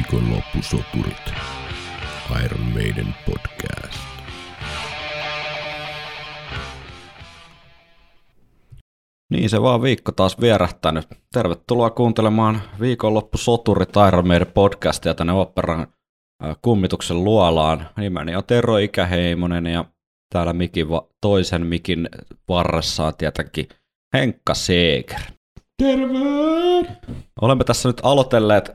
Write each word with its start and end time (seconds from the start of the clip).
Viikonloppusoturit. 0.00 1.32
Iron 2.44 2.60
Maiden 2.60 3.14
podcast. 3.26 4.00
Niin 9.30 9.50
se 9.50 9.62
vaan 9.62 9.82
viikko 9.82 10.12
taas 10.12 10.40
vierähtänyt. 10.40 11.06
Tervetuloa 11.34 11.90
kuuntelemaan 11.90 12.62
viikonloppusoturit 12.80 13.88
Iron 14.08 14.26
Maiden 14.26 14.46
podcastia 14.54 15.14
tänne 15.14 15.32
operan 15.32 15.86
kummituksen 16.62 17.24
luolaan. 17.24 17.88
Nimeni 17.96 18.36
on 18.36 18.44
Tero 18.44 18.76
Ikäheimonen 18.78 19.66
ja 19.66 19.84
täällä 20.32 20.52
mikin 20.52 20.88
va- 20.90 21.08
toisen 21.20 21.66
mikin 21.66 22.08
varressa 22.48 23.06
on 23.06 23.16
tietenkin 23.18 23.68
Henkka 24.14 24.54
Seeger. 24.54 25.20
Terve! 25.80 26.98
Olemme 27.40 27.64
tässä 27.64 27.88
nyt 27.88 28.00
aloitelleet 28.02 28.70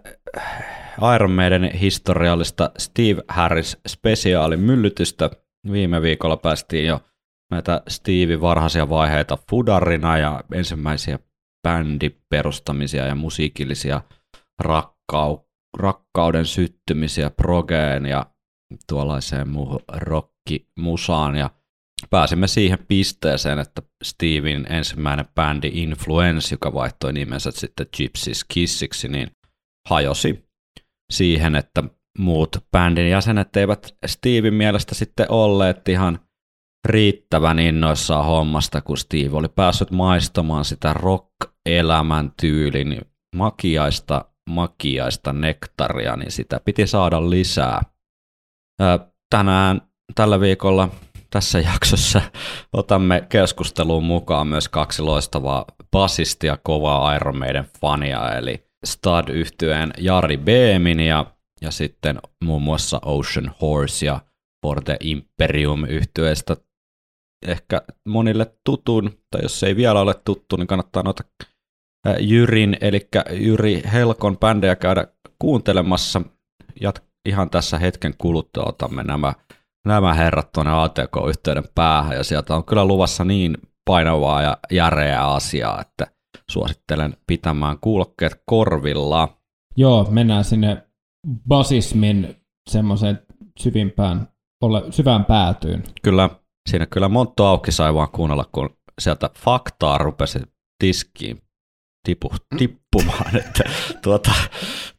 Iron 1.16 1.32
Maiden 1.32 1.72
historiallista 1.72 2.72
Steve 2.78 3.22
Harris 3.28 3.78
spesiaalin 3.88 4.60
myllytystä. 4.60 5.30
Viime 5.72 6.02
viikolla 6.02 6.38
päästiin 6.38 6.86
jo 6.86 7.00
näitä 7.52 7.82
Stevie 7.88 8.42
varhaisia 8.42 8.90
vaiheita 8.90 9.38
fudarina 9.50 10.18
ja 10.18 10.44
ensimmäisiä 10.54 11.20
bändiperustamisia 11.68 13.06
ja 13.06 13.16
musiikillisia 13.16 14.02
rakkau- 14.64 15.48
rakkauden 15.78 16.46
syttymisiä 16.46 17.30
progeen 17.30 18.06
ja 18.06 18.26
tuollaiseen 18.90 19.50
muuhun 19.50 19.80
rockimusaan 19.98 21.36
ja 21.36 21.50
pääsimme 22.10 22.48
siihen 22.48 22.80
pisteeseen, 22.88 23.60
että 23.60 23.82
Steven 24.04 24.72
ensimmäinen 24.72 25.26
bändi 25.36 25.72
Influence, 25.74 26.54
joka 26.54 26.74
vaihtoi 26.74 27.14
nimensä 27.14 27.52
sitten 27.52 27.88
Gypsies 27.98 28.44
Kissiksi, 28.44 29.08
niin 29.08 29.32
hajosi 29.90 30.46
siihen, 31.14 31.56
että 31.56 31.84
muut 32.20 32.58
bändin 32.72 33.10
jäsenet 33.10 33.56
eivät 33.56 33.96
Steven 34.06 34.54
mielestä 34.54 34.96
sitten 34.96 35.32
olleet 35.32 35.90
ihan 35.90 36.20
riittävän 36.86 37.60
innoissaan 37.60 38.26
hommasta, 38.26 38.82
kun 38.82 38.98
Steve 38.98 39.38
oli 39.38 39.50
päässyt 39.50 39.92
maistamaan 39.92 40.66
sitä 40.66 40.94
rock-elämän 40.94 42.32
tyylin 42.42 43.02
makiaista, 43.36 44.26
makiaista 44.50 45.34
nektaria, 45.34 46.16
niin 46.16 46.32
sitä 46.32 46.60
piti 46.66 46.88
saada 46.88 47.30
lisää. 47.30 47.82
Tänään 49.30 49.82
tällä 50.16 50.40
viikolla 50.40 50.90
tässä 51.36 51.60
jaksossa 51.60 52.22
otamme 52.74 53.26
keskusteluun 53.30 54.04
mukaan 54.04 54.48
myös 54.48 54.70
kaksi 54.70 55.02
loistavaa 55.02 55.66
basistia, 55.92 56.58
kovaa 56.64 57.16
Iron 57.16 57.38
Maiden 57.38 57.66
fania, 57.82 58.36
eli 58.38 58.68
stud 58.86 59.30
yhtyeen 59.30 59.94
Jari 59.98 60.38
Beemin 60.38 61.00
ja, 61.00 61.26
ja 61.62 61.72
sitten 61.72 62.20
muun 62.44 62.62
muassa 62.62 63.02
Ocean 63.06 63.52
Horse 63.62 64.06
ja 64.06 64.20
For 64.66 64.84
the 64.84 64.98
Imperium 65.00 65.86
yhtyeestä 65.86 66.58
ehkä 67.48 67.82
monille 68.08 68.54
tutun, 68.64 69.12
tai 69.32 69.42
jos 69.42 69.64
ei 69.64 69.76
vielä 69.76 70.02
ole 70.02 70.14
tuttu, 70.26 70.56
niin 70.56 70.68
kannattaa 70.68 71.04
noita 71.04 71.24
Jyrin, 72.20 72.78
eli 72.82 73.08
Jyri 73.32 73.84
Helkon 73.94 74.38
bändejä 74.38 74.76
käydä 74.76 75.08
kuuntelemassa. 75.40 76.22
Ja 76.82 76.94
ihan 77.26 77.50
tässä 77.50 77.78
hetken 77.80 78.14
kuluttua 78.18 78.64
otamme 78.68 79.04
nämä, 79.04 79.34
nämä 79.86 80.14
herrat 80.14 80.52
tuonne 80.52 80.72
ATK-yhteyden 80.72 81.64
päähän, 81.76 82.18
ja 82.18 82.24
sieltä 82.24 82.56
on 82.56 82.66
kyllä 82.66 82.86
luvassa 82.86 83.26
niin 83.26 83.58
painavaa 83.86 84.42
ja 84.42 84.58
järeää 84.72 85.34
asiaa, 85.34 85.82
että 85.82 86.08
suosittelen 86.52 87.18
pitämään 87.28 87.78
kuulokkeet 87.82 88.42
korvilla. 88.46 89.38
Joo, 89.78 90.08
mennään 90.10 90.44
sinne 90.44 90.88
basismin 91.48 92.36
semmoiseen 92.70 93.20
syvimpään, 93.60 94.28
ole, 94.62 94.84
syvään 94.90 95.26
päätyyn. 95.26 95.84
Kyllä, 96.02 96.30
siinä 96.70 96.86
kyllä 96.86 97.10
monttu 97.10 97.44
auki 97.44 97.72
sai 97.72 97.94
vaan 97.94 98.10
kuunnella, 98.10 98.46
kun 98.52 98.70
sieltä 99.02 99.30
faktaa 99.38 99.98
rupesi 99.98 100.40
tiskiin 100.80 101.42
tipu, 102.06 102.32
tippumaan, 102.58 103.38
että 103.46 103.64
tuota, 104.04 104.32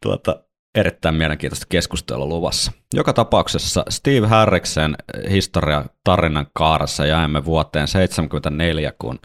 tuota, 0.02 0.45
erittäin 0.76 1.14
mielenkiintoista 1.14 1.66
keskustelua 1.68 2.26
luvassa. 2.26 2.72
Joka 2.94 3.12
tapauksessa 3.12 3.84
Steve 3.88 4.26
Harriksen 4.26 4.96
historia 5.30 5.84
tarinan 6.04 6.46
kaarassa 6.52 7.06
jäimme 7.06 7.44
vuoteen 7.44 7.88
74, 7.88 8.92
kun 8.98 9.18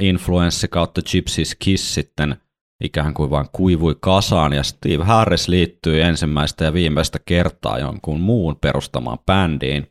influenssi 0.00 0.68
kautta 0.68 1.00
Gypsies 1.12 1.56
Kiss 1.58 1.94
sitten 1.94 2.36
ikään 2.84 3.14
kuin 3.14 3.30
vain 3.30 3.46
kuivui 3.52 3.96
kasaan 4.00 4.52
ja 4.52 4.62
Steve 4.62 5.04
Harris 5.04 5.48
liittyi 5.48 6.00
ensimmäistä 6.00 6.64
ja 6.64 6.72
viimeistä 6.72 7.18
kertaa 7.26 7.78
jonkun 7.78 8.20
muun 8.20 8.56
perustamaan 8.60 9.18
bändiin. 9.26 9.90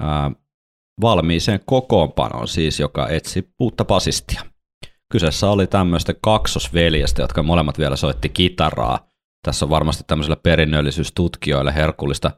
Ää, 0.00 0.30
valmiiseen 1.00 1.60
kokoonpanoon 1.66 2.48
siis, 2.48 2.80
joka 2.80 3.08
etsi 3.08 3.48
uutta 3.58 3.84
basistia. 3.84 4.42
Kyseessä 5.12 5.50
oli 5.50 5.66
tämmöistä 5.66 6.14
kaksosveljestä, 6.22 7.22
jotka 7.22 7.42
molemmat 7.42 7.78
vielä 7.78 7.96
soitti 7.96 8.28
kitaraa. 8.28 9.07
Tässä 9.42 9.64
on 9.64 9.70
varmasti 9.70 10.04
tämmöisille 10.06 10.36
perinnöllisyystutkijoille 10.42 11.74
herkullista 11.74 12.30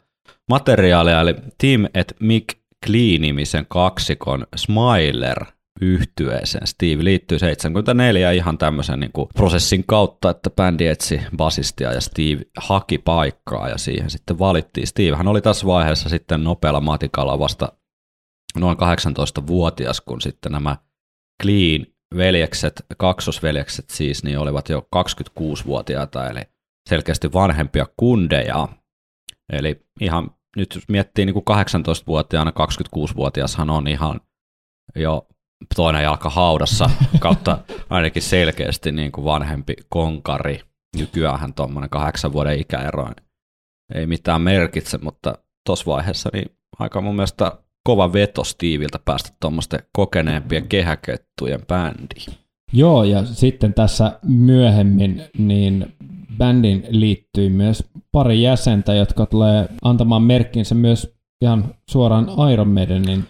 materiaalia, 0.48 1.20
eli 1.20 1.34
Tim 1.58 1.86
et 1.94 2.16
Mick 2.20 2.58
Klee-nimisen 2.86 3.66
kaksikon 3.68 4.46
Smiler 4.56 5.44
yhtyeeseen. 5.80 6.66
Steve 6.66 7.04
liittyi 7.04 7.38
74 7.38 8.30
ihan 8.30 8.58
tämmöisen 8.58 9.00
niin 9.00 9.12
kuin 9.12 9.28
prosessin 9.34 9.84
kautta, 9.86 10.30
että 10.30 10.50
bändi 10.50 10.86
etsi 10.86 11.20
basistia 11.36 11.92
ja 11.92 12.00
Steve 12.00 12.42
haki 12.56 12.98
paikkaa 12.98 13.68
ja 13.68 13.78
siihen 13.78 14.10
sitten 14.10 14.38
valittiin. 14.38 14.86
Steve 14.86 15.16
hän 15.16 15.28
oli 15.28 15.40
tässä 15.40 15.66
vaiheessa 15.66 16.08
sitten 16.08 16.44
nopealla 16.44 16.80
matikalla 16.80 17.38
vasta 17.38 17.72
noin 18.58 18.76
18-vuotias, 18.78 20.00
kun 20.00 20.20
sitten 20.20 20.52
nämä 20.52 20.76
Clean 21.42 21.86
veljekset, 22.16 22.82
kaksosveljekset 22.98 23.90
siis, 23.90 24.24
niin 24.24 24.38
olivat 24.38 24.68
jo 24.68 24.88
26-vuotiaita, 24.96 26.30
eli 26.30 26.40
selkeästi 26.88 27.32
vanhempia 27.32 27.86
kundeja. 27.96 28.68
Eli 29.52 29.86
ihan 30.00 30.30
nyt 30.56 30.74
jos 30.74 30.88
miettii 30.88 31.26
niin 31.26 31.34
kuin 31.34 31.44
18-vuotiaana, 31.50 32.50
26-vuotiashan 32.50 33.70
on 33.70 33.88
ihan 33.88 34.20
jo 34.96 35.28
toinen 35.76 36.02
jalka 36.02 36.30
haudassa 36.30 36.90
kautta 37.20 37.58
ainakin 37.90 38.22
selkeästi 38.22 38.92
niin 38.92 39.12
kuin 39.12 39.24
vanhempi 39.24 39.74
konkari. 39.88 40.60
Nykyään 40.96 41.54
tuommoinen 41.54 41.90
kahdeksan 41.90 42.32
vuoden 42.32 42.58
ikäero 42.58 43.08
ei 43.94 44.06
mitään 44.06 44.42
merkitse, 44.42 44.98
mutta 44.98 45.38
tuossa 45.66 45.86
vaiheessa 45.86 46.30
niin 46.32 46.50
aika 46.78 47.00
mun 47.00 47.16
mielestä 47.16 47.52
kova 47.84 48.12
veto 48.12 48.44
Steviltä 48.44 48.98
päästä 49.04 49.30
tuommoisten 49.40 49.80
kokeneempien 49.92 50.68
kehäkettujen 50.68 51.66
bändiin. 51.66 52.32
Joo, 52.72 53.04
ja 53.04 53.24
sitten 53.24 53.74
tässä 53.74 54.18
myöhemmin 54.22 55.22
niin 55.38 55.96
bändin 56.40 56.86
liittyy 56.88 57.48
myös 57.48 57.84
pari 58.12 58.42
jäsentä, 58.42 58.94
jotka 58.94 59.26
tulee 59.26 59.68
antamaan 59.82 60.22
merkkinsä 60.22 60.74
myös 60.74 61.14
ihan 61.42 61.74
suoraan 61.90 62.26
Iron 62.52 62.68
Maidenin 62.68 63.24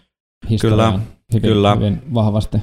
historiaan 0.51 0.93
Kyllä, 0.93 1.07
hyvin, 1.35 1.51
kyllä. 1.51 1.75
hyvin 1.75 2.15
vahvasti. 2.15 2.59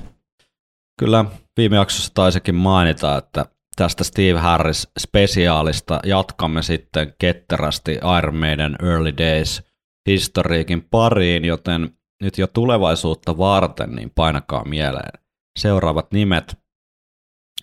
Kyllä 1.00 1.26
viime 1.58 1.76
jaksossa 1.76 2.14
taisikin 2.14 2.56
mainita, 2.56 3.18
että 3.18 3.46
tästä 3.76 4.04
Steve 4.04 4.40
Harris 4.40 4.88
spesiaalista 5.00 6.00
jatkamme 6.06 6.62
sitten 6.62 7.14
ketterästi 7.20 8.00
Iron 8.18 8.36
Maiden 8.36 8.76
Early 8.84 9.18
Days 9.18 9.64
historiikin 10.10 10.88
pariin, 10.92 11.46
joten 11.46 11.90
nyt 12.24 12.38
jo 12.38 12.48
tulevaisuutta 12.48 13.38
varten 13.38 13.96
niin 13.96 14.12
painakaa 14.16 14.66
mieleen 14.66 15.20
seuraavat 15.60 16.12
nimet, 16.12 16.58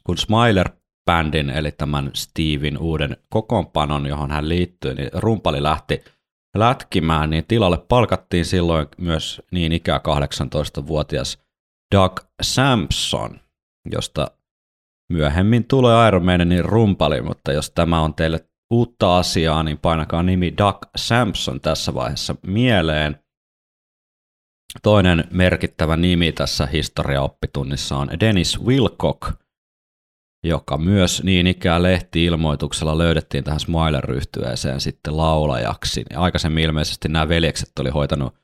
kun 0.06 0.19
Smiler 0.19 0.71
bändin 1.06 1.51
eli 1.51 1.73
tämän 1.73 2.11
Steven 2.15 2.79
uuden 2.79 3.17
kokoonpanon, 3.29 4.06
johon 4.06 4.31
hän 4.31 4.49
liittyy, 4.49 4.95
niin 4.95 5.11
rumpali 5.12 5.62
lähti 5.62 6.05
lätkimään, 6.56 7.31
niin 7.31 7.45
tilalle 7.49 7.79
palkattiin 7.79 8.45
silloin 8.45 8.87
myös 8.99 9.43
niin 9.51 9.73
ikää 9.73 9.99
18-vuotias 9.99 11.39
Doug 11.95 12.21
Sampson, 12.43 13.41
josta 13.93 14.31
myöhemmin 15.12 15.65
tulee 15.65 16.09
Iron 16.09 16.25
Maidenin 16.25 16.65
rumpali, 16.65 17.23
mutta 17.23 17.53
jos 17.53 17.71
tämä 17.71 18.01
on 18.01 18.15
teille 18.15 18.49
uutta 18.71 19.19
asiaa, 19.19 19.62
niin 19.62 19.79
painakaa 19.79 20.23
nimi 20.23 20.55
Doug 20.59 20.77
Sampson 20.97 21.61
tässä 21.61 21.95
vaiheessa 21.95 22.35
mieleen. 22.47 23.25
Toinen 24.83 25.25
merkittävä 25.31 25.97
nimi 25.97 26.33
tässä 26.33 26.67
historiaoppitunnissa 26.67 27.97
on 27.97 28.09
Dennis 28.21 28.61
Wilcock, 28.61 29.44
joka 30.44 30.79
myös 30.79 31.23
niin 31.23 31.46
ikään 31.46 31.82
lehti-ilmoituksella 31.82 32.99
löydettiin 32.99 33.44
tähän 33.44 33.61
Smiler-ryhtyeeseen 33.61 34.81
sitten 34.81 35.17
laulajaksi. 35.17 36.05
Aikaisemmin 36.17 36.64
ilmeisesti 36.64 37.08
nämä 37.08 37.29
veljekset 37.29 37.79
oli 37.81 37.91
hoitanut 37.91 38.35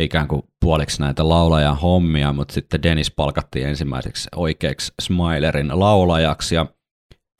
ikään 0.00 0.28
kuin 0.28 0.42
puoliksi 0.60 1.02
näitä 1.02 1.28
laulajan 1.28 1.76
hommia, 1.76 2.32
mutta 2.32 2.54
sitten 2.54 2.82
Dennis 2.82 3.10
palkattiin 3.10 3.68
ensimmäiseksi 3.68 4.28
oikeaksi 4.36 4.92
Smilerin 5.02 5.80
laulajaksi 5.80 6.54
ja 6.54 6.66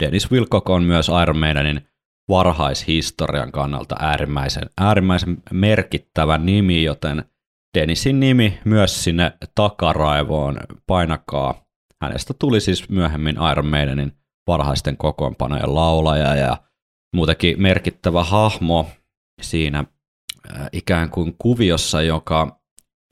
Dennis 0.03 0.31
Wilcock 0.31 0.71
on 0.71 0.85
myös 0.85 1.11
Iron 1.23 1.39
Maidenin 1.39 1.89
varhaishistorian 2.29 3.53
kannalta 3.53 3.97
äärimmäisen, 3.99 4.71
äärimmäisen 4.81 5.39
merkittävä 5.53 6.39
nimi, 6.39 6.85
joten 6.85 7.25
Dennisin 7.79 8.21
nimi 8.21 8.59
myös 8.65 9.05
sinne 9.05 9.33
takaraivoon 9.55 10.57
painakaa. 10.87 11.70
Hänestä 12.03 12.35
tuli 12.35 12.61
siis 12.61 12.89
myöhemmin 12.89 13.37
Iron 13.53 13.67
Maidenin 13.67 14.13
varhaisten 14.47 14.97
kokoonpanojen 14.97 15.75
laulaja 15.75 16.35
ja 16.35 16.57
muutenkin 17.17 17.63
merkittävä 17.63 18.25
hahmo 18.25 18.91
siinä 19.43 19.79
äh, 19.79 20.69
ikään 20.73 21.11
kuin 21.11 21.35
kuviossa, 21.39 22.03
joka 22.03 22.61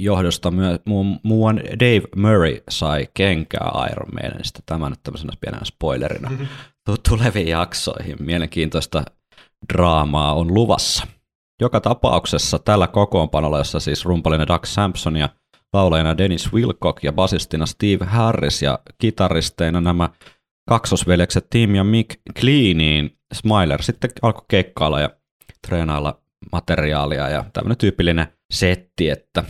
johdosta 0.02 0.50
myö, 0.50 0.79
muun, 0.85 1.20
muun 1.23 1.56
Dave 1.56 2.02
Murray 2.17 2.61
sai 2.70 3.08
kenkää 3.14 3.70
Iron 3.93 4.08
Maidenista. 4.12 4.62
Tämä 4.67 4.90
nyt 4.90 5.02
tämmöisenä 5.02 5.32
pienenä 5.40 5.64
spoilerina 5.64 6.31
mm-hmm. 6.31 6.46
tuleviin 7.08 7.49
jaksoihin. 7.49 8.17
Mielenkiintoista 8.20 9.05
draamaa 9.73 10.35
on 10.35 10.55
luvassa. 10.55 11.06
Joka 11.61 11.81
tapauksessa 11.81 12.58
tällä 12.58 12.87
kokoonpanolla, 12.87 13.58
jossa 13.58 13.81
siis 13.81 14.05
rumpalina 14.05 14.46
Doug 14.46 14.64
Sampson 14.64 15.17
ja 15.17 15.29
laulajana 15.72 16.18
Dennis 16.18 16.52
Wilcock 16.52 17.04
ja 17.04 17.12
basistina 17.12 17.66
Steve 17.66 18.04
Harris 18.04 18.62
ja 18.62 18.78
kitaristeina 18.98 19.80
nämä 19.80 20.08
kaksosveljekset 20.68 21.46
Tim 21.50 21.74
ja 21.74 21.84
Mick 21.84 22.20
Cleaniin, 22.38 23.18
Smiler 23.34 23.82
sitten 23.82 24.10
alkoi 24.22 24.44
keikkailla 24.48 25.00
ja 25.00 25.10
treenailla 25.66 26.22
materiaalia 26.52 27.28
ja 27.28 27.44
tämmöinen 27.52 27.78
tyypillinen 27.78 28.26
setti, 28.52 29.10
että 29.10 29.44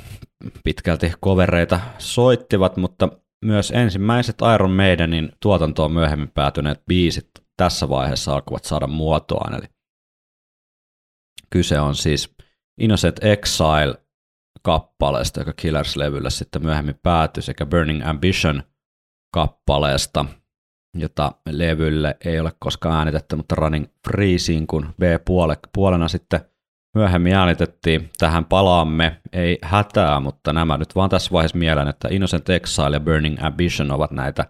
pitkälti 0.64 1.12
kovereita 1.20 1.80
soittivat, 1.98 2.76
mutta 2.76 3.08
myös 3.44 3.70
ensimmäiset 3.70 4.36
Iron 4.54 4.70
Maidenin 4.70 5.32
tuotantoon 5.42 5.92
myöhemmin 5.92 6.30
päätyneet 6.30 6.82
biisit 6.86 7.30
tässä 7.56 7.88
vaiheessa 7.88 8.34
alkavat 8.34 8.64
saada 8.64 8.86
muotoaan. 8.86 9.54
Eli 9.54 9.66
kyse 11.50 11.80
on 11.80 11.94
siis 11.94 12.34
Innocent 12.80 13.24
Exile 13.24 13.94
kappaleesta, 14.62 15.40
joka 15.40 15.52
Killers-levyllä 15.52 16.31
sitten 16.31 16.62
myöhemmin 16.62 17.00
päätyi, 17.02 17.43
sekä 17.43 17.66
Burning 17.66 18.06
Ambition 18.06 18.62
kappaleesta, 19.34 20.25
jota 20.96 21.32
levylle 21.50 22.16
ei 22.25 22.40
ole 22.40 22.52
koskaan 22.58 22.96
äänitetty, 22.96 23.37
mutta 23.37 23.55
Running 23.55 23.87
Freezing, 24.08 24.66
kun 24.66 24.94
B-puolena 25.00 26.08
sitten 26.08 26.40
myöhemmin 26.94 27.34
äänitettiin. 27.34 28.10
Tähän 28.19 28.44
palaamme, 28.44 29.20
ei 29.32 29.58
hätää, 29.62 30.20
mutta 30.20 30.52
nämä 30.52 30.76
nyt 30.76 30.94
vaan 30.94 31.11
tässä 31.11 31.31
vaiheessa 31.32 31.58
mieleen, 31.58 31.88
että 31.88 32.08
Innocent 32.11 32.49
Exile 32.49 32.96
ja 32.96 33.00
Burning 33.00 33.37
Ambition 33.44 33.90
ovat 33.90 34.11
näitä 34.11 34.44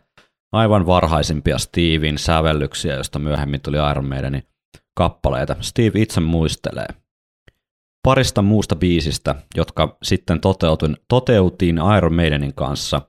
aivan 0.52 0.86
varhaisimpia 0.86 1.58
Steven 1.58 2.18
sävellyksiä, 2.18 2.94
josta 2.94 3.18
myöhemmin 3.18 3.60
tuli 3.60 3.76
Iron 3.90 4.08
Maidenin 4.08 4.42
kappaleita. 4.96 5.56
Steve 5.60 6.00
itse 6.00 6.20
muistelee. 6.20 6.86
Parista 8.02 8.42
muusta 8.42 8.76
biisistä, 8.76 9.34
jotka 9.56 9.96
sitten 10.02 10.40
toteutiin 11.08 11.78
Iron 11.96 12.14
Maidenin 12.14 12.54
kanssa, 12.54 13.02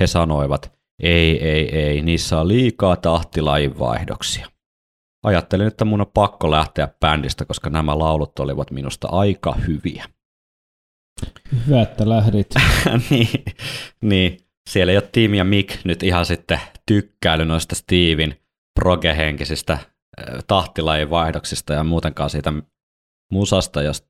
he 0.00 0.06
sanoivat, 0.06 0.72
ei, 1.02 1.48
ei, 1.48 1.78
ei, 1.78 2.02
niissä 2.02 2.40
on 2.40 2.48
liikaa 2.48 2.96
tahtilajin 2.96 3.78
vaihdoksia. 3.78 4.46
Ajattelin, 5.22 5.66
että 5.66 5.84
mun 5.84 6.00
on 6.00 6.10
pakko 6.14 6.50
lähteä 6.50 6.88
bändistä, 7.00 7.44
koska 7.44 7.70
nämä 7.70 7.98
laulut 7.98 8.38
olivat 8.38 8.70
minusta 8.70 9.08
aika 9.10 9.52
hyviä. 9.52 10.04
Hyvä, 11.66 11.82
että 11.82 12.08
lähdit. 12.08 12.54
niin, 13.10 13.28
niin, 14.00 14.38
siellä 14.70 14.90
ei 14.92 14.96
ole 14.96 15.08
Tim 15.12 15.34
ja 15.34 15.44
Mick 15.44 15.84
nyt 15.84 16.02
ihan 16.02 16.26
sitten 16.26 16.60
tykkäily 16.86 17.44
noista 17.44 17.74
Steven 17.74 18.36
progehenkisistä 18.80 19.78
tahtilajin 20.46 21.10
vaihdoksista 21.10 21.72
ja 21.72 21.84
muutenkaan 21.84 22.30
siitä 22.30 22.52
musasta, 23.32 23.82
jos, 23.82 24.08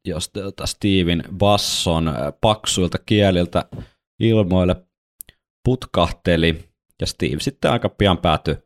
Steven 0.65 1.25
basson 1.39 2.15
paksuilta 2.41 2.99
kieliltä 2.99 3.65
ilmoille 4.21 4.87
putkahteli, 5.65 6.65
ja 7.01 7.07
Steve 7.07 7.41
sitten 7.41 7.71
aika 7.71 7.89
pian 7.89 8.19
päätyi, 8.19 8.57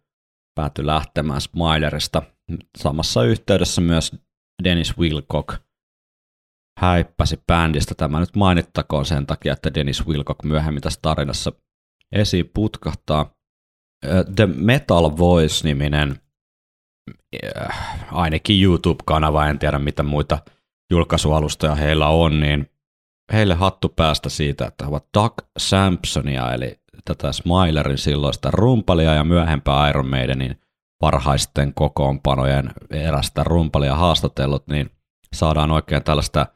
päätyi 0.54 0.86
lähtemään 0.86 1.40
Smilerista. 1.40 2.22
Samassa 2.78 3.24
yhteydessä 3.24 3.80
myös 3.80 4.16
Dennis 4.64 4.98
Wilcock 4.98 5.54
häippäsi 6.78 7.40
bändistä. 7.46 7.94
Tämä 7.94 8.20
nyt 8.20 8.36
mainittakoon 8.36 9.06
sen 9.06 9.26
takia, 9.26 9.52
että 9.52 9.74
Dennis 9.74 10.06
Wilcock 10.06 10.44
myöhemmin 10.44 10.82
tässä 10.82 10.98
tarinassa 11.02 11.52
esiin 12.12 12.50
putkahtaa. 12.54 13.34
The 14.36 14.46
Metal 14.46 15.16
Voice-niminen 15.18 16.20
ainakin 18.12 18.62
YouTube-kanava, 18.62 19.46
en 19.46 19.58
tiedä 19.58 19.78
mitä 19.78 20.02
muita 20.02 20.38
julkaisualustoja 20.90 21.74
heillä 21.74 22.08
on, 22.08 22.40
niin 22.40 22.70
heille 23.32 23.54
hattu 23.54 23.88
päästä 23.88 24.28
siitä, 24.28 24.66
että 24.66 24.84
he 24.84 24.88
ovat 24.88 25.06
Doug 25.14 25.32
Sampsonia, 25.58 26.54
eli 26.54 26.80
tätä 27.04 27.32
Smilerin 27.32 27.98
silloista 27.98 28.50
rumpalia 28.50 29.14
ja 29.14 29.24
myöhempää 29.24 29.88
Iron 29.88 30.08
Maidenin 30.08 30.60
parhaisten 31.00 31.74
kokoonpanojen 31.74 32.72
erästä 32.90 33.44
rumpalia 33.44 33.94
haastatellut, 33.94 34.66
niin 34.66 34.90
saadaan 35.32 35.70
oikein 35.70 36.04
tällaista 36.04 36.46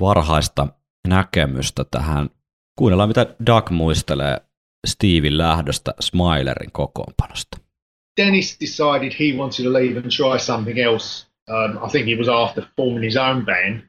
varhaista 0.00 0.68
näkemystä 1.08 1.84
tähän. 1.90 2.30
Kuunnellaan, 2.78 3.08
mitä 3.08 3.26
Doug 3.46 3.70
muistelee 3.70 4.40
Steven 4.86 5.38
lähdöstä 5.38 5.94
Smilerin 6.00 6.72
kokoonpanosta. 6.72 7.67
Dennis 8.18 8.56
decided 8.56 9.12
he 9.12 9.36
wanted 9.36 9.62
to 9.62 9.70
leave 9.70 9.96
and 9.96 10.10
try 10.10 10.38
something 10.38 10.80
else. 10.80 11.26
Um, 11.46 11.78
I 11.80 11.88
think 11.88 12.06
he 12.06 12.16
was 12.16 12.28
after 12.28 12.68
forming 12.76 13.04
his 13.04 13.16
own 13.16 13.44
band. 13.44 13.84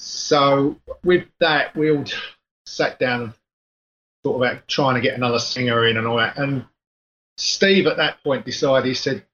So 0.00 0.80
with 1.04 1.28
that, 1.38 1.76
we 1.76 1.92
all 1.92 2.04
sat 2.66 2.98
down 2.98 3.22
and 3.22 3.32
thought 4.24 4.42
about 4.42 4.66
trying 4.66 4.96
to 4.96 5.00
get 5.00 5.14
another 5.14 5.38
singer 5.38 5.86
in 5.86 5.96
and 5.96 6.08
all 6.08 6.16
that. 6.16 6.38
And 6.38 6.64
Steve 7.36 7.86
at 7.86 7.98
that 7.98 8.20
point 8.24 8.44
decided 8.44 8.88
he 8.88 8.94
said 8.94 9.24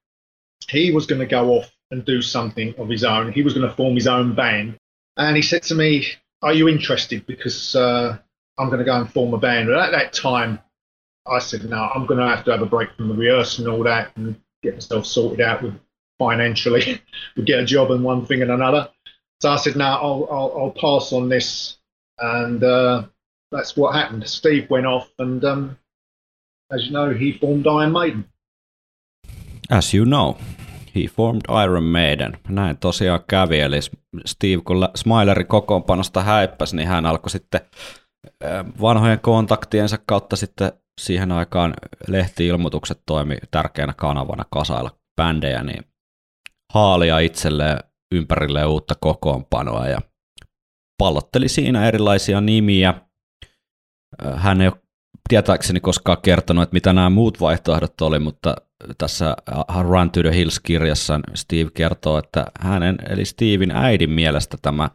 he 0.69 0.91
was 0.91 1.07
going 1.07 1.21
to 1.21 1.25
go 1.25 1.53
off 1.53 1.75
and 1.89 2.05
do 2.05 2.21
something 2.21 2.75
of 2.77 2.89
his 2.89 3.03
own. 3.03 3.31
He 3.31 3.41
was 3.41 3.55
going 3.55 3.67
to 3.67 3.75
form 3.75 3.95
his 3.95 4.07
own 4.07 4.35
band. 4.35 4.77
And 5.17 5.35
he 5.35 5.41
said 5.41 5.63
to 5.63 5.75
me, 5.75 6.05
Are 6.43 6.53
you 6.53 6.69
interested? 6.69 7.25
Because 7.25 7.75
uh, 7.75 8.15
I'm 8.59 8.67
going 8.67 8.77
to 8.77 8.85
go 8.85 8.95
and 8.95 9.11
form 9.11 9.33
a 9.33 9.39
band. 9.39 9.69
But 9.69 9.79
at 9.79 9.91
that 9.91 10.13
time, 10.13 10.59
I 11.29 11.39
said, 11.39 11.69
no, 11.69 11.89
I'm 11.93 12.05
going 12.05 12.19
to 12.19 12.27
have 12.27 12.45
to 12.45 12.51
have 12.51 12.61
a 12.61 12.65
break 12.65 12.89
from 12.95 13.09
the 13.09 13.15
rehearsal 13.15 13.65
and 13.65 13.73
all 13.73 13.83
that 13.83 14.15
and 14.15 14.35
get 14.63 14.75
myself 14.75 15.05
sorted 15.05 15.41
out 15.41 15.61
with 15.63 15.73
financially, 16.19 17.01
we 17.35 17.43
get 17.43 17.59
a 17.59 17.65
job 17.65 17.91
and 17.91 18.03
one 18.03 18.25
thing 18.25 18.41
and 18.41 18.51
another. 18.51 18.89
So 19.41 19.51
I 19.51 19.57
said, 19.57 19.75
no, 19.75 19.85
I'll, 19.85 20.27
I'll, 20.31 20.53
I'll 20.57 20.71
pass 20.71 21.13
on 21.13 21.29
this. 21.29 21.77
And 22.19 22.63
uh, 22.63 23.03
that's 23.51 23.77
what 23.77 23.93
happened. 23.95 24.27
Steve 24.27 24.67
went 24.69 24.85
off 24.85 25.09
and, 25.19 25.43
um, 25.43 25.77
as 26.71 26.85
you 26.85 26.91
know, 26.91 27.13
he 27.13 27.31
formed 27.31 27.67
Iron 27.67 27.91
Maiden. 27.91 28.25
As 29.69 29.93
you 29.93 30.05
know, 30.05 30.37
he 30.95 31.07
formed 31.07 31.41
Iron 31.49 31.83
Maiden. 31.83 32.37
Näin 32.49 32.77
tosiaan 32.77 33.19
kävi, 33.27 33.59
eli 33.59 33.79
Steve 34.25 34.61
kun 34.65 34.89
Smileri 34.95 35.43
kokoonpanosta 35.43 36.23
häippäsi, 36.23 36.75
niin 36.75 36.87
hän 36.87 37.05
alkoi 37.05 37.29
sitten 37.29 37.61
vanhojen 38.81 39.19
kontaktiensa 39.19 39.97
kautta 40.05 40.35
sitten 40.35 40.71
siihen 41.01 41.31
aikaan 41.31 41.73
lehti-ilmoitukset 42.07 43.01
toimi 43.05 43.37
tärkeänä 43.51 43.93
kanavana 43.93 44.45
kasailla 44.51 44.91
bändejä, 45.15 45.63
niin 45.63 45.83
haalia 46.73 47.19
itselleen 47.19 47.79
ympärille 48.11 48.65
uutta 48.65 48.93
kokoonpanoa 48.99 49.87
ja 49.87 49.99
pallotteli 50.97 51.49
siinä 51.49 51.87
erilaisia 51.87 52.41
nimiä. 52.41 52.93
Hän 54.35 54.61
ei 54.61 54.67
ole 54.67 54.81
tietääkseni 55.29 55.79
koskaan 55.79 56.21
kertonut, 56.21 56.63
että 56.63 56.73
mitä 56.73 56.93
nämä 56.93 57.09
muut 57.09 57.41
vaihtoehdot 57.41 58.01
oli, 58.01 58.19
mutta 58.19 58.55
tässä 58.97 59.35
Run 59.81 60.11
to 60.11 60.21
the 60.21 60.31
Hills-kirjassa 60.31 61.19
Steve 61.35 61.69
kertoo, 61.73 62.17
että 62.17 62.45
hänen, 62.59 62.97
eli 63.09 63.25
Steven 63.25 63.71
äidin 63.71 64.09
mielestä 64.09 64.57
tämä 64.61 64.89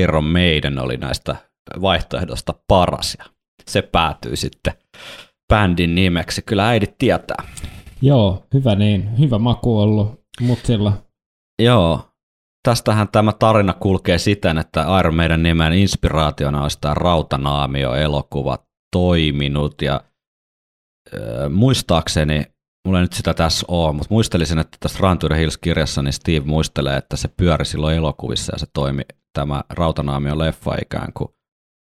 Iron 0.00 0.24
Maiden 0.24 0.78
oli 0.78 0.96
näistä 0.96 1.36
vaihtoehdosta 1.80 2.54
paras, 2.68 3.16
ja 3.18 3.24
se 3.68 3.82
päätyy 3.82 4.36
sitten 4.36 4.72
bändin 5.48 5.94
nimeksi. 5.94 6.42
Kyllä 6.42 6.68
äidit 6.68 6.98
tietää. 6.98 7.48
Joo, 8.02 8.46
hyvä 8.54 8.74
niin. 8.74 9.18
Hyvä 9.18 9.38
maku 9.38 9.80
ollut 9.80 10.20
mutsilla. 10.40 10.92
Joo. 11.62 12.04
Tästähän 12.62 13.08
tämä 13.08 13.32
tarina 13.32 13.72
kulkee 13.72 14.18
siten, 14.18 14.58
että 14.58 14.86
Iron 15.00 15.14
Maiden 15.14 15.42
nimen 15.42 15.72
inspiraationa 15.72 16.62
on 16.62 16.70
sitä 16.70 16.94
Rautanaamio-elokuva 16.94 18.58
toiminut 18.92 19.82
ja 19.82 20.00
äh, 21.14 21.50
muistaakseni, 21.50 22.42
mulla 22.86 22.98
ei 22.98 23.04
nyt 23.04 23.12
sitä 23.12 23.34
tässä 23.34 23.66
ole, 23.68 23.92
mutta 23.92 24.14
muistelisin, 24.14 24.58
että 24.58 24.76
tässä 24.80 24.98
Run 25.00 25.18
to 25.18 25.28
the 25.28 25.36
Hills-kirjassa 25.36 26.02
niin 26.02 26.12
Steve 26.12 26.46
muistelee, 26.46 26.96
että 26.96 27.16
se 27.16 27.28
pyöri 27.28 27.64
silloin 27.64 27.96
elokuvissa 27.96 28.52
ja 28.54 28.58
se 28.58 28.66
toimi 28.74 29.02
tämä 29.32 29.62
Rautanaamio-leffa 29.70 30.76
ikään 30.82 31.12
kuin 31.12 31.28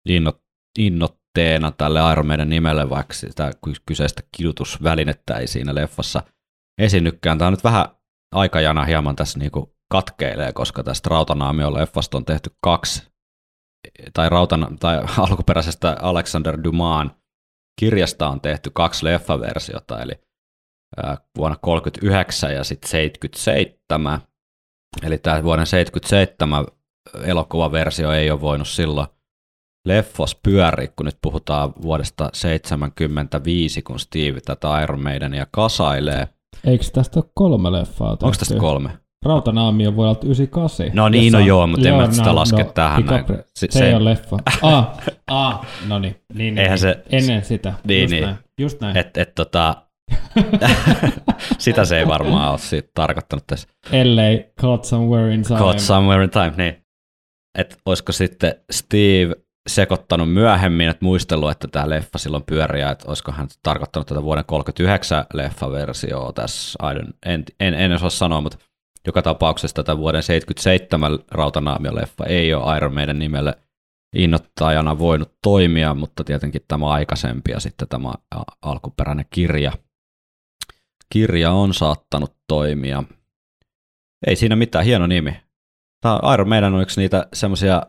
innot, 0.10 0.42
innot, 0.80 1.18
teena 1.36 1.72
tälle 1.72 2.12
Iron 2.12 2.28
Maiden 2.28 2.50
nimelle, 2.50 2.90
vaikka 2.90 3.14
sitä 3.14 3.52
kyseistä 3.86 4.24
kidutusvälinettä 4.38 5.38
ei 5.38 5.48
siinä 5.48 5.76
leffassa 5.76 6.24
esinnykään. 6.82 7.38
Tämä 7.38 7.48
on 7.48 7.54
nyt 7.54 7.64
vähän 7.64 7.86
aikajana 8.36 8.86
hieman 8.86 9.16
tässä 9.16 9.40
niin 9.40 9.52
kuin 9.52 9.66
katkeilee, 9.92 10.54
koska 10.54 10.84
tästä 10.84 11.10
Rautanaamio-leffasta 11.10 12.18
on 12.18 12.26
tehty 12.26 12.50
kaksi, 12.64 13.08
tai, 14.14 14.30
rautana, 14.30 14.72
tai 14.80 14.98
alkuperäisestä 15.30 15.98
Alexander 16.02 16.64
Dumaan 16.64 17.16
kirjasta 17.80 18.30
on 18.30 18.42
tehty 18.42 18.72
kaksi 18.74 19.06
leffaversiota, 19.06 20.02
eli 20.02 20.14
vuonna 21.38 21.58
39 21.62 22.54
ja 22.54 22.64
sitten 22.64 22.90
77. 22.90 24.20
Eli 25.04 25.18
tämä 25.18 25.44
vuoden 25.44 25.68
77 25.68 26.66
elokuvaversio 27.24 28.12
ei 28.12 28.32
ole 28.32 28.42
voinut 28.42 28.68
silloin 28.68 29.08
leffos 29.86 30.40
pyöri, 30.44 30.88
kun 30.96 31.06
nyt 31.06 31.18
puhutaan 31.22 31.74
vuodesta 31.82 32.30
75, 32.34 33.82
kun 33.82 34.00
Steve 34.00 34.42
tätä 34.42 34.82
Iron 34.82 35.04
Maidenia 35.04 35.48
kasailee. 35.52 36.28
Eikö 36.64 36.86
tästä 36.94 37.20
ole 37.20 37.30
kolme 37.34 37.72
leffaa 37.72 38.10
tehty? 38.10 38.26
Onko 38.26 38.38
tästä 38.38 38.56
kolme? 38.56 38.90
Rautanaami 39.26 39.88
on 39.88 39.96
vuodelta 39.96 40.26
98. 40.26 40.92
No 40.94 41.10
niin, 41.10 41.34
no 41.34 41.40
joo, 41.40 41.68
mutta 41.68 41.88
en 41.88 41.96
mä 41.96 42.12
sitä 42.12 42.30
no, 42.30 42.36
laske 42.36 42.64
no, 42.64 42.72
tähän. 42.72 43.06
Näin. 43.06 43.26
Se, 43.56 43.68
se, 43.70 43.88
ei 43.88 43.94
ole 43.94 44.06
leffa. 44.06 44.38
Ah, 44.62 44.98
ah 45.28 45.68
no 45.88 46.00
niin. 46.00 46.16
niin, 46.34 46.58
Eihän 46.58 46.72
niin. 46.72 46.80
se, 46.80 47.04
Ennen 47.12 47.46
sitä. 47.46 47.74
Niin, 47.88 48.02
just 48.02 48.12
niin. 48.12 48.24
näin. 48.24 48.36
Just 48.60 48.82
näin. 48.82 48.98
Et, 48.98 49.18
et, 49.18 49.36
tota, 49.36 49.76
sitä 51.58 51.86
se 51.86 52.00
ei 52.00 52.08
varmaan 52.08 52.52
ole 52.52 52.58
siitä 52.58 52.90
tarkoittanut 52.94 53.48
tässä. 53.48 53.68
Ellei 53.92 54.52
Caught 54.62 54.86
Somewhere 54.86 55.34
in 55.34 55.44
Time. 55.44 55.60
Caught 55.60 55.80
Somewhere 55.80 56.24
in 56.24 56.30
Time, 56.30 56.54
niin. 56.58 56.86
Että 57.58 57.76
olisiko 57.86 58.12
sitten 58.12 58.56
Steve 58.72 59.36
sekoittanut 59.68 60.34
myöhemmin, 60.34 60.90
että 60.90 61.06
muistellut, 61.06 61.52
että 61.52 61.68
tämä 61.68 61.90
leffa 61.90 62.18
silloin 62.18 62.44
pyörii, 62.44 62.82
että 62.82 63.06
olisiko 63.08 63.32
hän 63.32 63.48
tarkoittanut 63.64 64.08
tätä 64.08 64.24
vuoden 64.24 64.46
39 64.46 65.26
leffaversioa 65.34 66.34
tässä, 66.34 66.80
en, 67.26 67.44
en, 67.60 67.74
en 67.74 67.92
osaa 67.92 68.10
sanoa, 68.10 68.42
mutta 68.42 68.58
joka 69.08 69.22
tapauksessa 69.22 69.76
tätä 69.76 69.98
vuoden 69.98 70.24
77 70.24 71.20
Rautanaamio-leffa 71.32 72.26
ei 72.26 72.54
ole 72.54 72.78
Iron 72.78 72.94
Maiden 72.94 73.20
nimelle 73.20 73.54
innoittajana 74.16 75.00
voinut 75.00 75.34
toimia, 75.42 75.94
mutta 75.94 76.24
tietenkin 76.24 76.62
tämä 76.68 76.88
aikaisempi 76.88 77.52
ja 77.52 77.60
sitten 77.60 77.88
tämä 77.88 78.14
alkuperäinen 78.62 79.26
kirja, 79.30 79.72
kirja 81.10 81.52
on 81.52 81.74
saattanut 81.74 82.36
toimia. 82.48 83.04
Ei 84.28 84.36
siinä 84.36 84.56
mitään, 84.56 84.86
hieno 84.86 85.08
nimi. 85.08 85.40
Tämä 86.02 86.20
Iron 86.34 86.50
Maiden 86.50 86.74
on 86.74 86.82
yksi 86.82 87.02
niitä 87.02 87.28
semmoisia 87.34 87.82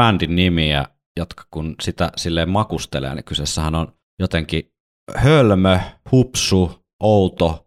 bändin 0.00 0.36
nimiä, 0.36 0.84
jotka 1.16 1.44
kun 1.50 1.74
sitä 1.82 2.12
silleen 2.16 2.48
makustelee, 2.48 3.14
niin 3.14 3.24
kyseessähän 3.24 3.74
on 3.74 3.92
jotenkin 4.18 4.72
hölmö, 5.14 5.78
hupsu, 6.12 6.84
outo 7.02 7.66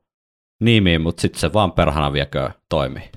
nimi, 0.62 1.00
mutta 1.00 1.22
sitten 1.22 1.40
se 1.40 1.54
vaan 1.54 1.72
perhana 1.72 2.14
viekö 2.14 2.50
toimii. 2.70 3.10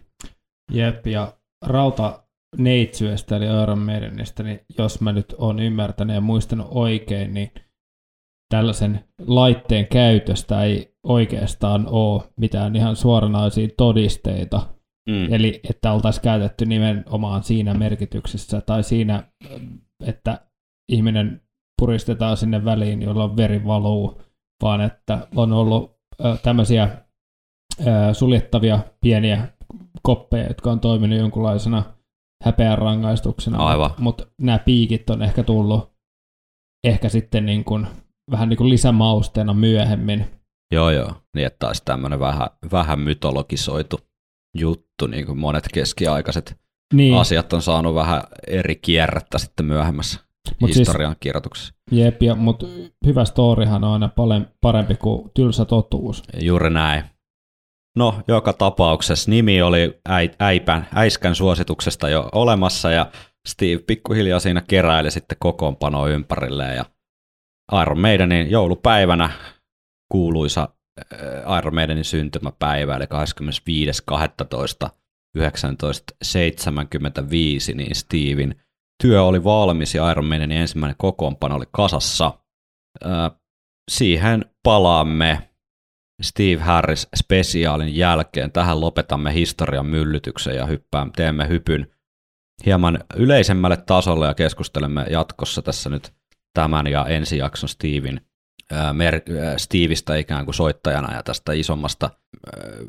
Jep, 0.73 1.07
ja 1.07 1.33
Rauta 1.67 2.23
Neitsyöstä 2.59 3.37
eli 3.37 3.62
Iron 3.62 3.79
Maidenistä, 3.79 4.43
niin 4.43 4.61
jos 4.79 5.01
mä 5.01 5.12
nyt 5.12 5.35
oon 5.39 5.61
ymmärtänyt 5.61 6.15
ja 6.15 6.21
muistanut 6.21 6.69
oikein, 6.71 7.35
niin 7.35 7.51
tällaisen 8.49 9.05
laitteen 9.27 9.87
käytöstä 9.87 10.62
ei 10.62 10.95
oikeastaan 11.03 11.87
ole 11.91 12.23
mitään 12.37 12.77
ihan 12.77 12.97
suoranaisia 12.97 13.69
todisteita. 13.77 14.69
Mm. 15.09 15.33
Eli 15.33 15.61
että 15.71 15.93
oltaisiin 15.93 16.23
käytetty 16.23 16.67
nimenomaan 16.67 17.43
siinä 17.43 17.75
merkityksessä 17.75 18.61
tai 18.61 18.83
siinä 18.83 19.23
että 20.06 20.47
ihminen 20.92 21.40
puristetaan 21.80 22.37
sinne 22.37 22.64
väliin, 22.64 23.02
jolloin 23.02 23.37
veri 23.37 23.64
valuu, 23.66 24.23
vaan 24.62 24.80
että 24.80 25.26
on 25.37 25.52
ollut 25.52 25.97
tämmöisiä 26.42 27.04
suljettavia 28.12 28.78
pieniä 29.00 29.49
koppeja, 30.02 30.47
jotka 30.47 30.71
on 30.71 30.80
toiminut 30.80 31.18
jonkunlaisena 31.18 31.82
häpeän 32.44 32.78
rangaistuksena. 32.78 33.59
Aivan. 33.59 33.90
Mutta 33.99 34.26
nämä 34.40 34.59
piikit 34.59 35.11
on 35.11 35.23
ehkä 35.23 35.42
tullut 35.42 35.92
ehkä 36.87 37.09
sitten 37.09 37.47
niin 37.47 37.64
kuin, 37.64 37.87
vähän 38.30 38.49
niin 38.49 38.56
kuin 38.56 38.71
lisämausteena 38.71 39.54
myöhemmin. 39.54 40.26
Joo, 40.73 40.90
joo. 40.90 41.14
Niin, 41.37 41.47
että 41.47 41.59
taisi 41.59 41.82
tämmöinen 41.85 42.21
vähän, 42.21 42.49
vähän 42.73 43.00
mytologisoitu 43.00 44.00
juttu, 44.59 45.06
niin 45.06 45.26
kuin 45.26 45.38
monet 45.38 45.64
keskiaikaiset 45.75 46.62
niin. 46.92 47.14
asiat 47.18 47.52
on 47.52 47.62
saanut 47.62 47.94
vähän 47.94 48.22
eri 48.46 48.76
kierrettä 48.76 49.38
sitten 49.38 49.66
myöhemmässä 49.66 50.20
mut 50.61 50.72
siis- 50.72 50.78
historian 50.78 51.12
siis, 51.12 51.20
kirjoituksessa. 51.20 51.75
Jep, 51.90 52.20
mutta 52.37 52.66
hyvä 53.06 53.25
storihan 53.25 53.84
on 53.84 53.92
aina 53.92 54.08
paljon 54.08 54.46
parempi 54.61 54.94
kuin 54.94 55.30
tylsä 55.34 55.64
totuus. 55.64 56.22
Juuri 56.40 56.70
näin. 56.70 57.04
No, 57.96 58.22
joka 58.28 58.52
tapauksessa 58.52 59.30
nimi 59.30 59.62
oli 59.62 60.00
äipän, 60.38 60.88
äiskän 60.94 61.34
suosituksesta 61.34 62.08
jo 62.08 62.28
olemassa 62.32 62.90
ja 62.90 63.06
Steve 63.49 63.78
pikkuhiljaa 63.78 64.40
siinä 64.40 64.62
keräili 64.68 65.11
sitten 65.11 65.37
kokoonpano 65.40 66.08
ympärilleen 66.08 66.76
ja 66.76 66.84
Iron 67.82 68.00
Maidenin 68.00 68.50
joulupäivänä 68.50 69.30
kuuluisa 70.12 70.68
Iron 71.58 71.75
Maidenin 71.75 72.04
syntymäpäivä, 72.04 72.96
eli 72.96 73.04
25.12. 73.04 74.90
1975, 75.37 77.75
niin 77.75 77.95
Steven 77.95 78.55
työ 79.03 79.23
oli 79.23 79.45
valmis 79.45 79.95
ja 79.95 80.11
Iron 80.11 80.25
Maiden 80.25 80.53
ensimmäinen 80.53 80.97
kokoonpano 80.99 81.57
oli 81.57 81.65
kasassa. 81.73 82.39
siihen 83.91 84.45
palaamme 84.62 85.49
Steve 86.23 86.62
Harris 86.62 87.09
spesiaalin 87.17 87.97
jälkeen. 87.97 88.53
Tähän 88.53 88.81
lopetamme 88.81 89.35
historian 89.35 89.87
myllytyksen 89.87 90.57
ja 90.57 90.67
hyppään, 90.67 91.12
teemme 91.12 91.49
hypyn 91.49 91.87
hieman 92.67 93.05
yleisemmälle 93.17 93.77
tasolle 93.77 94.27
ja 94.27 94.35
keskustelemme 94.35 95.07
jatkossa 95.11 95.62
tässä 95.62 95.91
nyt 95.91 96.12
tämän 96.55 96.87
ja 96.87 97.07
ensi 97.07 97.39
jakson 97.39 97.69
Steven 97.69 98.21
Mer- 98.93 99.23
Steveistä 99.57 100.17
ikään 100.17 100.45
kuin 100.45 100.55
soittajana 100.55 101.14
ja 101.14 101.23
tästä 101.23 101.52
isommasta 101.52 102.11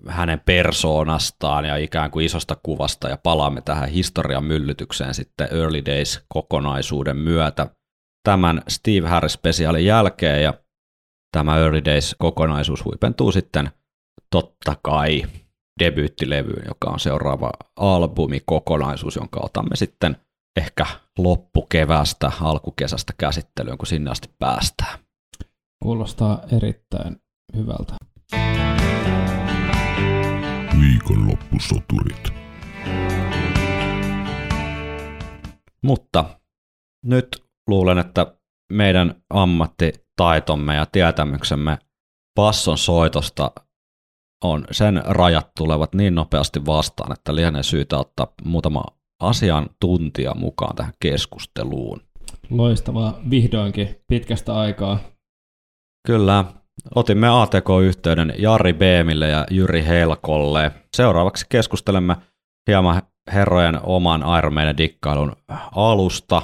hänen 0.08 0.40
persoonastaan 0.40 1.66
ja 1.66 1.78
ikään 1.78 2.12
kuin 2.12 2.25
isosta 2.25 2.58
kuvasta 2.63 3.10
ja 3.10 3.18
palaamme 3.18 3.62
tähän 3.62 3.90
historian 3.90 4.44
myllytykseen 4.44 5.13
sitten 5.13 5.48
Early 5.52 5.86
Days-kokonaisuuden 5.86 7.18
myötä 7.18 7.68
tämän 8.24 8.62
Steve 8.68 9.08
Harris-spesiaalin 9.08 9.86
jälkeen 9.86 10.44
ja 10.44 10.54
tämä 11.32 11.58
Early 11.58 11.86
Days-kokonaisuus 11.86 12.86
huipentuu 12.86 13.32
sitten 13.32 13.70
totta 14.30 14.75
kai 14.82 15.24
debyyttilevyyn, 15.80 16.63
joka 16.68 16.90
on 16.90 17.00
seuraava 17.00 17.52
albumikokonaisuus, 17.75 19.16
jonka 19.16 19.40
otamme 19.44 19.75
sitten 19.75 20.18
ehkä 20.58 20.86
loppukevästä, 21.18 22.32
alkukesästä 22.42 23.13
käsittelyyn, 23.18 23.78
kun 23.78 23.88
sinne 23.88 24.12
asti 24.12 24.30
päästään. 24.40 25.02
Kuulostaa 25.84 26.42
erittäin 26.52 27.16
hyvältä. 27.56 27.94
Viikonloppusoturit. 30.82 32.34
Mutta 35.82 36.40
nyt 37.06 37.28
luulen, 37.68 37.98
että 37.98 38.36
meidän 38.74 39.16
ammattitaitomme 39.30 40.75
ja 40.75 40.86
tietämyksemme 40.86 41.78
passon 42.36 42.78
soitosta 42.78 43.52
on, 44.44 44.66
sen 44.72 45.02
rajat 45.06 45.52
tulevat 45.58 45.96
niin 45.96 46.16
nopeasti 46.16 46.66
vastaan, 46.66 47.12
että 47.12 47.36
lienee 47.36 47.63
syytä 47.63 47.98
ottaa 47.98 48.34
muutama 48.44 48.84
asiantuntija 49.22 50.34
mukaan 50.36 50.75
tähän 50.75 50.94
keskusteluun. 51.00 52.02
Loistavaa, 52.50 53.20
vihdoinkin 53.30 53.96
pitkästä 54.08 54.56
aikaa 54.56 55.12
Kyllä. 56.07 56.45
Otimme 56.95 57.41
ATK-yhteyden 57.41 58.33
Jari 58.38 58.74
Beemille 58.74 59.27
ja 59.27 59.45
Jyri 59.51 59.86
Helkolle. 59.86 60.72
Seuraavaksi 60.95 61.45
keskustelemme 61.50 62.15
hieman 62.67 63.01
herrojen 63.33 63.79
oman 63.83 64.24
Iron 64.38 64.53
Maiden 64.53 64.77
dikkailun 64.77 65.36
alusta. 65.75 66.41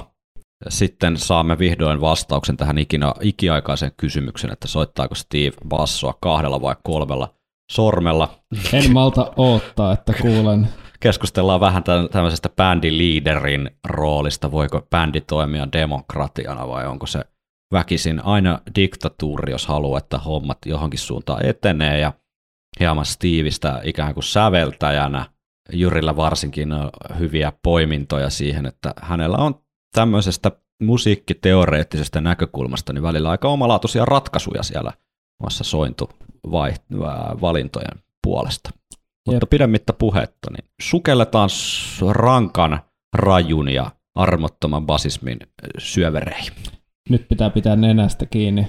Sitten 0.68 1.16
saamme 1.16 1.58
vihdoin 1.58 2.00
vastauksen 2.00 2.56
tähän 2.56 2.78
ikinä, 2.78 3.14
ikiaikaiseen 3.20 3.92
kysymykseen, 3.96 4.52
että 4.52 4.68
soittaako 4.68 5.14
Steve 5.14 5.56
bassoa 5.68 6.14
kahdella 6.20 6.62
vai 6.62 6.76
kolmella 6.82 7.34
sormella. 7.72 8.28
En 8.72 8.92
malta 8.92 9.32
odottaa, 9.36 9.92
että 9.92 10.12
kuulen. 10.22 10.68
Keskustellaan 11.00 11.60
vähän 11.60 11.84
tämmöisestä 12.10 12.48
bändiliiderin 12.48 13.70
roolista. 13.84 14.50
Voiko 14.50 14.86
bändi 14.90 15.20
toimia 15.20 15.68
demokratiana 15.72 16.68
vai 16.68 16.86
onko 16.86 17.06
se 17.06 17.24
väkisin 17.72 18.24
aina 18.24 18.60
diktatuuri, 18.74 19.52
jos 19.52 19.66
haluaa, 19.66 19.98
että 19.98 20.18
hommat 20.18 20.58
johonkin 20.66 21.00
suuntaan 21.00 21.46
etenee 21.46 21.98
ja 21.98 22.12
hieman 22.80 23.06
Steveistä 23.06 23.80
ikään 23.84 24.14
kuin 24.14 24.24
säveltäjänä. 24.24 25.26
Jyrillä 25.72 26.16
varsinkin 26.16 26.72
on 26.72 26.90
hyviä 27.18 27.52
poimintoja 27.62 28.30
siihen, 28.30 28.66
että 28.66 28.94
hänellä 29.02 29.36
on 29.36 29.54
tämmöisestä 29.94 30.52
musiikkiteoreettisesta 30.82 32.20
näkökulmasta 32.20 32.92
niin 32.92 33.02
välillä 33.02 33.30
aika 33.30 33.48
omalaatuisia 33.48 34.04
ratkaisuja 34.04 34.62
siellä 34.62 34.92
muassa 35.40 35.64
sointu 35.64 36.10
valintojen 37.40 38.02
puolesta. 38.22 38.70
Mutta 39.26 39.46
pidemmittä 39.46 39.92
puhetta, 39.92 40.50
niin 40.50 40.70
sukelletaan 40.80 41.48
rankan, 42.10 42.80
rajun 43.14 43.68
ja 43.68 43.90
armottoman 44.14 44.86
basismin 44.86 45.38
syövereihin. 45.78 46.52
Nyt 47.10 47.28
pitää 47.28 47.50
pitää 47.50 47.76
nenästä 47.76 48.26
kiinni. 48.26 48.68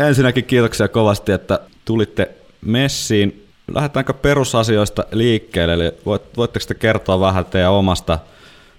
Ensinnäkin 0.00 0.44
kiitoksia 0.44 0.88
kovasti, 0.88 1.32
että 1.32 1.60
tulitte 1.84 2.30
messiin. 2.60 3.46
Lähdetäänkö 3.74 4.12
perusasioista 4.12 5.04
liikkeelle? 5.12 5.74
Eli 5.74 5.92
voitteko 6.36 6.64
te 6.68 6.74
kertoa 6.74 7.20
vähän 7.20 7.44
teidän 7.44 7.72
omasta 7.72 8.18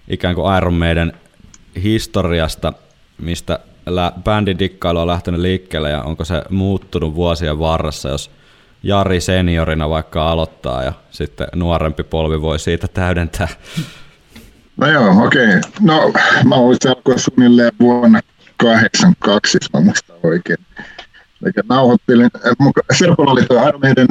ikään 0.08 0.36
kuin 0.36 0.58
Iron 0.58 0.74
Maiden 0.74 1.14
historiasta, 1.84 2.74
mistä 3.22 3.60
bändin 4.24 4.60
dikkailu 4.60 5.00
on 5.00 5.08
lähtenyt 5.08 5.42
liikkeelle 5.42 5.90
ja 5.90 6.02
onko 6.02 6.26
se 6.26 6.44
muuttunut 6.50 7.16
vuosien 7.16 7.60
varressa, 7.60 8.10
jos 8.10 8.32
Jari 8.84 9.22
seniorina 9.22 9.90
vaikka 9.90 10.32
aloittaa 10.32 10.84
ja 10.84 10.94
sitten 11.12 11.48
nuorempi 11.56 12.04
polvi 12.04 12.42
voi 12.42 12.60
siitä 12.60 12.88
täydentää? 12.88 13.48
No 14.78 14.88
joo, 14.88 15.26
okei. 15.26 15.48
Okay. 15.48 15.62
No 15.82 16.14
mä 16.46 16.56
olisin 16.56 16.92
alkoi 16.92 17.20
suunnilleen 17.20 17.72
vuonna 17.80 18.22
82, 18.58 19.58
jos 19.62 19.74
mä 19.74 19.80
muistan 19.80 20.16
oikein. 20.24 20.58
Eli 21.44 21.52
nauhoittelin, 21.70 22.30
Serpolla 22.98 23.32
oli 23.32 23.44
tuo 23.44 23.68
Iron 23.68 23.82
Maiden 23.82 24.08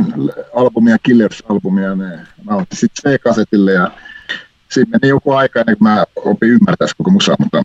albumia, 0.54 0.96
Killers-albumia, 1.02 1.84
ja 1.84 1.94
ne 1.94 2.18
nauhoitti 2.44 2.76
sitten 2.76 3.12
C-kasetille 3.12 3.72
ja 3.72 3.90
siinä 4.68 4.90
meni 4.90 5.08
joku 5.08 5.32
aika 5.32 5.60
ennen 5.60 5.78
kuin 5.78 5.88
mä 5.88 6.04
opin 6.16 6.48
ymmärtää 6.48 6.88
koko 6.98 7.10
musaa, 7.10 7.36
mutta 7.38 7.62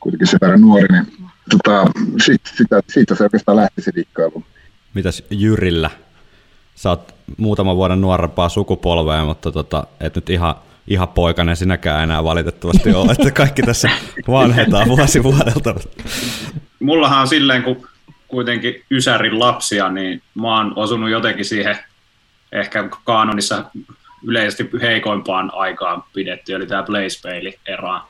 kuitenkin 0.00 0.26
se 0.26 0.38
verran 0.40 0.60
nuori, 0.60 0.86
niin 0.90 1.06
tota, 1.50 1.90
sit, 2.24 2.40
sitä, 2.56 2.82
siitä 2.88 3.14
se 3.14 3.22
oikeastaan 3.22 3.56
lähti 3.56 3.82
se 3.82 3.92
dikkailu. 3.94 4.44
Mitäs 4.94 5.22
Jyrillä? 5.30 5.90
Sä 6.74 6.88
oot 6.90 7.14
muutaman 7.36 7.76
vuoden 7.76 8.00
nuorempaa 8.00 8.48
sukupolvea, 8.48 9.24
mutta 9.24 9.52
tota, 9.52 9.86
et 10.00 10.14
nyt 10.14 10.30
ihan, 10.30 10.54
ihan 10.88 11.08
poikainen 11.08 11.56
sinäkään 11.56 12.02
enää 12.02 12.24
valitettavasti 12.24 12.94
ole, 12.94 13.12
että 13.12 13.30
kaikki 13.30 13.62
tässä 13.62 13.90
vanhetaan 14.28 14.88
vuosi 14.88 15.22
vuodelta. 15.22 15.74
Mullahan 16.80 17.20
on 17.20 17.28
silleen, 17.28 17.62
kun 17.62 17.88
kuitenkin 18.28 18.84
Ysärin 18.90 19.38
lapsia, 19.38 19.88
niin 19.88 20.22
mä 20.34 20.56
oon 20.56 20.72
osunut 20.76 21.10
jotenkin 21.10 21.44
siihen 21.44 21.78
ehkä 22.52 22.88
kaanonissa 23.04 23.64
yleisesti 24.26 24.70
heikoimpaan 24.82 25.50
aikaan 25.54 26.04
pidetty, 26.14 26.54
eli 26.54 26.66
tämä 26.66 26.82
Blaze 26.82 27.28
era. 27.66 28.00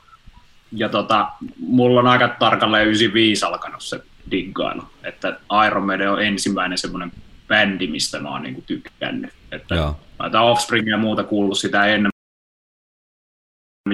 Ja 0.75 0.89
tota, 0.89 1.27
mulla 1.59 1.99
on 1.99 2.07
aika 2.07 2.27
tarkalleen 2.27 2.87
95 2.87 3.45
alkanut 3.45 3.81
se 3.81 4.03
diggailu, 4.31 4.83
että 5.03 5.39
Iron 5.67 5.85
Maiden 5.85 6.11
on 6.11 6.23
ensimmäinen 6.23 6.77
semmoinen 6.77 7.11
bändi, 7.47 7.87
mistä 7.87 8.19
mä 8.19 8.29
oon 8.29 8.41
niinku 8.41 8.61
tykkännyt. 8.61 9.31
Että 9.51 9.75
Joo. 9.75 9.99
Mä 10.19 10.41
Offspring 10.41 10.89
ja 10.89 10.97
muuta 10.97 11.23
kuullut 11.23 11.57
sitä 11.57 11.85
ennen. 11.85 12.11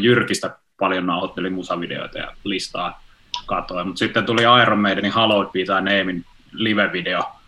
Jyrkistä 0.01 0.57
paljon 0.79 1.05
nauhoittelin 1.05 1.53
musavideoita 1.53 2.17
ja 2.17 2.36
listaa 2.43 3.03
katoin. 3.45 3.88
Mutta 3.88 4.00
sitten 4.00 4.25
tuli 4.25 4.41
Iron 4.62 4.79
Maidenin 4.79 5.12
Hallowed 5.12 5.51
Be 5.51 5.59
Thy 5.65 5.74
Namein 5.74 6.25
live-video, 6.53 7.38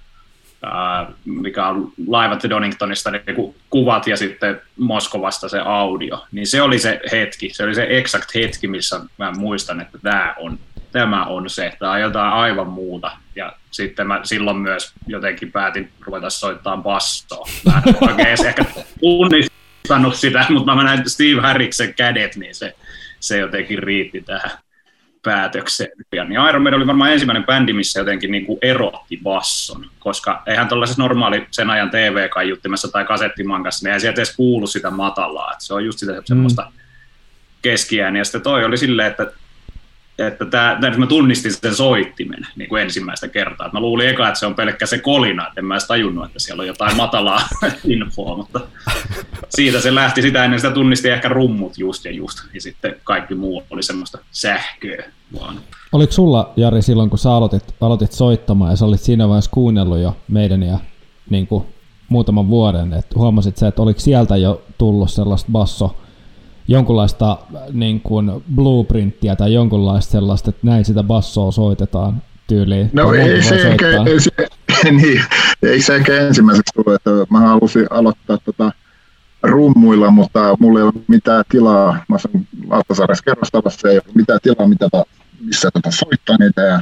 mikä 1.25 1.67
on 1.67 1.91
Live 1.97 2.33
at 2.33 2.49
Doningtonista 2.49 3.11
niin 3.11 3.55
kuvat 3.69 4.07
ja 4.07 4.17
sitten 4.17 4.61
Moskovasta 4.77 5.49
se 5.49 5.59
audio. 5.59 6.25
Niin 6.31 6.47
se 6.47 6.61
oli 6.61 6.79
se 6.79 6.99
hetki, 7.11 7.49
se 7.53 7.63
oli 7.63 7.75
se 7.75 7.87
exact 7.89 8.35
hetki, 8.35 8.67
missä 8.67 8.99
mä 9.17 9.31
muistan, 9.31 9.81
että 9.81 9.97
tämä 9.97 10.35
on, 10.37 10.59
tämä 10.91 11.25
on 11.25 11.49
se, 11.49 11.73
tämä 11.79 11.91
on 11.91 12.01
jotain 12.01 12.33
aivan 12.33 12.67
muuta. 12.67 13.11
Ja 13.35 13.53
sitten 13.71 14.07
mä 14.07 14.19
silloin 14.23 14.57
myös 14.57 14.93
jotenkin 15.07 15.51
päätin 15.51 15.91
ruveta 15.99 16.29
soittaa 16.29 16.77
bassoa. 16.77 17.47
Mä 17.65 17.81
en 17.87 17.95
oikein 18.01 18.47
ehkä 18.47 18.65
tunnistanut 18.99 20.15
sitä, 20.15 20.45
mutta 20.49 20.75
mä 20.75 20.83
näin 20.83 21.09
Steve 21.09 21.41
Harriksen 21.41 21.93
kädet, 21.93 22.35
niin 22.35 22.55
se, 22.55 22.75
se 23.19 23.37
jotenkin 23.37 23.79
riitti 23.79 24.21
tähän 24.21 24.51
päätökseen. 25.23 25.91
Ja 26.11 26.23
niin 26.23 26.47
Iron 26.49 26.61
Maiden 26.61 26.77
oli 26.77 26.87
varmaan 26.87 27.11
ensimmäinen 27.11 27.43
bändi, 27.43 27.73
missä 27.73 27.99
jotenkin 27.99 28.31
niin 28.31 28.45
kuin 28.45 28.59
erotti 28.61 29.19
basson, 29.23 29.85
koska 29.99 30.43
eihän 30.45 30.67
tuollaisessa 30.67 31.01
normaali 31.01 31.47
sen 31.51 31.69
ajan 31.69 31.89
TV-kaiuttimessa 31.89 32.87
tai 32.87 33.05
kasettimankassa, 33.05 33.85
niin 33.85 33.93
ei 33.93 33.99
sieltä 33.99 34.21
edes 34.21 34.35
kuulu 34.35 34.67
sitä 34.67 34.89
matalaa. 34.89 35.51
Että 35.51 35.65
se 35.65 35.73
on 35.73 35.85
just 35.85 35.99
sitä 35.99 36.13
mm. 36.13 36.21
semmoista 36.25 36.71
keskiään. 37.61 38.15
Ja 38.15 38.25
sitten 38.25 38.41
toi 38.41 38.65
oli 38.65 38.77
silleen, 38.77 39.11
että 39.11 39.31
että 40.27 40.45
tämä, 40.45 40.77
tämä, 40.81 40.97
mä 40.97 41.07
tunnistin 41.07 41.53
sen 41.53 41.75
soittimen 41.75 42.47
niin 42.55 42.69
kuin 42.69 42.81
ensimmäistä 42.81 43.27
kertaa. 43.27 43.69
Mä 43.73 43.79
luulin 43.79 44.09
eka, 44.09 44.27
että 44.27 44.39
se 44.39 44.45
on 44.45 44.55
pelkkä 44.55 44.85
se 44.85 44.99
kolina, 44.99 45.47
että 45.47 45.61
en 45.61 45.65
mä 45.65 45.73
edes 45.73 45.87
tajunnut, 45.87 46.25
että 46.25 46.39
siellä 46.39 46.61
on 46.61 46.67
jotain 46.67 46.97
matalaa 46.97 47.41
infoa, 47.87 48.37
mutta 48.37 48.59
siitä 49.49 49.81
se 49.81 49.95
lähti. 49.95 50.21
Sitä 50.21 50.45
ennen 50.45 50.59
sitä 50.59 50.73
tunnisti 50.73 51.09
ehkä 51.09 51.29
rummut 51.29 51.77
just 51.77 52.05
ja 52.05 52.11
just, 52.11 52.37
ja 52.53 52.61
sitten 52.61 52.95
kaikki 53.03 53.35
muu 53.35 53.63
oli 53.69 53.83
semmoista 53.83 54.17
sähköä 54.31 55.05
vaan. 55.39 55.59
Oliko 55.91 56.11
sulla, 56.11 56.53
Jari, 56.57 56.81
silloin 56.81 57.09
kun 57.09 57.19
sä 57.19 57.31
aloitit, 57.31 57.75
aloitit 57.81 58.11
soittamaan 58.11 58.71
ja 58.71 58.75
sä 58.75 58.85
olit 58.85 59.01
siinä 59.01 59.27
vaiheessa 59.27 59.51
kuunnellut 59.51 59.99
jo 59.99 60.17
meidän 60.27 60.63
ja 60.63 60.79
niin 61.29 61.47
kuin 61.47 61.65
muutaman 62.09 62.49
vuoden, 62.49 62.93
että 62.93 63.15
huomasit 63.15 63.57
sä, 63.57 63.67
että 63.67 63.81
oliko 63.81 63.99
sieltä 63.99 64.37
jo 64.37 64.61
tullut 64.77 65.11
sellaista 65.11 65.51
basso 65.51 65.95
jonkunlaista 66.71 67.37
niin 67.73 68.01
kuin 68.01 68.31
blueprinttiä 68.55 69.35
tai 69.35 69.53
jonkunlaista 69.53 70.11
sellaista, 70.11 70.49
että 70.49 70.67
näin 70.67 70.85
sitä 70.85 71.03
bassoa 71.03 71.51
soitetaan 71.51 72.21
tyyliin? 72.47 72.89
No 72.93 73.13
ei 73.13 73.43
se, 73.43 73.55
ehkä, 73.55 73.87
ei, 74.05 74.19
se, 74.19 74.31
niin, 74.91 75.23
ei 75.63 75.81
se 75.81 75.95
ehkä 75.95 76.19
ensimmäiseksi 76.19 76.73
tule, 76.73 76.95
että 76.95 77.09
mä 77.29 77.39
halusin 77.39 77.87
aloittaa 77.89 78.37
tota 78.37 78.71
rummuilla, 79.43 80.11
mutta 80.11 80.57
mulla 80.59 80.79
ei 80.79 80.83
ole 80.83 80.93
mitään 81.07 81.43
tilaa. 81.49 81.97
Mä 82.07 82.15
asun 82.15 82.47
Lauttasaaressa 82.67 83.23
kerrostalossa, 83.23 83.89
ei 83.89 83.95
ole 83.95 84.13
mitään 84.15 84.39
tilaa, 84.43 84.67
mitä, 84.67 84.89
missä 85.45 85.71
tota, 85.71 85.91
soittaa 85.91 86.37
niitä. 86.39 86.61
Ja, 86.61 86.81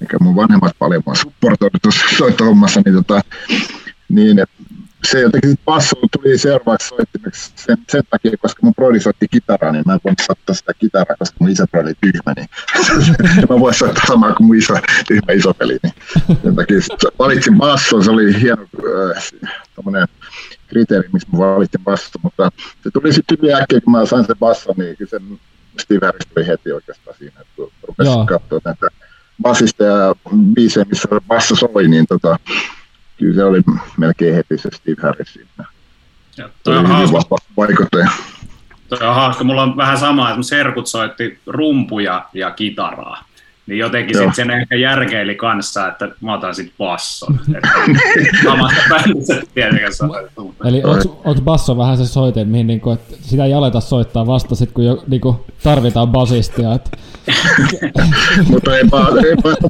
mikä 0.00 0.16
mun 0.20 0.36
vanhemmat 0.36 0.72
paljon 0.78 1.02
mua 1.06 1.14
supportoitu 1.14 1.78
tuossa 1.82 2.04
soittohommassa, 2.18 2.80
niin, 2.84 2.94
tota, 2.94 3.20
niin 4.08 4.38
että 4.38 4.55
se 5.10 5.20
jotenkin 5.20 5.58
basso 5.64 5.96
tuli 6.12 6.38
seuraavaksi 6.38 6.88
soittimeksi 6.88 7.52
sen, 7.54 7.76
sen 7.88 8.02
takia, 8.10 8.32
koska 8.40 8.60
mun 8.62 8.74
brodi 8.74 9.00
soitti 9.00 9.26
kitaraa, 9.30 9.72
niin 9.72 9.82
mä 9.86 9.92
en 9.94 10.00
voinut 10.04 10.18
soittaa 10.26 10.54
sitä 10.54 10.72
kitaraa, 10.78 11.16
koska 11.18 11.36
mun 11.40 11.50
isobrodi 11.50 11.86
oli 11.86 11.94
tyhmä, 12.00 12.32
niin 12.36 12.48
mä 13.50 13.60
voin 13.60 13.74
soittaa 13.74 14.04
samaa 14.06 14.32
kuin 14.32 14.46
mun 14.46 14.56
iso, 14.56 14.74
tyhmä 15.08 15.32
isopeli. 15.32 15.78
Niin 15.82 15.94
sen 16.42 16.56
takia 16.56 16.78
valitsin 17.18 17.58
basson, 17.58 18.04
se 18.04 18.10
oli 18.10 18.40
hieno 18.40 18.62
äh, 19.96 20.08
kriteeri, 20.66 21.08
missä 21.12 21.28
mä 21.32 21.38
valitsin 21.38 21.84
basson, 21.84 22.20
mutta 22.22 22.50
se 22.82 22.90
tuli 22.90 23.12
sitten 23.12 23.38
hyvin 23.42 23.54
äkkiä, 23.54 23.80
kun 23.80 23.92
mä 23.92 24.06
sain 24.06 24.26
sen 24.26 24.36
basson, 24.38 24.74
niin 24.78 24.96
sen 25.10 25.38
Steve 25.80 26.06
Harris 26.06 26.26
tuli 26.34 26.46
heti 26.46 26.72
oikeastaan 26.72 27.16
siinä, 27.18 27.40
että 27.40 27.62
rupesi 27.82 28.10
katsoa 28.26 28.60
näitä 28.64 28.86
bassista 29.42 29.84
ja 29.84 30.14
biisejä, 30.54 30.86
missä 30.88 31.08
basso 31.28 31.56
soi, 31.56 31.88
niin 31.88 32.06
tota, 32.08 32.38
kyllä 33.18 33.34
se 33.34 33.44
oli 33.44 33.60
melkein 33.96 34.34
heti 34.34 34.58
se 34.58 34.68
Steve 34.72 35.02
Harris 35.02 35.32
siinä. 35.32 35.64
Ja 36.36 36.48
toi 36.62 36.76
on 36.76 36.86
hauska. 36.86 37.36
Vaikuttaja. 37.56 38.10
Toi 38.88 39.08
on 39.08 39.14
hauska. 39.14 39.44
Mulla 39.44 39.62
on 39.62 39.76
vähän 39.76 39.98
sama, 39.98 40.30
että 40.30 40.42
serkut 40.42 40.86
soitti 40.86 41.38
rumpuja 41.46 42.28
ja 42.32 42.50
kitaraa. 42.50 43.24
Niin 43.66 43.78
jotenkin 43.78 44.18
sit 44.18 44.34
sen 44.34 44.50
ehkä 44.50 44.74
järkeili 44.74 45.34
kanssa, 45.34 45.88
että 45.88 46.08
mä 46.20 46.34
otan 46.34 46.54
sit 46.54 46.72
basson. 46.78 47.40
Samasta 48.44 48.80
bändissä 48.88 49.42
tietenkään 49.54 49.94
soittu. 49.94 50.54
Eli 50.64 50.82
onko 50.84 51.40
basso 51.44 51.76
vähän 51.76 51.96
se 51.96 52.06
soite, 52.06 52.44
mihin 52.44 52.66
niinku, 52.66 52.90
että 52.90 53.16
sitä 53.20 53.44
ei 53.44 53.54
aleta 53.54 53.80
soittaa 53.80 54.26
vasta 54.26 54.54
sit, 54.54 54.72
kun 54.72 54.84
jo, 54.84 55.04
niinku, 55.06 55.46
tarvitaan 55.62 56.08
basistia. 56.08 56.72
Että... 56.74 56.90
Mutta 58.50 58.76
ei, 58.76 58.82
ei 58.82 59.36
tota, 59.42 59.68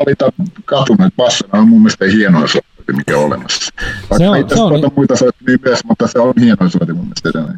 valita 0.00 0.32
katun, 0.64 1.02
että 1.02 1.16
bassona 1.16 1.58
on 1.58 1.68
mun 1.68 1.80
mielestä 1.82 2.04
hienoa 2.04 2.46
soitti, 2.46 2.92
mikä 2.92 3.18
on 3.18 3.24
olemassa. 3.24 3.72
Vaikka 4.10 4.18
se 4.18 4.28
on, 4.28 4.36
itse 4.36 4.62
on, 4.62 4.72
niin... 4.72 4.92
muita 4.96 5.16
soittimia 5.16 5.58
myös, 5.64 5.84
mutta 5.84 6.06
se 6.06 6.18
on 6.18 6.34
hienoa 6.40 6.68
soitti 6.68 6.92
mun 6.92 7.04
mielestä 7.04 7.54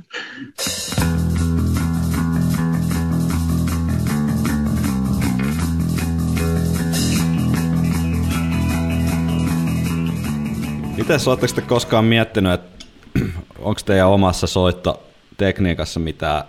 Miten 11.06 11.20
oletteko 11.26 11.54
te 11.54 11.60
koskaan 11.60 12.04
miettinyt, 12.04 12.52
että 12.52 12.86
onko 13.58 13.80
teidän 13.84 14.08
omassa 14.08 14.46
soittotekniikassa 14.46 16.00
mitään 16.00 16.44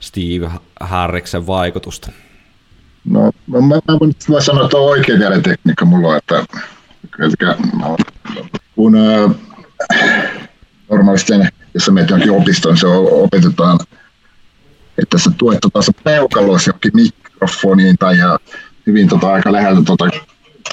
Steve 0.00 0.50
Harriksen 0.80 1.46
vaikutusta? 1.46 2.12
No, 3.04 3.32
mä, 3.46 3.60
mä, 3.60 3.74
mä 4.28 4.40
sanoa, 4.40 4.64
että 4.64 4.76
on 4.76 4.82
oikea 4.82 5.18
käden 5.18 5.42
tekniikka 5.42 5.84
mulla, 5.84 6.16
että 6.16 6.44
no, 7.80 7.96
kun 8.74 8.94
äh, 8.96 9.30
normaalisti 10.90 11.32
jos 11.74 11.84
sä 11.84 11.92
menet 11.92 12.10
johonkin 12.10 12.32
opistoon, 12.32 12.76
se 12.76 12.86
opetetaan, 12.86 13.78
että 15.02 15.18
sä 15.18 15.30
tuet 15.38 15.58
tota, 15.60 15.82
se 15.82 15.92
peukalos 16.04 16.66
johonkin 16.66 16.92
mikrofoniin 16.94 17.98
tai 17.98 18.18
ja 18.18 18.38
hyvin 18.86 19.08
tota, 19.08 19.32
aika 19.32 19.52
läheltä 19.52 19.82
tota, 19.84 20.10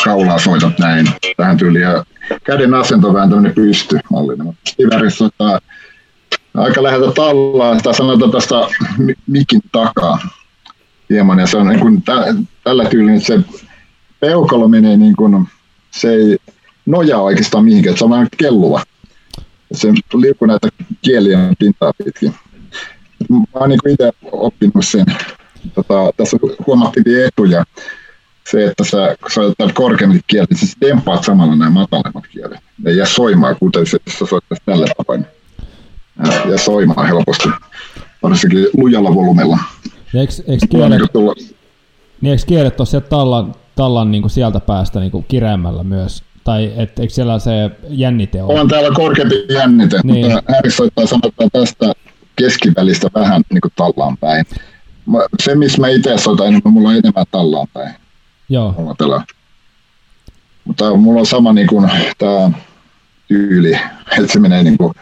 kaulaa 0.04 0.39
soitat 0.39 0.80
näin 0.80 1.10
tähän 1.38 1.58
tyyliin. 1.58 1.84
Ja 1.84 2.06
käden 2.44 2.74
asento 2.74 3.14
vähän 3.14 3.30
tämmöinen 3.30 3.56
pystymallinen. 3.56 4.58
Steve 4.68 5.10
soittaa 5.10 5.60
aika 6.54 6.84
läheltä 6.84 7.12
tallaa, 7.12 7.80
tai 7.84 7.96
sanotaan 7.96 8.32
tästä 8.32 8.56
mikin 9.28 9.62
takaa 9.72 10.20
hieman. 11.10 11.40
Ja 11.40 11.48
se 11.48 11.58
on 11.58 11.68
niin 11.68 11.80
kuin 11.80 12.02
tä, 12.02 12.14
tällä 12.64 12.86
tyylin, 12.86 13.16
että 13.16 13.28
se 13.28 13.40
peukalo 14.20 14.68
menee 14.68 14.98
niin 14.98 15.16
kuin, 15.16 15.48
se 15.92 16.14
ei 16.14 16.38
nojaa 16.86 17.22
oikeastaan 17.22 17.66
mihinkään, 17.66 17.92
että 17.92 18.00
se 18.00 18.06
on 18.06 18.12
vähän 18.12 18.28
kelluva. 18.38 18.84
Se 19.72 19.94
liukkuu 20.14 20.48
näitä 20.48 20.68
kieliä 21.02 21.40
pintaa 21.60 21.92
pitkin. 22.04 22.34
Mä 23.30 23.38
oon 23.54 23.70
niin 23.70 23.80
itse 23.90 24.12
oppinut 24.32 24.86
sen. 24.86 25.06
Tota, 25.76 26.12
tässä 26.18 26.38
huomattiin 26.68 27.26
etuja. 27.26 27.66
Se, 28.52 28.66
että 28.66 28.84
sä, 28.84 29.16
kun 29.22 29.32
sä 29.32 29.42
otat 29.42 29.72
korkeammat 29.74 30.22
kielet, 30.28 30.50
niin 30.50 30.68
sä 30.68 30.76
tempaat 30.80 31.24
samalla 31.24 31.56
nämä 31.56 31.72
matalemmat 31.72 32.24
kielet. 32.32 32.60
Ne 32.84 32.92
jää 32.92 33.06
soimaan, 33.06 33.56
kuten 33.60 33.86
se, 33.86 33.98
jos 34.06 34.20
sä 34.20 34.26
soittaisi 34.26 34.64
tällä 34.66 34.86
tavoin. 34.98 35.26
Ja 36.52 36.58
soimaan 36.58 37.08
helposti, 37.08 37.50
varsinkin 38.24 38.68
lujalla 38.74 39.16
volumella. 39.16 39.58
Eikö, 40.16 40.34
eikö 40.48 40.68
kielet, 40.70 41.02
niin 42.22 42.32
eikö 42.32 42.44
kielet 42.48 42.80
ole 42.80 42.88
sieltä 42.88 43.10
tallan, 43.10 43.56
tallan 43.76 44.12
niin 44.12 44.22
kuin 44.22 44.32
sieltä 44.32 44.60
päästä 44.60 45.00
niin 45.00 45.12
kuin 45.12 45.26
kireämmällä 45.28 45.84
myös? 45.84 46.24
Tai 46.44 46.74
et, 46.78 47.00
eikö 47.00 47.14
siellä 47.14 47.40
se 47.40 47.72
jännite 47.88 48.44
ole? 48.44 48.60
On 48.60 48.68
täällä 48.68 48.92
korkeampi 48.96 49.46
jännite, 49.50 50.00
niin. 50.04 50.32
mutta 50.32 50.54
Harry 50.54 50.72
soittaa 50.72 51.06
sanotaan 51.06 51.50
tästä 51.54 51.94
keskivälistä 52.36 53.08
vähän 53.16 53.42
niin 53.52 53.62
kuin 53.62 53.74
tallaan 53.76 54.18
päin. 54.18 54.46
Se, 55.44 55.56
missä 55.56 55.82
mä 55.82 55.88
itse 55.88 56.18
soitan 56.18 56.54
niin 56.54 56.62
mulla 56.66 56.90
on 56.90 56.96
enemmän 56.96 57.26
tallaan 57.32 57.68
päin. 57.74 57.96
Joo. 58.50 58.96
Tällä. 58.98 59.24
Mutta 60.66 60.96
mulla 60.96 61.20
on 61.20 61.26
sama 61.26 61.54
niin 61.54 61.68
kuin 61.68 61.90
tämä 62.18 62.52
tyyli, 63.28 63.80
että 64.18 64.34
se 64.34 64.40
menee 64.40 64.64
niin 64.64 64.78
kuin 64.78 64.94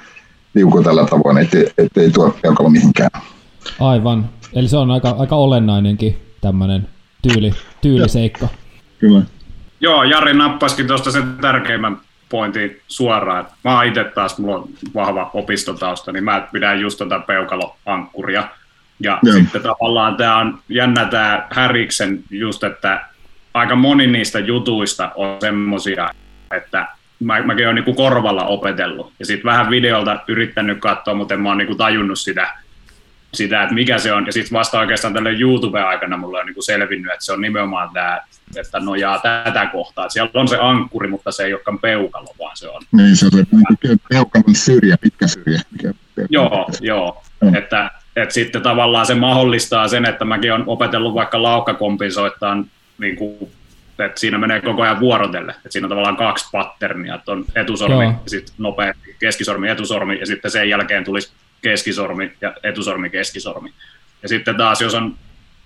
liuku 0.54 0.84
tällä 0.84 1.06
tavoin, 1.06 1.38
ettei, 1.38 1.68
ettei 1.78 2.12
tuo 2.12 2.38
peukalo 2.42 2.70
mihinkään. 2.70 3.10
Aivan. 3.80 4.30
Eli 4.54 4.68
se 4.68 4.78
on 4.78 4.92
aika, 4.92 5.10
aika 5.10 5.36
olennainenkin 5.36 6.22
tämmöinen 6.42 6.88
tyyli, 7.22 7.54
tyyliseikka. 7.82 8.48
Kyllä. 9.00 9.22
Joo, 9.80 10.04
Jari 10.04 10.34
nappasikin 10.34 10.88
tuosta 10.88 11.12
sen 11.12 11.38
tärkeimmän 11.42 12.02
pointin 12.30 12.82
suoraan. 12.88 13.48
Mä 13.64 13.76
oon 13.76 13.86
itse 13.86 14.04
taas, 14.04 14.38
mulla 14.38 14.56
on 14.56 14.70
vahva 14.96 15.32
opistotausta, 15.34 16.12
niin 16.12 16.24
mä 16.24 16.48
pidän 16.52 16.80
just 16.80 17.00
tätä 17.00 17.20
peukaloankkuria. 17.20 18.48
Ja 19.00 19.20
Joo. 19.24 19.36
sitten 19.36 19.62
tavallaan 19.62 20.16
tämä 20.16 20.38
on 20.38 20.60
jännä 20.70 21.06
tämä 21.06 21.48
Häriksen 21.52 22.24
just, 22.30 22.64
että 22.64 23.06
aika 23.54 23.76
moni 23.76 24.08
niistä 24.08 24.40
jutuista 24.40 25.12
on 25.16 25.38
semmosia, 25.42 26.10
että 26.56 26.88
mä, 27.20 27.42
mäkin 27.42 27.68
olen 27.68 27.84
niin 27.86 27.96
korvalla 27.96 28.46
opetellut. 28.46 29.14
Ja 29.20 29.26
sitten 29.26 29.52
vähän 29.52 29.70
videolta 29.70 30.20
yrittänyt 30.28 30.80
katsoa, 30.80 31.14
mutta 31.14 31.34
en 31.34 31.42
mä 31.42 31.50
oon 31.50 31.58
niin 31.58 31.78
tajunnut 31.78 32.20
sitä, 32.20 32.48
sitä, 33.34 33.64
että 33.64 33.76
mikä 33.76 33.98
se 33.98 34.14
on. 34.14 34.26
Ja 34.26 34.32
sitten 34.32 34.58
vasta 34.58 34.80
oikeastaan 34.80 35.14
tälle 35.14 35.32
YouTube-aikana 35.32 36.18
mulle 36.18 36.40
on 36.40 36.46
niin 36.46 36.64
selvinnyt, 36.64 37.14
että 37.14 37.26
se 37.26 37.34
on 37.34 37.42
nimenomaan 37.42 37.90
tämä, 37.94 38.22
että 38.56 38.80
nojaa 38.80 39.20
tätä 39.20 39.66
kohtaa. 39.66 40.10
Siellä 40.10 40.32
on 40.34 40.48
se 40.48 40.58
ankkuri, 40.62 41.08
mutta 41.08 41.32
se 41.32 41.44
ei 41.44 41.54
olekaan 41.54 41.80
peukalo, 41.80 42.28
vaan 42.40 42.58
se 42.58 42.70
on. 42.70 42.82
Niin, 42.92 43.16
se 43.16 43.26
on 43.26 43.32
se 43.32 43.46
niin 43.52 44.00
peukalon 44.10 44.56
syrjä, 44.56 44.98
pitkä 45.02 45.28
syrjä. 45.28 45.62
Mikä 45.72 45.94
joo, 46.30 46.70
joo. 46.82 47.24
Mm. 47.42 47.56
Että, 47.56 47.92
että 48.16 48.34
sitten 48.34 48.62
tavallaan 48.62 49.06
se 49.06 49.16
mahdollistaa 49.16 49.88
sen, 49.88 50.06
että 50.06 50.26
mäkin 50.26 50.54
olen 50.54 50.64
opetellut 50.68 51.14
vaikka 51.14 51.44
laukkakompensoittaa 51.44 52.58
niin 53.04 53.16
kuin 53.16 53.52
että 54.00 54.20
siinä 54.20 54.38
menee 54.38 54.62
koko 54.62 54.82
ajan 54.82 55.00
vuorotelle. 55.00 55.52
Että 55.52 55.70
siinä 55.70 55.86
on 55.86 55.90
tavallaan 55.90 56.18
kaksi 56.18 56.46
patternia, 56.52 57.16
että 57.16 57.32
on 57.32 57.46
etusormi, 57.56 58.04
Joo. 58.04 58.12
ja 58.12 58.30
sitten 58.30 58.56
nopea 58.58 58.94
keskisormi, 59.20 59.70
etusormi, 59.70 60.20
ja 60.20 60.26
sitten 60.26 60.52
sen 60.52 60.70
jälkeen 60.70 61.04
tulisi 61.04 61.32
keskisormi 61.62 62.32
ja 62.42 62.54
etusormi, 62.64 63.10
keskisormi. 63.10 63.74
Ja 64.24 64.30
sitten 64.30 64.58
taas, 64.58 64.82
jos 64.82 64.94
on 64.94 65.16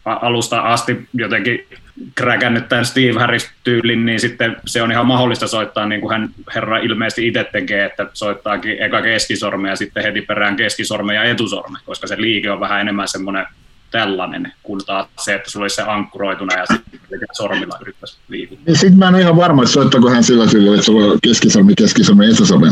alusta 0.05 0.61
asti 0.61 1.07
jotenkin 1.13 1.67
kräkännyt 2.15 2.69
tämän 2.69 2.85
Steve 2.85 3.19
Harris-tyylin, 3.19 4.05
niin 4.05 4.19
sitten 4.19 4.57
se 4.65 4.81
on 4.81 4.91
ihan 4.91 5.07
mahdollista 5.07 5.47
soittaa 5.47 5.85
niin 5.85 6.01
kuin 6.01 6.11
hän 6.11 6.29
herra 6.55 6.77
ilmeisesti 6.77 7.27
itse 7.27 7.43
tekee, 7.43 7.85
että 7.85 8.07
soittaakin 8.13 8.81
eka 8.81 9.01
keskisorme 9.01 9.69
ja 9.69 9.75
sitten 9.75 10.03
heti 10.03 10.21
perään 10.21 10.55
keskisorme 10.55 11.15
ja 11.15 11.23
etusorme, 11.23 11.79
koska 11.85 12.07
se 12.07 12.21
liike 12.21 12.51
on 12.51 12.59
vähän 12.59 12.81
enemmän 12.81 13.07
semmoinen 13.07 13.45
tällainen, 13.91 14.53
kun 14.63 14.81
taas 14.85 15.07
se, 15.19 15.35
että 15.35 15.51
sulla 15.51 15.63
olisi 15.63 15.75
se 15.75 15.81
ankkuroituna 15.81 16.57
ja 16.57 16.65
sitten 16.65 17.27
sormilla 17.33 17.77
yrittäisi 17.81 18.17
liikuttaa. 18.27 18.65
Niin 18.67 18.77
sitten 18.77 18.99
mä 18.99 19.07
en 19.07 19.13
ole 19.13 19.21
ihan 19.21 19.35
varma, 19.35 19.63
että 19.63 19.73
soittaako 19.73 20.09
hän 20.09 20.23
sillä 20.23 20.47
sillä, 20.47 20.73
että 20.73 20.85
sulla 20.85 21.11
on 21.13 21.19
keskisormi, 21.23 21.73
keskisormi, 21.77 22.29
etusormi. 22.31 22.67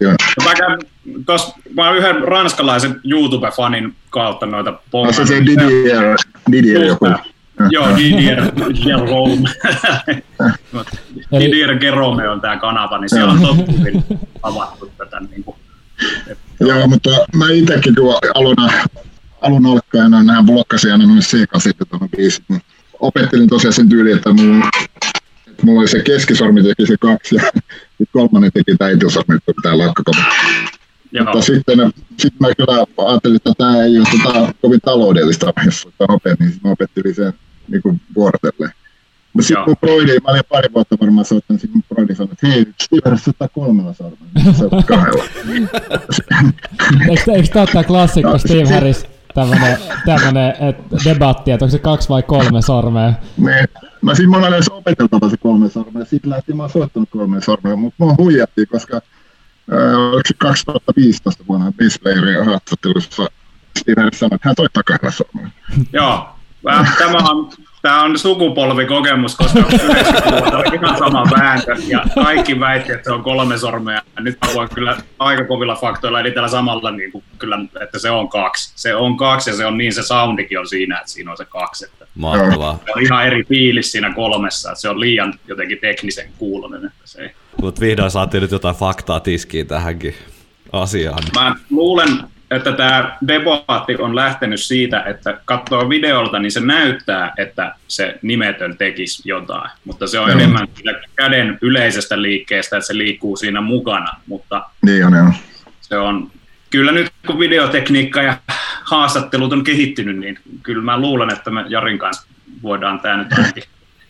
Joo. 0.00 0.14
Mä, 0.44 0.54
käyn, 0.54 0.78
tos, 1.26 1.52
mä 1.76 1.88
oon 1.88 1.96
yhden 1.96 2.22
ranskalaisen 2.22 3.00
YouTube-fanin 3.04 3.92
kautta 4.10 4.46
noita 4.46 4.78
pommeja. 4.90 5.12
Se 5.12 5.26
se 5.26 5.40
Didier, 5.46 6.16
Didier 6.52 6.84
joku. 6.84 7.06
Joo, 7.70 7.96
Didier 7.96 8.42
Jerome. 8.86 9.50
Didier 11.40 11.84
Jerome 11.84 12.28
on 12.28 12.40
tämä 12.40 12.56
kanava, 12.56 12.98
niin 12.98 13.08
siellä 13.08 13.32
on 13.32 13.40
tosi 13.40 13.78
hyvin 13.78 14.04
avattu 14.42 14.92
tätä. 14.98 15.20
Niin 15.20 15.44
kuin, 15.44 15.56
Joo, 16.60 16.86
mutta 16.86 17.10
mä 17.36 17.50
itsekin 17.50 17.94
kun 17.94 18.14
aloin 18.34 18.56
alun 19.44 19.66
alkaen 19.66 20.10
nämä 20.10 20.42
blokkasi 20.42 20.90
aina 20.90 21.06
noin 21.06 21.22
sekaisin 21.22 21.72
tuohon 21.90 22.08
biisit, 22.16 22.44
niin 22.48 22.60
opettelin 23.00 23.48
tosiaan 23.48 23.72
sen 23.72 23.88
tyyliin, 23.88 24.16
että 24.16 24.32
mulla, 24.32 24.68
että 25.46 25.66
mulla 25.66 25.80
oli 25.80 25.88
se 25.88 26.02
keskisormi 26.02 26.62
teki 26.62 26.86
se 26.86 26.96
kaksi 27.00 27.34
ja 27.34 27.42
sitten 27.98 28.06
kolmannen 28.12 28.50
teki 28.54 28.76
tämä 28.76 28.90
etusormi, 28.90 29.36
että 29.36 29.52
pitää 29.56 29.78
lakkakota. 29.78 30.22
Mutta 31.18 31.40
sitten, 31.40 31.78
sitten 32.18 32.38
mä 32.40 32.54
kyllä 32.54 32.84
ajattelin, 33.08 33.36
että 33.36 33.52
tämä 33.58 33.84
ei 33.84 33.98
ole 33.98 34.06
tota, 34.10 34.54
kovin 34.62 34.80
taloudellista, 34.84 35.52
jos 35.66 35.88
nopein, 36.08 36.36
niin 36.40 36.52
mä 36.64 36.70
opettelin 36.70 37.14
sen 37.14 37.32
niin 37.68 37.82
kuin 37.82 38.00
vuorotelleen. 38.16 38.72
Mutta 39.32 39.46
sitten 39.46 39.64
kun 39.64 39.76
Broidi, 39.80 40.12
mä 40.12 40.30
olin 40.30 40.42
pari 40.48 40.68
vuotta 40.74 40.96
varmaan 41.00 41.24
soittanut, 41.24 41.60
sitten 41.60 41.82
kun 41.82 41.96
Broidi 41.96 42.14
sanoi, 42.14 42.32
että 42.32 42.46
hei, 42.46 42.66
Steve 42.82 43.16
soittaa 43.16 43.48
kolmella 43.48 43.92
sormella, 43.92 44.26
niin 44.34 44.54
se 44.54 44.64
on 44.70 44.84
kahdella. 44.84 45.24
eikö, 47.10 47.32
eikö 47.32 47.48
tämä 47.52 47.66
ole 47.76 47.84
klassikko 47.84 48.30
no, 48.30 48.38
Steve 48.38 48.74
Harris? 48.74 49.13
Tämmönen, 49.34 49.78
tämmönen 50.06 50.54
et, 50.60 50.76
debatti, 51.04 51.50
että 51.50 51.64
onko 51.64 51.72
se 51.72 51.78
kaksi 51.78 52.08
vai 52.08 52.22
kolme 52.22 52.62
sormea. 52.62 53.12
Me, 53.36 53.64
mä 54.02 54.14
siis 54.14 54.28
mun 54.28 54.44
edes 54.44 54.68
opeteltava 54.68 55.28
se 55.28 55.36
kolme 55.36 55.68
sormea, 55.68 56.04
sitten 56.04 56.30
lähti 56.30 56.52
mä 56.52 56.62
oon 56.62 56.70
soittanut 56.70 57.08
kolme 57.10 57.40
sormea, 57.40 57.76
mutta 57.76 58.04
mua 58.04 58.14
huijattiin, 58.18 58.68
koska 58.68 58.96
äh, 58.96 59.96
oliko 59.96 60.28
se 60.28 60.34
2015 60.38 61.44
vuonna 61.48 61.72
Bisplayerin 61.72 62.44
haastattelussa 62.44 63.26
Steven 63.78 64.10
sanoi, 64.14 64.34
että 64.34 64.48
hän 64.48 64.54
soittaa 64.56 64.82
kahdella 64.82 65.10
sormella. 65.10 65.50
Joo, 65.92 66.28
tämä 66.98 67.18
on 67.30 67.50
tämä 67.84 68.02
on 68.02 68.18
sukupolvikokemus, 68.18 69.36
koska 69.36 69.60
90-luvulla 69.60 70.58
oli 70.58 70.76
ihan 70.82 70.98
sama 70.98 71.24
vääntö 71.38 71.76
ja 71.88 72.04
kaikki 72.24 72.60
väitti, 72.60 72.92
että 72.92 73.04
se 73.04 73.12
on 73.12 73.22
kolme 73.22 73.58
sormea. 73.58 74.02
Nyt 74.20 74.38
mä 74.46 74.54
voin 74.54 74.68
kyllä 74.74 74.96
aika 75.18 75.44
kovilla 75.44 75.76
faktoilla, 75.76 76.20
eli 76.20 76.30
tällä 76.30 76.48
samalla, 76.48 76.90
niin 76.90 77.12
kuin, 77.12 77.24
kyllä, 77.38 77.58
että 77.80 77.98
se 77.98 78.10
on 78.10 78.28
kaksi. 78.28 78.72
Se 78.76 78.94
on 78.94 79.16
kaksi 79.16 79.50
ja 79.50 79.56
se 79.56 79.66
on 79.66 79.78
niin, 79.78 79.94
se 79.94 80.02
soundikin 80.02 80.58
on 80.58 80.68
siinä, 80.68 80.98
että 80.98 81.10
siinä 81.10 81.30
on 81.30 81.36
se 81.36 81.44
kaksi. 81.44 81.84
Että 81.84 82.06
Mahtavaa. 82.14 82.78
Se 82.84 82.92
on 82.96 83.02
ihan 83.02 83.26
eri 83.26 83.44
fiilis 83.44 83.92
siinä 83.92 84.14
kolmessa, 84.14 84.70
että 84.70 84.80
se 84.80 84.88
on 84.88 85.00
liian 85.00 85.34
jotenkin 85.48 85.78
teknisen 85.80 86.28
kuulonen. 86.38 86.84
Että 86.84 87.02
se. 87.04 87.34
Mutta 87.62 87.80
vihdoin 87.80 88.10
saatiin 88.10 88.40
nyt 88.40 88.50
jotain 88.50 88.76
faktaa 88.76 89.20
tiskiin 89.20 89.66
tähänkin 89.66 90.14
asiaan. 90.72 91.22
Mä 91.34 91.56
luulen, 91.70 92.08
että 92.54 92.72
tämä 92.72 93.16
debatti 93.28 93.96
on 93.98 94.16
lähtenyt 94.16 94.60
siitä, 94.60 95.02
että 95.02 95.40
katsoo 95.44 95.88
videolta, 95.88 96.38
niin 96.38 96.52
se 96.52 96.60
näyttää, 96.60 97.32
että 97.38 97.74
se 97.88 98.18
nimetön 98.22 98.76
tekisi 98.76 99.22
jotain, 99.28 99.70
mutta 99.84 100.06
se 100.06 100.18
on 100.18 100.28
mm. 100.28 100.32
enemmän 100.32 100.68
käden 101.16 101.58
yleisestä 101.62 102.22
liikkeestä, 102.22 102.76
että 102.76 102.86
se 102.86 102.98
liikkuu 102.98 103.36
siinä 103.36 103.60
mukana, 103.60 104.16
mutta 104.26 104.66
niin 104.82 105.06
on, 105.06 105.14
joo. 105.14 105.32
se 105.80 105.98
on, 105.98 106.30
kyllä 106.70 106.92
nyt 106.92 107.12
kun 107.26 107.38
videotekniikka 107.38 108.22
ja 108.22 108.36
haastattelut 108.84 109.52
on 109.52 109.64
kehittynyt, 109.64 110.18
niin 110.18 110.38
kyllä 110.62 110.82
mä 110.82 111.00
luulen, 111.00 111.32
että 111.32 111.50
me 111.50 111.64
Jarin 111.68 111.98
kanssa 111.98 112.26
voidaan 112.62 113.00
tämä 113.00 113.16
nyt 113.16 113.32
ainakin 113.32 113.64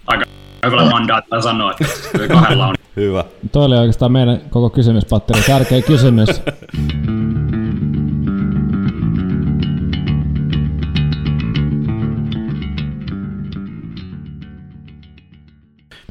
aika 0.06 0.24
hyvällä 0.66 0.90
mandaatilla 0.90 1.42
sanoa, 1.42 1.70
että 1.70 2.28
kahdella 2.28 2.66
on. 2.66 2.74
Hyvä. 2.96 3.24
Toi 3.52 3.64
oli 3.64 3.76
oikeastaan 3.76 4.12
meidän 4.12 4.40
koko 4.50 4.70
kysymyspatteri. 4.70 5.42
Tärkeä 5.42 5.82
kysymys. 5.82 6.28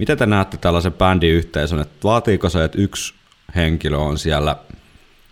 Miten 0.03 0.17
te 0.17 0.25
näette 0.25 0.57
tällaisen 0.57 0.93
bändiyhteisön, 0.93 1.79
että 1.79 1.95
vaatiiko 2.03 2.49
se, 2.49 2.63
että 2.63 2.81
yksi 2.81 3.13
henkilö 3.55 3.97
on 3.97 4.17
siellä 4.17 4.55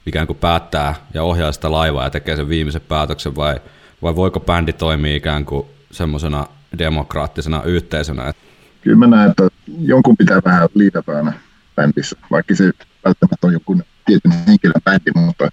ikään 0.06 0.28
kuin 0.28 0.38
päättää 0.38 0.96
ja 1.14 1.24
ohjaa 1.24 1.52
sitä 1.52 1.72
laivaa 1.72 2.04
ja 2.04 2.10
tekee 2.10 2.36
sen 2.36 2.50
viimeisen 2.50 2.82
päätöksen, 2.82 3.36
vai, 3.36 3.62
vai 4.02 4.16
voiko 4.16 4.40
bändi 4.40 4.74
toimia 4.74 5.16
ikään 5.16 5.46
kuin 5.46 5.68
semmoisena 5.92 6.48
demokraattisena 6.78 7.64
yhteisönä? 7.64 8.34
Kyllä 8.82 8.98
mä 8.98 9.08
näen, 9.08 9.30
että 9.30 9.48
jonkun 9.80 10.18
pitää 10.18 10.42
vähän 10.46 10.70
liitäpäänä 10.74 11.34
bändissä, 11.76 12.16
vaikka 12.32 12.56
se 12.56 12.72
välttämättä 13.06 13.48
on 13.48 13.54
joku 13.54 13.82
tietyn 14.06 14.32
henkilön 14.48 14.82
bändi, 14.86 15.12
mutta 15.16 15.50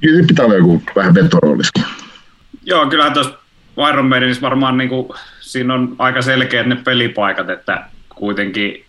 kyllä 0.00 0.26
pitää 0.26 0.44
olla 0.44 0.56
joku 0.56 0.82
vähän 0.96 1.14
vetorooliskin. 1.14 1.84
Joo, 2.64 2.86
kyllähän 2.86 3.12
tuossa 3.12 3.38
Iron 3.90 4.06
Maidenissä 4.06 4.42
varmaan 4.42 4.78
niin 4.78 4.88
kuin, 4.88 5.08
siinä 5.48 5.74
on 5.74 5.96
aika 5.98 6.22
selkeät 6.22 6.66
ne 6.66 6.76
pelipaikat, 6.76 7.50
että 7.50 7.84
kuitenkin 8.14 8.84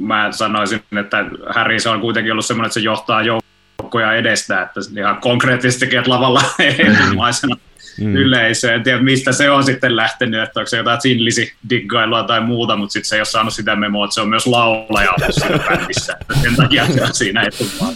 mä 0.00 0.32
sanoisin, 0.32 0.82
että 1.00 1.24
Harry 1.54 1.80
se 1.80 1.88
on 1.88 2.00
kuitenkin 2.00 2.32
ollut 2.32 2.46
semmoinen, 2.46 2.66
että 2.66 2.74
se 2.74 2.80
johtaa 2.80 3.22
joukkoja 3.22 4.14
edestä, 4.14 4.62
että 4.62 4.80
ihan 4.98 5.16
konkreettisesti 5.16 5.86
tekee 5.86 6.02
lavalla 6.06 6.42
ilmaisena 7.08 7.56
mm. 8.00 8.16
yleisöön. 8.16 8.74
En 8.74 8.82
tiedä, 8.82 9.02
mistä 9.02 9.32
se 9.32 9.50
on 9.50 9.64
sitten 9.64 9.96
lähtenyt, 9.96 10.42
että 10.42 10.60
onko 10.60 10.68
se 10.68 10.76
jotain 10.76 11.00
sinlisi 11.00 11.54
diggailua 11.70 12.22
tai 12.22 12.40
muuta, 12.40 12.76
mutta 12.76 12.92
sitten 12.92 13.08
se 13.08 13.16
ei 13.16 13.20
ole 13.20 13.24
saanut 13.24 13.54
sitä 13.54 13.76
memoa, 13.76 14.04
että 14.04 14.14
se 14.14 14.20
on 14.20 14.28
myös 14.28 14.46
laulaja 14.46 15.10
ollut 15.10 15.34
siinä 15.34 15.58
bändissä. 15.58 16.16
Sen 16.42 16.56
takia 16.56 16.86
se 16.86 17.02
on 17.02 17.14
siinä 17.14 17.42
etupaan. 17.42 17.94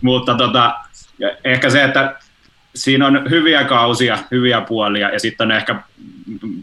Mutta 0.00 0.34
tota, 0.34 0.74
ehkä 1.44 1.70
se, 1.70 1.84
että 1.84 2.16
siinä 2.78 3.06
on 3.06 3.30
hyviä 3.30 3.64
kausia, 3.64 4.18
hyviä 4.30 4.60
puolia, 4.60 5.10
ja 5.10 5.20
sitten 5.20 5.44
on 5.44 5.52
ehkä 5.52 5.76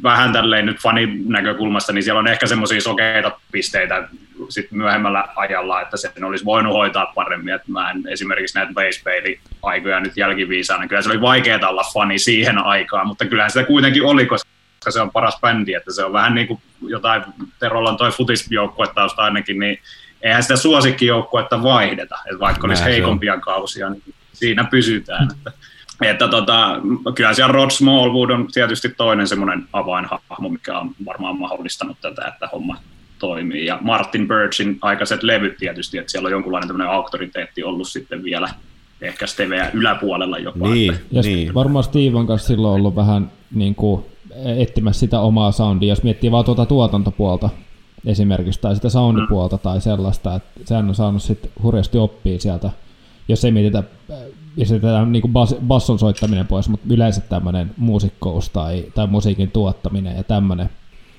vähän 0.03 0.33
tälleen 0.33 0.65
nyt 0.65 0.77
fanin 0.77 1.23
näkökulmasta, 1.29 1.93
niin 1.93 2.03
siellä 2.03 2.19
on 2.19 2.27
ehkä 2.27 2.47
semmoisia 2.47 2.81
sokeita 2.81 3.31
pisteitä 3.51 4.07
sit 4.49 4.71
myöhemmällä 4.71 5.27
ajalla, 5.35 5.81
että 5.81 5.97
sen 5.97 6.23
olisi 6.23 6.45
voinut 6.45 6.73
hoitaa 6.73 7.11
paremmin. 7.15 7.53
Että 7.53 7.71
mä 7.71 7.91
en 7.91 8.03
esimerkiksi 8.07 8.57
näitä 8.57 8.73
baseball-aikoja 8.73 9.99
nyt 9.99 10.17
jälkiviisaana. 10.17 10.87
Kyllä 10.87 11.01
se 11.01 11.09
oli 11.09 11.21
vaikeaa 11.21 11.69
olla 11.69 11.85
fani 11.93 12.19
siihen 12.19 12.57
aikaan, 12.57 13.07
mutta 13.07 13.25
kyllähän 13.25 13.51
sitä 13.51 13.63
kuitenkin 13.65 14.03
oli, 14.03 14.25
koska 14.25 14.49
se 14.89 15.01
on 15.01 15.11
paras 15.11 15.39
bändi, 15.41 15.73
että 15.73 15.93
se 15.93 16.03
on 16.03 16.13
vähän 16.13 16.35
niin 16.35 16.47
kuin 16.47 16.61
jotain, 16.81 17.23
Terolla 17.59 17.89
on 17.89 17.97
toi 17.97 18.11
futisjoukkuetausta 18.11 19.21
ainakin, 19.21 19.59
niin 19.59 19.79
eihän 20.21 20.43
sitä 20.43 20.55
suosikkijoukkuetta 20.55 21.63
vaihdeta, 21.63 22.15
että 22.25 22.39
vaikka 22.39 22.67
olisi 22.67 22.83
heikompia 22.83 23.39
kausia, 23.39 23.89
niin 23.89 24.03
siinä 24.33 24.63
pysytään. 24.63 25.27
Että 25.31 25.51
että 26.01 26.27
tota, 26.27 26.81
kyllä 27.15 27.33
siellä 27.33 27.51
Rod 27.51 27.69
Smallwood 27.69 28.29
on 28.29 28.47
tietysti 28.53 28.89
toinen 28.89 29.27
semmoinen 29.27 29.63
avainhahmo, 29.73 30.49
mikä 30.49 30.79
on 30.79 30.91
varmaan 31.05 31.39
mahdollistanut 31.39 31.97
tätä, 32.01 32.27
että 32.27 32.49
homma 32.51 32.77
toimii. 33.19 33.65
Ja 33.65 33.77
Martin 33.81 34.27
Birchin 34.27 34.77
aikaiset 34.81 35.23
levyt 35.23 35.57
tietysti, 35.57 35.97
että 35.97 36.11
siellä 36.11 36.27
on 36.27 36.31
jonkunlainen 36.31 36.67
tämmöinen 36.67 36.93
auktoriteetti 36.93 37.63
ollut 37.63 37.87
sitten 37.87 38.23
vielä 38.23 38.49
ehkä 39.01 39.27
Steveä 39.27 39.69
yläpuolella 39.73 40.37
jopa. 40.37 40.67
Niin, 40.67 40.93
ja 41.11 41.21
niin. 41.21 41.53
Varmaan 41.53 41.83
Steven 41.83 42.27
kanssa 42.27 42.47
silloin 42.47 42.75
ollut 42.75 42.95
vähän 42.95 43.31
niin 43.51 43.75
kuin 43.75 44.05
etsimässä 44.57 44.99
sitä 44.99 45.19
omaa 45.19 45.51
soundia, 45.51 45.89
jos 45.89 46.03
miettii 46.03 46.31
vaan 46.31 46.45
tuota 46.45 46.65
tuotantopuolta 46.65 47.49
esimerkiksi, 48.05 48.61
tai 48.61 48.75
sitä 48.75 48.89
soundipuolta 48.89 49.55
mm. 49.55 49.61
tai 49.61 49.81
sellaista, 49.81 50.35
että 50.35 50.59
sehän 50.65 50.89
on 50.89 50.95
saanut 50.95 51.23
sitten 51.23 51.51
hurjasti 51.63 51.97
oppia 51.97 52.39
sieltä, 52.39 52.69
jos 53.27 53.45
ei 53.45 53.51
mietitä 53.51 53.83
pistetään 54.55 55.11
niin 55.11 55.23
bas, 55.29 55.55
basson 55.67 55.99
soittaminen 55.99 56.47
pois, 56.47 56.69
mutta 56.69 56.93
yleensä 56.93 57.21
tämmöinen 57.21 57.71
muusikkous 57.77 58.49
tai, 58.49 58.83
tai 58.95 59.07
musiikin 59.07 59.51
tuottaminen 59.51 60.17
ja 60.17 60.23
tämmöinen. 60.23 60.69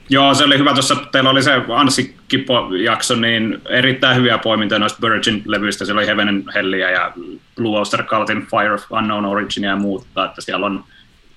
Joo, 0.09 0.35
se 0.35 0.45
oli 0.45 0.59
hyvä 0.59 0.73
tuossa, 0.73 0.97
teillä 1.13 1.31
oli 1.31 1.43
se 1.43 1.53
Anssi 1.75 2.17
Kippo-jakso, 2.29 3.15
niin 3.15 3.63
erittäin 3.69 4.17
hyviä 4.17 4.39
poimintoja 4.39 4.79
noista 4.79 4.99
Virgin-levyistä, 5.03 5.85
siellä 5.85 5.99
oli 5.99 6.07
Heaven 6.07 6.45
Helliä 6.55 6.91
ja 6.91 7.13
Blue 7.57 7.79
Oyster 7.79 8.03
Cultin 8.03 8.47
Fire 8.47 8.75
of 8.75 8.93
Unknown 8.93 9.25
Origin 9.25 9.65
ja 9.65 9.77
muuta, 9.77 10.25
että 10.25 10.41
siellä 10.41 10.67
on 10.67 10.85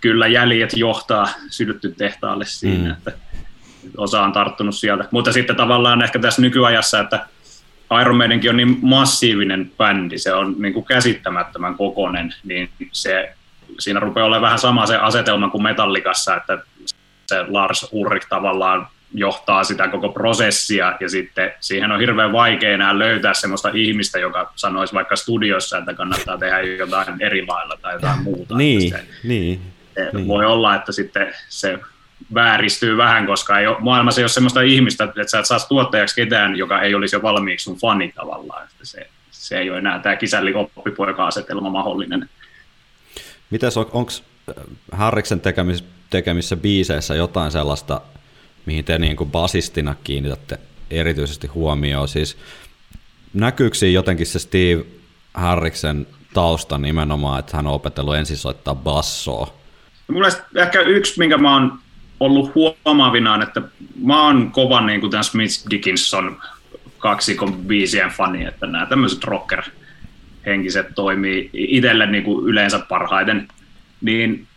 kyllä 0.01 0.27
jäljet 0.27 0.77
johtaa 0.77 1.27
sydytty 1.49 1.93
tehtaalle 1.97 2.45
siinä, 2.45 2.83
mm. 2.83 2.91
että 2.91 3.11
osa 3.97 4.21
on 4.21 4.31
tarttunut 4.31 4.75
sieltä. 4.75 5.05
Mutta 5.11 5.31
sitten 5.31 5.55
tavallaan 5.55 6.03
ehkä 6.03 6.19
tässä 6.19 6.41
nykyajassa, 6.41 6.99
että 6.99 7.25
Iron 8.01 8.17
Maidenkin 8.17 8.49
on 8.49 8.57
niin 8.57 8.77
massiivinen 8.81 9.71
bändi, 9.77 10.17
se 10.17 10.33
on 10.33 10.55
niin 10.57 10.73
kuin 10.73 10.85
käsittämättömän 10.85 11.75
kokonen, 11.75 12.33
niin 12.43 12.69
se, 12.91 13.33
siinä 13.79 13.99
rupeaa 13.99 14.27
olemaan 14.27 14.41
vähän 14.41 14.59
sama 14.59 14.85
se 14.85 14.97
asetelma 14.97 15.49
kuin 15.49 15.63
Metallikassa, 15.63 16.35
että 16.35 16.57
se 17.27 17.45
Lars 17.47 17.87
Ulrich 17.91 18.27
tavallaan 18.29 18.87
johtaa 19.13 19.63
sitä 19.63 19.87
koko 19.87 20.09
prosessia 20.09 20.97
ja 20.99 21.09
sitten 21.09 21.51
siihen 21.59 21.91
on 21.91 21.99
hirveän 21.99 22.31
vaikea 22.31 22.71
enää 22.71 22.99
löytää 22.99 23.33
semmoista 23.33 23.69
ihmistä, 23.73 24.19
joka 24.19 24.53
sanoisi 24.55 24.93
vaikka 24.93 25.15
studiossa, 25.15 25.77
että 25.77 25.93
kannattaa 25.93 26.37
tehdä 26.37 26.61
jotain 26.61 27.07
eri 27.19 27.47
lailla 27.47 27.77
tai 27.81 27.93
jotain 27.93 28.23
muuta. 28.23 28.55
Niin, 28.57 28.89
se, 28.89 29.05
niin, 29.23 29.61
se 29.93 30.09
niin. 30.13 30.27
Voi 30.27 30.45
olla, 30.45 30.75
että 30.75 30.91
sitten 30.91 31.33
se 31.49 31.79
vääristyy 32.33 32.97
vähän, 32.97 33.25
koska 33.25 33.59
ei 33.59 33.67
ole, 33.67 33.77
maailmassa 33.79 34.21
ei 34.21 34.23
ole 34.23 34.29
sellaista 34.29 34.61
ihmistä, 34.61 35.03
että 35.03 35.27
sä 35.27 35.39
et 35.39 35.45
saa 35.45 35.59
tuottajaksi 35.59 36.15
ketään, 36.15 36.55
joka 36.55 36.81
ei 36.81 36.95
olisi 36.95 37.15
jo 37.15 37.21
valmiiksi 37.21 37.63
sun 37.63 37.77
fani 37.77 38.11
tavallaan. 38.15 38.63
Että 38.63 38.85
se, 38.85 39.09
se 39.31 39.57
ei 39.57 39.69
ole 39.69 39.77
enää 39.77 39.99
tämä 39.99 40.15
kisälli 40.15 40.53
oppipoika-asetelma 40.53 41.69
mahdollinen. 41.69 42.29
Mites 43.49 43.77
on, 43.77 43.89
onko 43.93 44.11
Harriksen 44.91 45.39
tekemissä, 45.39 45.85
tekemissä 46.09 46.57
biiseissä 46.57 47.15
jotain 47.15 47.51
sellaista, 47.51 48.01
mihin 48.65 48.85
te 48.85 48.97
niin 48.97 49.15
kuin 49.15 49.31
basistina 49.31 49.95
kiinnitätte 50.03 50.59
erityisesti 50.91 51.47
huomioon? 51.47 52.07
Siis 52.07 52.37
näkyykö 53.33 53.77
siinä 53.77 53.93
jotenkin 53.93 54.25
se 54.25 54.39
Steve 54.39 54.85
Harriksen 55.33 56.07
tausta 56.33 56.77
nimenomaan, 56.77 57.39
että 57.39 57.57
hän 57.57 57.67
on 57.67 57.73
opetellut 57.73 58.15
ensin 58.15 58.37
soittaa 58.37 58.75
bassoa? 58.75 59.53
Mulla 60.07 60.27
ehkä 60.55 60.81
yksi, 60.81 61.19
minkä 61.19 61.37
mä 61.37 61.53
oon 61.53 61.79
ollut 62.19 62.55
huomaavinaan, 62.55 63.41
että 63.41 63.61
mä 64.03 64.23
oon 64.23 64.51
kova 64.51 64.81
niin 64.81 65.01
kuin 65.01 65.11
tämän 65.11 65.23
Smith 65.23 65.69
Dickinson 65.69 66.37
kaksikon 66.97 67.53
biisien 67.53 68.09
fani, 68.09 68.45
että 68.45 68.67
nämä 68.67 68.85
tämmöiset 68.85 69.23
rocker-henkiset 69.23 70.95
toimii 70.95 71.49
itselle 71.53 72.05
niin 72.05 72.23
kuin 72.23 72.47
yleensä 72.47 72.79
parhaiten, 72.79 73.47
niin 74.01 74.47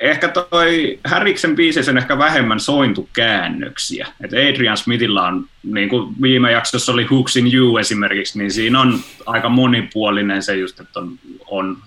ehkä 0.00 0.28
toi 0.28 0.98
Harriksen 1.04 1.56
biisissä 1.56 1.90
on 1.90 1.98
ehkä 1.98 2.18
vähemmän 2.18 2.60
sointu 2.60 3.08
käännöksiä. 3.12 4.06
Et 4.24 4.32
Adrian 4.32 4.76
Smithilla 4.76 5.26
on, 5.26 5.46
niin 5.62 5.88
kuin 5.88 6.14
viime 6.22 6.52
jaksossa 6.52 6.92
oli 6.92 7.04
Hooks 7.04 7.36
in 7.36 7.54
You 7.54 7.78
esimerkiksi, 7.78 8.38
niin 8.38 8.50
siinä 8.50 8.80
on 8.80 8.98
aika 9.26 9.48
monipuolinen 9.48 10.42
se 10.42 10.56
just, 10.56 10.80
että 10.80 11.00
on, 11.00 11.18
on 11.46 11.78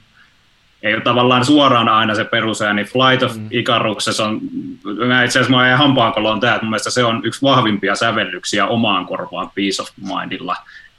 ei 0.83 0.93
ole 0.93 1.01
tavallaan 1.01 1.45
suoraan 1.45 1.89
aina 1.89 2.15
se 2.15 2.25
perusääni. 2.25 2.83
Flight 2.83 3.23
of 3.23 3.35
mm. 3.35 3.47
Icaruksessa 3.51 4.25
on, 4.25 4.41
mä 5.07 5.23
itse 5.23 5.39
asiassa 5.39 5.57
mä 5.57 5.77
hampaankoloon 5.77 6.39
tämä, 6.39 6.55
että 6.55 6.65
mun 6.65 6.69
mielestä 6.69 6.89
se 6.89 7.03
on 7.03 7.21
yksi 7.25 7.41
vahvimpia 7.41 7.95
sävellyksiä 7.95 8.67
omaan 8.67 9.05
korvaan 9.05 9.51
Peace 9.55 9.81
of 9.81 9.89
Mindilla. 10.01 10.55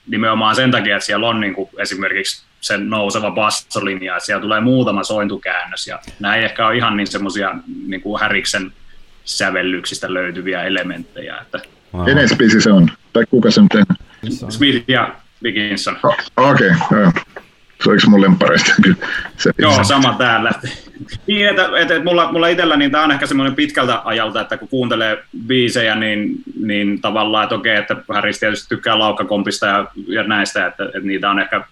Nimenomaan 0.07 0.57
sen 0.57 0.71
takia, 0.71 0.97
että 0.97 1.07
siellä 1.07 1.29
on 1.29 1.41
niin 1.41 1.55
kuin 1.55 1.71
esimerkiksi 1.79 2.45
sen 2.61 2.91
nouseva 2.91 3.31
bassolinja, 3.31 4.17
että 4.17 4.27
siellä 4.27 4.43
tulee 4.43 4.61
muutama 4.61 5.05
sointukäännös, 5.05 5.87
ja 5.87 5.99
nämä 6.21 6.37
ei 6.37 6.45
ehkä 6.45 6.67
ole 6.67 6.77
ihan 6.77 6.97
niin 6.97 7.07
semmoisia 7.07 7.55
niin 7.87 8.01
kuin 8.01 8.21
Häriksen 8.21 8.73
sävellyksistä 9.25 10.15
löytyviä 10.15 10.63
elementtejä. 10.63 11.39
Että... 11.41 11.59
Kenen 12.05 12.29
se 12.61 12.73
on? 12.73 12.91
Tai 13.13 13.25
kuka 13.31 13.51
sen 13.51 13.69
on 14.43 14.53
Smith 14.53 14.85
ja 14.89 15.15
Dickinson. 15.45 15.97
Oh, 16.03 16.17
Okei, 16.37 16.71
okay, 16.87 17.23
se 17.85 17.91
olisi 17.91 18.09
mun 18.09 18.21
lempareista 18.21 18.73
kyllä. 18.83 18.97
Se 19.37 19.51
Joo, 19.59 19.85
sama 19.85 20.15
täällä. 20.19 20.51
niin, 21.27 21.49
että, 21.49 21.65
että, 21.65 21.95
että 21.95 22.05
mulla, 22.05 22.33
mulla 22.33 22.49
itsellä 22.49 22.77
niin 22.77 22.91
tämä 22.91 23.05
on 23.05 23.11
ehkä 23.11 23.27
semmoinen 23.27 23.55
pitkältä 23.55 24.03
ajalta, 24.05 24.41
että 24.41 24.57
kun 24.57 24.69
kuuntelee 24.69 25.25
biisejä, 25.47 25.95
niin, 25.95 26.35
niin 26.63 27.01
tavallaan, 27.01 27.43
että 27.43 27.55
okei, 27.55 27.77
että 27.77 27.97
Harris 28.09 28.41
tietysti 28.41 28.69
tykkää 28.69 28.99
laukkakompista 28.99 29.67
ja, 29.67 29.87
ja 30.07 30.23
näistä, 30.23 30.67
että, 30.67 30.85
että 30.85 31.01
niitä 31.03 31.31
on 31.31 31.39
ehkä 31.39 31.65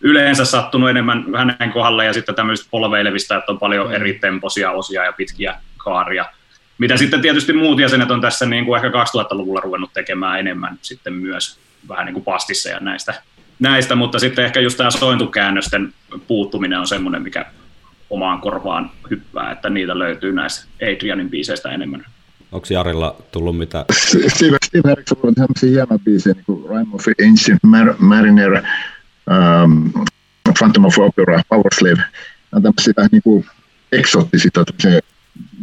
yleensä 0.00 0.44
sattunut 0.44 0.90
enemmän 0.90 1.24
hänen 1.36 1.72
kohdalla 1.72 2.04
ja 2.04 2.12
sitten 2.12 2.34
tämmöistä 2.34 2.68
polveilevista, 2.70 3.36
että 3.36 3.52
on 3.52 3.58
paljon 3.58 3.94
eri 3.94 4.14
temposia 4.14 4.70
osia 4.70 5.04
ja 5.04 5.12
pitkiä 5.12 5.56
kaaria. 5.76 6.24
Mitä 6.78 6.96
sitten 6.96 7.22
tietysti 7.22 7.52
muut 7.52 7.80
jäsenet 7.80 8.10
on 8.10 8.20
tässä 8.20 8.46
niin 8.46 8.64
kuin 8.64 8.76
ehkä 8.76 8.88
2000-luvulla 8.88 9.60
ruvennut 9.60 9.92
tekemään 9.92 10.40
enemmän 10.40 10.78
sitten 10.82 11.12
myös 11.12 11.58
vähän 11.88 12.06
niin 12.06 12.14
kuin 12.14 12.24
pastissa 12.24 12.68
ja 12.68 12.80
näistä 12.80 13.14
näistä, 13.58 13.94
mutta 13.94 14.18
sitten 14.18 14.44
ehkä 14.44 14.60
just 14.60 14.76
tämä 14.76 14.90
sointukäännösten 14.90 15.94
puuttuminen 16.26 16.78
on 16.78 16.86
semmoinen, 16.86 17.22
mikä 17.22 17.46
omaan 18.10 18.40
korvaan 18.40 18.90
hyppää, 19.10 19.52
että 19.52 19.70
niitä 19.70 19.98
löytyy 19.98 20.32
näistä 20.32 20.66
Adrianin 20.82 21.30
biiseistä 21.30 21.70
enemmän. 21.70 22.04
Onko 22.52 22.66
Jarilla 22.70 23.16
tullut 23.32 23.58
mitä? 23.58 23.84
Steve, 24.28 24.56
Steve 24.64 24.92
Erickson 24.92 25.18
on 25.22 25.34
tämmöisiä 25.34 25.70
hienoja 25.70 25.98
biisejä, 26.04 26.34
niin 26.34 26.44
kuin 26.44 26.64
Rhyme 26.68 26.94
of 26.94 27.04
Ancient 27.28 27.60
Mar- 27.66 27.96
Mariner, 27.98 28.62
um, 29.64 29.92
Phantom 30.58 30.84
of 30.84 30.98
Opera, 30.98 31.42
Power 31.48 31.74
Slave. 31.74 31.94
Nämä 31.94 32.06
on 32.52 32.62
tämmöisiä 32.62 32.94
vähän 32.96 33.08
niin 33.12 33.22
kuin 33.22 33.46
eksoottisia, 33.92 34.50
tämmöisiä 34.50 35.00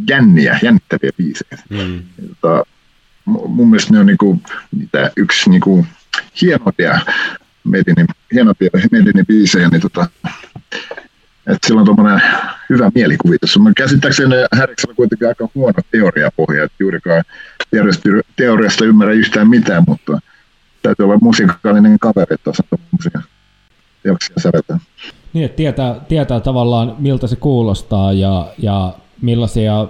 jänniä, 0.09 0.59
jännittäviä 0.63 1.11
biisejä. 1.17 1.63
Mm. 1.69 2.03
Jota, 2.29 2.63
mun 3.25 3.69
mielestä 3.69 3.93
ne 3.93 3.99
on 3.99 4.05
niin 4.05 4.17
kuin, 4.17 4.43
mitä, 4.71 5.11
yksi 5.17 5.49
niin 5.49 5.61
kuin 5.61 5.87
hienompia 6.41 6.99
Medinin, 7.63 8.07
hienompia 8.33 8.69
Medinin 8.91 9.25
biisejä, 9.25 9.69
niin 9.69 9.81
tota, 9.81 10.07
että 11.47 11.67
sillä 11.67 11.79
on 11.79 11.85
tuommoinen 11.85 12.21
hyvä 12.69 12.91
mielikuvitus. 12.95 13.59
Mä 13.59 13.71
käsittääkseni 13.77 14.35
Häriksellä 14.53 14.95
kuitenkin 14.95 15.27
aika 15.27 15.49
huono 15.55 15.79
teoriapohja, 15.91 16.63
että 16.63 16.75
juurikaan 16.79 17.23
teoriasta, 18.35 18.85
ymmärrä 18.85 19.13
yhtään 19.13 19.49
mitään, 19.49 19.83
mutta 19.87 20.19
täytyy 20.81 21.05
olla 21.05 21.17
musikaalinen 21.21 21.99
kaveri, 21.99 22.33
että 22.33 22.49
osaa 22.49 22.65
tuommoisia 22.69 23.21
teoksia 24.03 24.35
säveltää. 24.39 24.79
Niin, 25.33 25.45
että 25.45 25.55
tietää, 25.55 25.95
tietää 26.07 26.39
tavallaan 26.39 26.95
miltä 26.99 27.27
se 27.27 27.35
kuulostaa 27.35 28.13
ja, 28.13 28.47
ja 28.57 28.93
millaisia 29.21 29.87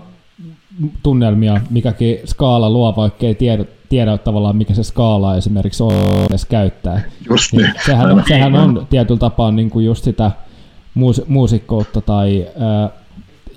tunnelmia 1.03 1.61
mikäkin 1.69 2.17
skaala 2.25 2.69
luo, 2.69 2.93
vaikka 2.95 3.25
ei 3.25 3.35
tiedä, 3.35 3.65
tiedä 3.89 4.17
tavallaan 4.17 4.55
mikä 4.55 4.73
se 4.73 4.83
skaala 4.83 5.37
esimerkiksi 5.37 5.83
on 5.83 5.93
edes 6.29 6.45
käyttää. 6.45 7.01
Just 7.29 7.53
niin. 7.53 7.73
sehän, 7.85 8.23
sehän 8.27 8.55
on 8.55 8.87
tietyllä 8.89 9.19
tapaa 9.19 9.51
niin 9.51 9.69
kuin 9.69 9.85
just 9.85 10.03
sitä 10.03 10.31
muus, 10.93 11.21
muusikkoutta 11.27 12.01
tai 12.01 12.47
äh, 12.61 12.91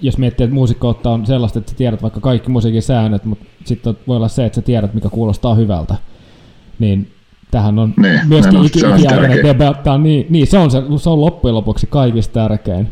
jos 0.02 0.18
miettii, 0.18 0.44
että 0.44 0.54
muusikkoutta 0.54 1.10
on 1.10 1.26
sellaista, 1.26 1.58
että 1.58 1.70
sä 1.70 1.76
tiedät 1.76 2.02
vaikka 2.02 2.20
kaikki 2.20 2.50
musiikin 2.50 2.82
säännöt, 2.82 3.24
mutta 3.24 3.44
sitten 3.64 3.96
voi 4.06 4.16
olla 4.16 4.28
se, 4.28 4.44
että 4.44 4.56
sä 4.56 4.62
tiedät, 4.62 4.94
mikä 4.94 5.08
kuulostaa 5.08 5.54
hyvältä. 5.54 5.96
Niin 6.78 7.10
tähän 7.50 7.78
on 7.78 7.94
niin, 7.96 8.20
myöskin 8.28 8.64
ikiaikainen 8.64 9.42
debatti. 9.42 9.90
Niin, 9.98 10.26
niin 10.30 10.46
se, 10.46 10.58
on 10.58 10.70
se, 10.70 10.82
se 10.96 11.10
on 11.10 11.20
loppujen 11.20 11.54
lopuksi 11.54 11.86
kaikista 11.86 12.32
tärkein. 12.32 12.88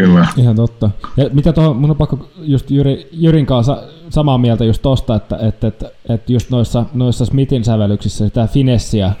Kyllä. 0.00 0.26
Ihan 0.36 0.56
totta. 0.56 0.90
Ja 1.16 1.30
mitä 1.32 1.52
tuohon, 1.52 1.76
mun 1.76 1.90
on 1.90 1.96
pakko 1.96 2.18
just 2.38 2.70
Jyri, 2.70 3.08
Jyrin 3.12 3.46
kanssa 3.46 3.82
samaa 4.08 4.38
mieltä 4.38 4.64
just 4.64 4.82
tosta, 4.82 5.14
että, 5.14 5.36
että, 5.36 5.66
että, 5.66 5.90
että 6.08 6.32
just 6.32 6.50
noissa, 6.50 6.84
noissa 6.94 7.24
Smithin 7.24 7.64
sävellyksissä 7.64 8.24
sitä 8.24 8.46
finessiä, 8.46 9.12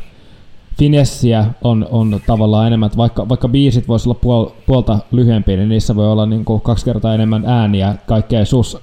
finessiä 0.78 1.46
on, 1.64 1.86
on 1.90 2.20
tavallaan 2.26 2.66
enemmän, 2.66 2.86
että 2.86 2.96
vaikka, 2.96 3.28
vaikka 3.28 3.48
biisit 3.48 3.88
voisi 3.88 4.08
olla 4.08 4.18
puol, 4.22 4.46
puolta 4.66 4.98
lyhyempiä, 5.12 5.56
niin 5.56 5.68
niissä 5.68 5.96
voi 5.96 6.12
olla 6.12 6.26
niin 6.26 6.44
kuin 6.44 6.60
kaksi 6.60 6.84
kertaa 6.84 7.14
enemmän 7.14 7.44
ääniä, 7.46 7.94
kaikkea 8.06 8.44
sus, 8.44 8.78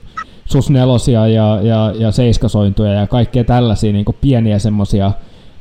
sus 0.46 0.70
nelosia 0.70 1.28
ja, 1.28 1.60
ja, 1.62 1.94
ja 2.00 2.12
seiskasointuja 2.12 2.94
ja 2.94 3.08
kaikkea 3.08 3.44
tällaisia 3.44 3.94
niin 3.94 4.06
kuin 4.06 4.18
pieniä 4.22 4.60
semmoisia 4.60 5.12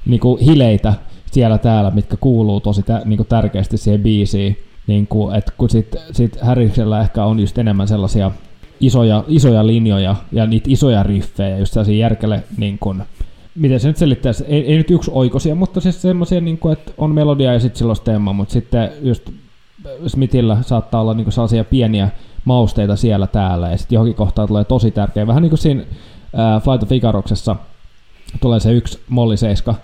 niin 0.06 0.20
hileitä 0.46 0.94
siellä 1.32 1.58
täällä, 1.58 1.90
mitkä 1.90 2.16
kuuluu 2.16 2.60
tosi 2.60 2.82
tä, 2.82 3.02
niin 3.04 3.16
kuin 3.16 3.26
tärkeästi 3.26 3.76
siihen 3.76 4.02
biisiin. 4.02 4.65
Niin 4.86 5.06
kuin, 5.06 5.34
että 5.34 5.52
kun 5.58 5.70
sit, 5.70 5.96
sit 6.12 6.40
Harrisella 6.40 7.00
ehkä 7.00 7.24
on 7.24 7.40
just 7.40 7.58
enemmän 7.58 7.88
sellaisia 7.88 8.30
isoja, 8.80 9.24
isoja 9.28 9.66
linjoja 9.66 10.16
ja 10.32 10.46
niitä 10.46 10.70
isoja 10.70 11.02
riffejä, 11.02 11.58
just 11.58 11.72
sellaisia 11.72 11.96
järkele, 11.96 12.42
niin 12.56 12.78
kuin, 12.78 13.02
miten 13.54 13.80
se 13.80 13.88
nyt 13.88 13.96
selittäisi, 13.96 14.44
ei, 14.48 14.66
ei 14.66 14.76
nyt 14.76 14.90
yksi 14.90 15.10
oikosia, 15.14 15.54
mutta 15.54 15.80
siis 15.80 16.02
semmoisia, 16.02 16.40
niin 16.40 16.58
kuin, 16.58 16.72
että 16.72 16.92
on 16.98 17.14
melodia 17.14 17.52
ja 17.52 17.60
sitten 17.60 17.78
silloin 17.78 17.96
stemma, 17.96 18.32
mutta 18.32 18.52
sitten 18.52 18.90
just 19.02 19.30
Smithillä 20.06 20.58
saattaa 20.62 21.00
olla 21.00 21.14
niin 21.14 21.24
kuin 21.24 21.32
sellaisia 21.32 21.64
pieniä 21.64 22.08
mausteita 22.44 22.96
siellä 22.96 23.26
täällä, 23.26 23.70
ja 23.70 23.76
sitten 23.76 23.96
johonkin 23.96 24.16
kohtaan 24.16 24.48
tulee 24.48 24.64
tosi 24.64 24.90
tärkeä, 24.90 25.26
vähän 25.26 25.42
niin 25.42 25.50
kuin 25.50 25.58
siinä 25.58 25.82
äh, 25.82 26.62
Flight 26.62 26.82
of 26.82 26.92
Icaruksessa 26.92 27.56
tulee 28.40 28.60
se 28.60 28.72
yksi 28.72 29.00
molli 29.08 29.36
seiska, 29.36 29.74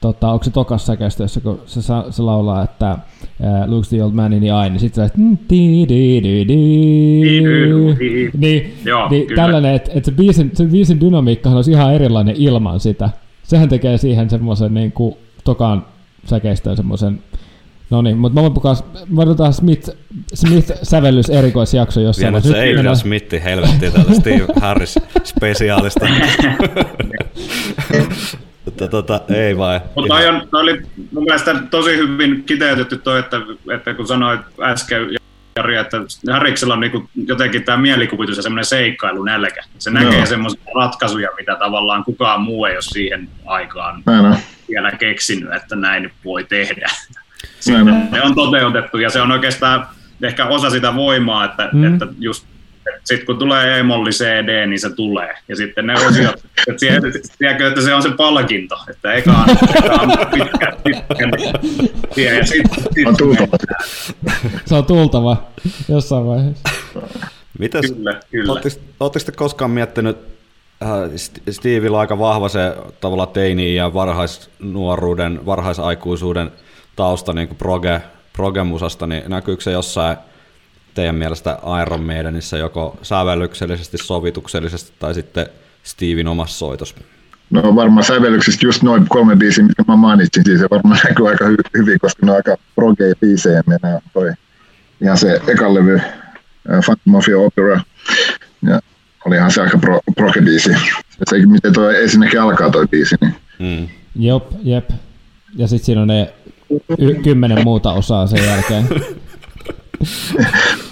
tota, 0.00 0.32
onko 0.32 0.44
se 0.44 0.50
tokassa 0.50 0.86
säkeistössä, 0.86 1.40
kun 1.40 1.60
se, 1.66 1.80
se 2.10 2.22
laulaa, 2.22 2.64
että 2.64 2.98
uh, 3.40 3.70
looks 3.70 3.88
the 3.88 4.04
old 4.04 4.12
man 4.12 4.32
in 4.32 4.40
the 4.40 4.48
eye, 4.48 4.70
niin 4.70 4.80
sitten 4.80 5.08
se 5.08 5.14
niin, 8.38 8.74
niin 9.10 9.26
tällainen, 9.36 9.74
että 9.74 9.90
et 9.94 10.04
se, 10.04 10.12
biisin, 10.12 10.50
se 10.54 10.64
biisin 10.64 11.00
dynamiikkahan 11.00 11.56
olisi 11.56 11.70
ihan 11.70 11.94
erilainen 11.94 12.34
ilman 12.38 12.80
sitä. 12.80 13.10
Sehän 13.42 13.68
tekee 13.68 13.98
siihen 13.98 14.30
semmoisen 14.30 14.74
niin 14.74 14.92
kuin 14.92 15.14
tokan 15.44 15.86
säkeistöön 16.24 16.76
semmoisen 16.76 17.20
No 17.90 18.02
niin, 18.02 18.18
mutta 18.18 18.40
me 19.08 19.22
otetaan 19.22 19.52
Smith, 19.52 19.90
Smith-sävellys 20.34 21.30
erikoisjakso 21.30 22.00
jossain. 22.00 22.32
Vielä 22.32 22.40
se 22.40 22.62
ei 22.62 22.96
Smithi 22.96 23.44
helvettiin 23.44 23.92
tätä 23.92 24.14
Steve 24.14 24.46
Harris 24.60 24.98
spesiaalista. 25.24 26.06
Mutta 28.68 28.88
tota, 28.88 29.20
ei 29.34 29.56
vai. 29.56 29.80
Mutta 29.96 30.14
toi, 30.14 30.26
on, 30.26 30.48
toi 30.50 30.62
oli 30.62 30.82
mun 31.12 31.24
mielestä 31.24 31.54
tosi 31.70 31.96
hyvin 31.96 32.44
kiteytetty 32.44 32.98
toi, 32.98 33.18
että, 33.18 33.36
että 33.74 33.94
kun 33.94 34.06
sanoit 34.06 34.40
äsken 34.60 35.18
Jari, 35.56 35.76
että 35.76 35.96
Häriksellä 36.32 36.74
on 36.74 36.80
niinku 36.80 37.08
jotenkin 37.26 37.64
tämä 37.64 37.78
mielikuvitus 37.78 38.36
ja 38.36 38.42
semmoinen 38.42 38.64
seikkailu 38.64 39.24
nälkä. 39.24 39.64
Se 39.78 39.90
näkee 39.90 40.26
semmoisia 40.26 40.62
ratkaisuja, 40.74 41.28
mitä 41.38 41.56
tavallaan 41.56 42.04
kukaan 42.04 42.40
muu 42.40 42.64
ei 42.64 42.74
ole 42.74 42.82
siihen 42.82 43.28
aikaan 43.46 44.02
Näin 44.06 44.38
vielä 44.68 44.90
keksinyt, 44.90 45.52
että 45.52 45.76
näin 45.76 46.10
voi 46.24 46.44
tehdä. 46.44 46.88
Sitten 47.60 48.08
ne 48.12 48.22
on 48.22 48.34
toteutettu 48.34 48.98
ja 48.98 49.10
se 49.10 49.20
on 49.20 49.32
oikeastaan 49.32 49.86
ehkä 50.22 50.46
osa 50.46 50.70
sitä 50.70 50.94
voimaa, 50.94 51.44
että, 51.44 51.68
mm. 51.72 51.92
että 51.92 52.06
just 52.18 52.46
sitten 53.04 53.26
kun 53.26 53.38
tulee 53.38 53.78
e-molli 53.78 54.10
CD, 54.10 54.66
niin 54.66 54.80
se 54.80 54.90
tulee. 54.90 55.34
Ja 55.48 55.56
sitten 55.56 55.86
ne 55.86 55.94
osiot, 55.94 56.34
että 56.68 56.86
tiedätkö, 57.38 57.68
että 57.68 57.80
se 57.80 57.94
on 57.94 58.02
se 58.02 58.10
palkinto, 58.10 58.78
että 58.90 59.12
eka 59.12 59.30
on, 59.32 59.46
eka 59.84 59.94
on 59.94 60.12
pitkä, 60.32 60.72
pitkä 60.84 61.30
tie, 62.14 62.38
ja 62.38 62.46
sitten 62.46 62.84
sit 62.94 63.06
on 63.06 63.16
tultava. 63.16 63.56
Se 64.64 64.74
on 64.74 64.84
tultava 64.84 65.36
jossain 65.88 66.26
vaiheessa. 66.26 66.68
Mitäs, 67.58 67.92
kyllä, 67.92 68.20
kyllä. 68.30 68.52
Oletteko 69.00 69.24
te 69.26 69.32
koskaan 69.32 69.70
miettinyt, 69.70 70.18
äh, 70.82 70.90
Steveillä 71.50 71.96
on 71.96 72.00
aika 72.00 72.18
vahva 72.18 72.48
se 72.48 72.76
tavallaan 73.00 73.28
teini 73.28 73.74
ja 73.74 73.94
varhaisnuoruuden, 73.94 75.46
varhaisaikuisuuden 75.46 76.50
tausta 76.96 77.32
niin 77.32 77.48
kuin 77.48 77.58
proge, 77.58 78.02
progemusasta, 78.32 79.06
niin 79.06 79.22
näkyykö 79.28 79.62
se 79.62 79.72
jossain 79.72 80.16
teidän 80.98 81.14
mielestä 81.14 81.58
Iron 81.82 82.02
Maidenissä 82.02 82.56
joko 82.56 82.98
sävellyksellisesti, 83.02 83.98
sovituksellisesti 83.98 84.92
tai 84.98 85.14
sitten 85.14 85.46
Steven 85.82 86.28
omassa 86.28 86.58
soitossa? 86.58 86.94
No 87.50 87.76
varmaan 87.76 88.04
sävellyksistä 88.04 88.66
just 88.66 88.82
noin 88.82 89.06
kolme 89.08 89.36
biisiä, 89.36 89.64
mitkä 89.64 89.82
mä 89.88 89.96
mainitsin, 89.96 90.44
siis 90.44 90.60
se 90.60 90.66
varmaan 90.70 91.00
näkyy 91.04 91.28
aika 91.28 91.44
hy- 91.44 91.78
hyvin, 91.78 91.98
koska 91.98 92.26
ne 92.26 92.32
on 92.32 92.36
aika 92.36 92.56
progeja 92.74 93.14
biisejä. 93.20 93.62
Meidän 93.66 94.00
toi 94.12 94.32
ihan 95.00 95.18
se 95.18 95.40
ekan 95.46 95.74
levy, 95.74 95.94
uh, 95.94 96.00
Phantom 96.84 97.12
Mafia 97.12 97.38
Opera, 97.38 97.80
ja 98.62 98.80
ihan 99.34 99.50
se 99.50 99.62
aika 99.62 99.78
pro, 99.78 100.00
proge-biisi. 100.20 100.76
Se, 101.30 101.46
miten 101.46 101.72
toi 101.72 102.02
ensinnäkin 102.02 102.40
alkaa 102.40 102.70
toi 102.70 102.88
biisi. 102.88 103.16
Niin. 103.20 103.34
Mm. 103.58 103.88
Jop, 104.16 104.52
jep. 104.62 104.90
Ja 105.56 105.68
sitten 105.68 105.86
siinä 105.86 106.02
on 106.02 106.08
ne 106.08 106.32
y- 106.98 107.14
kymmenen 107.14 107.64
muuta 107.64 107.92
osaa 107.92 108.26
sen 108.26 108.44
jälkeen. 108.44 108.88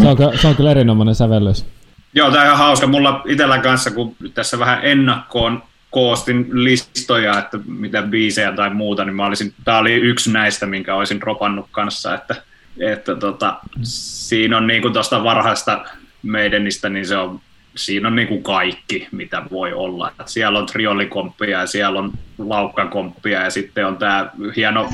se, 0.00 0.08
on, 0.08 0.38
se 0.38 0.48
on 0.48 0.56
kyllä 0.56 0.70
erinomainen 0.70 1.14
sävellys. 1.14 1.66
Joo, 2.14 2.30
tämä 2.30 2.40
on 2.40 2.46
ihan 2.46 2.58
hauska. 2.58 2.86
Mulla 2.86 3.22
itsellä 3.26 3.58
kanssa, 3.58 3.90
kun 3.90 4.16
tässä 4.34 4.58
vähän 4.58 4.78
ennakkoon 4.82 5.62
koostin 5.90 6.46
listoja, 6.50 7.38
että 7.38 7.58
mitä 7.66 8.02
biisejä 8.02 8.52
tai 8.52 8.70
muuta, 8.70 9.04
niin 9.04 9.16
mä 9.16 9.26
olisin, 9.26 9.54
tämä 9.64 9.78
oli 9.78 9.94
yksi 9.94 10.32
näistä, 10.32 10.66
minkä 10.66 10.94
olisin 10.94 11.20
dropannut 11.20 11.66
kanssa, 11.70 12.14
että, 12.14 12.36
että 12.78 13.14
tota, 13.14 13.56
siinä 13.82 14.56
on 14.56 14.66
niin 14.66 14.92
tuosta 14.92 15.24
varhaista 15.24 15.84
meidänistä, 16.22 16.88
niin 16.88 17.06
se 17.06 17.16
on 17.16 17.40
siinä 17.76 18.08
on 18.08 18.16
niin 18.16 18.28
kuin 18.28 18.42
kaikki, 18.42 19.08
mitä 19.12 19.42
voi 19.50 19.72
olla. 19.72 20.12
Siellä 20.26 20.58
on 20.58 20.66
triolikomppia 20.66 21.60
ja 21.60 21.66
siellä 21.66 21.98
on 21.98 22.12
laukkakomppia 22.38 23.42
ja 23.42 23.50
sitten 23.50 23.86
on 23.86 23.96
tämä 23.96 24.30
hieno 24.56 24.88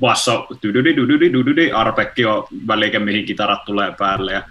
basso, 0.00 0.46
arpekkio 1.74 2.48
välike, 2.66 2.98
mihin 2.98 3.24
kitarat 3.24 3.64
tulee 3.64 3.92
päälle. 3.98 4.32
Ja 4.32 4.42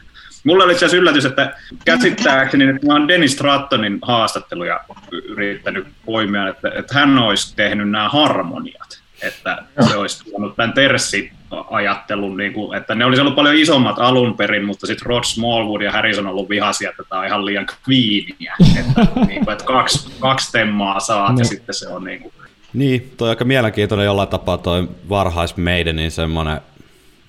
mulla 0.44 0.63
oli 0.63 0.74
itse 0.74 0.98
yllätys, 0.98 1.26
että 1.26 1.56
käsittääkseni, 1.86 2.70
että 2.70 2.88
mä 2.88 2.94
oon 2.94 3.08
Dennis 3.08 3.34
Strattonin 3.34 4.00
haastatteluja 4.02 4.80
yrittänyt 5.12 5.88
poimia, 6.06 6.48
että, 6.48 6.71
että 6.75 6.94
hän 6.94 7.17
olisi 7.17 7.56
tehnyt 7.56 7.90
nämä 7.90 8.10
harmoniat 8.10 9.08
että 9.21 9.63
se 9.90 9.98
olisi 9.98 10.23
tuonut 10.23 10.56
tämän 10.56 10.73
Terssi-ajattelun, 11.50 12.37
niin 12.37 12.54
kuin, 12.54 12.77
että 12.77 12.95
ne 12.95 13.06
olisi 13.06 13.21
ollut 13.21 13.35
paljon 13.35 13.56
isommat 13.56 14.00
alun 14.00 14.37
perin, 14.37 14.65
mutta 14.65 14.87
sitten 14.87 15.06
Rod 15.06 15.23
Smallwood 15.23 15.81
ja 15.81 15.91
Harrison 15.91 16.25
on 16.27 16.31
ollut 16.31 16.50
vihaisia, 16.50 16.89
että 16.89 17.04
tämä 17.10 17.21
on 17.21 17.27
ihan 17.27 17.45
liian 17.45 17.67
queenia, 17.89 18.56
että, 18.79 19.08
niin 19.27 19.45
kuin, 19.45 19.52
että 19.52 19.65
kaksi, 19.65 20.12
kaksi 20.19 20.52
temmaa 20.52 21.00
saa 21.00 21.33
ja 21.37 21.45
sitten 21.45 21.75
se 21.75 21.87
on 21.87 22.04
niin 22.04 22.21
kuin... 22.21 22.33
Niin, 22.73 23.13
toi 23.17 23.27
on 23.27 23.29
aika 23.29 23.45
mielenkiintoinen 23.45 24.06
jollain 24.06 24.29
tapaa 24.29 24.58
toi 24.58 24.87
varhais 25.10 25.56
niin 25.93 26.12
semmoinen 26.12 26.62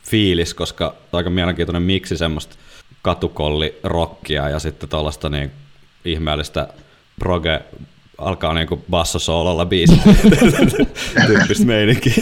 fiilis, 0.02 0.54
koska 0.54 0.94
toi 1.10 1.18
aika 1.18 1.30
mielenkiintoinen 1.30 1.82
miksi 1.82 2.16
semmoista 2.16 2.56
katukolli-rockia 3.02 4.48
ja 4.48 4.58
sitten 4.58 4.88
tuollaista 4.88 5.28
niin 5.28 5.50
ihmeellistä 6.04 6.68
proge 7.18 7.60
alkaa 8.18 8.54
niinku 8.54 8.84
bassosoololla 8.90 9.66
biisi 9.66 10.00
tyyppistä 11.26 11.66
meininkiä. 11.66 12.14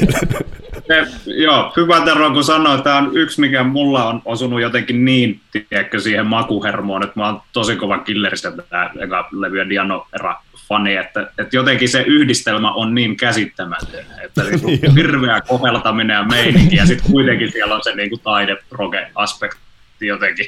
Joo, 1.26 1.72
hyvä 1.76 2.00
Tero, 2.00 2.30
kun 2.30 2.44
sanoit, 2.44 2.82
tämä 2.82 2.96
on 2.96 3.10
yksi, 3.16 3.40
mikä 3.40 3.64
mulla 3.64 4.04
on 4.04 4.22
osunut 4.24 4.60
jotenkin 4.60 5.04
niin, 5.04 5.40
tiedätkö, 5.68 6.00
siihen 6.00 6.26
makuhermoon, 6.26 7.02
että 7.02 7.20
mä 7.20 7.26
oon 7.26 7.42
tosi 7.52 7.76
kova 7.76 7.98
killeristä 7.98 8.50
tätä 8.50 8.90
eka 9.00 9.28
levyä 9.32 9.68
Diano 9.68 10.06
era 10.20 10.36
fani, 10.68 10.96
että, 10.96 11.30
että 11.38 11.56
jotenkin 11.56 11.88
se 11.88 12.02
yhdistelmä 12.02 12.72
on 12.72 12.94
niin 12.94 13.16
käsittämätön, 13.16 14.04
että 14.24 14.42
niin 14.42 14.60
kuin 14.60 14.80
hirveä 14.96 15.40
koheltaminen 15.40 16.14
ja 16.14 16.24
meininki, 16.24 16.76
ja 16.76 16.86
sitten 16.86 17.10
kuitenkin 17.10 17.52
siellä 17.52 17.74
on 17.74 17.82
se 17.84 17.94
niin 17.94 18.10
kuin 18.10 18.20
taideproge-aspekti 18.20 20.06
jotenkin 20.06 20.46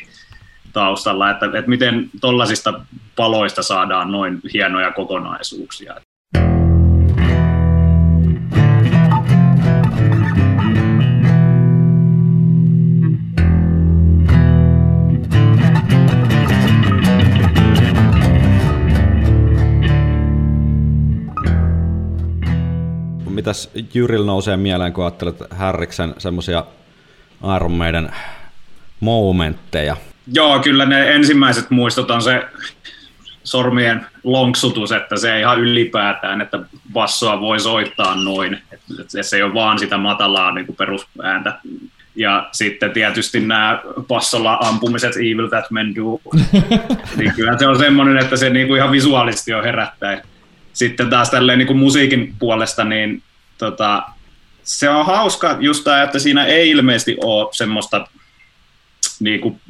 taustalla, 0.73 1.31
että, 1.31 1.47
että 1.47 1.69
miten 1.71 2.11
tollaisista 2.21 2.81
paloista 3.17 3.63
saadaan 3.63 4.13
noin 4.13 4.41
hienoja 4.55 4.91
kokonaisuuksia. 4.91 5.95
Mitäs 23.39 23.71
Jyril 23.95 24.25
nousee 24.25 24.57
mieleen, 24.57 24.93
kun 24.93 25.05
ajattelet 25.05 25.37
Härriksen 25.51 26.15
semmoisia 26.19 26.65
Iron 27.57 27.73
Maiden 27.73 28.11
momentteja? 29.01 29.97
Joo, 30.33 30.61
kyllä 30.61 30.87
ne 30.87 31.15
ensimmäiset 31.15 31.71
muistot 31.71 32.11
on 32.11 32.23
se 32.23 32.45
sormien 33.45 34.07
lonksutus, 34.25 34.93
että 34.93 35.17
se 35.17 35.35
ei 35.35 35.41
ihan 35.41 35.61
ylipäätään, 35.61 36.41
että 36.41 36.59
bassoa 36.93 37.41
voi 37.41 37.61
soittaa 37.61 38.15
noin. 38.15 38.59
Että 39.01 39.23
se 39.23 39.37
ei 39.37 39.43
ole 39.43 39.55
vaan 39.55 39.79
sitä 39.79 39.99
matalaa 39.99 40.55
niin 40.55 40.67
kuin 40.67 40.77
perusääntä. 40.77 41.59
Ja 42.17 42.49
sitten 42.53 42.91
tietysti 42.91 43.41
nämä 43.41 43.83
bassolla 44.09 44.59
ampumiset 44.61 45.17
Evil 45.17 45.49
That 45.49 45.71
Men 45.71 45.95
Do. 45.95 46.21
niin 47.17 47.33
kyllä 47.37 47.59
se 47.59 47.67
on 47.67 47.79
semmoinen, 47.79 48.19
että 48.19 48.37
se 48.37 48.51
niin 48.51 48.67
kuin 48.67 48.79
ihan 48.79 48.93
visuaalisesti 48.93 49.55
on 49.55 49.65
herättäen. 49.65 50.23
Sitten 50.73 51.11
taas 51.11 51.31
tälleen 51.31 51.59
niin 51.59 51.67
kuin 51.67 51.79
musiikin 51.79 52.35
puolesta, 52.39 52.85
niin 52.85 53.23
tota, 53.59 54.03
se 54.63 54.91
on 54.91 55.07
hauska 55.07 55.57
just 55.61 55.85
tämä, 55.85 56.03
että 56.03 56.19
siinä 56.19 56.45
ei 56.45 56.71
ilmeisesti 56.71 57.17
ole 57.25 57.49
semmoista 57.53 58.07
niin 59.21 59.41
kuin 59.41 59.61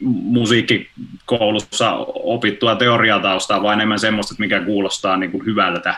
musiikkikoulussa 0.00 1.92
opittua 2.14 2.74
teoriataustaa, 2.74 3.62
vaan 3.62 3.74
enemmän 3.74 3.98
semmoista, 3.98 4.34
mikä 4.38 4.60
kuulostaa 4.60 5.16
niin 5.16 5.30
kuin 5.30 5.46
hyvältä 5.46 5.94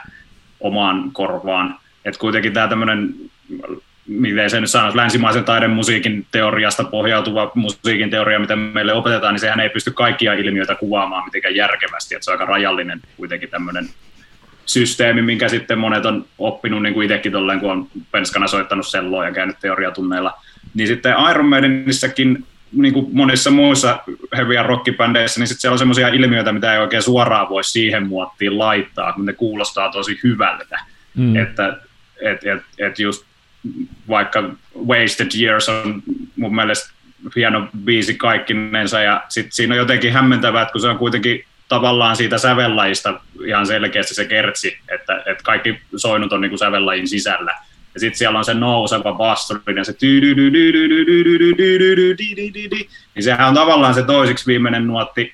omaan 0.61 1.11
korvaan. 1.13 1.79
Et 2.05 2.17
kuitenkin 2.17 2.53
tämä 2.53 2.69
tämmöinen, 2.69 3.15
miten 4.07 4.51
se 4.51 4.61
nyt 4.61 4.71
sanoisi, 4.71 4.97
länsimaisen 4.97 5.45
taiden 5.45 5.71
musiikin 5.71 6.27
teoriasta 6.31 6.85
pohjautuva 6.85 7.53
musiikin 7.55 8.11
teoria, 8.11 8.39
mitä 8.39 8.57
meille 8.57 8.93
opetetaan, 8.93 9.35
niin 9.35 9.41
sehän 9.41 9.61
ei 9.61 9.69
pysty 9.69 9.91
kaikkia 9.91 10.33
ilmiöitä 10.33 10.75
kuvaamaan 10.75 11.25
mitenkään 11.25 11.57
järkevästi, 11.57 12.15
että 12.15 12.25
se 12.25 12.31
on 12.31 12.35
aika 12.35 12.53
rajallinen 12.53 13.01
kuitenkin 13.17 13.49
tämmöinen 13.49 13.89
systeemi, 14.67 15.23
minkä 15.23 15.49
sitten 15.49 15.79
monet 15.79 16.07
on 16.07 16.25
oppinut, 16.39 16.83
niin 16.83 16.95
kuin 16.95 17.05
itsekin 17.05 17.33
tolleen, 17.33 17.61
kun 17.61 17.71
on 17.71 17.89
penskana 18.13 18.47
soittanut 18.47 18.87
selloa 18.87 19.25
ja 19.25 19.33
käynyt 19.33 19.57
teoriatunneilla. 19.61 20.41
Niin 20.75 20.89
sitten 20.89 21.15
Iron 21.31 21.47
Maidenissäkin 21.49 22.47
niin 22.73 22.95
kuin 22.95 23.07
monissa 23.13 23.51
muissa 23.51 23.99
heavy- 24.37 24.55
ja 24.55 24.63
rockibändeissä, 24.63 25.41
niin 25.41 25.49
sitten 25.49 25.61
siellä 25.61 25.75
on 25.75 25.79
semmoisia 25.79 26.09
ilmiöitä, 26.09 26.53
mitä 26.53 26.73
ei 26.73 26.81
oikein 26.81 27.03
suoraan 27.03 27.49
voi 27.49 27.65
siihen 27.65 28.07
muottiin 28.07 28.59
laittaa, 28.59 29.13
kun 29.13 29.27
ne 29.27 29.33
kuulostaa 29.33 29.93
tosi 29.93 30.21
hyvältä. 30.25 30.81
Mm. 31.15 31.37
Että 31.37 31.79
et, 32.21 32.45
et, 32.45 32.63
et 32.79 32.99
just 32.99 33.25
vaikka 34.09 34.51
Wasted 34.87 35.41
Years 35.41 35.69
on 35.69 36.03
mun 36.37 36.55
mielestä 36.55 36.95
hieno 37.37 37.69
biisi 37.85 38.15
kaikkinensa, 38.15 39.01
ja 39.01 39.23
sitten 39.29 39.53
siinä 39.53 39.75
on 39.75 39.79
jotenkin 39.79 40.13
hämmentävää, 40.13 40.63
että 40.63 40.73
kun 40.73 40.81
se 40.81 40.89
on 40.89 40.99
kuitenkin 40.99 41.45
tavallaan 41.69 42.17
siitä 42.17 42.39
sävellajista 42.39 43.21
ihan 43.47 43.67
selkeästi 43.67 44.15
se 44.15 44.25
kertsi, 44.25 44.79
että, 44.89 45.17
että 45.27 45.45
kaikki 45.45 45.81
soinut 45.97 46.33
on 46.33 46.41
niin 46.41 46.51
kuin 46.51 46.59
sävellajin 46.59 47.09
sisällä. 47.09 47.55
Ja 47.95 48.01
sitten 48.01 48.19
siellä 48.19 48.39
on 48.39 48.45
se 48.45 48.55
nouseva 48.55 49.13
basso, 49.13 49.55
ja 49.77 49.85
se 49.85 49.93
niin 53.15 53.25
sehän 53.25 53.49
on 53.49 53.55
tavallaan 53.55 53.95
se 53.95 54.03
toisiksi 54.03 54.47
viimeinen 54.47 54.87
nuotti, 54.87 55.33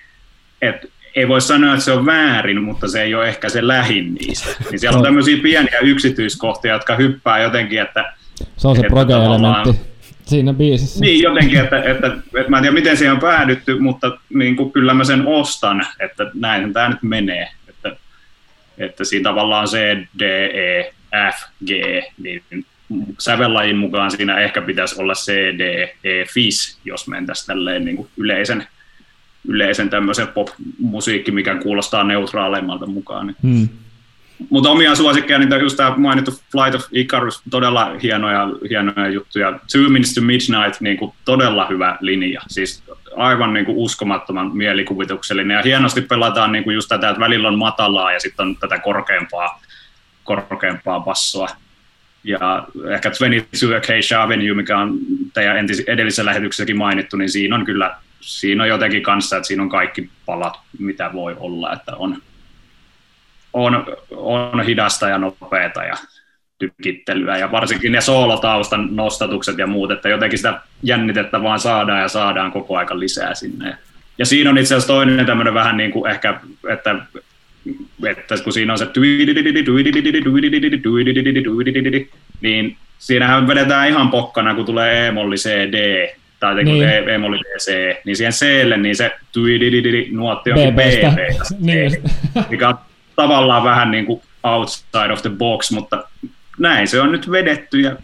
että 0.63 0.87
ei 1.17 1.29
voi 1.29 1.41
sanoa, 1.41 1.73
että 1.73 1.85
se 1.85 1.93
on 1.93 2.07
väärin, 2.07 2.63
mutta 2.63 2.89
se 2.89 3.03
ei 3.03 3.15
ole 3.15 3.29
ehkä 3.29 3.49
se 3.49 3.67
lähin 3.67 4.15
niistä. 4.15 4.51
Niin 4.71 4.81
siellä 4.81 4.97
on 4.99 5.05
tämmöisiä 5.05 5.37
pieniä 5.43 5.79
yksityiskohtia, 5.83 6.73
jotka 6.73 6.97
hyppää 6.97 7.39
jotenkin, 7.39 7.81
että... 7.81 8.13
Se 8.57 8.69
on 8.69 8.77
se 8.77 8.83
proge-elementti 8.83 9.91
siinä 10.31 10.53
biisissä. 10.53 11.01
Niin, 11.01 11.23
jotenkin, 11.23 11.61
että, 11.61 11.77
että, 11.77 12.07
että, 12.07 12.23
että 12.37 12.51
mä 12.51 12.57
en 12.57 12.63
tiedä, 12.63 12.75
miten 12.75 12.97
siihen 12.97 13.15
on 13.15 13.21
päädytty, 13.21 13.79
mutta 13.79 14.19
niin 14.35 14.57
kuin, 14.57 14.73
kyllä 14.73 14.95
mä 14.95 15.05
sen 15.05 15.27
ostan, 15.27 15.87
että 16.01 16.31
näin 16.35 16.73
tämä 16.73 16.89
nyt 16.89 17.03
menee. 17.03 17.49
Että, 17.69 17.97
että 18.79 19.05
siinä 19.05 19.31
tavallaan 19.31 19.67
C, 19.67 19.77
D, 20.19 20.23
E, 20.23 20.93
F, 21.33 21.49
G, 21.67 21.71
niin 22.23 22.43
sävellajin 23.19 23.77
mukaan 23.77 24.11
siinä 24.11 24.39
ehkä 24.39 24.63
pitäisi 24.63 25.01
olla 25.01 25.13
C, 25.13 25.33
D, 25.33 25.89
E, 26.05 26.25
FIS, 26.25 26.79
jos 26.85 27.09
mentäisiin 27.09 27.47
tälleen 27.47 27.85
niin 27.85 27.97
kuin 27.97 28.09
yleisen, 28.17 28.67
yleisen 29.49 29.91
tämmöisen 29.91 30.29
pop-musiikki, 30.29 31.31
mikä 31.31 31.55
kuulostaa 31.55 32.05
neutraaleimmalta 32.05 32.87
mukaan. 32.87 33.27
Niin. 33.27 33.37
Hmm. 33.43 33.69
Mutta 34.51 34.71
omia 34.71 34.95
suosikkeja, 34.95 35.39
niin 35.39 35.61
just 35.61 35.77
tämä 35.77 35.95
mainittu 35.97 36.31
Flight 36.53 36.75
of 36.75 36.85
Icarus, 36.93 37.43
todella 37.51 37.91
hienoja, 38.03 38.49
hienoja 38.71 39.09
juttuja. 39.09 39.59
Two 39.73 39.89
Minutes 39.89 40.15
to 40.15 40.21
Midnight, 40.21 40.81
niin 40.81 40.97
kuin 40.97 41.13
todella 41.25 41.67
hyvä 41.67 41.97
linja. 42.01 42.41
Siis 42.49 42.83
aivan 43.17 43.55
niin 43.55 43.67
kuin 43.67 43.79
uskomattoman 43.79 44.57
mielikuvituksellinen. 44.57 45.55
Ja 45.55 45.63
hienosti 45.63 46.01
pelataan 46.01 46.53
niin 46.53 46.65
kuin 46.65 46.75
just 46.75 46.89
tätä, 46.89 47.09
että 47.09 47.21
välillä 47.21 47.49
on 47.49 47.59
matalaa 47.59 48.13
ja 48.13 48.21
sitten 48.21 48.47
on 48.47 48.57
tätä 48.57 48.79
korkeampaa, 48.79 49.63
korkeampaa 50.25 51.01
bassoa. 51.01 51.49
Ja 52.25 52.67
ehkä 52.91 53.11
22 53.11 53.75
Acacia 53.75 54.23
Avenue, 54.23 54.55
mikä 54.55 54.79
on 54.79 54.99
teidän 55.35 55.57
entis, 55.57 55.81
edellisessä 55.81 56.25
lähetyksessäkin 56.25 56.79
mainittu, 56.79 57.17
niin 57.17 57.31
siinä 57.31 57.57
on 57.57 57.65
kyllä 57.65 57.97
siinä 58.21 58.63
on 58.63 58.69
jotenkin 58.69 59.03
kanssa, 59.03 59.37
että 59.37 59.47
siinä 59.47 59.63
on 59.63 59.69
kaikki 59.69 60.11
palat, 60.27 60.61
mitä 60.79 61.11
voi 61.13 61.37
olla, 61.39 61.73
että 61.73 61.97
on, 61.97 62.23
on, 63.53 63.87
on 64.11 64.65
hidasta 64.67 65.09
ja 65.09 65.19
nopeata 65.19 65.85
ja 65.85 65.95
tykittelyä 66.59 67.39
ja 67.39 67.53
varsinkin 67.53 67.93
ne 67.93 68.01
soolotaustan 68.01 68.89
nostatukset 68.91 69.59
ja 69.59 69.67
muut, 69.67 69.91
että 69.91 70.09
jotenkin 70.09 70.39
sitä 70.39 70.61
jännitettä 70.83 71.43
vaan 71.43 71.61
saadaan 71.61 72.01
ja 72.01 72.09
saadaan 72.09 72.53
koko 72.53 72.77
aika 72.77 72.99
lisää 72.99 73.35
sinne. 73.35 73.77
Ja 74.19 74.27
siinä 74.27 74.51
on 74.51 74.59
itse 74.59 74.75
asiassa 74.75 74.93
toinen 74.93 75.27
tämmöinen 75.27 75.55
vähän 75.55 75.77
niin 75.77 75.91
kuin 75.91 76.11
ehkä, 76.11 76.41
että, 76.69 76.97
että 78.07 78.35
kun 78.45 78.53
siinä 78.53 78.73
on 78.73 78.79
se 78.79 78.87
niin 82.41 82.77
siinähän 82.99 83.49
vedetään 83.49 83.89
ihan 83.89 84.11
pokkana, 84.11 84.55
kun 84.55 84.65
tulee 84.65 85.07
E-molli 85.07 85.37
CD 85.37 86.09
tai 86.41 86.65
niin. 86.65 86.89
E-molli 87.09 87.39
DC, 87.39 87.97
niin 88.05 88.17
siihen 88.17 88.33
C-lle 88.33 88.77
niin 88.77 88.97
se 88.97 89.13
nuotti 90.11 90.53
onkin 90.53 90.75
B, 90.75 90.79
niin. 91.59 92.03
mikä 92.51 92.69
on 92.69 92.79
tavallaan 93.23 93.65
vähän 93.65 93.91
niin 93.91 94.07
kuin 94.07 94.23
outside 94.43 95.13
of 95.13 95.23
the 95.23 95.31
box, 95.31 95.71
mutta 95.71 96.05
näin 96.59 96.89
se 96.89 97.01
on 97.01 97.13
nyt 97.13 97.31
vedetty 97.31 97.81
ja 97.81 97.97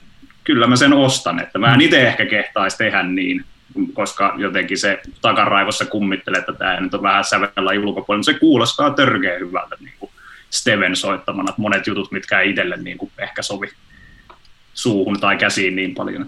kyllä 0.44 0.66
mä 0.66 0.76
sen 0.76 0.92
ostan, 0.92 1.42
että 1.42 1.58
mä 1.58 1.74
en 1.74 1.80
itse 1.80 2.08
ehkä 2.08 2.26
kehtaisi 2.26 2.78
tehdä 2.78 3.02
niin, 3.02 3.44
koska 3.92 4.34
jotenkin 4.38 4.78
se 4.78 5.00
takaraivossa 5.20 5.84
kummittelee, 5.84 6.38
että 6.38 6.52
tämä 6.52 6.80
nyt 6.80 6.94
on 6.94 7.02
vähän 7.02 7.24
sävellä 7.24 7.70
ulkopuolella, 7.84 8.18
mutta 8.18 8.32
se 8.32 8.38
kuulostaa 8.38 8.90
törkeä 8.90 9.38
hyvältä 9.38 9.76
niin 9.80 9.94
kuin 10.00 10.10
Steven 10.50 10.96
soittamana, 10.96 11.50
että 11.50 11.62
monet 11.62 11.86
jutut, 11.86 12.12
mitkä 12.12 12.40
ei 12.40 12.50
itselle 12.50 12.76
niin 12.76 12.98
kuin 12.98 13.10
ehkä 13.18 13.42
sovi 13.42 13.68
suuhun 14.74 15.20
tai 15.20 15.36
käsiin 15.36 15.76
niin 15.76 15.94
paljon. 15.94 16.26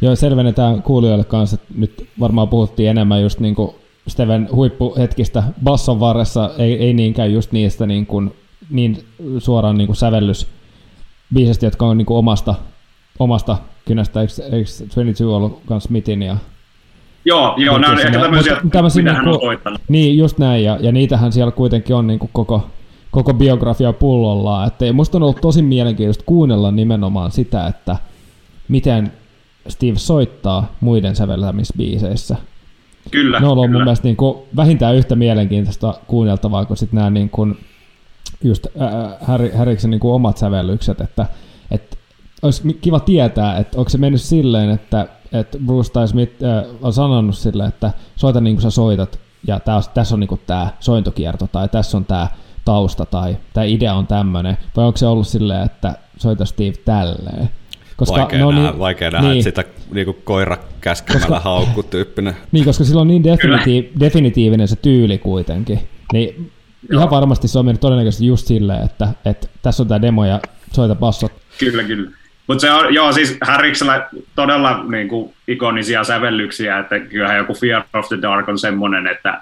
Joo, 0.00 0.16
selvennetään 0.16 0.82
kuulijoille 0.82 1.24
kanssa, 1.24 1.54
että 1.54 1.74
nyt 1.76 2.08
varmaan 2.20 2.48
puhuttiin 2.48 2.90
enemmän 2.90 3.22
just 3.22 3.40
niin 3.40 3.54
kuin 3.54 3.74
Steven 4.08 4.48
huippuhetkistä 4.52 5.42
basson 5.64 6.00
varressa, 6.00 6.50
ei, 6.58 6.72
ei 6.72 6.94
niinkään 6.94 7.32
just 7.32 7.52
niistä 7.52 7.86
niin, 7.86 8.06
kuin, 8.06 8.34
niin 8.70 9.04
suoraan 9.38 9.78
niin 9.78 9.86
kuin 9.86 9.96
sävellysbiisistä, 9.96 11.66
jotka 11.66 11.86
on 11.86 11.98
niin 11.98 12.06
kuin 12.06 12.18
omasta, 12.18 12.54
omasta 13.18 13.56
kynästä, 13.84 14.20
eikö, 14.20 14.32
eikö 14.42 14.70
22 14.78 15.24
ollut 15.24 15.62
myös 15.70 15.84
Smithin 15.84 16.22
ja 16.22 16.36
Joo, 17.24 17.54
joo 17.56 17.78
nämä 17.78 17.92
on 17.92 18.00
ehkä 18.00 18.20
tämmöisiä, 18.20 18.56
tämmöisiä 18.72 19.02
mitä 19.02 19.14
hän 19.14 19.28
on 19.28 19.40
soittanut. 19.40 19.80
Niin, 19.88 20.18
just 20.18 20.38
näin, 20.38 20.64
ja, 20.64 20.78
ja 20.80 20.92
niitähän 20.92 21.32
siellä 21.32 21.52
kuitenkin 21.52 21.96
on 21.96 22.06
niin 22.06 22.18
kuin 22.18 22.30
koko, 22.32 22.70
koko 23.10 23.34
biografia 23.34 23.92
pullollaan. 23.92 24.66
Että 24.66 24.92
musta 24.92 25.18
on 25.18 25.22
ollut 25.22 25.40
tosi 25.40 25.62
mielenkiintoista 25.62 26.24
kuunnella 26.26 26.70
nimenomaan 26.70 27.30
sitä, 27.30 27.66
että 27.66 27.96
miten 28.68 29.12
Steve 29.68 29.98
soittaa 29.98 30.74
muiden 30.80 31.16
säveltämisbiiseissä. 31.16 32.36
Kyllä. 33.10 33.40
Ne 33.40 33.46
on 33.46 33.52
ollut 33.52 33.66
kyllä. 33.66 33.78
mun 33.78 33.84
mielestä 33.84 34.08
niin 34.08 34.16
kuin 34.16 34.38
vähintään 34.56 34.96
yhtä 34.96 35.16
mielenkiintoista 35.16 35.94
kuunneltavaa 36.06 36.64
kuin 36.64 36.76
sitten 36.76 36.96
nämä 36.96 37.10
niin 37.10 37.30
kuin 37.30 37.58
just 38.44 38.66
Häriksen 39.54 39.90
niin 39.90 40.00
kuin 40.00 40.14
omat 40.14 40.36
sävellykset, 40.36 41.00
että, 41.00 41.26
että 41.70 41.96
olisi 42.42 42.78
kiva 42.80 43.00
tietää, 43.00 43.58
että 43.58 43.78
onko 43.78 43.88
se 43.88 43.98
mennyt 43.98 44.20
silleen, 44.20 44.70
että, 44.70 45.06
että 45.32 45.58
Bruce 45.66 45.92
tai 45.92 46.08
Smith 46.08 46.44
äh, 46.44 46.64
on 46.82 46.92
sanonut 46.92 47.36
silleen, 47.36 47.68
että 47.68 47.92
soita 48.16 48.40
niin 48.40 48.56
kuin 48.56 48.62
sä 48.62 48.70
soitat, 48.70 49.18
ja 49.46 49.60
tässä 49.94 50.14
on 50.14 50.20
niin 50.20 50.28
kuin 50.28 50.40
tämä 50.46 50.68
sointokierto, 50.80 51.46
tai 51.46 51.68
tässä 51.68 51.96
on 51.96 52.04
tämä 52.04 52.28
tausta 52.64 53.06
tai 53.06 53.36
tämä 53.52 53.64
idea 53.64 53.94
on 53.94 54.06
tämmöinen, 54.06 54.58
vai 54.76 54.84
onko 54.84 54.96
se 54.96 55.06
ollut 55.06 55.28
silleen, 55.28 55.62
että 55.62 55.94
soita 56.16 56.44
Steve 56.44 56.76
tälleen? 56.84 57.50
Koska, 57.96 58.16
vaikea 58.16 58.38
no, 58.38 58.50
nähdä, 58.50 58.70
niin, 58.70 58.78
vaikea 58.78 59.10
nähdä 59.10 59.28
niin, 59.28 59.42
sitä 59.42 59.64
niin 59.90 60.16
koira 60.24 60.56
käskemällä 60.80 61.40
haukku 61.40 61.82
tyyppinen. 61.82 62.36
Niin, 62.52 62.64
koska 62.64 62.84
sillä 62.84 63.00
on 63.00 63.08
niin 63.08 63.24
definitiiv, 63.24 63.84
definitiivinen 64.00 64.68
se 64.68 64.76
tyyli 64.76 65.18
kuitenkin. 65.18 65.80
Niin 66.12 66.50
Joo. 66.90 66.98
ihan 66.98 67.10
varmasti 67.10 67.48
se 67.48 67.58
on 67.58 67.64
mennyt 67.64 67.80
todennäköisesti 67.80 68.26
just 68.26 68.46
silleen, 68.46 68.84
että, 68.84 69.08
että 69.24 69.48
tässä 69.62 69.82
on 69.82 69.88
tämä 69.88 70.02
demo 70.02 70.24
ja 70.24 70.40
soita 70.72 70.94
bassot. 70.94 71.32
Kyllä, 71.58 71.82
kyllä. 71.82 72.10
Mutta 72.46 72.60
se 72.60 72.70
on, 72.70 72.94
joo, 72.94 73.12
siis 73.12 73.38
Harriksella 73.40 73.94
todella 74.34 74.84
niin 74.84 75.08
kuin, 75.08 75.34
ikonisia 75.48 76.04
sävellyksiä, 76.04 76.78
että 76.78 77.00
kyllähän 77.00 77.36
joku 77.36 77.54
Fear 77.54 77.82
of 77.94 78.08
the 78.08 78.22
Dark 78.22 78.48
on 78.48 78.58
semmoinen, 78.58 79.06
että 79.06 79.40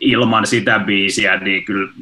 ilman 0.00 0.46
sitä 0.46 0.78
biisiä, 0.78 1.36
niin 1.36 1.64
kyllä 1.64 1.92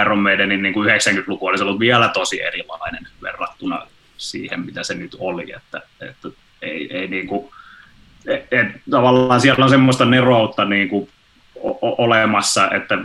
Iron 0.00 0.18
Maidenin 0.18 0.62
niin 0.62 0.74
kuin 0.74 0.88
90-luku 0.88 1.46
olisi 1.46 1.64
ollut 1.64 1.80
vielä 1.80 2.08
tosi 2.08 2.42
erilainen 2.42 3.06
verrattuna 3.22 3.86
siihen, 4.18 4.60
mitä 4.60 4.82
se 4.82 4.94
nyt 4.94 5.16
oli, 5.18 5.52
että, 5.56 5.82
että 6.00 6.28
ei, 6.62 6.96
ei 6.96 7.08
niin 7.08 7.26
kuin, 7.26 7.48
et, 8.26 8.46
et, 8.50 8.66
tavallaan 8.90 9.40
siellä 9.40 9.64
on 9.64 9.70
semmoista 9.70 10.04
neroutta 10.04 10.64
niin 10.64 10.88
kuin 10.88 11.08
o- 11.62 12.04
olemassa, 12.04 12.70
että, 12.70 12.98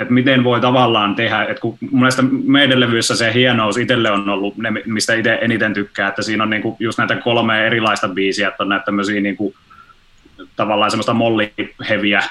että 0.00 0.14
miten 0.14 0.44
voi 0.44 0.60
tavallaan 0.60 1.14
tehdä, 1.14 1.42
että 1.44 1.60
kun 1.60 1.78
mun 1.80 2.00
mielestä 2.00 2.22
meidän 2.44 2.80
levyissä 2.80 3.16
se 3.16 3.34
hienous 3.34 3.76
itselle 3.76 4.10
on 4.10 4.28
ollut 4.28 4.56
ne, 4.56 4.70
mistä 4.86 5.14
itse 5.14 5.38
eniten 5.40 5.74
tykkää, 5.74 6.08
että 6.08 6.22
siinä 6.22 6.42
on 6.42 6.50
niin 6.50 6.62
kuin 6.62 6.76
just 6.78 6.98
näitä 6.98 7.16
kolme 7.16 7.66
erilaista 7.66 8.08
biisiä, 8.08 8.48
että 8.48 8.62
on 8.62 8.68
näitä 8.68 8.84
tämmöisiä 8.84 9.34
kuin, 9.36 9.54
tavallaan 10.56 10.90
semmoista 10.90 11.14
molliheviä 11.14 12.22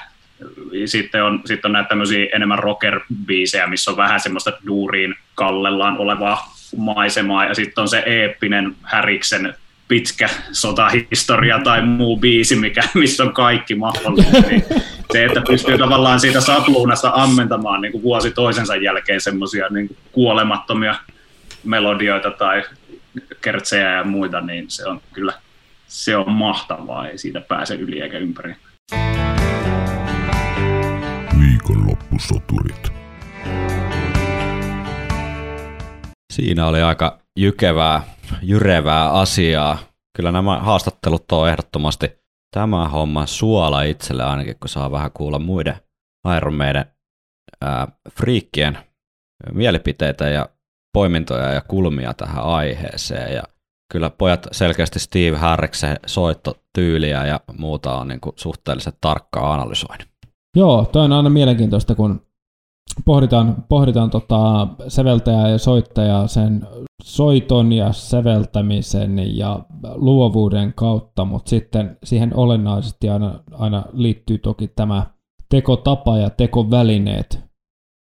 sitten 0.84 1.24
on, 1.24 1.40
sitten 1.44 1.68
on 1.68 1.72
näitä 1.72 1.88
tämmöisiä 1.88 2.26
enemmän 2.32 2.58
rocker-biisejä, 2.58 3.66
missä 3.66 3.90
on 3.90 3.96
vähän 3.96 4.20
semmoista 4.20 4.52
duuriin 4.66 5.14
kallellaan 5.34 5.98
olevaa 5.98 6.54
maisemaa, 6.76 7.44
ja 7.44 7.54
sitten 7.54 7.82
on 7.82 7.88
se 7.88 8.02
eeppinen 8.06 8.76
Häriksen 8.82 9.54
pitkä 9.88 10.28
sotahistoria 10.52 11.60
tai 11.64 11.82
muu 11.82 12.16
biisi, 12.16 12.56
mikä, 12.56 12.82
missä 12.94 13.22
on 13.22 13.32
kaikki 13.32 13.74
mahdollista. 13.74 14.40
Niin 14.40 14.64
se, 15.12 15.24
että 15.24 15.42
pystyy 15.48 15.78
tavallaan 15.78 16.20
siitä 16.20 16.40
sapluunasta 16.40 17.12
ammentamaan 17.14 17.80
niin 17.80 17.92
kuin 17.92 18.02
vuosi 18.02 18.30
toisensa 18.30 18.76
jälkeen 18.76 19.20
semmoisia 19.20 19.68
niin 19.68 19.96
kuolemattomia 20.12 20.94
melodioita 21.64 22.30
tai 22.30 22.62
kertsejä 23.40 23.90
ja 23.90 24.04
muita, 24.04 24.40
niin 24.40 24.64
se 24.68 24.88
on 24.88 25.00
kyllä 25.12 25.32
se 25.88 26.16
on 26.16 26.32
mahtavaa, 26.32 27.08
ei 27.08 27.18
siitä 27.18 27.40
pääse 27.40 27.74
yli 27.74 28.00
eikä 28.00 28.18
ympäri. 28.18 28.54
Viikonloppusoturit. 31.40 32.99
Siinä 36.40 36.66
oli 36.66 36.82
aika 36.82 37.18
jykevää, 37.38 38.02
jyrevää 38.42 39.10
asiaa. 39.10 39.78
Kyllä 40.16 40.32
nämä 40.32 40.58
haastattelut 40.58 41.32
on 41.32 41.48
ehdottomasti 41.48 42.10
tämä 42.54 42.88
homma 42.88 43.26
suola 43.26 43.82
itselle 43.82 44.24
ainakin, 44.24 44.56
kun 44.60 44.68
saa 44.68 44.90
vähän 44.90 45.10
kuulla 45.14 45.38
muiden 45.38 45.76
Iron 46.36 46.54
Maiden 46.54 46.84
ää, 47.60 47.88
friikkien 48.10 48.78
mielipiteitä 49.52 50.28
ja 50.28 50.48
poimintoja 50.92 51.52
ja 51.52 51.60
kulmia 51.60 52.14
tähän 52.14 52.44
aiheeseen. 52.44 53.34
Ja 53.34 53.42
kyllä 53.92 54.10
pojat 54.10 54.46
selkeästi 54.52 54.98
Steve 54.98 55.36
Harriksen 55.36 55.96
soittotyyliä 56.06 57.26
ja 57.26 57.40
muuta 57.58 57.98
on 57.98 58.08
niin 58.08 58.20
kuin 58.20 58.34
suhteellisen 58.36 58.92
tarkkaa 59.00 59.54
analysoinut. 59.54 60.08
Joo, 60.56 60.84
toi 60.92 61.04
on 61.04 61.12
aina 61.12 61.30
mielenkiintoista, 61.30 61.94
kun 61.94 62.26
pohditaan, 63.04 63.64
pohditaan 63.68 64.10
tota 64.10 64.68
säveltäjää 64.88 65.48
ja 65.48 65.58
soittajaa 65.58 66.26
sen 66.26 66.66
soiton 67.02 67.72
ja 67.72 67.92
säveltämisen 67.92 69.36
ja 69.36 69.60
luovuuden 69.94 70.72
kautta, 70.74 71.24
mutta 71.24 71.50
sitten 71.50 71.98
siihen 72.04 72.36
olennaisesti 72.36 73.08
aina, 73.08 73.40
aina 73.52 73.84
liittyy 73.92 74.38
toki 74.38 74.68
tämä 74.68 75.06
tekotapa 75.48 76.18
ja 76.18 76.30
tekovälineet 76.30 77.40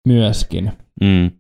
myöskin. 0.08 0.72
Mm, 1.02 1.32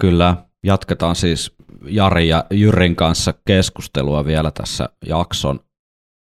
kyllä, 0.00 0.36
jatketaan 0.64 1.16
siis 1.16 1.56
Jari 1.88 2.28
ja 2.28 2.44
Jyrin 2.50 2.96
kanssa 2.96 3.34
keskustelua 3.46 4.24
vielä 4.24 4.50
tässä 4.50 4.88
jakson 5.06 5.60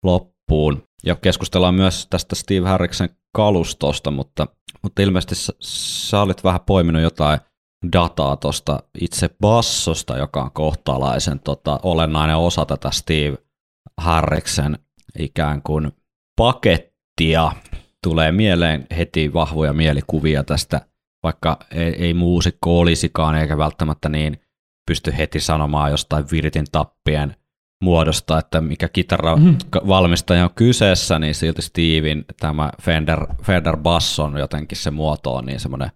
loppuun. 0.04 0.84
Ja 1.06 1.16
keskustellaan 1.16 1.76
myös 1.76 2.08
tästä 2.10 2.36
Steve 2.36 2.70
Harriksen 2.70 3.10
kalustosta, 3.36 4.12
mutta, 4.12 4.48
mutta 4.84 5.02
ilmeisesti 5.02 5.36
sä, 5.36 5.54
sä 6.10 6.22
olit 6.22 6.44
vähän 6.44 6.62
poiminut 6.62 7.02
jotain 7.02 7.40
dataa 7.94 8.38
tuosta 8.38 8.84
itse 9.02 9.30
bassosta, 9.42 10.18
joka 10.18 10.44
on 10.44 10.52
kohtalaisen 10.52 11.40
tota, 11.40 11.80
olennainen 11.84 12.38
osa 12.38 12.66
tätä 12.66 12.92
Steve 12.92 13.38
Harriksen 13.98 14.80
ikään 15.20 15.62
kuin 15.62 15.92
pakettia. 16.38 17.52
Tulee 18.04 18.32
mieleen 18.32 18.88
heti 18.98 19.34
vahvoja 19.34 19.74
mielikuvia 19.74 20.44
tästä, 20.44 20.82
vaikka 21.24 21.58
ei, 21.72 22.06
ei 22.06 22.14
muusikko 22.14 22.80
olisikaan 22.80 23.36
eikä 23.36 23.58
välttämättä 23.58 24.10
niin 24.10 24.42
pysty 24.88 25.14
heti 25.18 25.40
sanomaan 25.40 25.92
jostain 25.92 26.26
virtin 26.32 26.66
tappien 26.72 27.36
muodosta, 27.84 28.40
että 28.40 28.62
mikä 28.62 28.90
kitara 28.90 29.36
mm. 29.36 29.58
valmistaja 29.88 30.44
on 30.44 30.54
kyseessä, 30.56 31.20
niin 31.20 31.36
silti 31.36 31.62
Steven 31.62 32.26
tämä 32.40 32.72
Fender, 32.82 33.28
Fender 33.44 33.78
Bass 33.78 34.20
on 34.20 34.38
jotenkin 34.38 34.78
se 34.78 34.92
muoto 34.92 35.34
on 35.34 35.46
niin 35.46 35.60
semmoinen 35.60 35.90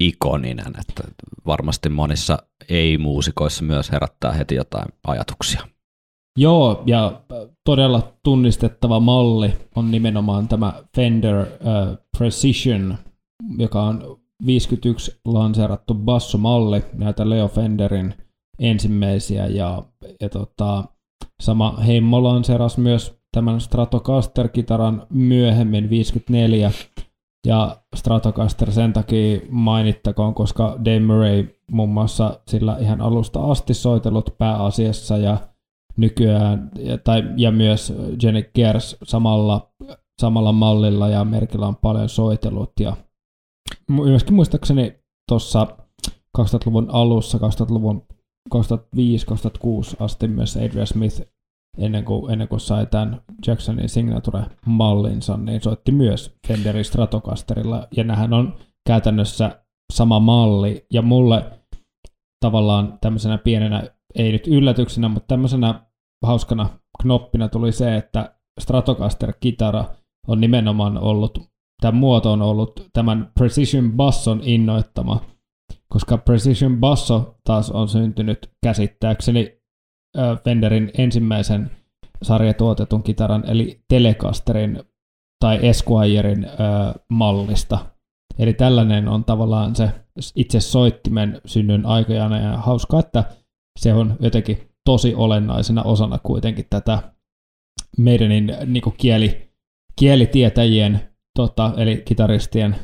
ikoninen, 0.00 0.72
että 0.80 1.02
varmasti 1.46 1.88
monissa 1.88 2.38
ei-muusikoissa 2.68 3.64
myös 3.64 3.92
herättää 3.92 4.32
heti 4.32 4.54
jotain 4.54 4.88
ajatuksia. 5.06 5.60
Joo, 6.38 6.82
ja 6.86 7.20
todella 7.64 8.12
tunnistettava 8.24 9.00
malli 9.00 9.52
on 9.76 9.90
nimenomaan 9.90 10.48
tämä 10.48 10.72
Fender 10.96 11.40
uh, 11.40 11.46
Precision, 12.18 12.98
joka 13.58 13.82
on 13.82 14.20
51 14.46 15.20
lanseerattu 15.24 15.94
bassomalli 15.94 16.84
näitä 16.92 17.30
Leo 17.30 17.48
Fenderin 17.48 18.14
ensimmäisiä 18.60 19.46
ja, 19.46 19.82
ja 20.20 20.28
tota, 20.28 20.84
sama 21.42 21.76
Heimmo 21.86 22.22
lanseeras 22.22 22.78
myös 22.78 23.20
tämän 23.32 23.60
Stratocaster-kitaran 23.60 25.06
myöhemmin 25.10 25.90
54 25.90 26.70
ja 27.46 27.76
Stratocaster 27.96 28.72
sen 28.72 28.92
takia 28.92 29.40
mainittakoon, 29.50 30.34
koska 30.34 30.76
Dave 30.84 31.00
Murray 31.00 31.48
muun 31.70 31.88
muassa 31.88 32.40
sillä 32.48 32.76
ihan 32.80 33.00
alusta 33.00 33.40
asti 33.40 33.74
soitellut 33.74 34.34
pääasiassa 34.38 35.16
ja 35.16 35.36
nykyään, 35.96 36.70
ja, 36.78 36.98
tai, 36.98 37.22
ja 37.36 37.50
myös 37.50 37.92
Jenny 38.22 38.50
Gers 38.54 38.96
samalla, 39.02 39.70
samalla 40.20 40.52
mallilla 40.52 41.08
ja 41.08 41.24
merkillä 41.24 41.66
on 41.66 41.76
paljon 41.76 42.08
soitellut. 42.08 42.72
Ja 42.80 42.96
myöskin 43.90 44.34
muistaakseni 44.34 44.94
tuossa 45.28 45.66
2000-luvun 46.38 46.90
alussa, 46.90 47.38
2000-luvun 47.38 48.06
2005-2006 48.54 49.96
asti 50.00 50.28
myös 50.28 50.56
Adrian 50.56 50.86
Smith 50.86 51.22
ennen 51.78 52.04
kuin, 52.04 52.32
ennen 52.32 52.48
kuin 52.48 52.60
sai 52.60 52.86
tämän 52.86 53.20
Jacksonin 53.46 53.88
Signature-mallinsa, 53.88 55.36
niin 55.36 55.60
soitti 55.62 55.92
myös 55.92 56.36
Fenderin 56.48 56.84
Stratocasterilla, 56.84 57.88
ja 57.96 58.04
nämähän 58.04 58.32
on 58.32 58.54
käytännössä 58.86 59.64
sama 59.92 60.20
malli, 60.20 60.86
ja 60.92 61.02
mulle 61.02 61.44
tavallaan 62.40 62.98
tämmöisenä 63.00 63.38
pienenä, 63.38 63.82
ei 64.14 64.32
nyt 64.32 64.46
yllätyksenä, 64.46 65.08
mutta 65.08 65.26
tämmöisenä 65.26 65.86
hauskana 66.26 66.68
knoppina 67.02 67.48
tuli 67.48 67.72
se, 67.72 67.96
että 67.96 68.34
Stratocaster-kitara 68.60 69.84
on 70.28 70.40
nimenomaan 70.40 70.98
ollut, 70.98 71.38
tämä 71.80 71.98
muoto 71.98 72.32
on 72.32 72.42
ollut 72.42 72.88
tämän 72.92 73.30
Precision 73.38 73.92
Basson 73.92 74.40
innoittama, 74.44 75.20
koska 75.92 76.18
Precision 76.18 76.76
Basso 76.76 77.38
taas 77.44 77.70
on 77.70 77.88
syntynyt 77.88 78.52
käsittääkseni 78.62 79.60
Fenderin 80.44 80.90
ensimmäisen 80.98 81.70
sarjatuotetun 82.22 83.02
kitaran, 83.02 83.44
eli 83.46 83.84
Telecasterin 83.88 84.82
tai 85.40 85.58
Esquirein 85.66 86.46
mallista. 87.08 87.78
Eli 88.38 88.52
tällainen 88.52 89.08
on 89.08 89.24
tavallaan 89.24 89.76
se 89.76 89.90
itse 90.36 90.60
soittimen 90.60 91.40
synnyn 91.46 91.86
aikajana, 91.86 92.38
ja 92.38 92.56
hauskaa, 92.56 93.00
että 93.00 93.24
se 93.78 93.94
on 93.94 94.16
jotenkin 94.20 94.58
tosi 94.84 95.14
olennaisena 95.14 95.82
osana 95.82 96.18
kuitenkin 96.18 96.66
tätä 96.70 97.12
meidänin 97.98 98.56
niin 98.66 98.82
kieli, 98.96 99.52
kielitietäjien, 99.98 101.00
tota, 101.36 101.72
eli 101.76 102.02
kitaristien 102.04 102.76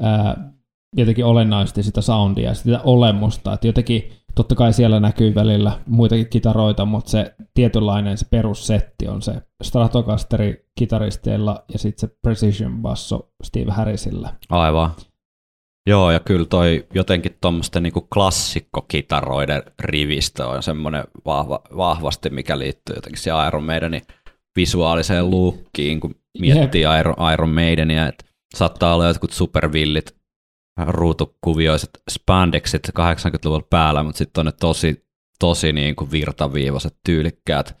ää, 0.00 0.52
jotenkin 0.96 1.24
olennaisesti 1.24 1.82
sitä 1.82 2.00
soundia, 2.00 2.54
sitä 2.54 2.80
olemusta, 2.84 3.52
että 3.52 3.66
jotenkin 3.66 4.12
totta 4.34 4.54
kai 4.54 4.72
siellä 4.72 5.00
näkyy 5.00 5.34
välillä 5.34 5.78
muitakin 5.86 6.28
kitaroita, 6.28 6.84
mutta 6.84 7.10
se 7.10 7.34
tietynlainen 7.54 8.18
se 8.18 8.26
perussetti 8.30 9.08
on 9.08 9.22
se 9.22 9.32
Stratocasteri 9.62 10.66
kitaristeilla 10.78 11.64
ja 11.72 11.78
sitten 11.78 12.08
se 12.08 12.16
Precision 12.22 12.82
Basso 12.82 13.28
Steve 13.42 13.72
Harrisillä. 13.72 14.34
Aivan. 14.48 14.90
Joo, 15.86 16.10
ja 16.10 16.20
kyllä 16.20 16.46
toi 16.46 16.86
jotenkin 16.94 17.38
tuommoisten 17.40 17.82
niinku 17.82 18.00
klassikkokitaroiden 18.00 19.62
rivistö 19.80 20.46
on 20.46 20.62
semmoinen 20.62 21.04
vahva, 21.26 21.60
vahvasti, 21.76 22.30
mikä 22.30 22.58
liittyy 22.58 22.96
jotenkin 22.96 23.22
siihen 23.22 23.46
Iron 23.46 23.64
Maidenin 23.64 24.02
visuaaliseen 24.56 25.30
luukkiin, 25.30 26.00
kun 26.00 26.14
miettii 26.38 26.84
Iron, 27.00 27.32
Iron 27.32 27.48
Maidenia, 27.48 28.08
että 28.08 28.24
saattaa 28.54 28.94
olla 28.94 29.06
jotkut 29.06 29.32
supervillit 29.32 30.21
ruutukuvioiset 30.86 31.90
spandexit 32.10 32.88
80-luvulla 32.88 33.66
päällä, 33.70 34.02
mutta 34.02 34.18
sitten 34.18 34.40
on 34.40 34.46
ne 34.46 34.52
tosi, 34.52 35.06
tosi 35.38 35.72
niin 35.72 35.96
kuin 35.96 36.10
virtaviivaiset, 36.10 36.96
tyylikkäät 37.04 37.76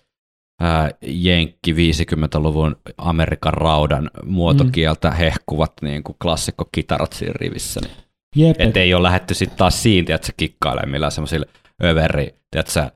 ää, 0.60 0.90
Jenkki 1.02 1.72
50-luvun 1.72 2.76
Amerikan 2.98 3.54
raudan 3.54 4.10
muotokieltä 4.24 5.10
mm. 5.10 5.16
hehkuvat 5.16 5.72
niin 5.82 6.02
kuin 6.02 6.16
klassikkokitarat 6.22 7.12
siinä 7.12 7.34
rivissä. 7.36 7.80
Niin. 7.80 8.54
Että 8.58 8.80
ei 8.80 8.94
ole 8.94 9.02
lähetty 9.02 9.34
sitten 9.34 9.58
taas 9.58 9.82
siinä, 9.82 10.14
että 10.14 10.26
se 10.26 10.32
kikkailee 10.36 10.86
millään 10.86 11.12
semmoisilla 11.12 11.46
överi, 11.84 12.34
tiedätkö, 12.50 12.90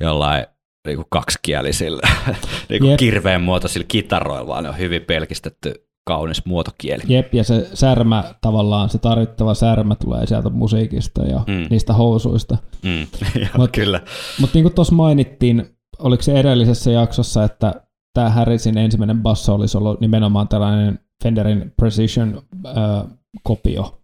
jollain 0.00 0.46
niin 0.86 0.96
kuin 0.96 1.06
kaksikielisillä, 1.10 2.08
niin 2.68 2.80
kuin 2.80 2.96
kirveen 2.96 3.40
muotoisilla 3.40 3.86
kitaroilla, 3.88 4.46
vaan 4.46 4.64
ne 4.64 4.70
on 4.70 4.78
hyvin 4.78 5.02
pelkistetty 5.02 5.91
kaunis 6.04 6.46
muotokieli. 6.46 7.02
Jep, 7.08 7.34
ja 7.34 7.44
se 7.44 7.68
särmä 7.74 8.34
tavallaan, 8.40 8.90
se 8.90 8.98
tarvittava 8.98 9.54
särmä 9.54 9.94
tulee 9.94 10.26
sieltä 10.26 10.50
musiikista 10.50 11.22
ja 11.22 11.40
mm. 11.46 11.66
niistä 11.70 11.92
housuista. 11.92 12.56
Mm. 12.82 13.06
Mutta 13.56 13.80
kyllä. 13.80 14.00
Mut 14.40 14.54
niin 14.54 14.64
kuin 14.64 14.74
tuossa 14.74 14.94
mainittiin, 14.94 15.76
oliko 15.98 16.22
se 16.22 16.32
edellisessä 16.32 16.90
jaksossa, 16.90 17.44
että 17.44 17.74
tämä 18.14 18.30
Harrisin 18.30 18.78
ensimmäinen 18.78 19.22
basso 19.22 19.54
olisi 19.54 19.78
ollut 19.78 20.00
nimenomaan 20.00 20.48
tällainen 20.48 20.98
Fenderin 21.22 21.72
Precision-kopio. 21.76 23.98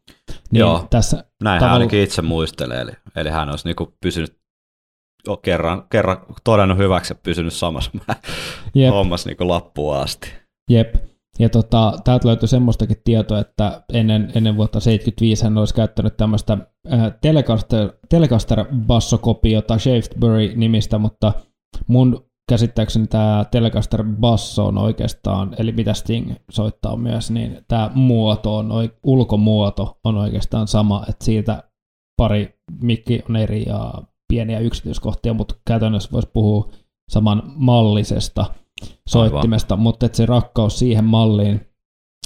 Niin 0.50 0.60
Joo, 0.60 0.86
tässä 0.90 1.24
näin 1.42 1.58
tavalla... 1.58 1.72
hän 1.72 1.80
ainakin 1.80 2.02
itse 2.02 2.22
muistelee, 2.22 2.80
eli, 2.80 2.92
eli 3.16 3.30
hän 3.30 3.50
olisi 3.50 3.68
niinku 3.68 3.94
pysynyt 4.00 4.38
kerran, 5.42 5.84
kerran 5.90 6.18
todennut 6.44 6.78
hyväksi 6.78 7.12
ja 7.12 7.18
pysynyt 7.22 7.52
samassa 7.52 7.90
hommassa 8.90 9.28
niinku 9.28 9.48
loppuun 9.48 9.96
asti. 9.96 10.32
Jep, 10.70 10.94
ja 11.38 11.48
tota, 11.48 11.92
täältä 12.04 12.28
löytyy 12.28 12.48
semmoistakin 12.48 12.96
tietoa, 13.04 13.38
että 13.38 13.82
ennen, 13.92 14.32
ennen 14.34 14.56
vuotta 14.56 14.80
75 14.80 15.44
hän 15.44 15.58
olisi 15.58 15.74
käyttänyt 15.74 16.16
tämmöistä 16.16 16.58
äh, 16.92 17.12
Telecaster, 17.20 17.92
Telecaster 18.08 18.64
bassokopiota 18.86 19.78
Shaftesbury-nimistä, 19.78 20.98
mutta 20.98 21.32
mun 21.86 22.28
käsittääkseni 22.48 23.06
tämä 23.06 23.44
Telecaster 23.50 24.04
basso 24.04 24.66
on 24.66 24.78
oikeastaan, 24.78 25.54
eli 25.58 25.72
mitä 25.72 25.94
Sting 25.94 26.34
soittaa 26.50 26.96
myös, 26.96 27.30
niin 27.30 27.64
tämä 27.68 27.90
muoto 27.94 28.56
on, 28.56 28.70
ulkomuoto 29.02 29.98
on 30.04 30.16
oikeastaan 30.16 30.68
sama, 30.68 31.04
että 31.08 31.24
siitä 31.24 31.62
pari 32.16 32.58
mikki 32.82 33.22
on 33.28 33.36
eri 33.36 33.64
ja 33.66 33.94
pieniä 34.28 34.58
yksityiskohtia, 34.58 35.34
mutta 35.34 35.54
käytännössä 35.66 36.10
voisi 36.12 36.28
puhua 36.32 36.68
samanmallisesta 37.10 38.46
soittimesta, 39.08 39.74
Aivan. 39.74 39.82
mutta 39.82 40.06
että 40.06 40.16
se 40.16 40.26
rakkaus 40.26 40.78
siihen 40.78 41.04
malliin 41.04 41.60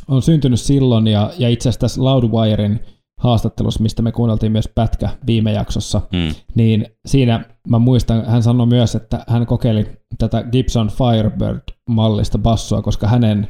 on 0.08 0.22
syntynyt 0.22 0.60
silloin, 0.60 1.06
ja, 1.06 1.30
ja 1.38 1.48
itse 1.48 1.68
asiassa 1.68 1.80
tässä 1.80 2.04
Loudwirein 2.04 2.80
haastattelussa, 3.20 3.82
mistä 3.82 4.02
me 4.02 4.12
kuunneltiin 4.12 4.52
myös 4.52 4.68
pätkä 4.74 5.08
viime 5.26 5.52
jaksossa, 5.52 6.00
mm. 6.12 6.34
niin 6.54 6.86
siinä 7.06 7.44
mä 7.68 7.78
muistan, 7.78 8.26
hän 8.26 8.42
sanoi 8.42 8.66
myös, 8.66 8.94
että 8.94 9.24
hän 9.28 9.46
kokeili 9.46 9.86
tätä 10.18 10.42
Gibson 10.42 10.88
Firebird-mallista 10.90 12.38
bassoa, 12.38 12.82
koska 12.82 13.08
hänen 13.08 13.48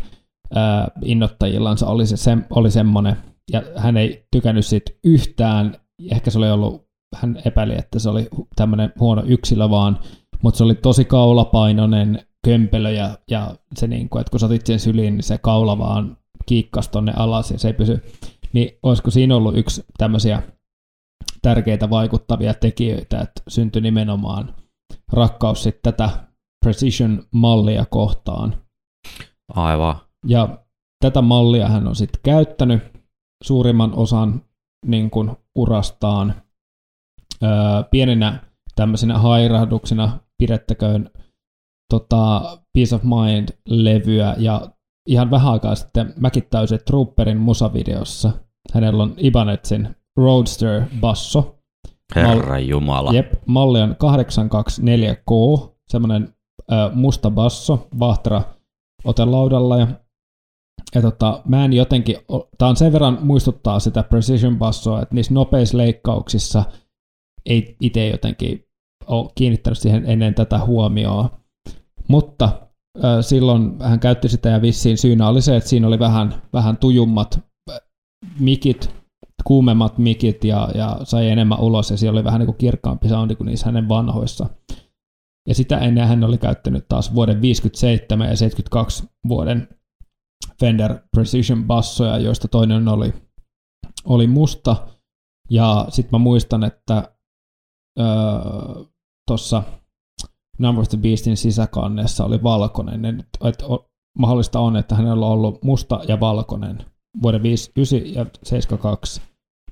äh, 0.56 0.86
innoittajillansa 1.04 1.86
oli, 1.86 2.06
se, 2.06 2.16
se, 2.16 2.38
oli 2.50 2.70
semmoinen, 2.70 3.16
ja 3.52 3.62
hän 3.76 3.96
ei 3.96 4.26
tykännyt 4.30 4.66
siitä 4.66 4.92
yhtään, 5.04 5.76
ehkä 6.10 6.30
se 6.30 6.38
oli 6.38 6.50
ollut, 6.50 6.86
hän 7.16 7.42
epäili, 7.44 7.74
että 7.78 7.98
se 7.98 8.10
oli 8.10 8.28
tämmöinen 8.56 8.92
huono 9.00 9.22
yksilö 9.26 9.70
vaan, 9.70 9.98
mutta 10.42 10.58
se 10.58 10.64
oli 10.64 10.74
tosi 10.74 11.04
kaulapainoinen, 11.04 12.26
kömpelö 12.44 12.90
ja, 12.90 13.18
ja 13.30 13.54
se, 13.76 13.86
niin 13.86 14.08
kuin, 14.08 14.20
että 14.20 14.30
kun 14.30 14.40
sä 14.40 14.46
otit 14.46 14.66
sen 14.66 14.80
syliin, 14.80 15.14
niin 15.14 15.22
se 15.22 15.38
kaula 15.38 15.78
vaan 15.78 16.16
kiikkas 16.46 16.88
tonne 16.88 17.12
alas 17.16 17.50
ja 17.50 17.58
se 17.58 17.68
ei 17.68 17.74
pysy. 17.74 18.02
Niin 18.52 18.78
olisiko 18.82 19.10
siinä 19.10 19.36
ollut 19.36 19.56
yksi 19.56 19.84
tämmöisiä 19.98 20.42
tärkeitä 21.42 21.90
vaikuttavia 21.90 22.54
tekijöitä, 22.54 23.20
että 23.20 23.42
syntyi 23.48 23.82
nimenomaan 23.82 24.54
rakkaus 25.12 25.62
sitten 25.62 25.92
tätä 25.92 26.10
precision-mallia 26.64 27.84
kohtaan. 27.90 28.62
Aivan. 29.54 29.96
Ja 30.26 30.58
tätä 31.04 31.22
mallia 31.22 31.68
hän 31.68 31.86
on 31.86 31.96
sitten 31.96 32.20
käyttänyt 32.24 32.82
suurimman 33.44 33.94
osan 33.94 34.42
niin 34.86 35.10
kuin 35.10 35.30
urastaan 35.54 36.34
öö, 37.42 37.50
pieninä 37.90 38.40
tämmöisinä 38.74 39.18
hairahduksina 39.18 40.18
pidettäköön 40.38 41.10
tota, 41.92 42.58
Peace 42.74 42.94
of 42.94 43.02
Mind-levyä 43.02 44.34
ja 44.38 44.68
ihan 45.08 45.30
vähän 45.30 45.52
aikaa 45.52 45.74
sitten 45.74 46.14
mäkin 46.20 46.42
täysin 46.50 46.78
Trooperin 46.86 47.36
musavideossa. 47.36 48.32
Hänellä 48.74 49.02
on 49.02 49.14
Ibanetsin 49.16 49.96
Roadster 50.16 50.82
basso. 51.00 51.58
Herra 52.16 52.58
Jumala. 52.58 53.12
Jep, 53.12 53.32
malli 53.46 53.80
on 53.80 53.96
824K, 54.04 55.68
semmoinen 55.88 56.34
musta 56.92 57.30
basso, 57.30 57.88
vahtera 57.98 58.42
otelaudalla 59.04 59.78
ja 59.78 59.86
ja 60.94 61.02
tota, 61.02 61.42
mä 61.44 61.64
en 61.64 61.72
jotenkin, 61.72 62.16
tää 62.58 62.68
on 62.68 62.76
sen 62.76 62.92
verran 62.92 63.18
muistuttaa 63.22 63.80
sitä 63.80 64.02
precision 64.02 64.58
bassoa, 64.58 65.02
että 65.02 65.14
niissä 65.14 65.34
nopeissa 65.34 65.78
leikkauksissa 65.78 66.64
ei 67.46 67.76
itse 67.80 68.08
jotenkin 68.08 68.64
ole 69.06 69.30
kiinnittänyt 69.34 69.78
siihen 69.78 70.04
ennen 70.06 70.34
tätä 70.34 70.58
huomioon. 70.58 71.28
Mutta 72.08 72.68
äh, 73.04 73.18
silloin 73.20 73.82
hän 73.82 74.00
käytti 74.00 74.28
sitä 74.28 74.48
ja 74.48 74.62
vissiin 74.62 74.98
syynä 74.98 75.28
oli 75.28 75.42
se, 75.42 75.56
että 75.56 75.68
siinä 75.68 75.86
oli 75.86 75.98
vähän, 75.98 76.42
vähän 76.52 76.76
tujummat 76.76 77.40
mikit, 78.38 78.94
kuumemmat 79.44 79.98
mikit 79.98 80.44
ja, 80.44 80.68
ja 80.74 81.00
sai 81.04 81.28
enemmän 81.28 81.60
ulos 81.60 81.90
ja 81.90 81.96
siellä 81.96 82.18
oli 82.18 82.24
vähän 82.24 82.38
niin 82.38 82.46
kuin 82.46 82.58
kirkkaampi 82.58 83.08
soundi 83.08 83.36
kuin 83.36 83.46
niissä 83.46 83.66
hänen 83.66 83.88
vanhoissa. 83.88 84.46
Ja 85.48 85.54
sitä 85.54 85.78
ennen 85.78 86.08
hän 86.08 86.24
oli 86.24 86.38
käyttänyt 86.38 86.88
taas 86.88 87.14
vuoden 87.14 87.42
57 87.42 88.28
ja 88.28 88.36
72 88.36 89.04
vuoden 89.28 89.68
Fender 90.60 90.98
Precision 91.16 91.64
bassoja, 91.64 92.18
joista 92.18 92.48
toinen 92.48 92.88
oli, 92.88 93.14
oli 94.04 94.26
musta. 94.26 94.88
Ja 95.50 95.86
sitten 95.88 96.10
mä 96.12 96.18
muistan, 96.18 96.64
että 96.64 97.14
öö, 98.00 98.06
tuossa 99.28 99.62
Number 100.58 100.82
of 100.82 100.88
the 100.88 100.98
Beastin 100.98 101.36
sisäkannessa 101.36 102.24
oli 102.24 102.42
valkoinen. 102.42 103.24
Et, 103.44 103.64
mahdollista 104.18 104.60
on, 104.60 104.76
että 104.76 104.94
hänellä 104.94 105.26
on 105.26 105.32
ollut 105.32 105.64
musta 105.64 106.00
ja 106.08 106.20
valkoinen 106.20 106.84
vuoden 107.22 107.42
59 107.42 108.14
ja 108.14 108.26
72 108.42 109.22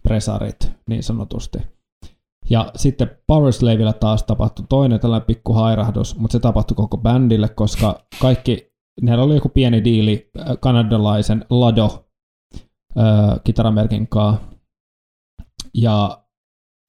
presarit 0.03 0.73
niin 0.89 1.03
sanotusti. 1.03 1.59
Ja 2.51 2.71
sitten 2.77 3.11
Power 3.27 3.53
Slavella 3.53 3.93
taas 3.93 4.23
tapahtui 4.23 4.67
toinen 4.69 5.01
tällainen 5.01 5.27
pikku 5.27 5.53
hairahdus, 5.53 6.17
mutta 6.17 6.33
se 6.33 6.41
tapahtui 6.41 6.75
koko 6.75 6.97
bändille, 6.97 7.49
koska 7.49 8.01
kaikki, 8.21 8.73
neillä 9.01 9.25
oli 9.25 9.35
joku 9.35 9.49
pieni 9.49 9.85
diili 9.85 10.31
äh, 10.39 10.47
kanadalaisen 10.61 11.45
Lado 11.51 12.07
äh, 12.99 13.41
kitaramerkin 13.45 14.09
kanssa. 14.09 14.51
Ja 15.75 16.25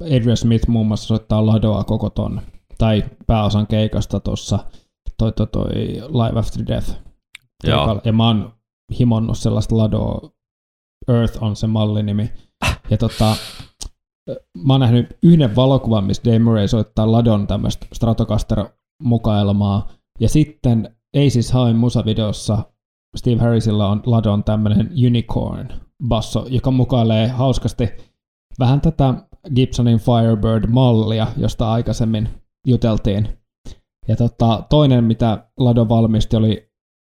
Adrian 0.02 0.38
Smith 0.38 0.68
muun 0.68 0.88
muassa 0.88 1.08
soittaa 1.08 1.46
Ladoa 1.46 1.84
koko 1.84 2.10
ton 2.10 2.42
tai 2.82 3.04
pääosan 3.28 3.68
keikasta 3.68 4.20
tuossa 4.20 4.60
toi, 5.18 5.32
toi, 5.32 5.48
toi 5.48 5.70
Live 6.08 6.40
After 6.40 6.68
Death. 6.68 6.94
Joo. 7.64 8.02
Ja 8.04 8.14
mä 8.14 8.28
oon 8.28 8.54
himonnut 9.00 9.38
sellaista 9.38 9.78
ladoa, 9.78 10.32
Earth 11.08 11.44
on 11.44 11.56
se 11.56 11.68
mallinimi. 11.68 12.32
Ja 12.90 12.98
tota, 12.98 13.36
mä 14.64 14.74
oon 14.74 14.80
nähnyt 14.80 15.18
yhden 15.24 15.56
valokuvan, 15.56 16.04
missä 16.04 16.24
Dave 16.26 16.40
Murray 16.40 16.68
soittaa 16.68 17.12
Ladon 17.12 17.48
tämmöistä 17.48 17.86
Stratocaster-mukailmaa. 17.96 19.90
Ja 20.20 20.30
sitten 20.30 20.96
Aces 21.18 21.54
High 21.54 21.78
musavideossa 21.78 22.64
Steve 23.18 23.42
Harrisilla 23.42 23.88
on 23.88 24.02
Ladon 24.06 24.44
tämmöinen 24.44 24.90
Unicorn 25.08 25.68
basso, 26.08 26.46
joka 26.50 26.72
mukailee 26.72 27.28
hauskasti 27.28 27.90
vähän 28.60 28.82
tätä 28.82 29.14
Gibsonin 29.56 30.00
Firebird-mallia, 30.00 31.28
josta 31.38 31.72
aikaisemmin 31.72 32.41
juteltiin. 32.68 33.38
Ja 34.08 34.16
tota, 34.16 34.64
toinen, 34.70 35.04
mitä 35.04 35.50
Lado 35.60 35.90
valmisti, 35.90 36.36
oli 36.36 36.72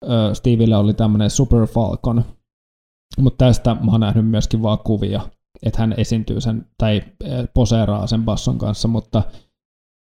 ö, 0.05 0.35
Steville 0.35 0.77
oli 0.77 0.95
tämmöinen 0.95 1.31
Super 1.31 1.67
Falcon, 1.67 2.25
mutta 3.19 3.45
tästä 3.45 3.75
mä 3.75 3.93
oon 3.93 4.01
nähnyt 4.01 4.27
myöskin 4.27 4.63
vaan 4.63 4.79
kuvia, 4.79 5.21
että 5.63 5.81
hän 5.81 5.95
esiintyy 5.97 6.41
sen, 6.41 6.67
tai 6.79 7.03
poseeraa 7.55 8.07
sen 8.07 8.25
basson 8.25 8.59
kanssa, 8.59 8.89
mutta 8.89 9.23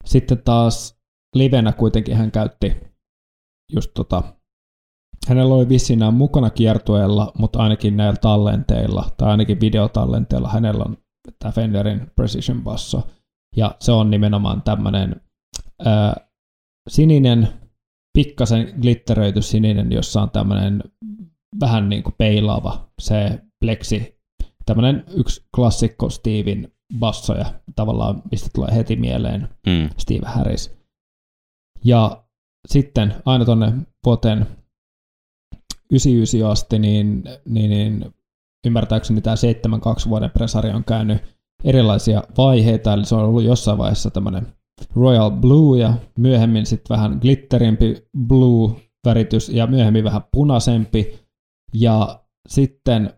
sitten 0.05 0.43
taas 0.45 1.01
livenä 1.34 1.72
kuitenkin 1.72 2.16
hän 2.16 2.30
käytti 2.30 2.76
just 3.72 3.91
tota 3.95 4.22
hänellä 5.28 5.55
oli 5.55 5.68
vissiin 5.68 6.14
mukana 6.14 6.51
kiertueella, 6.51 7.32
mutta 7.38 7.59
ainakin 7.59 7.97
näillä 7.97 8.16
tallenteilla, 8.16 9.11
tai 9.16 9.30
ainakin 9.30 9.61
videotallenteilla, 9.61 10.49
hänellä 10.49 10.84
on 10.84 10.97
tämä 11.38 11.53
Fenderin 11.53 12.11
Precision 12.16 12.62
Basso, 12.62 13.03
ja 13.57 13.74
se 13.80 13.93
on 13.93 14.11
nimenomaan 14.11 14.62
tämmöinen 14.62 15.20
sininen, 16.89 17.49
pikkasen 18.13 18.75
glitteröity 18.81 19.43
sininen, 19.43 19.93
jossa 19.93 20.23
on 20.23 20.31
tämmöinen 20.31 20.85
vähän 21.61 21.89
niin 21.89 22.03
kuin 22.03 22.15
peilaava 22.19 22.91
se 23.01 23.39
pleksi, 23.61 24.21
tämmöinen 24.67 25.05
yksi 25.15 25.45
klassikko 25.57 26.11
Steven 26.11 26.73
bassoja 26.99 27.47
tavallaan, 27.77 28.23
mistä 28.31 28.51
tulee 28.55 28.75
heti 28.75 28.97
mieleen 28.97 29.49
mm. 29.67 29.89
Steve 29.99 30.27
Harris. 30.27 30.77
Ja 31.85 32.25
sitten 32.69 33.15
aina 33.25 33.45
tuonne 33.45 33.73
vuoteen 34.05 34.47
99 35.93 36.51
asti, 36.51 36.79
niin, 36.79 37.25
niin, 37.45 37.71
niin 37.71 38.15
ymmärtääkseni 38.67 39.21
tämä 39.21 39.37
7-2 40.07 40.09
vuoden 40.09 40.31
presari 40.31 40.71
on 40.71 40.85
käynyt 40.85 41.23
erilaisia 41.65 42.23
vaiheita, 42.37 42.93
eli 42.93 43.05
se 43.05 43.15
on 43.15 43.25
ollut 43.25 43.43
jossain 43.43 43.79
vaiheessa 43.79 44.11
tämmöinen 44.11 44.47
Royal 44.97 45.31
Blue 45.31 45.78
ja 45.78 45.95
myöhemmin 46.18 46.66
sitten 46.66 46.97
vähän 46.97 47.18
glitterimpi 47.20 48.09
blue 48.26 48.76
väritys 49.07 49.49
ja 49.49 49.66
myöhemmin 49.66 50.05
vähän 50.05 50.22
punaisempi. 50.33 51.18
Ja 51.74 52.24
sitten, 52.49 53.14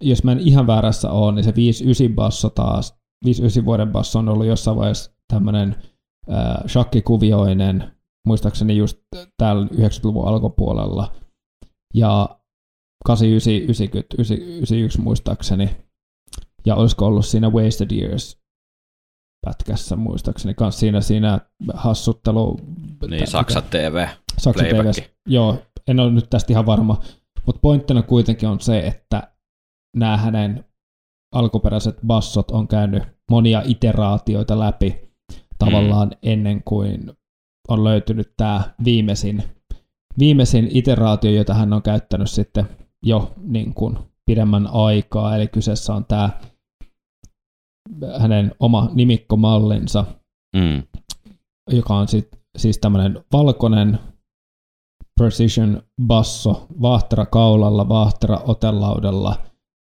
jos 0.00 0.24
mä 0.24 0.32
en 0.32 0.38
ihan 0.38 0.66
väärässä 0.66 1.10
ole, 1.10 1.32
niin 1.32 1.44
se 1.44 1.54
59 1.54 2.14
basso 2.14 2.50
taas, 2.50 2.98
59 3.24 3.64
vuoden 3.64 3.92
basso 3.92 4.18
on 4.18 4.28
ollut 4.28 4.46
jossain 4.46 4.76
vaiheessa 4.76 5.12
tämmöinen 5.32 5.76
äh, 6.32 6.56
shakkikuvioinen, 6.68 7.92
muistaakseni 8.26 8.76
just 8.76 8.98
täällä 9.38 9.66
90-luvun 9.66 10.28
alkupuolella. 10.28 11.12
Ja 11.94 12.38
89, 13.04 13.64
90, 13.64 14.16
91 14.16 15.00
muistaakseni. 15.00 15.76
Ja 16.66 16.74
olisiko 16.74 17.06
ollut 17.06 17.26
siinä 17.26 17.50
Wasted 17.50 17.90
Years 17.90 18.43
pätkässä 19.44 19.96
muistaakseni 19.96 20.54
kanssa 20.54 20.80
siinä, 20.80 21.00
siinä 21.00 21.40
hassuttelu. 21.74 22.60
Niin, 23.08 23.26
Saksa 23.26 23.62
TV. 23.62 24.06
Saksa 24.38 24.64
TV. 24.64 24.92
Joo, 25.28 25.58
en 25.88 26.00
ole 26.00 26.10
nyt 26.10 26.30
tästä 26.30 26.52
ihan 26.52 26.66
varma. 26.66 27.00
Mutta 27.46 27.60
pointtina 27.60 28.02
kuitenkin 28.02 28.48
on 28.48 28.60
se, 28.60 28.78
että 28.78 29.32
nämä 29.96 30.16
hänen 30.16 30.64
alkuperäiset 31.34 31.96
bassot 32.06 32.50
on 32.50 32.68
käynyt 32.68 33.02
monia 33.30 33.62
iteraatioita 33.64 34.58
läpi 34.58 35.04
tavallaan 35.58 36.08
mm. 36.08 36.16
ennen 36.22 36.62
kuin 36.64 37.12
on 37.68 37.84
löytynyt 37.84 38.32
tämä 38.36 38.62
viimeisin, 38.84 39.42
viimeisin 40.18 40.68
iteraatio, 40.70 41.30
jota 41.30 41.54
hän 41.54 41.72
on 41.72 41.82
käyttänyt 41.82 42.30
sitten 42.30 42.68
jo 43.02 43.32
niin 43.42 43.74
kuin 43.74 43.98
pidemmän 44.26 44.66
aikaa, 44.66 45.36
eli 45.36 45.48
kyseessä 45.48 45.94
on 45.94 46.04
tämä 46.04 46.30
hänen 48.18 48.52
oma 48.60 48.90
nimikkomallinsa, 48.94 50.04
mm. 50.56 50.82
joka 51.70 51.94
on 51.94 52.08
sit, 52.08 52.28
siis 52.56 52.78
tämmöinen 52.78 53.24
valkoinen 53.32 53.98
precision 55.20 55.82
basso, 56.06 56.66
vaahtera 56.82 57.26
kaulalla, 57.26 57.88
vaahtera 57.88 58.40
otelaudella, 58.46 59.36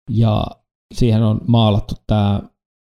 ja 0.09 0.45
siihen 0.93 1.23
on 1.23 1.41
maalattu 1.47 1.95
tämä 2.07 2.41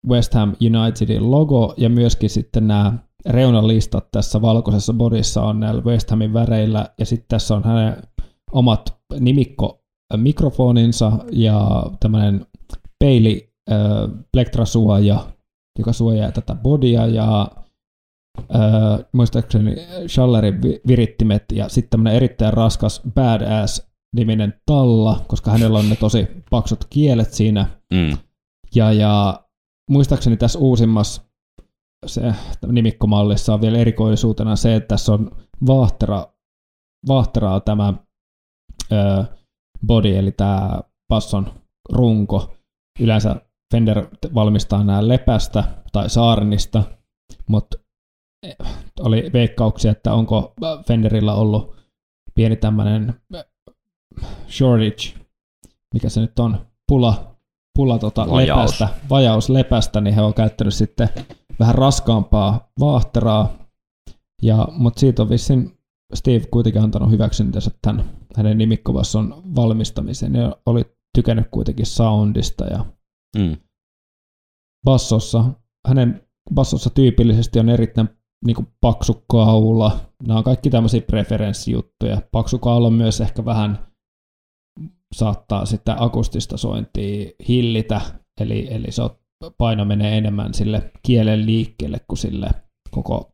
West 0.08 0.34
Ham 0.34 0.56
Unitedin 0.80 1.32
logo, 1.32 1.74
ja 1.78 1.90
myöskin 1.90 2.30
sitten 2.30 2.68
nämä 2.68 2.94
reunalistat 3.26 4.12
tässä 4.12 4.42
valkoisessa 4.42 4.94
bodissa 4.94 5.44
on 5.44 5.60
näillä 5.60 5.82
West 5.82 6.10
Hamin 6.10 6.34
väreillä, 6.34 6.90
ja 7.00 7.06
sitten 7.06 7.28
tässä 7.28 7.56
on 7.56 7.64
hänen 7.64 8.04
omat 8.52 8.98
nimikko 9.20 9.84
mikrofoninsa 10.18 11.12
ja 11.32 11.84
tämmöinen 12.00 12.46
peili 13.00 13.55
plektrasuoja, 14.32 15.26
joka 15.80 15.94
suojaa 15.94 16.32
tätä 16.32 16.56
bodia 16.56 17.08
ja 17.08 17.52
äh, 18.56 19.06
muistaakseni 19.12 19.76
Schallerin 20.08 20.62
virittimet 20.88 21.44
ja 21.52 21.70
sitten 21.70 21.90
tämmöinen 21.90 22.16
erittäin 22.16 22.54
raskas 22.54 23.02
badass 23.14 23.88
niminen 24.16 24.54
talla, 24.66 25.26
koska 25.28 25.52
hänellä 25.52 25.80
on 25.80 25.90
ne 25.90 25.96
tosi 25.96 26.28
paksut 26.50 26.86
kielet 26.90 27.34
siinä. 27.34 27.68
Mm. 27.94 28.18
Ja, 28.76 28.92
ja 28.92 29.44
muistaakseni 29.90 30.38
tässä 30.38 30.60
uusimmassa 30.60 31.22
se 32.06 32.34
nimikkomallissa 32.68 33.54
on 33.54 33.62
vielä 33.62 33.78
erikoisuutena 33.78 34.56
se, 34.56 34.76
että 34.76 34.88
tässä 34.88 35.14
on 35.14 35.32
vaahtera, 35.68 36.28
vaahteraa 37.08 37.60
tämä 37.60 37.94
ö, 38.92 39.26
body, 39.88 40.16
eli 40.16 40.32
tämä 40.32 40.82
passon 41.08 41.54
runko. 41.92 42.56
Yleensä 43.00 43.36
Fender 43.72 44.08
valmistaa 44.34 44.84
nämä 44.84 45.08
lepästä 45.08 45.64
tai 45.92 46.10
saarnista, 46.10 46.84
mutta 47.48 47.78
eh, 48.44 48.56
oli 49.00 49.30
veikkauksia, 49.34 49.92
että 49.92 50.14
onko 50.14 50.54
Fenderillä 50.88 51.34
ollut 51.34 51.76
pieni 52.36 52.56
tämmöinen 52.56 53.14
eh, 53.34 53.46
shortage, 54.50 55.26
mikä 55.94 56.10
se 56.10 56.22
nyt 56.22 56.40
on, 56.40 56.66
pula, 56.88 57.36
pula 57.76 58.00
tota 58.00 58.30
vajaus. 58.30 58.60
lepästä, 58.60 58.90
vajaus 59.10 59.50
lepästä, 59.50 60.02
niin 60.02 60.16
he 60.16 60.22
on 60.22 60.34
käyttänyt 60.34 60.74
sitten 60.74 61.10
vähän 61.60 61.76
raskaampaa 61.76 62.72
vaahteraa, 62.80 63.50
ja, 64.42 64.68
mutta 64.72 65.00
siitä 65.00 65.22
on 65.22 65.30
vissiin 65.30 65.78
Steve 66.14 66.46
kuitenkin 66.52 66.82
antanut 66.82 67.12
hyväksyntänsä 67.12 67.72
tämän 67.82 68.06
hänen 68.36 68.58
nimikkovasson 68.58 69.42
valmistamiseen 69.56 70.36
ja 70.36 70.56
oli 70.66 70.84
tykännyt 71.16 71.48
kuitenkin 71.52 71.86
soundista 71.86 72.66
ja 72.66 72.86
mm. 73.38 73.58
bassossa, 74.86 75.46
hänen 75.88 76.28
bassossa 76.54 76.90
tyypillisesti 76.90 77.60
on 77.60 77.70
erittäin 77.70 78.10
niin 78.46 78.56
kuin 78.56 78.68
paksu 78.82 79.24
kaula. 79.30 80.00
Nämä 80.28 80.38
on 80.38 80.44
kaikki 80.44 80.70
tämmöisiä 80.70 81.02
preferenssijuttuja. 81.02 82.22
Paksu 82.32 82.60
kaula 82.60 82.90
myös 82.90 83.22
ehkä 83.22 83.46
vähän 83.46 83.88
saattaa 85.16 85.66
sitä 85.66 85.96
akustista 86.00 86.58
sointia 86.58 87.32
hillitä, 87.48 88.02
eli, 88.42 88.68
eli 88.72 88.92
se 88.92 89.04
paino 89.58 89.86
menee 89.86 90.18
enemmän 90.18 90.54
sille 90.54 90.92
kielen 91.04 91.46
liikkeelle 91.46 92.00
kuin 92.08 92.18
sille 92.18 92.50
koko 92.92 93.32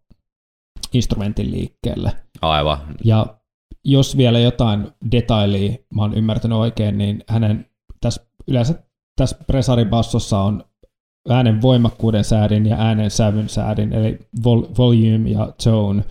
instrumentin 0.93 1.51
liikkeelle. 1.51 2.11
Aivan. 2.41 2.77
Ja 3.03 3.39
jos 3.85 4.17
vielä 4.17 4.39
jotain 4.39 4.91
detailia 5.11 5.75
mä 5.93 6.01
oon 6.01 6.13
ymmärtänyt 6.13 6.57
oikein, 6.57 6.97
niin 6.97 7.23
hänen 7.27 7.69
tässä 8.01 8.25
yleensä 8.47 8.83
tässä 9.21 9.37
presaribassossa 9.47 10.39
on 10.39 10.63
äänen 11.29 11.61
voimakkuuden 11.61 12.23
säädin 12.23 12.65
ja 12.65 12.77
äänen 12.77 13.11
sävyn 13.11 13.49
säädin, 13.49 13.93
eli 13.93 14.19
vol- 14.43 14.77
volume 14.77 15.29
ja 15.29 15.53
tone, 15.63 16.03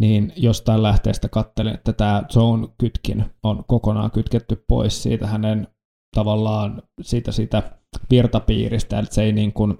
niin 0.00 0.32
jostain 0.36 0.82
lähteestä 0.82 1.28
kattelin, 1.28 1.74
että 1.74 1.92
tämä 1.92 2.22
tone-kytkin 2.32 3.24
on 3.42 3.64
kokonaan 3.66 4.10
kytketty 4.10 4.64
pois 4.68 5.02
siitä 5.02 5.26
hänen 5.26 5.68
tavallaan 6.16 6.82
siitä, 7.00 7.32
siitä 7.32 7.62
virtapiiristä, 8.10 8.98
että 8.98 9.14
se 9.14 9.22
ei 9.22 9.32
niin 9.32 9.52
kuin, 9.52 9.78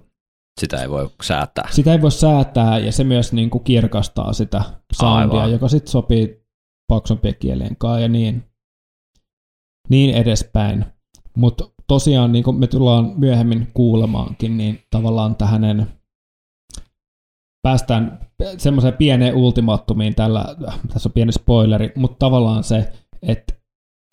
sitä 0.60 0.82
ei 0.82 0.90
voi 0.90 1.10
säätää. 1.22 1.68
Sitä 1.70 1.92
ei 1.92 2.02
voi 2.02 2.12
säätää, 2.12 2.78
ja 2.78 2.92
se 2.92 3.04
myös 3.04 3.32
niin 3.32 3.50
kuin 3.50 3.64
kirkastaa 3.64 4.32
sitä 4.32 4.62
soundia, 4.92 5.40
Aivan. 5.40 5.52
joka 5.52 5.68
sitten 5.68 5.90
sopii 5.92 6.46
paksumpien 6.88 7.36
kielien 7.40 7.76
kanssa 7.76 8.00
ja 8.00 8.08
niin, 8.08 8.44
niin 9.88 10.14
edespäin. 10.14 10.84
Mutta 11.36 11.71
tosiaan, 11.92 12.32
niin 12.32 12.44
kuin 12.44 12.56
me 12.56 12.66
tullaan 12.66 13.12
myöhemmin 13.16 13.68
kuulemaankin, 13.74 14.56
niin 14.56 14.82
tavallaan 14.90 15.36
tähän 15.36 15.86
päästään 17.62 18.20
semmoiseen 18.58 18.94
pieneen 18.94 19.34
ultimaattumiin 19.34 20.14
tällä, 20.14 20.44
tässä 20.92 21.08
on 21.08 21.12
pieni 21.12 21.32
spoileri, 21.32 21.92
mutta 21.96 22.16
tavallaan 22.18 22.64
se, 22.64 22.92
että 23.22 23.54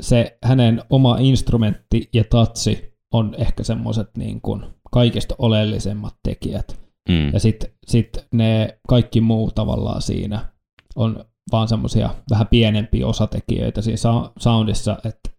se 0.03 0.37
hänen 0.43 0.83
oma 0.89 1.17
instrumentti 1.19 2.09
ja 2.13 2.23
tatsi 2.23 2.93
on 3.13 3.35
ehkä 3.37 3.63
semmoiset 3.63 4.17
niin 4.17 4.41
kuin 4.41 4.63
kaikista 4.91 5.35
oleellisemmat 5.37 6.15
tekijät. 6.23 6.79
Mm. 7.09 7.33
Ja 7.33 7.39
sitten 7.39 7.69
sit 7.87 8.27
ne 8.33 8.79
kaikki 8.87 9.21
muu 9.21 9.51
tavallaan 9.51 10.01
siinä 10.01 10.53
on 10.95 11.25
vaan 11.51 11.67
semmoisia 11.67 12.09
vähän 12.31 12.47
pienempiä 12.47 13.07
osatekijöitä 13.07 13.81
siinä 13.81 13.97
soundissa, 14.39 14.97
että 15.05 15.29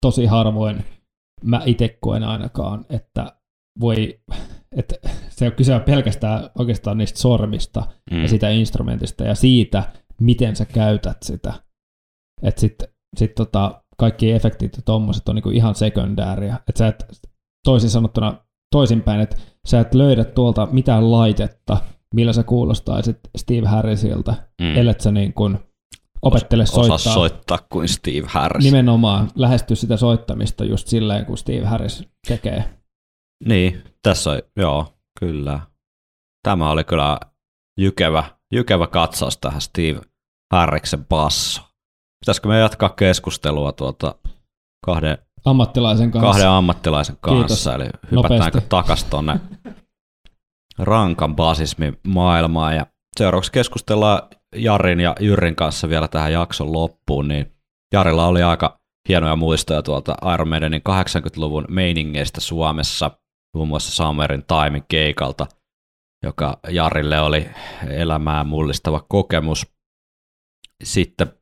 tosi 0.00 0.26
harvoin 0.26 0.84
mä 1.42 1.62
itse 1.66 1.98
koen 2.00 2.22
ainakaan, 2.24 2.84
että 2.90 3.36
voi, 3.80 4.20
että 4.76 4.94
se 5.28 5.46
on 5.46 5.52
kyse 5.52 5.80
pelkästään 5.80 6.50
oikeastaan 6.58 6.98
niistä 6.98 7.18
sormista 7.18 7.82
mm. 8.10 8.22
ja 8.22 8.28
sitä 8.28 8.50
instrumentista 8.50 9.24
ja 9.24 9.34
siitä, 9.34 9.82
miten 10.20 10.56
sä 10.56 10.64
käytät 10.64 11.22
sitä. 11.22 11.54
Että 12.42 12.60
sitten 12.60 12.88
sit 13.16 13.34
tota, 13.34 13.82
kaikki 13.96 14.32
efektit 14.32 14.76
ja 14.76 14.82
tommoset 14.82 15.28
on 15.28 15.34
niinku 15.34 15.50
ihan 15.50 15.74
sekundääriä. 15.74 16.56
Että 16.68 16.78
sä 16.78 16.86
et, 16.86 17.04
toisin 17.64 17.90
sanottuna 17.90 18.44
toisinpäin, 18.72 19.20
että 19.20 19.36
sä 19.66 19.80
et 19.80 19.94
löydä 19.94 20.24
tuolta 20.24 20.68
mitään 20.72 21.12
laitetta, 21.12 21.78
millä 22.14 22.32
sä 22.32 22.42
kuulostaisit 22.42 23.18
Steve 23.36 23.66
Harrisilta, 23.66 24.34
mm. 24.60 24.76
ellei 24.76 24.94
sä 25.00 25.12
niin 25.12 25.32
kun 25.32 25.58
opettele 26.22 26.66
soittaa. 26.66 26.94
Osaa 26.94 27.14
soittaa 27.14 27.58
kuin 27.68 27.88
Steve 27.88 28.26
Harris. 28.26 28.64
Nimenomaan 28.64 29.30
lähesty 29.34 29.76
sitä 29.76 29.96
soittamista 29.96 30.64
just 30.64 30.88
silleen, 30.88 31.26
kun 31.26 31.38
Steve 31.38 31.64
Harris 31.66 32.04
tekee. 32.28 32.64
Niin, 33.44 33.82
tässä 34.02 34.30
on, 34.30 34.38
joo, 34.56 34.94
kyllä. 35.20 35.60
Tämä 36.42 36.70
oli 36.70 36.84
kyllä 36.84 37.18
jykevä, 37.80 38.24
jykevä 38.52 38.86
katsaus 38.86 39.38
tähän 39.38 39.60
Steve 39.60 40.00
Harriksen 40.52 41.04
basso. 41.04 41.62
Pitäisikö 42.24 42.48
me 42.48 42.58
jatkaa 42.58 42.88
keskustelua 42.88 43.72
tuota 43.72 44.14
kahden, 44.86 45.18
Ammattilaisen 45.44 46.10
kanssa. 46.10 46.30
kahden 46.32 46.48
ammattilaisen 46.48 47.16
kanssa, 47.20 47.38
Kiitos. 47.38 47.66
eli 47.66 47.90
hypätäänkö 48.10 48.60
takas 48.60 49.04
tuonne 49.04 49.40
rankan 50.78 51.36
basismin 51.36 52.00
maailmaan. 52.06 52.76
Ja 52.76 52.86
seuraavaksi 53.16 53.52
keskustellaan 53.52 54.22
Jarin 54.56 55.00
ja 55.00 55.14
Jyrin 55.20 55.56
kanssa 55.56 55.88
vielä 55.88 56.08
tähän 56.08 56.32
jakson 56.32 56.72
loppuun, 56.72 57.28
niin 57.28 57.52
Jarilla 57.92 58.26
oli 58.26 58.42
aika 58.42 58.80
hienoja 59.08 59.36
muistoja 59.36 59.82
tuolta 59.82 60.14
Iron 60.34 60.48
Maidenin 60.48 60.82
80-luvun 60.88 61.64
meiningeistä 61.68 62.40
Suomessa, 62.40 63.10
muun 63.56 63.68
muassa 63.68 64.04
Summerin 64.04 64.44
Timein 64.46 64.84
keikalta, 64.88 65.46
joka 66.22 66.58
Jarille 66.68 67.20
oli 67.20 67.50
elämää 67.88 68.44
mullistava 68.44 69.04
kokemus. 69.08 69.66
Sitten 70.84 71.32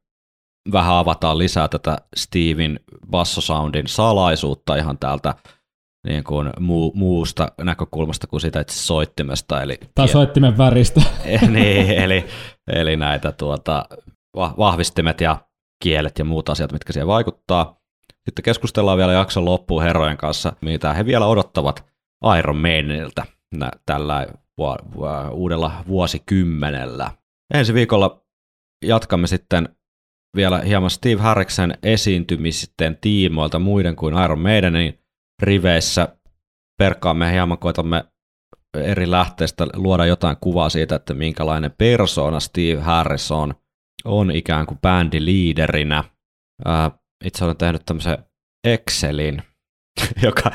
vähän 0.72 0.94
avataan 0.94 1.38
lisää 1.38 1.68
tätä 1.68 1.98
Steven 2.16 2.80
bassosoundin 3.11 3.88
salaisuutta 3.88 4.76
ihan 4.76 4.98
täältä 4.98 5.34
niin 6.06 6.24
kuin 6.24 6.50
muu, 6.61 6.92
muusta 6.94 7.52
näkökulmasta 7.61 8.26
kuin 8.26 8.40
sitä 8.40 8.61
itse 8.61 8.76
soittimesta. 8.76 9.62
Eli, 9.62 9.78
Tai 9.94 10.08
soittimen 10.08 10.58
väristä. 10.58 11.02
niin, 11.48 11.90
eli, 11.90 12.24
eli 12.72 12.96
näitä 12.96 13.32
tuota, 13.32 13.84
va- 14.36 14.54
vahvistimet 14.58 15.20
ja 15.20 15.36
kielet 15.84 16.18
ja 16.18 16.24
muut 16.24 16.48
asiat, 16.48 16.72
mitkä 16.72 16.92
siihen 16.92 17.06
vaikuttaa. 17.06 17.80
Sitten 18.24 18.42
keskustellaan 18.42 18.98
vielä 18.98 19.12
jakson 19.12 19.44
loppuun 19.44 19.82
herrojen 19.82 20.16
kanssa, 20.16 20.52
mitä 20.60 20.92
he 20.92 21.06
vielä 21.06 21.26
odottavat 21.26 21.84
Iron 22.38 22.56
Maideniltä 22.56 23.26
nä- 23.54 23.70
tällä 23.86 24.26
uudella 25.32 25.84
vuosikymmenellä. 25.88 27.10
Ensi 27.54 27.74
viikolla 27.74 28.24
jatkamme 28.84 29.26
sitten 29.26 29.68
vielä 30.36 30.58
hieman 30.58 30.90
Steve 30.90 31.22
Harriksen 31.22 31.78
esiintymisten 31.82 32.98
tiimoilta 33.00 33.58
muiden 33.58 33.96
kuin 33.96 34.24
Iron 34.24 34.40
Maidenin 34.40 34.98
riveissä. 35.42 36.16
Perkaamme 36.78 37.32
hieman, 37.32 37.58
koetamme 37.58 38.04
eri 38.74 39.10
lähteistä 39.10 39.66
luoda 39.74 40.06
jotain 40.06 40.36
kuvaa 40.40 40.68
siitä, 40.68 40.96
että 40.96 41.14
minkälainen 41.14 41.74
persona 41.78 42.40
Steve 42.40 42.80
Harris 42.80 43.30
on, 43.30 43.54
on 44.04 44.30
ikään 44.30 44.66
kuin 44.66 44.78
bändiliiderinä. 44.78 46.04
Ää, 46.64 46.90
itse 47.24 47.44
olen 47.44 47.56
tehnyt 47.56 47.82
tämmöisen 47.86 48.18
Excelin, 48.64 49.42
joka 50.22 50.50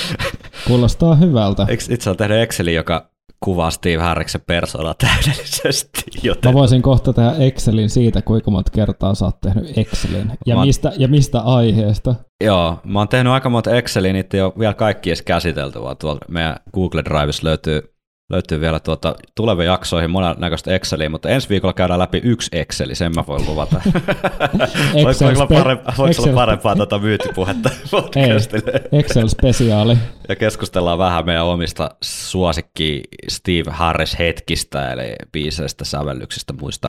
Kuulostaa 0.66 1.14
hyvältä. 1.14 1.66
itse 1.90 2.10
olen 2.10 2.16
tehnyt 2.18 2.38
Excelin, 2.38 2.74
joka 2.74 3.10
kuvaa 3.44 3.70
Steve 3.70 4.02
Harriksen 4.02 4.40
persoonaa 4.46 4.94
täydellisesti. 5.04 6.02
Joten 6.22 6.50
Mä 6.50 6.54
voisin 6.58 6.82
kohta 6.82 7.12
tehdä 7.12 7.32
Excelin 7.32 7.90
siitä, 7.90 8.22
kuinka 8.22 8.50
monta 8.50 8.70
kertaa 8.70 9.14
sä 9.14 9.24
oot 9.24 9.40
tehnyt 9.40 9.78
Excelin. 9.78 10.32
Ja, 10.46 10.56
Mä- 10.56 10.64
mistä, 10.64 10.92
ja 10.98 11.08
mistä 11.08 11.40
aiheesta. 11.40 12.14
Joo, 12.44 12.80
mä 12.84 12.98
oon 12.98 13.08
tehnyt 13.08 13.32
aika 13.32 13.50
monta 13.50 13.76
Exceliä, 13.76 14.12
niitä 14.12 14.36
ei 14.36 14.42
ole 14.42 14.52
vielä 14.58 14.74
kaikki 14.74 15.10
edes 15.10 15.22
käsitelty, 15.22 15.80
vaan 15.80 15.96
tuolta 15.96 16.26
meidän 16.28 16.56
Google 16.74 17.02
Drivessa 17.04 17.46
löytyy, 17.46 17.94
löytyy 18.30 18.60
vielä 18.60 18.80
tuota 18.80 19.14
tuleviin 19.34 19.66
jaksoihin 19.66 20.10
monennäköistä 20.10 20.74
Exceliä, 20.74 21.08
mutta 21.08 21.28
ensi 21.28 21.48
viikolla 21.48 21.72
käydään 21.72 21.98
läpi 21.98 22.20
yksi 22.24 22.58
Exceli, 22.58 22.94
sen 22.94 23.12
mä 23.14 23.24
voin 23.26 23.46
luvata. 23.46 23.80
voiko, 24.94 25.10
Excel 25.10 25.28
olla, 25.28 25.46
parempaa, 25.46 25.94
voiko 25.98 26.12
Excel- 26.12 26.22
olla 26.24 26.34
parempaa 26.34 26.76
tuota 26.76 26.98
myytipuhetta 26.98 27.70
podcastille? 27.90 28.82
Excel-spesiaali. 28.92 29.96
Ja 30.28 30.36
keskustellaan 30.36 30.98
vähän 30.98 31.26
meidän 31.26 31.44
omista 31.44 31.90
suosikki 32.02 33.02
Steve 33.28 33.70
Harris 33.70 34.18
hetkistä, 34.18 34.92
eli 34.92 35.16
biiseistä, 35.32 35.84
sävellyksistä, 35.84 36.52
muista 36.60 36.88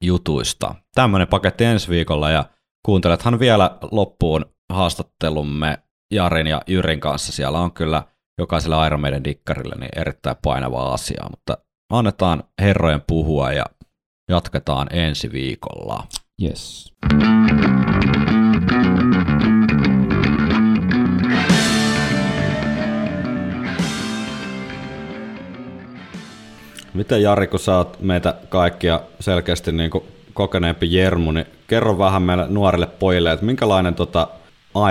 jutuista. 0.00 0.74
Tämmöinen 0.94 1.28
paketti 1.28 1.64
ensi 1.64 1.88
viikolla 1.88 2.30
ja 2.30 2.44
kuuntelethan 2.82 3.38
vielä 3.38 3.70
loppuun 3.90 4.55
haastattelumme 4.72 5.78
Jarin 6.10 6.46
ja 6.46 6.62
Jyrin 6.66 7.00
kanssa. 7.00 7.32
Siellä 7.32 7.58
on 7.58 7.72
kyllä 7.72 8.02
jokaiselle 8.38 8.86
Iron 8.86 9.00
Maiden 9.00 9.24
dikkarille 9.24 9.74
niin 9.78 10.00
erittäin 10.00 10.36
painavaa 10.42 10.94
asiaa, 10.94 11.30
mutta 11.30 11.58
annetaan 11.92 12.44
herrojen 12.60 13.02
puhua 13.06 13.52
ja 13.52 13.64
jatketaan 14.30 14.88
ensi 14.90 15.32
viikolla. 15.32 16.06
Yes. 16.42 16.92
Miten 26.94 27.22
Jari, 27.22 27.46
kun 27.46 27.60
sä 27.60 27.76
oot 27.76 28.00
meitä 28.00 28.34
kaikkia 28.48 29.00
selkeästi 29.20 29.72
niin 29.72 29.90
kokeneempi 30.34 30.94
Jermu, 30.94 31.32
niin 31.32 31.46
kerro 31.66 31.98
vähän 31.98 32.22
meille 32.22 32.46
nuorille 32.48 32.86
pojille, 32.86 33.32
että 33.32 33.46
minkälainen 33.46 33.94
tota 33.94 34.28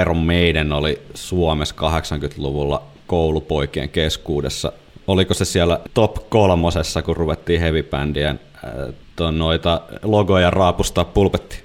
Iron 0.01 0.17
Maiden 0.17 0.71
oli 0.71 1.01
Suomessa 1.13 1.75
80-luvulla 1.75 2.83
koulupoikien 3.07 3.89
keskuudessa? 3.89 4.71
Oliko 5.07 5.33
se 5.33 5.45
siellä 5.45 5.79
top 5.93 6.29
kolmosessa, 6.29 7.01
kun 7.01 7.17
ruvettiin 7.17 7.61
heavy-bändien 7.61 8.39
äh, 8.55 9.31
noita 9.31 9.81
logoja 10.03 10.49
raapustaa 10.49 11.03
pulpetti? 11.03 11.63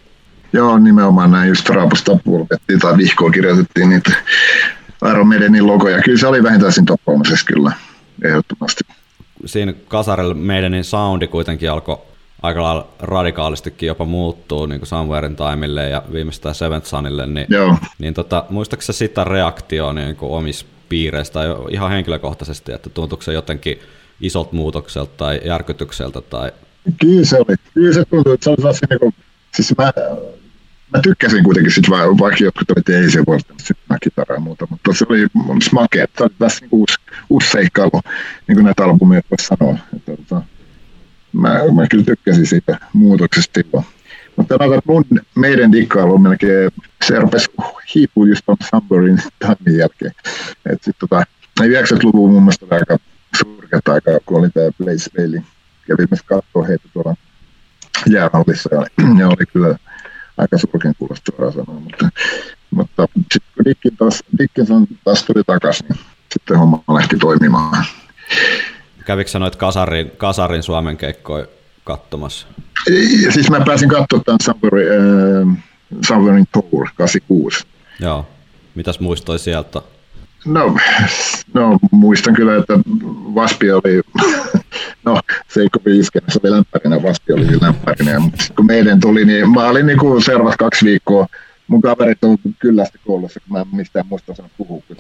Joo, 0.53 0.79
nimenomaan 0.79 1.31
näin 1.31 1.49
just 1.49 1.69
raapustaa 1.69 2.19
pulpettiin 2.25 2.79
tai 2.79 2.97
vihkoa 2.97 3.31
kirjoitettiin 3.31 3.89
niitä 3.89 4.13
Iron 5.11 5.27
Maidenin 5.27 5.67
logoja. 5.67 6.03
Kyllä 6.03 6.19
se 6.19 6.27
oli 6.27 6.43
vähintään 6.43 6.73
siinä 6.73 6.87
top 6.87 7.01
kolmosessa 7.05 7.47
kyllä, 7.47 7.73
ehdottomasti. 8.25 8.85
Siinä 9.47 9.75
kasarilla 9.89 10.35
meidänin 10.35 10.85
soundi 10.85 11.27
kuitenkin 11.27 11.71
alkoi 11.71 11.99
aika 12.43 12.63
lailla 12.63 12.89
radikaalistikin 12.99 13.87
jopa 13.87 14.05
muuttuu 14.05 14.67
niin 14.67 14.81
kuin 14.81 14.89
Somewhere 14.89 15.27
in 15.27 15.37
Timelle 15.37 15.89
ja 15.89 16.03
viimeistään 16.13 16.55
Seventh 16.55 16.87
Sunille, 16.87 17.27
niin 17.27 17.47
Joo, 17.51 17.77
Niin 17.99 18.15
tota, 18.15 18.45
muistatko 18.51 18.83
sä 18.83 18.93
sitä 18.93 19.25
reaktioa 19.25 19.93
niin 19.93 20.17
kuin 20.17 20.33
omissa 20.33 20.67
piireissä 20.89 21.33
tai 21.33 21.47
ihan 21.71 21.91
henkilökohtaisesti, 21.91 22.73
että 22.73 22.91
tuntuuko 22.91 23.23
se 23.23 23.33
jotenkin 23.33 23.79
isot 24.21 24.53
muutokselta 24.53 25.13
tai 25.17 25.41
järkytykseltä 25.45 26.21
tai 26.21 26.53
kyllä 27.01 27.25
se 27.25 27.37
oli. 27.37 27.57
Kyllä 27.75 27.95
se 27.95 28.05
tuntui, 28.05 28.35
että 28.35 28.45
se 28.45 28.51
oli 28.51 28.57
sellaisia 28.57 28.89
niin 28.91 29.15
siis 29.55 29.75
mä, 29.79 29.93
mä 30.93 31.01
tykkäsin 31.03 31.45
kuitenkin 31.45 31.73
sit, 31.73 31.91
va- 31.91 32.19
vaikka 32.19 32.45
jotkut 32.45 32.79
että 32.79 32.99
ei 32.99 33.11
se 33.11 33.23
voi 33.27 33.39
sitä 33.59 33.99
kitaraa 34.03 34.37
ja 34.37 34.41
muuta, 34.41 34.67
mutta 34.71 34.93
se 34.93 35.07
oli 35.09 35.27
makea. 35.73 36.07
Se 36.19 36.25
oli 36.25 36.33
tässä 36.39 36.61
niin 36.61 36.69
uusi, 36.73 36.95
uusi 37.31 37.51
seikkailu, 37.51 38.01
niin 38.47 38.57
kuin 38.57 38.65
näitä 38.65 38.85
albumia 38.85 39.21
voisi 39.31 39.47
sanoa. 39.47 39.79
Että, 39.97 40.17
tota, 40.17 40.43
mä, 41.33 41.49
mä 41.75 41.87
kyllä 41.91 42.05
tykkäsin 42.05 42.47
siitä 42.47 42.79
muutoksesta 42.93 43.61
silloin. 43.61 43.85
Mutta 44.37 44.55
että 44.55 44.83
mun, 44.87 45.05
meidän 45.35 45.73
dikkailu 45.73 46.15
on 46.15 46.23
melkein, 46.23 46.71
se 47.05 47.19
rupesi 47.19 47.51
hiipua 47.95 48.27
just 48.27 48.43
tuon 48.47 48.57
Summerin 48.71 49.19
timin 49.39 49.79
jälkeen. 49.79 50.13
Et 50.73 50.83
sit 50.83 50.97
tota, 50.99 51.25
90-luvun 51.63 52.31
mun 52.31 52.43
mielestä 52.43 52.67
oli 52.67 52.75
aika 52.75 52.97
surkeat 53.39 53.89
aikaa, 53.89 54.19
kun 54.27 54.39
oli 54.39 54.51
tämä 54.51 54.71
Blaze 54.79 55.11
Bailey. 55.17 55.43
Kävin 55.87 56.09
myös 56.11 56.23
katsoa 56.23 56.67
heitä 56.67 56.89
tuolla 56.93 57.15
jäähallissa 58.07 58.75
ja, 58.75 58.87
ja 59.19 59.29
oli 59.29 59.47
kyllä 59.53 59.79
aika 60.39 60.59
surkean 60.59 60.95
kuulosta 60.99 61.33
suoraan 61.33 61.53
sanoa. 61.53 61.81
Mutta, 61.81 62.09
mutta 62.71 63.09
sitten 63.33 63.53
kun 63.55 63.65
Dickin 63.65 63.97
taas, 63.97 64.23
Dickinson 64.39 64.87
taas 65.05 65.25
tuli 65.25 65.45
takaisin, 65.45 65.87
niin 65.89 66.01
sitten 66.35 66.59
homma 66.59 66.85
lähti 66.89 67.17
toimimaan. 67.17 67.85
Kävikö 69.05 69.39
noit 69.39 69.57
kasarin, 69.57 70.13
kasarin 70.17 70.63
Suomen 70.63 70.97
keikkoja 70.97 71.47
katsomassa? 71.85 72.47
Siis 73.31 73.51
mä 73.51 73.61
pääsin 73.61 73.89
katsomaan 73.89 74.25
tämän 74.25 74.39
Summerin, 76.05 76.41
äh, 76.41 76.47
Tour 76.53 76.89
86. 76.95 77.67
Joo. 78.01 78.27
Mitäs 78.75 79.01
muistoi 79.01 79.39
sieltä? 79.39 79.83
No, 80.47 80.77
no, 81.55 81.79
muistan 81.91 82.35
kyllä, 82.35 82.57
että 82.57 82.79
Vaspi 83.35 83.73
oli, 83.73 84.01
no 85.05 85.21
se 85.49 85.61
ei 85.61 85.69
kovin 85.69 86.01
iskenä, 86.01 86.27
se 86.29 86.41
oli 86.45 86.51
lämpärinä, 86.51 87.03
Vaspi 87.03 87.33
oli 87.33 87.61
lämpärinä, 87.61 88.21
mutta 88.21 88.45
kun 88.57 88.67
meidän 88.67 89.01
tuli, 89.01 89.25
niin 89.25 89.51
mä 89.51 89.69
olin 89.69 89.87
niin 89.87 90.23
seuraavat 90.25 90.57
kaksi 90.57 90.85
viikkoa, 90.85 91.27
mun 91.71 91.81
kaverit 91.81 92.25
on 92.25 92.37
kyllästä 92.59 92.99
koulussa, 93.07 93.41
kun 93.41 93.53
mä 93.53 93.61
en 93.61 93.67
mistään 93.73 94.07
muista 94.09 94.33
osannut 94.33 94.53
puhua 94.59 94.83
kun 94.89 94.97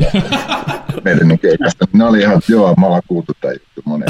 meidän 1.04 1.28
niin 1.28 1.38
keikasta. 1.38 1.86
Ne 1.92 2.04
oli 2.04 2.20
ihan, 2.20 2.38
että 2.38 2.52
joo, 2.52 2.74
mä 2.74 2.86
ollaan 2.86 3.02
kuultu 3.08 3.32
tämä 3.40 3.52
juttu 3.52 3.82
monen. 3.84 4.08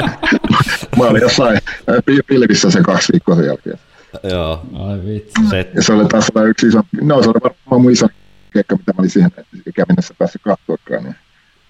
mä 0.98 1.04
olin 1.04 1.22
jossain 1.22 1.56
äh, 1.56 1.96
pi- 2.06 2.22
pilvissä 2.26 2.70
se 2.70 2.82
kaksi 2.82 3.12
viikkoa 3.12 3.36
sen 3.36 3.46
jälkeen. 3.46 3.78
Joo. 4.22 4.66
Ai 4.74 4.98
vitsi. 5.06 5.50
Se, 5.50 5.70
Ja 5.74 5.82
se 5.82 5.92
oli 5.92 6.06
taas 6.06 6.28
yksi 6.48 6.66
iso, 6.66 6.82
no 7.00 7.22
se 7.22 7.28
oli 7.28 7.40
varmaan 7.42 7.82
mun 7.82 7.92
iso 7.92 8.08
keikka, 8.52 8.76
mitä 8.76 8.92
mä 8.92 8.98
olin 8.98 9.10
siihen 9.10 9.30
ikämennessä 9.66 10.14
päässyt 10.18 10.42
katsoakaan. 10.42 11.04
Niin 11.04 11.14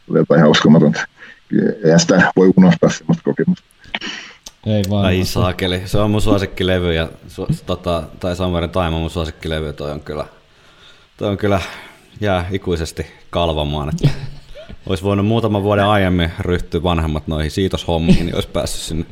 se 0.07 0.11
oli 0.11 0.19
jotain 0.19 0.39
ihan 0.39 0.51
uskomatonta. 0.51 1.07
Eihän 1.85 2.01
sitä 2.01 2.33
voi 2.37 2.53
unohtaa 2.57 2.91
semmoista 2.91 3.23
kokemusta. 3.25 3.72
Ei 4.67 4.83
vaan. 4.91 5.05
Ai 5.05 5.25
saakeli. 5.25 5.83
Se 5.85 5.99
on 5.99 6.11
mun 6.11 6.23
suosikkilevy 6.23 6.95
ja 6.95 7.09
su, 7.29 7.49
tota, 7.67 8.03
tai 8.21 8.37
Summer 8.37 8.69
Time 8.69 8.87
on 8.87 8.93
mun 8.93 9.11
suosikkilevy. 9.11 9.73
Toi 9.73 9.91
on 9.91 10.01
kyllä, 10.01 10.27
toi 11.17 11.29
on 11.29 11.37
kyllä 11.37 11.61
jää 12.21 12.47
ikuisesti 12.51 13.07
kalvamaan. 13.31 13.89
Että 13.95 14.09
olisi 14.87 15.05
voinut 15.05 15.27
muutaman 15.27 15.63
vuoden 15.63 15.85
aiemmin 15.85 16.33
ryhtyä 16.41 16.83
vanhemmat 16.83 17.27
noihin 17.27 17.51
siitoshommiin, 17.51 18.27
niin 18.27 18.35
olisi 18.35 18.49
päässyt 18.49 18.83
sinne, 18.83 19.07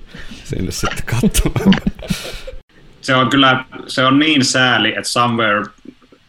sinne 0.45 0.71
sitten 0.71 1.05
katsomaan. 1.05 1.75
Se 3.01 3.15
on 3.15 3.31
kyllä 3.31 3.65
se 3.87 4.05
on 4.05 4.19
niin 4.19 4.45
sääli, 4.45 4.89
että 4.89 5.09
Somewhere 5.09 5.65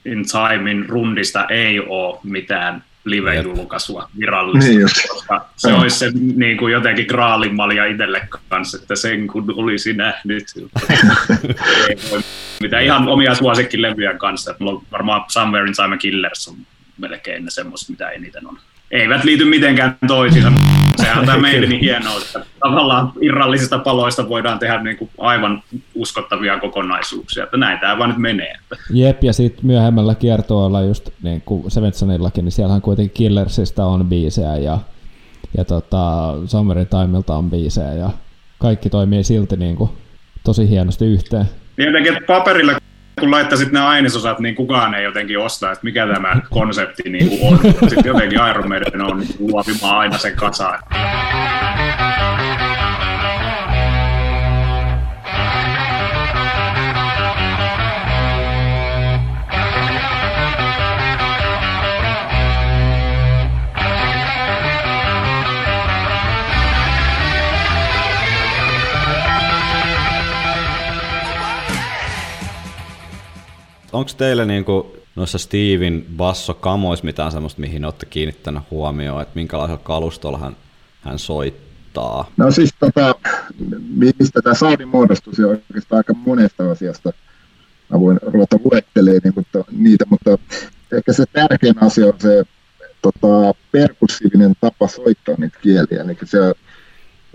in 0.06 0.26
Timein 0.26 0.90
rundista 0.90 1.46
ei 1.50 1.80
ole 1.80 2.20
mitään 2.24 2.84
live-julkaisua 3.06 4.10
virallisesti, 4.20 4.70
Niin 4.70 4.82
just. 4.82 4.96
koska 5.10 5.46
se 5.56 5.70
Joo. 5.70 5.82
olisi 5.82 6.00
se 6.00 6.12
niin 6.36 6.58
kuin 6.58 6.74
jotenkin 6.74 7.06
graalinmalja 7.10 7.86
itselle 7.86 8.28
kanssa, 8.50 8.78
että 8.82 8.96
sen 8.96 9.28
kun 9.28 9.54
olisi 9.56 9.94
nähnyt. 9.94 10.44
mitään 12.62 12.84
ihan 12.84 13.08
omia 13.08 13.36
suosikkilevyjä 13.36 14.14
kanssa. 14.14 14.56
Mulla 14.60 14.72
on 14.72 14.84
varmaan 14.92 15.24
Somewhere 15.28 15.68
in 15.68 15.74
Time 15.76 15.96
ja 15.96 15.98
Killers 15.98 16.48
on 16.48 16.56
melkein 16.98 17.46
ne 17.46 17.52
semmoista, 17.52 17.92
mitä 17.92 18.10
eniten 18.10 18.48
on. 18.48 18.60
Eivät 18.92 19.24
liity 19.24 19.46
mitenkään 19.46 19.98
toisiinsa. 20.08 20.52
Se 20.96 21.08
on 21.20 21.26
tämä 21.26 21.38
meidän 21.38 21.72
hienous, 21.72 22.26
että 22.26 22.46
tavallaan 22.60 23.12
irrallisista 23.22 23.80
paloista 23.80 24.30
voidaan 24.30 24.60
tehdä 24.60 24.84
niin 24.84 24.98
kuin 24.98 25.10
aivan 25.18 25.64
uskottavia 25.96 26.60
kokonaisuuksia. 26.60 27.44
Että 27.44 27.58
näin 27.58 27.80
tämä 27.80 27.98
vaan 27.98 28.10
nyt 28.10 28.18
menee. 28.20 28.54
Jep, 28.94 29.24
ja 29.24 29.34
sitten 29.34 29.66
myöhemmällä 29.66 30.16
kiertueella 30.16 30.82
just 30.82 31.10
niin 31.24 31.42
kuin 31.42 31.72
Sevensonillakin, 31.72 32.46
niin 32.46 32.52
siellähän 32.52 32.82
kuitenkin 32.82 33.14
Killersista 33.14 33.86
on 33.86 34.06
biisejä 34.06 34.56
ja, 34.56 34.80
ja 35.58 35.66
tota, 35.66 36.34
Summerin 36.46 36.88
Timelta 36.88 37.36
on 37.36 37.50
biisejä 37.50 37.94
ja 37.94 38.10
kaikki 38.60 38.90
toimii 38.90 39.24
silti 39.24 39.58
niin 39.58 39.76
kuin 39.76 39.90
tosi 40.44 40.70
hienosti 40.70 41.06
yhteen. 41.06 41.46
Niin 41.78 41.88
jotenkin, 41.88 42.14
että 42.14 42.28
paperilla 42.28 42.74
kun 43.20 43.32
laittaisit 43.32 43.72
ne 43.72 43.80
ainesosat, 43.80 44.40
niin 44.40 44.56
kukaan 44.56 44.94
ei 44.94 45.04
jotenkin 45.04 45.40
osta, 45.40 45.72
että 45.72 45.84
mikä 45.84 46.08
tämä 46.08 46.42
konsepti 46.50 47.10
niin 47.10 47.40
on. 47.48 47.60
Sitten 47.90 48.06
jotenkin 48.06 48.40
Iron 48.50 48.70
Maiden 48.70 49.02
on 49.02 49.20
niin 49.20 49.36
luovimaan 49.40 49.98
aina 49.98 50.18
sen 50.18 50.36
kasaan. 50.36 50.80
Onko 73.94 74.12
teille 74.18 74.46
niinku 74.46 74.98
noissa 75.16 75.38
Steven 75.38 76.06
bassokamoissa 76.18 77.06
mitään 77.06 77.32
semmoista, 77.32 77.62
mihin 77.62 77.86
olette 77.86 78.06
kiinnittänyt 78.06 78.64
huomioon, 78.72 79.22
että 79.22 79.36
minkälaisella 79.36 79.82
kalustolla 79.84 80.38
hän, 80.38 80.56
hän 81.02 81.20
soittaa? 81.20 82.32
No 82.38 82.52
siis 82.52 82.74
tota, 82.80 83.16
mistä 83.90 84.42
tämä 84.42 84.54
saudi 84.54 84.86
muodostui, 84.86 85.46
oikeastaan 85.46 85.98
aika 85.98 86.14
monesta 86.14 86.72
asiasta. 86.72 87.14
Mä 87.90 88.00
voin 88.00 88.20
ruveta 88.22 88.60
luettelemaan 88.64 89.22
niin, 89.24 89.34
mutta, 89.36 89.64
niitä, 89.72 90.06
mutta 90.10 90.38
ehkä 90.92 91.14
se 91.14 91.26
tärkein 91.34 91.84
asia 91.84 92.08
on 92.08 92.14
se 92.20 92.44
tota, 93.02 93.60
perkussiivinen 93.72 94.54
tapa 94.62 94.88
soittaa 94.88 95.36
niitä 95.38 95.58
kieliä. 95.62 96.04
Eli 96.04 96.18
se, 96.24 96.40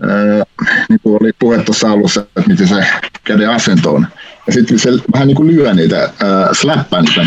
ää, 0.01 0.43
niin 0.89 0.99
kuin 1.03 1.17
oli 1.21 1.31
puhe 1.39 1.63
tuossa 1.63 1.91
alussa, 1.91 2.21
että 2.21 2.43
miten 2.47 2.67
se 2.67 2.85
käden 3.23 3.49
asento 3.49 3.93
on. 3.93 4.07
Ja 4.47 4.53
sitten 4.53 4.79
se 4.79 4.89
vähän 5.13 5.27
niin 5.27 5.35
kuin 5.35 5.55
lyö 5.55 5.73
niitä, 5.73 6.13
ää, 6.19 6.53
slappaa 6.53 7.01
niitä 7.01 7.21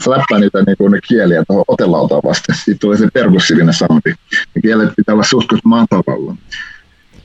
slappaa 0.00 0.38
niitä 0.38 0.62
niin 0.66 0.76
kuin 0.76 0.92
ne 0.92 0.98
kieliä 1.08 1.44
tuohon 1.46 1.64
otelautaan 1.68 2.22
vasten. 2.24 2.56
Siitä 2.64 2.78
tulee 2.78 2.98
se 2.98 3.08
perkussiivinen 3.12 3.74
soundi. 3.74 4.14
Ne 4.54 4.62
kielet 4.62 4.92
pitää 4.96 5.14
olla 5.14 5.24
suht 5.24 5.46
matalalla. 5.64 6.36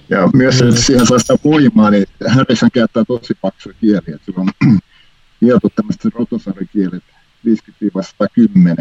Ja 0.09 0.29
myös 0.33 0.57
se, 0.57 0.67
että 0.67 0.81
siihen 0.81 1.05
saa 1.05 1.19
sitä 1.19 1.35
voimaa, 1.43 1.89
niin 1.89 2.05
Harrison 2.27 2.71
käyttää 2.71 3.05
tosi 3.05 3.33
paksuja 3.41 3.75
kieliä. 3.81 4.19
Sillä 4.25 4.41
on 4.41 4.49
hiotu 5.41 5.69
tämmöiset 5.75 6.05
rotosarikielet 6.15 7.03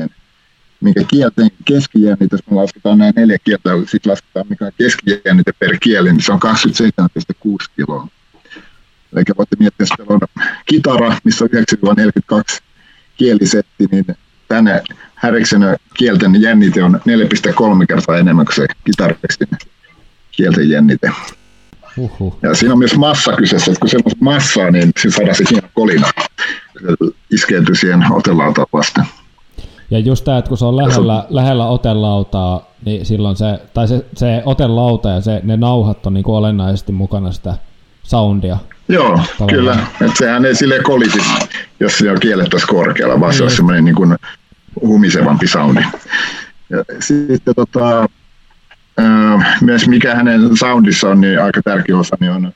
50-110, 0.08 0.10
minkä 0.80 1.04
kielten 1.08 1.50
keskijännite, 1.64 2.28
jos 2.36 2.40
me 2.50 2.56
lasketaan 2.56 2.98
nämä 2.98 3.12
neljä 3.16 3.38
kieltä, 3.44 3.70
sitten 3.86 4.10
lasketaan 4.10 4.46
mikä 4.48 4.64
on 4.64 4.72
keskijännite 4.78 5.52
per 5.58 5.78
kieli, 5.80 6.12
niin 6.12 6.22
se 6.22 6.32
on 6.32 6.40
27,6 6.42 7.72
kiloa. 7.76 8.08
Eli 9.12 9.24
voitte 9.38 9.56
miettiä, 9.58 9.86
että 9.98 10.14
on 10.14 10.20
kitara, 10.66 11.16
missä 11.24 11.44
on 11.44 11.50
9-42 12.34 12.60
kielisetti, 13.16 13.86
niin 13.90 14.04
tänne 14.48 14.82
Häriksen 15.14 15.76
kielten 15.94 16.42
jännite 16.42 16.84
on 16.84 17.00
4,3 17.80 17.86
kertaa 17.88 18.16
enemmän 18.16 18.46
kuin 18.46 18.56
se 18.56 18.66
kitaristin 18.84 19.48
kielten 20.30 20.70
jännite. 20.70 21.10
Uhuh. 21.96 22.38
Ja 22.42 22.54
siinä 22.54 22.72
on 22.72 22.78
myös 22.78 22.96
massa 22.96 23.32
kyseessä, 23.32 23.70
että 23.70 23.80
kun 23.80 23.88
siellä 23.88 24.02
on 24.06 24.12
massaa, 24.20 24.70
niin 24.70 24.92
siinä 24.98 25.16
saadaan 25.16 25.34
se 25.34 25.44
hieno 25.50 25.68
kolina. 25.74 26.06
Se 26.82 27.12
iskeytyy 27.30 27.74
siihen 27.74 28.12
otelautaan 28.12 28.66
vasten. 28.72 29.04
Ja 29.90 29.98
just 29.98 30.24
tämä, 30.24 30.38
että 30.38 30.48
kun 30.48 30.58
se 30.58 30.64
on 30.64 30.76
lähellä, 30.76 31.26
lähellä 31.28 31.66
otelautaa, 31.66 32.70
niin 32.84 33.06
silloin 33.06 33.36
se, 33.36 33.58
tai 33.74 33.88
se, 33.88 34.04
se 34.16 34.42
otelauta 34.44 35.08
ja 35.08 35.20
se, 35.20 35.40
ne 35.44 35.56
nauhat 35.56 36.06
on 36.06 36.14
niin 36.14 36.26
olennaisesti 36.26 36.92
mukana 36.92 37.32
sitä 37.32 37.54
soundia. 38.10 38.58
Joo, 38.88 39.08
Tavallaan. 39.08 39.48
kyllä. 39.48 39.78
Että 40.00 40.18
sehän 40.18 40.44
ei 40.44 40.54
silleen 40.54 40.82
kolisi, 40.82 41.18
jos 41.80 41.98
se 41.98 42.10
on 42.10 42.20
kielet 42.20 42.48
tuossa 42.50 42.66
korkealla, 42.66 43.20
vaan 43.20 43.34
se 43.34 43.42
on 43.44 43.50
semmoinen 43.50 43.84
niin 43.84 43.94
kuin 43.94 44.16
humisevampi 44.80 45.46
soundi. 45.46 45.80
Ja 46.70 46.84
sitten 47.00 47.54
tota, 47.54 48.08
myös 49.60 49.88
mikä 49.88 50.14
hänen 50.14 50.56
soundissa 50.56 51.08
on, 51.08 51.20
niin 51.20 51.42
aika 51.42 51.60
tärkeä 51.64 51.98
osa, 51.98 52.16
niin 52.20 52.32
on, 52.32 52.52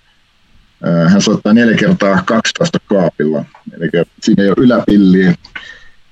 hän 1.08 1.22
soittaa 1.22 1.52
4 1.52 1.76
kertaa 1.76 2.22
12 2.24 2.78
kaapilla. 2.86 3.44
Eli 3.76 3.90
siinä 4.22 4.42
ei 4.42 4.48
ole 4.48 4.56
yläpilliä. 4.58 5.34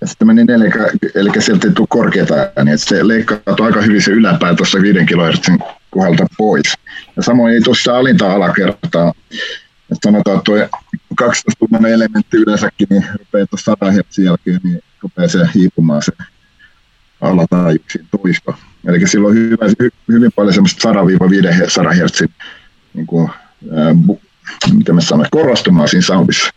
Ja 0.01 0.07
sitten 0.07 0.27
meni 0.27 0.45
neljä, 0.45 0.73
eli 1.15 1.31
sieltä 1.39 1.69
ei 1.69 1.75
tule 1.75 1.87
korkeata 1.91 2.35
ääniä, 2.57 2.75
että 2.75 2.87
se 2.87 3.09
leikkaa 3.09 3.39
aika 3.61 3.81
hyvin 3.81 4.03
se 4.03 4.11
yläpää 4.11 4.55
tuossa 4.55 4.83
5 4.83 4.99
kHz 5.07 5.59
kohdalta 5.93 6.27
pois. 6.39 6.75
Ja 7.17 7.23
samoin 7.23 7.55
ei 7.55 7.61
tuossa 7.61 7.99
alinta 7.99 8.33
alakertaa. 8.33 9.13
Et 9.93 9.99
sanotaan, 10.05 10.37
että 10.37 10.45
tuo 10.45 10.81
12 11.15 11.89
elementti 11.89 12.37
yleensäkin, 12.37 12.87
niin 12.91 13.05
rupeaa 13.19 13.47
tuossa 13.47 13.77
100 13.81 13.91
Hz 13.91 14.19
jälkeen, 14.19 14.61
niin 14.65 14.83
rupeaa 15.03 15.29
se 15.29 15.39
hiipumaan 15.55 16.03
se 16.03 16.13
alataajuuksiin 17.21 18.07
toisto. 18.11 18.55
Eli 18.87 19.09
sillä 19.09 19.29
on 19.29 19.35
hyvä, 19.35 19.67
hy, 19.83 19.91
hyvin 20.09 20.33
paljon 20.37 20.55
semmoista 20.55 20.93
100-500 20.93 20.95
Hz 21.95 22.23
niin 22.95 23.07
kuin, 23.07 23.31
ää, 23.77 23.95
bu, 23.95 24.21
mitä 24.75 24.93
mä 24.93 25.01
sanoin, 25.01 25.29
korostumaan 25.31 25.89
siinä 25.89 26.03
soundissa. 26.03 26.51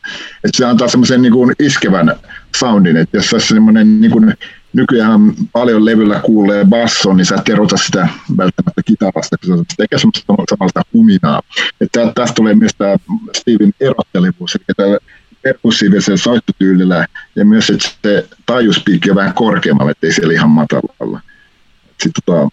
Et 0.44 0.56
se 0.56 0.66
antaa 0.66 0.88
semmoisen 0.88 1.22
niin 1.22 1.34
iskevän 1.60 2.16
soundin, 2.58 2.98
että 2.98 3.18
jos 3.18 3.34
olisi 3.34 3.48
semmoinen 3.48 4.02
niin 4.02 4.12
kuin 4.12 4.34
nykyään 4.76 5.34
paljon 5.52 5.86
levyllä 5.86 6.20
kuulee 6.20 6.66
basson, 6.66 7.18
niin 7.18 7.26
sä 7.26 7.36
et 7.36 7.50
erota 7.50 7.78
sitä 7.78 8.08
välttämättä 8.38 8.82
kitarasta, 8.86 9.36
kun 9.46 9.58
se 9.58 9.64
tekee 9.78 10.00
semmoista 10.00 10.34
samalta 10.50 10.82
huminaa. 10.94 11.42
Että 11.82 12.12
tästä 12.16 12.34
tulee 12.36 12.56
myös 12.56 12.72
tämä 12.78 12.96
Steven 13.38 13.74
erottelevuus, 13.80 14.56
eli 14.56 14.64
tällä 14.78 14.98
perkussiivisella 15.42 16.18
soittotyylillä 16.18 17.08
ja 17.36 17.46
myös, 17.46 17.70
että 17.70 17.90
se 18.04 18.28
taajuuspiikki 18.46 19.10
on 19.10 19.16
vähän 19.16 19.34
korkeammalla, 19.34 19.92
ettei 19.92 20.14
siellä 20.14 20.34
ihan 20.34 20.50
matalalla. 20.50 21.22
Sitten 22.04 22.24
tota, 22.26 22.50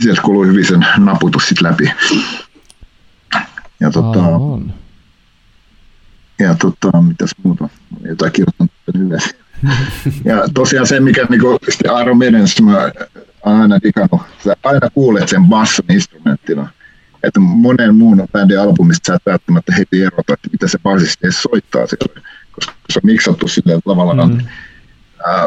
sieltä 0.00 0.22
kuuluu 0.22 0.44
hyvin 0.44 0.66
sen 0.66 0.86
naputus 0.96 1.48
sit 1.48 1.60
läpi. 1.60 1.90
Ja 3.80 3.90
tota, 3.90 4.24
Aivan. 4.24 4.74
ja 6.38 6.54
tota, 6.54 7.02
mitäs 7.02 7.30
muuta, 7.42 7.68
jotain 8.04 8.32
kirjoittanut 8.32 8.72
ylös. 8.94 9.34
Ja 10.24 10.42
tosiaan 10.54 10.86
se, 10.86 11.00
mikä 11.00 11.26
niinku, 11.30 11.58
Iron 12.02 12.18
Maiden, 12.18 12.44
mä 12.62 12.92
aina 13.44 13.78
digannut, 13.82 14.20
sä 14.44 14.56
aina 14.64 14.90
kuulet 14.90 15.28
sen 15.28 15.44
basson 15.44 15.84
instrumenttina. 15.90 16.68
Että 17.22 17.40
monen 17.40 17.94
muun 17.94 18.28
bändin 18.32 18.60
albumista 18.60 19.06
sä 19.06 19.14
et 19.14 19.26
välttämättä 19.26 19.74
heti 19.78 20.02
erota, 20.02 20.32
että 20.32 20.48
mitä 20.52 20.68
se 20.68 20.78
basisti 20.82 21.26
edes 21.26 21.42
soittaa 21.42 21.86
siellä, 21.86 22.20
koska 22.52 22.72
se 22.90 22.98
on 22.98 23.06
miksattu 23.10 23.48
silleen 23.48 23.80
tavallaan 23.84 24.34
mm. 24.34 24.46
ää, 25.26 25.46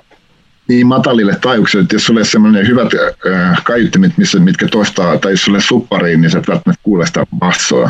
niin 0.67 0.87
matalille 0.87 1.35
taajuuksille, 1.41 1.83
että 1.83 1.95
jos 1.95 2.05
sulle 2.05 2.25
semmoinen 2.25 2.67
hyvät 2.67 2.87
ää, 2.93 3.55
kaiuttimet, 3.63 4.17
missä, 4.17 4.39
mitkä 4.39 4.67
toistaa, 4.67 5.17
tai 5.17 5.31
jos 5.31 5.41
sulle 5.41 5.61
suppariin, 5.61 6.21
niin 6.21 6.31
sä 6.31 6.39
et 6.39 6.47
välttämättä 6.47 6.83
kuule 6.83 7.07
sitä 7.07 7.25
bassoa. 7.39 7.89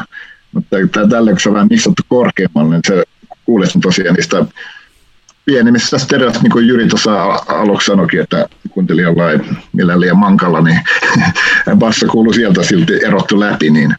Mutta 0.51 0.77
tällä, 1.09 1.31
kun 1.31 1.39
se 1.39 1.49
on 1.49 1.55
vähän 1.55 1.67
miksattu 1.69 2.03
korkeammalle, 2.07 2.75
niin 2.75 2.81
se 2.87 3.03
kuulee 3.45 3.69
sen 3.69 3.81
tosiaan 3.81 4.15
niistä 4.15 4.45
pienemmistä 5.45 5.97
stereoista, 5.97 6.41
niin 6.41 6.51
kuin 6.51 6.67
Jyri 6.67 6.87
tuossa 6.87 7.23
al- 7.23 7.39
aluksi 7.47 7.85
sanoikin, 7.85 8.19
että 8.19 8.49
kuuntelijalla 8.69 9.31
ei 9.31 9.39
millään 9.73 9.99
liian 10.01 10.17
mankalla, 10.17 10.61
niin 10.61 10.79
basso 11.79 12.07
kuuluu 12.07 12.33
sieltä 12.33 12.63
silti 12.63 13.05
erottu 13.05 13.39
läpi, 13.39 13.69
niin 13.69 13.95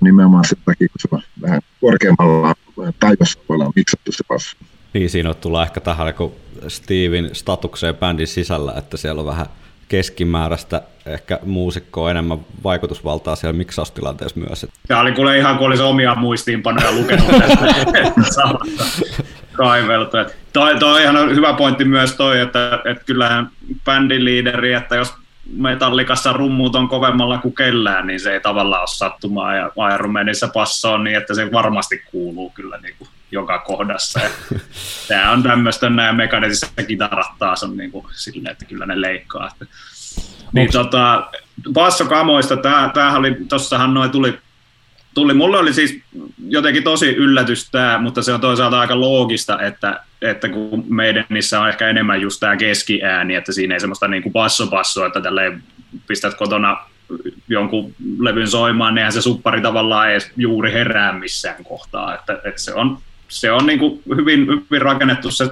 nimenomaan 0.00 0.44
sen 0.44 0.58
takia, 0.64 0.88
kun 0.88 0.98
se 0.98 1.08
on 1.10 1.22
vähän 1.42 1.60
korkeammalla 1.80 2.54
taidossa 3.00 3.40
olla 3.48 3.72
miksattu 3.76 4.12
se 4.12 4.24
basso. 4.28 4.56
Niin, 4.92 5.10
siinä 5.10 5.34
tullaan 5.34 5.66
ehkä 5.66 5.80
tähän 5.80 6.14
kun 6.14 6.32
Steven 6.68 7.30
statukseen 7.32 7.94
bändin 7.94 8.26
sisällä, 8.26 8.74
että 8.76 8.96
siellä 8.96 9.20
on 9.20 9.26
vähän 9.26 9.46
keskimääräistä 9.88 10.82
ehkä 11.06 11.38
muusikkoa 11.44 12.10
enemmän 12.10 12.38
vaikutusvaltaa 12.64 13.36
siellä 13.36 13.56
miksaustilanteessa 13.58 14.40
myös. 14.40 14.66
Tämä 14.88 15.00
oli 15.00 15.12
kuule 15.12 15.38
ihan 15.38 15.58
kuin 15.58 15.66
olisi 15.66 15.82
omia 15.82 16.14
muistiinpanoja 16.14 16.92
lukenut 16.92 17.26
tästä 17.26 17.66
kaiveltu. 19.58 20.16
Toi, 20.52 20.78
toi 20.78 21.02
ihan 21.02 21.30
hyvä 21.30 21.52
pointti 21.52 21.84
myös 21.84 22.14
toi, 22.14 22.40
että, 22.40 22.80
että 22.84 23.04
kyllähän 23.04 23.50
bändin 23.84 24.24
liideri, 24.24 24.72
että 24.72 24.96
jos 24.96 25.14
metallikassa 25.52 26.32
rummut 26.32 26.76
on 26.76 26.88
kovemmalla 26.88 27.38
kuin 27.38 27.54
kellään, 27.54 28.06
niin 28.06 28.20
se 28.20 28.32
ei 28.32 28.40
tavallaan 28.40 28.80
ole 28.80 28.88
sattumaa. 28.88 29.54
Ja 29.54 29.70
Iron 29.94 30.14
passo 30.54 30.92
on 30.92 31.04
niin, 31.04 31.16
että 31.16 31.34
se 31.34 31.52
varmasti 31.52 32.02
kuuluu 32.10 32.50
kyllä 32.50 32.78
niin 32.82 32.94
kuin 32.98 33.08
joka 33.30 33.58
kohdassa. 33.58 34.20
Tämä 35.08 35.30
on 35.30 35.42
tämmöistä, 35.42 35.90
nämä 35.90 36.12
mekanisissa 36.12 36.66
kitarat 36.86 37.38
taas 37.38 37.62
on 37.62 37.76
niin 37.76 37.90
kuin 37.90 38.06
silleen, 38.10 38.52
että 38.52 38.64
kyllä 38.64 38.86
ne 38.86 39.00
leikkaa. 39.00 39.48
Niin 40.52 40.72
tota, 40.72 41.30
bassokamoista, 41.72 42.56
tää, 42.56 42.90
tämähän 42.94 43.18
oli, 43.18 43.36
tossahan 43.48 43.94
noin 43.94 44.10
tuli, 44.10 44.38
tuli, 45.18 45.34
mulle 45.34 45.58
oli 45.58 45.74
siis 45.74 46.00
jotenkin 46.48 46.82
tosi 46.82 47.08
yllätys 47.08 47.70
tämä, 47.70 47.98
mutta 47.98 48.22
se 48.22 48.32
on 48.32 48.40
toisaalta 48.40 48.80
aika 48.80 49.00
loogista, 49.00 49.60
että, 49.62 50.00
että 50.22 50.48
kun 50.48 50.84
meidän 50.88 51.24
niissä 51.28 51.60
on 51.60 51.68
ehkä 51.68 51.88
enemmän 51.88 52.20
just 52.20 52.40
tämä 52.40 52.56
keskiääni, 52.56 53.34
että 53.34 53.52
siinä 53.52 53.74
ei 53.74 53.80
semmoista 53.80 54.08
niin 54.08 54.22
kuin 54.22 54.32
basso-bassoa, 54.32 55.06
että 55.06 55.20
tälleen 55.20 55.62
pistät 56.06 56.34
kotona 56.34 56.76
jonkun 57.48 57.94
levyn 58.18 58.48
soimaan, 58.48 58.94
niin 58.94 59.12
se 59.12 59.22
suppari 59.22 59.60
tavallaan 59.60 60.10
edes 60.10 60.30
juuri 60.36 60.72
herää 60.72 61.12
missään 61.12 61.64
kohtaa, 61.64 62.14
että, 62.14 62.40
että 62.44 62.60
se 62.60 62.74
on 62.74 62.98
se 63.28 63.52
on 63.52 63.66
niin 63.66 63.78
kuin 63.78 64.02
hyvin, 64.16 64.46
hyvin 64.46 64.82
rakennettu 64.82 65.30
se 65.30 65.48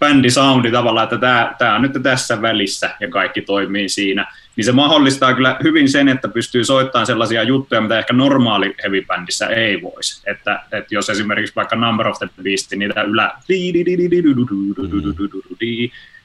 bändisoundi 0.00 0.70
tavallaan, 0.70 1.04
että 1.04 1.18
tämä, 1.18 1.54
tämä 1.58 1.74
on 1.74 1.82
nyt 1.82 1.92
tässä 2.02 2.42
välissä 2.42 2.90
ja 3.00 3.08
kaikki 3.08 3.42
toimii 3.42 3.88
siinä, 3.88 4.26
niin 4.56 4.64
se 4.64 4.72
mahdollistaa 4.72 5.34
kyllä 5.34 5.56
hyvin 5.62 5.88
sen, 5.88 6.08
että 6.08 6.28
pystyy 6.28 6.64
soittamaan 6.64 7.06
sellaisia 7.06 7.42
juttuja, 7.42 7.80
mitä 7.80 7.98
ehkä 7.98 8.12
normaali 8.12 8.74
heavy 8.82 9.02
bändissä 9.02 9.46
ei 9.46 9.82
voisi. 9.82 10.30
Että, 10.30 10.62
että 10.72 10.94
jos 10.94 11.10
esimerkiksi 11.10 11.56
vaikka 11.56 11.76
Number 11.76 12.08
of 12.08 12.18
the 12.18 12.28
Beast, 12.42 12.72
niitä 12.72 13.02
ylä... 13.02 13.32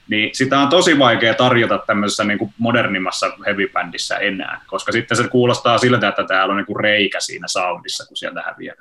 Niin 0.08 0.30
sitä 0.32 0.58
on 0.58 0.68
tosi 0.68 0.98
vaikea 0.98 1.34
tarjota 1.34 1.78
tämmöisessä 1.86 2.24
niin 2.24 2.38
kuin 2.38 2.54
modernimmassa 2.58 3.32
heavy 3.46 3.68
bändissä 3.68 4.16
enää, 4.16 4.60
koska 4.66 4.92
sitten 4.92 5.16
se 5.16 5.28
kuulostaa 5.28 5.78
siltä, 5.78 6.08
että 6.08 6.24
täällä 6.24 6.52
on 6.52 6.56
niin 6.56 6.66
kuin 6.66 6.80
reikä 6.80 7.20
siinä 7.20 7.48
soundissa, 7.48 8.06
kun 8.06 8.16
sieltä 8.16 8.42
häviää 8.46 8.74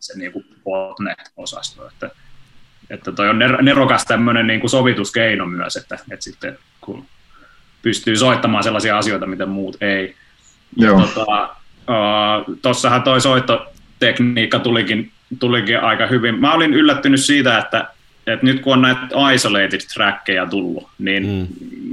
se 0.00 0.18
niin 0.18 0.32
kuin 0.32 0.44
botnet-osasto. 0.64 1.88
Että, 1.88 2.10
että 2.90 3.12
toi 3.12 3.28
on 3.28 3.38
nerokas 3.62 4.04
tämmöinen 4.04 4.46
niin 4.46 4.60
kuin 4.60 4.70
sovituskeino 4.70 5.46
myös, 5.46 5.76
että, 5.76 5.94
että 5.94 6.24
sitten 6.24 6.58
kun 6.80 7.06
pystyy 7.82 8.16
soittamaan 8.16 8.64
sellaisia 8.64 8.98
asioita, 8.98 9.26
mitä 9.26 9.46
muut 9.46 9.76
ei. 9.80 10.14
Joo. 10.76 11.00
Tota, 11.14 11.48
uh, 11.88 13.02
toi 13.04 13.20
soittotekniikka 13.20 14.58
tulikin, 14.58 15.12
tulikin 15.38 15.80
aika 15.80 16.06
hyvin. 16.06 16.40
Mä 16.40 16.54
olin 16.54 16.74
yllättynyt 16.74 17.20
siitä, 17.20 17.58
että, 17.58 17.88
että 18.26 18.46
nyt 18.46 18.60
kun 18.60 18.72
on 18.72 18.82
näitä 18.82 19.06
isolated 19.34 19.80
trackeja 19.94 20.46
tullut, 20.46 20.88
niin 20.98 21.26
mm. 21.26 21.46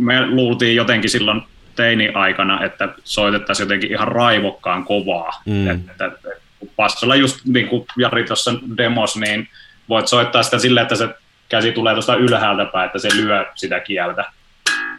me 0.06 0.28
luultiin 0.28 0.76
jotenkin 0.76 1.10
silloin 1.10 1.42
teini-aikana, 1.76 2.64
että 2.66 2.90
soitettaisiin 3.04 3.66
jotenkin 3.66 3.92
ihan 3.92 4.08
raivokkaan 4.08 4.86
kovaa. 4.86 5.42
Mm. 5.46 5.70
Että, 5.70 6.06
että, 6.06 6.30
bassolla 6.76 7.16
just 7.16 7.46
niin 7.46 7.68
kuin 7.68 7.86
Jari 7.98 8.24
tuossa 8.24 8.54
demos, 8.78 9.18
niin 9.18 9.50
voit 9.90 10.08
soittaa 10.08 10.44
sitä 10.44 10.60
silleen, 10.60 10.82
että 10.82 10.96
se 10.96 11.10
käsi 11.50 11.72
tulee 11.72 11.94
tuosta 11.94 12.16
ylhäältä 12.16 12.66
päin, 12.66 12.86
että 12.86 13.00
se 13.00 13.10
lyö 13.16 13.46
sitä 13.56 13.80
kieltä. 13.80 14.26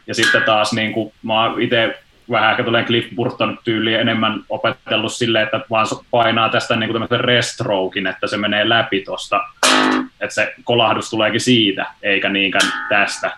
Ja 0.08 0.14
sitten 0.14 0.42
taas 0.42 0.72
niin 0.72 0.92
kuin, 0.92 1.12
mä 1.22 1.54
itse 1.58 1.98
vähän 2.30 2.50
ehkä 2.50 2.64
tulee 2.64 2.84
Cliff 2.84 3.08
Burton 3.14 3.58
tyyliin 3.64 4.00
enemmän 4.00 4.42
opetellut 4.48 5.12
silleen, 5.12 5.44
että 5.44 5.60
vaan 5.70 5.86
painaa 6.10 6.48
tästä 6.48 6.76
niin 6.76 6.90
kuin 6.90 7.20
restrokin, 7.20 8.06
että 8.06 8.26
se 8.26 8.36
menee 8.36 8.68
läpi 8.68 9.00
tuosta, 9.00 9.40
että 10.20 10.34
se 10.34 10.54
kolahdus 10.64 11.10
tuleekin 11.10 11.40
siitä, 11.40 11.86
eikä 12.02 12.28
niinkään 12.28 12.72
tästä 12.88 13.30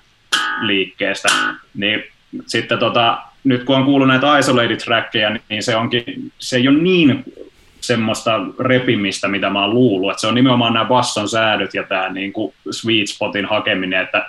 liikkeestä. 0.60 1.28
Niin 1.74 2.04
sitten 2.46 2.78
tota, 2.78 3.18
nyt 3.44 3.64
kun 3.64 3.76
on 3.76 3.84
kuullut 3.84 4.08
näitä 4.08 4.38
isolated 4.38 4.76
trackeja, 4.76 5.36
niin 5.48 5.62
se, 5.62 5.76
onkin, 5.76 6.04
se 6.38 6.56
ei 6.56 6.68
ole 6.68 6.78
niin 6.78 7.24
semmoista 7.80 8.40
repimistä, 8.58 9.28
mitä 9.28 9.50
mä 9.50 9.60
oon 9.60 9.74
luullut. 9.74 10.10
Että 10.10 10.20
se 10.20 10.26
on 10.26 10.34
nimenomaan 10.34 10.72
nämä 10.72 10.84
basson 10.84 11.28
säädöt 11.28 11.74
ja 11.74 11.82
tämä 11.82 12.08
niin 12.08 12.32
kuin 12.32 12.54
sweet 12.70 13.08
spotin 13.08 13.46
hakeminen, 13.46 14.02
että 14.02 14.26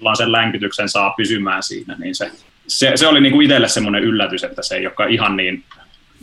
milloin 0.00 0.16
sen 0.16 0.32
länkytyksen 0.32 0.88
saa 0.88 1.14
pysymään 1.16 1.62
siinä. 1.62 1.96
Niin 1.98 2.14
se, 2.14 2.30
se, 2.66 2.92
se 2.94 3.06
oli 3.06 3.20
niin 3.20 3.32
kuin 3.32 3.44
itselle 3.44 3.68
semmoinen 3.68 4.02
yllätys, 4.02 4.44
että 4.44 4.62
se 4.62 4.74
ei 4.74 4.86
olekaan 4.86 5.10
ihan 5.10 5.36
niin 5.36 5.64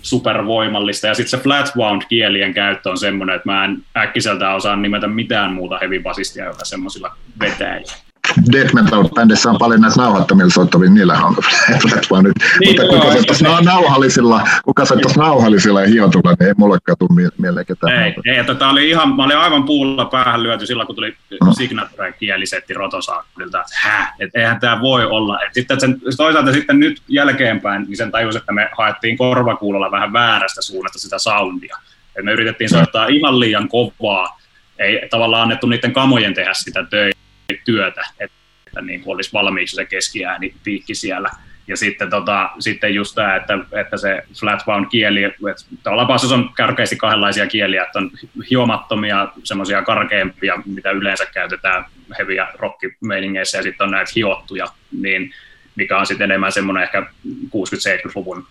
supervoimallista. 0.01 1.07
Ja 1.07 1.13
sitten 1.13 1.39
se 1.39 1.43
flat 1.43 1.71
wound 1.75 2.01
kielien 2.09 2.53
käyttö 2.53 2.89
on 2.89 2.97
semmoinen, 2.97 3.36
että 3.36 3.49
mä 3.49 3.65
en 3.65 3.78
äkkiseltä 3.97 4.53
osaa 4.53 4.75
nimetä 4.75 5.07
mitään 5.07 5.53
muuta 5.53 5.78
heavy 5.78 5.99
basistia, 5.99 6.45
joka 6.45 6.65
semmoisilla 6.65 7.15
vetäisi 7.39 8.07
death 8.51 8.73
metal-bändissä 8.73 9.49
on 9.49 9.57
paljon 9.57 9.82
näitä 9.82 10.01
nauhattomilla 10.01 10.49
soittavia, 10.49 10.89
niillä 10.89 11.13
on 11.13 11.36
vaan 12.11 12.23
nyt. 12.23 12.34
Niin, 12.59 12.69
Mutta 12.69 12.93
kuka 12.93 13.11
soittaisi 13.13 13.43
no, 13.43 13.59
nauhallisilla, 13.59 14.47
kuka 14.65 14.86
soittaisi 14.86 15.19
nauhallisilla 15.19 15.82
ja 15.82 15.88
hiotulla, 15.88 16.36
niin 16.39 16.47
ei 16.47 16.53
mullekaan 16.57 16.97
tule 16.99 17.32
mieleen 17.38 17.65
ketään. 17.65 18.03
Ei, 18.03 18.15
ei 18.25 18.38
että 18.38 18.55
tämä 18.55 18.71
oli 18.71 18.89
ihan, 18.89 19.15
mä 19.15 19.23
olin 19.23 19.38
aivan 19.38 19.63
puulla 19.63 20.05
päähän 20.05 20.43
lyöty 20.43 20.65
silloin, 20.65 20.88
kun 20.88 20.95
tuli 20.95 21.15
no. 21.45 21.53
signature 21.53 22.11
kielisetti 22.11 22.73
rotosaakilta, 22.73 23.61
että 23.61 23.75
hä, 23.84 24.13
että 24.19 24.39
eihän 24.39 24.59
tämä 24.59 24.82
voi 24.82 25.05
olla. 25.05 25.43
Et 25.43 25.53
sitten 25.53 25.80
sen, 25.80 26.01
toisaalta 26.17 26.53
sitten 26.53 26.80
nyt 26.80 27.01
jälkeenpäin, 27.07 27.86
niin 27.88 27.97
sen 27.97 28.11
tajus, 28.11 28.36
että 28.36 28.51
me 28.51 28.69
haettiin 28.78 29.17
korvakuulolla 29.17 29.91
vähän 29.91 30.13
väärästä 30.13 30.61
suunnasta 30.61 30.99
sitä 30.99 31.19
soundia. 31.19 31.78
Et 32.15 32.25
me 32.25 32.32
yritettiin 32.32 32.69
soittaa 32.69 33.07
ihan 33.07 33.39
liian 33.39 33.69
kovaa, 33.69 34.39
ei 34.80 35.07
tavallaan 35.09 35.43
annettu 35.43 35.67
niiden 35.67 35.93
kamojen 35.93 36.34
tehdä 36.34 36.53
sitä 36.53 36.84
töitä 36.84 37.26
työtä, 37.65 38.01
että 38.19 38.81
niin 38.81 39.01
kuin 39.01 39.13
olisi 39.15 39.33
valmiiksi 39.33 39.75
se 39.75 39.85
keskiääni 39.85 40.53
piikki 40.63 40.95
siellä. 40.95 41.29
Ja 41.67 41.77
sitten, 41.77 42.09
tota, 42.09 42.49
sitten 42.59 42.95
just 42.95 43.15
tämä, 43.15 43.35
että, 43.35 43.59
että 43.71 43.97
se 43.97 44.23
flatbound 44.39 44.85
kieli, 44.89 45.23
että 45.23 45.39
tavallaan 45.83 46.19
on 46.33 46.49
karkeasti 46.53 46.95
kahdenlaisia 46.95 47.47
kieliä, 47.47 47.83
että 47.83 47.99
on 47.99 48.11
hiomattomia, 48.49 49.27
semmoisia 49.43 49.81
karkeampia, 49.81 50.61
mitä 50.65 50.91
yleensä 50.91 51.25
käytetään 51.25 51.86
heviä 52.19 52.47
rockimeiningeissä, 52.55 53.57
ja 53.57 53.63
sitten 53.63 53.86
on 53.86 53.91
näitä 53.91 54.11
hiottuja, 54.15 54.65
niin 54.91 55.33
mikä 55.75 55.97
on 55.97 56.05
sitten 56.05 56.32
enemmän 56.32 56.51
semmoinen 56.51 56.83
ehkä 56.83 57.01
60-70-luvun 57.25 58.47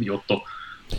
juttu, 0.00 0.48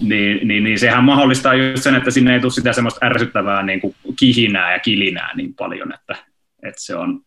niin, 0.02 0.48
niin, 0.48 0.64
niin 0.64 0.80
sehän 0.80 1.04
mahdollistaa 1.04 1.54
just 1.54 1.84
sen, 1.84 1.96
että 1.96 2.12
sinne 2.12 2.34
ei 2.34 2.40
tule 2.40 2.52
sitä 2.52 2.74
semmoista 2.74 3.06
ärsyttävää 3.06 3.64
niin 3.64 3.82
kuin 3.82 3.96
kihinää 4.20 4.74
ja 4.74 4.80
kilinää 4.80 5.36
niin 5.36 5.54
paljon, 5.54 5.94
että, 5.94 6.33
että 6.64 6.82
se 6.82 6.96
on 6.96 7.22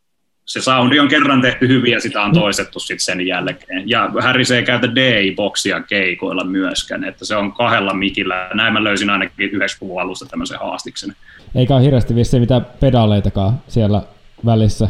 se 0.47 0.61
soundi 0.61 1.01
on 1.01 1.09
kerran 1.09 1.41
tehty 1.41 1.69
hyvin 1.69 1.93
ja 1.93 2.01
sitä 2.01 2.23
on 2.23 2.33
toistettu 2.33 2.81
sitten 2.81 3.01
sen 3.05 3.27
jälkeen. 3.27 3.89
Ja 3.91 4.11
Harry 4.21 4.45
se 4.45 4.57
ei 4.57 4.63
käytä 4.63 4.95
DI-boksia 4.95 5.81
keikoilla 5.81 6.45
myöskään, 6.45 7.05
että 7.05 7.25
se 7.25 7.37
on 7.37 7.53
kahdella 7.53 7.95
mikillä. 7.95 8.51
Näin 8.55 8.73
mä 8.73 8.85
löysin 8.85 9.11
ainakin 9.11 9.51
90-luvun 9.51 10.03
alusta 10.03 10.27
tämmöisen 10.27 10.59
haastiksen. 10.59 11.17
Eikä 11.55 11.75
ole 11.75 11.83
hirveästi 11.83 12.15
vissiin 12.15 12.41
mitään 12.41 12.67
pedaaleitakaan 12.81 13.61
siellä 13.69 14.03
välissä. 14.47 14.89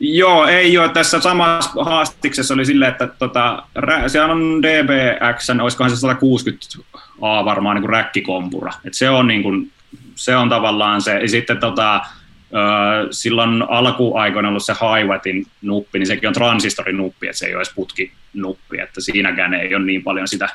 Joo, 0.00 0.46
ei 0.46 0.78
ole. 0.78 0.88
Tässä 0.88 1.20
samassa 1.20 1.84
haastiksessa 1.84 2.54
oli 2.54 2.64
silleen, 2.64 2.92
että 2.92 3.06
tota, 3.06 3.62
siellä 4.06 4.32
on 4.32 4.62
DBX, 4.62 5.50
olisikohan 5.62 5.90
se 5.90 5.96
160 5.96 6.66
A 7.20 7.44
varmaan 7.44 7.76
niin 7.76 7.82
kuin 7.82 7.90
räkkikompura. 7.90 8.72
Et 8.84 8.94
se, 8.94 9.10
on 9.10 9.26
niin 9.26 9.42
kuin, 9.42 9.70
se 10.14 10.36
on 10.36 10.48
tavallaan 10.48 11.02
se. 11.02 11.18
Ja 11.18 11.28
sitten 11.28 11.58
tota, 11.58 12.00
silloin 13.10 13.64
alkuaikoina 13.68 14.48
ollut 14.48 14.64
se 14.64 14.72
Haivatin 14.72 15.46
nuppi, 15.62 15.98
niin 15.98 16.06
sekin 16.06 16.28
on 16.28 16.34
transistorin 16.34 16.96
nuppi, 16.96 17.26
että 17.26 17.38
se 17.38 17.46
ei 17.46 17.54
ole 17.54 17.60
edes 17.60 17.74
putkinuppi, 17.74 18.80
että 18.80 19.00
siinäkään 19.00 19.54
ei 19.54 19.74
ole 19.74 19.84
niin 19.84 20.02
paljon 20.02 20.28
sitä, 20.28 20.48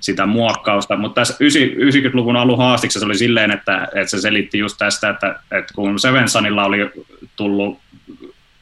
sitä 0.00 0.26
muokkausta. 0.26 0.96
Mutta 0.96 1.20
tässä 1.20 1.34
90-luvun 1.34 2.36
alun 2.36 2.58
haastiksessa 2.58 3.06
oli 3.06 3.18
silleen, 3.18 3.50
että, 3.50 3.88
että 3.94 4.10
se 4.10 4.20
selitti 4.20 4.58
just 4.58 4.78
tästä, 4.78 5.08
että, 5.08 5.40
että 5.50 5.74
kun 5.74 5.98
Sevensanilla 5.98 6.64
oli 6.64 6.90
tullut, 7.36 7.78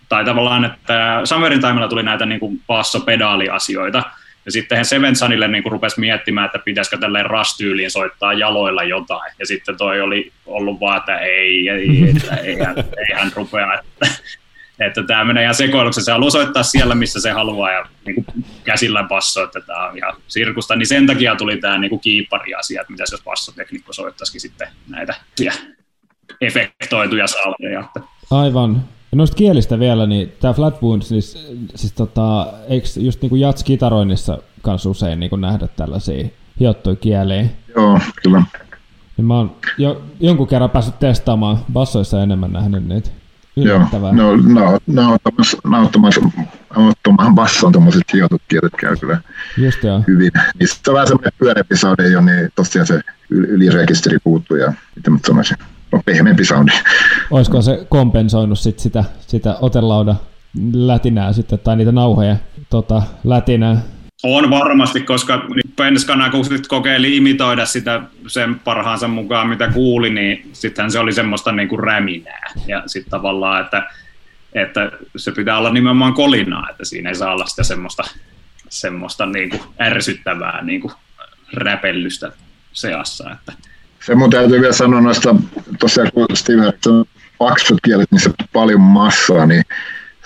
tai 0.08 0.24
tavallaan, 0.24 0.64
että 0.64 1.20
Summerin 1.24 1.60
Timella 1.60 1.88
tuli 1.88 2.02
näitä 2.02 2.26
niin 2.26 2.40
kuin 2.40 2.62
basso-pedaaliasioita, 2.66 4.02
ja 4.48 4.52
sitten 4.52 4.84
Seven 4.84 5.16
Sunille 5.16 5.48
niin 5.48 5.64
rupesi 5.66 6.00
miettimään, 6.00 6.46
että 6.46 6.58
pitäisikö 6.58 6.98
tälleen 6.98 7.26
rastyyliin 7.26 7.90
soittaa 7.90 8.32
jaloilla 8.32 8.82
jotain. 8.82 9.32
Ja 9.38 9.46
sitten 9.46 9.76
toi 9.76 10.00
oli 10.00 10.32
ollut 10.46 10.80
vaan, 10.80 10.98
että 10.98 11.18
ei, 11.18 11.68
ei 11.68 12.10
että 12.16 12.36
eihän, 12.44 12.74
eihän 13.08 13.32
rupea. 13.36 13.74
Että, 13.74 14.14
että 14.80 15.02
tämä 15.02 15.24
menee 15.24 15.42
ihan 15.42 15.54
sekoiluksi, 15.54 16.02
se 16.02 16.12
haluaa 16.12 16.30
soittaa 16.30 16.62
siellä, 16.62 16.94
missä 16.94 17.20
se 17.20 17.30
haluaa 17.30 17.72
ja 17.72 17.86
niin 18.06 18.14
kuin 18.14 18.26
käsillä 18.64 19.02
basso, 19.02 19.44
että 19.44 19.60
tämä 19.60 19.88
on 19.88 19.96
ihan 19.96 20.14
sirkusta, 20.28 20.76
niin 20.76 20.86
sen 20.86 21.06
takia 21.06 21.36
tuli 21.36 21.56
tämä 21.56 21.78
niin 21.78 22.00
kiipari-asia, 22.00 22.80
että 22.80 22.92
mitä 22.92 23.04
jos 23.10 23.22
bassoteknikko 23.24 23.92
soittaisikin 23.92 24.40
sitten 24.40 24.68
näitä 24.86 25.14
efektoituja 26.40 27.26
salveja. 27.26 27.84
Aivan. 28.30 28.84
Ja 29.12 29.16
noista 29.16 29.36
kielistä 29.36 29.78
vielä, 29.78 30.06
niin 30.06 30.32
tämä 30.40 30.54
Flat 30.54 30.82
Wound, 30.82 31.02
siis, 31.02 31.48
siis 31.74 31.92
tota, 31.92 32.46
eikö 32.68 32.88
just 32.96 33.22
niin 33.22 33.40
jats-kitaroinnissa 33.40 34.38
kanssa 34.62 34.90
usein 34.90 35.20
niin 35.20 35.30
kuin 35.30 35.40
nähdä 35.40 35.68
tällaisia 35.76 36.28
hiottuja 36.60 36.96
kieliä? 36.96 37.44
Joo, 37.76 37.98
kyllä. 38.22 38.42
Niin 39.16 39.24
mä 39.24 39.36
oon 39.36 39.56
jo, 39.78 40.02
jonkun 40.20 40.46
kerran 40.46 40.70
päässyt 40.70 40.98
testaamaan 40.98 41.58
bassoissa 41.72 42.22
enemmän 42.22 42.52
nähnyt 42.52 42.88
niitä. 42.88 43.10
Joo, 43.56 43.78
no, 44.12 44.36
no, 44.36 44.78
nauttamassa, 44.86 45.58
nauttamassa, 45.64 46.20
nauttamassa 46.76 47.32
basson 47.34 47.72
tuommoiset 47.72 48.12
hiotut 48.12 48.42
kielet 48.48 48.72
käy 48.76 48.96
kyllä 48.96 49.20
Just 49.58 49.84
joo. 49.84 50.02
hyvin. 50.06 50.30
Niissä 50.58 50.80
on 50.88 50.94
vähän 50.94 51.06
semmoinen 51.06 51.32
pyöreämpi 51.38 51.76
saude 51.76 52.08
jo, 52.08 52.20
niin 52.20 52.48
tosiaan 52.54 52.86
se 52.86 53.00
ylirekisteri 53.30 54.18
puuttuu 54.24 54.56
ja 54.56 54.72
mitä 54.96 55.10
mä 55.10 55.18
sanoisin, 55.26 55.56
on 55.92 56.00
pehmeämpi 56.04 56.44
soundi. 56.44 56.72
Olisiko 57.30 57.62
se 57.62 57.86
kompensoinut 57.88 58.58
sit 58.58 58.78
sitä, 58.78 59.04
sitä 59.20 59.56
otelauda 59.60 60.14
lätinää 60.72 61.32
sitten, 61.32 61.58
tai 61.58 61.76
niitä 61.76 61.92
nauhoja 61.92 62.36
tota, 62.70 63.02
lätinää? 63.24 63.80
On 64.22 64.50
varmasti, 64.50 65.00
koska 65.00 65.44
Penskana 65.76 66.30
kun 66.30 66.44
sit 66.44 66.68
kokeili 66.68 67.16
imitoida 67.16 67.66
sitä 67.66 68.02
sen 68.26 68.60
parhaansa 68.60 69.08
mukaan, 69.08 69.48
mitä 69.48 69.68
kuuli, 69.68 70.10
niin 70.10 70.50
sittenhän 70.52 70.90
se 70.90 70.98
oli 70.98 71.12
semmoista 71.12 71.52
niin 71.52 71.68
kuin 71.68 71.80
räminää. 71.80 72.52
Ja 72.66 72.82
sitten 72.86 73.10
tavallaan, 73.10 73.64
että, 73.64 73.90
että 74.52 74.92
se 75.16 75.32
pitää 75.32 75.58
olla 75.58 75.70
nimenomaan 75.70 76.14
kolinaa, 76.14 76.70
että 76.70 76.84
siinä 76.84 77.08
ei 77.08 77.14
saa 77.14 77.32
olla 77.32 77.46
sitä 77.46 77.62
semmoista, 77.62 78.02
semmoista 78.68 79.26
niin 79.26 79.50
kuin 79.50 79.62
ärsyttävää 79.80 80.62
niin 80.62 80.80
kuin 80.80 80.92
räpellystä 81.52 82.32
seassa. 82.72 83.30
Että. 83.30 83.67
Se 84.08 84.14
mun 84.14 84.30
täytyy 84.30 84.60
vielä 84.60 84.72
sanoa 84.72 85.00
noista, 85.00 85.34
tosiaan 85.78 86.10
kun 86.14 86.26
Steve 86.34 86.66
on 86.86 87.04
paksut 87.38 87.78
kielet, 87.84 88.10
niin 88.10 88.20
se 88.20 88.30
paljon 88.52 88.80
massaa, 88.80 89.46
niin 89.46 89.62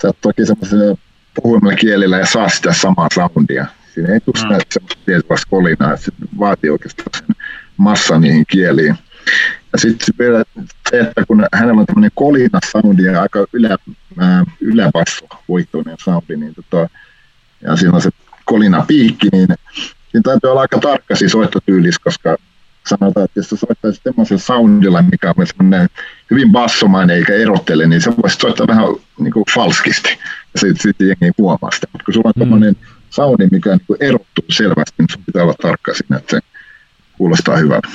sä 0.01 0.07
oot 0.07 0.17
toki 0.21 0.45
semmoisella 0.45 0.97
puhuimella 1.33 1.75
kielillä 1.75 2.17
ja 2.17 2.25
saa 2.25 2.49
sitä 2.49 2.73
samaa 2.73 3.07
soundia 3.13 3.65
Siinä 3.93 4.13
ei 4.13 4.19
tule 4.19 4.35
mm. 4.35 4.41
semmoista 4.69 4.99
tietynlaista 5.05 5.47
kolinaa, 5.49 5.93
että 5.93 6.05
se 6.05 6.11
vaatii 6.39 6.69
oikeastaan 6.69 7.07
sen 7.17 7.35
massan 7.77 8.21
niihin 8.21 8.45
kieliin. 8.47 8.95
Ja 9.73 9.79
sitten 9.79 10.15
vielä 10.19 10.43
se, 10.89 10.99
että 10.99 11.25
kun 11.27 11.45
hänellä 11.53 11.79
on 11.79 11.85
tämmöinen 11.85 12.11
kolina 12.15 12.59
soundi 12.71 13.03
ja 13.03 13.21
aika 13.21 13.45
ylä, 13.53 13.77
ää, 14.17 14.43
yläbasso 14.61 15.27
voittoinen 15.49 15.95
soundi, 15.99 16.35
niin 16.35 16.55
tota, 16.55 16.89
ja 17.61 17.75
siinä 17.75 17.95
on 17.95 18.01
se 18.01 18.09
kolina 18.45 18.85
piikki, 18.87 19.27
niin 19.31 19.47
siinä 20.11 20.23
täytyy 20.23 20.49
olla 20.49 20.61
aika 20.61 20.79
tarkka 20.79 21.15
siis 21.15 21.31
soittotyylis, 21.31 21.99
koska 21.99 22.37
sanotaan, 22.87 23.25
että 23.25 23.39
jos 23.39 23.49
sä 23.49 23.55
soittaisit 23.55 24.03
semmoisen 24.03 24.39
soundilla, 24.39 25.01
mikä 25.01 25.33
on 25.37 25.47
semmoinen 25.47 25.89
hyvin 26.31 26.51
bassomainen 26.51 27.17
eikä 27.17 27.33
erottele, 27.33 27.87
niin 27.87 28.01
se 28.01 28.11
voisi 28.21 28.37
soittaa 28.37 28.67
vähän 28.67 28.85
niin 29.19 29.33
kuin 29.33 29.45
falskisti. 29.55 30.09
Ja 30.53 30.59
sitten 30.59 30.81
sit 30.81 30.95
jengi 30.99 31.35
huomaa 31.37 31.71
sitä. 31.71 31.87
Mutta 31.91 32.05
kun 32.05 32.13
sulla 32.13 32.31
on 32.53 32.59
mm 32.59 32.75
sauni, 33.09 33.47
mikä 33.51 33.69
niin 33.69 33.97
erottuu 33.99 34.45
selvästi, 34.49 34.95
niin 34.97 35.07
sun 35.11 35.23
pitää 35.25 35.43
olla 35.43 35.53
tarkka 35.61 35.93
siinä, 35.93 36.17
että 36.17 36.31
se 36.31 36.39
kuulostaa 37.17 37.57
hyvältä. 37.57 37.87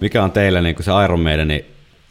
Mikä 0.00 0.24
on 0.24 0.32
teille 0.32 0.62
niin 0.62 0.76
se 0.80 0.90
Iron 1.04 1.20
Maidenin 1.20 1.64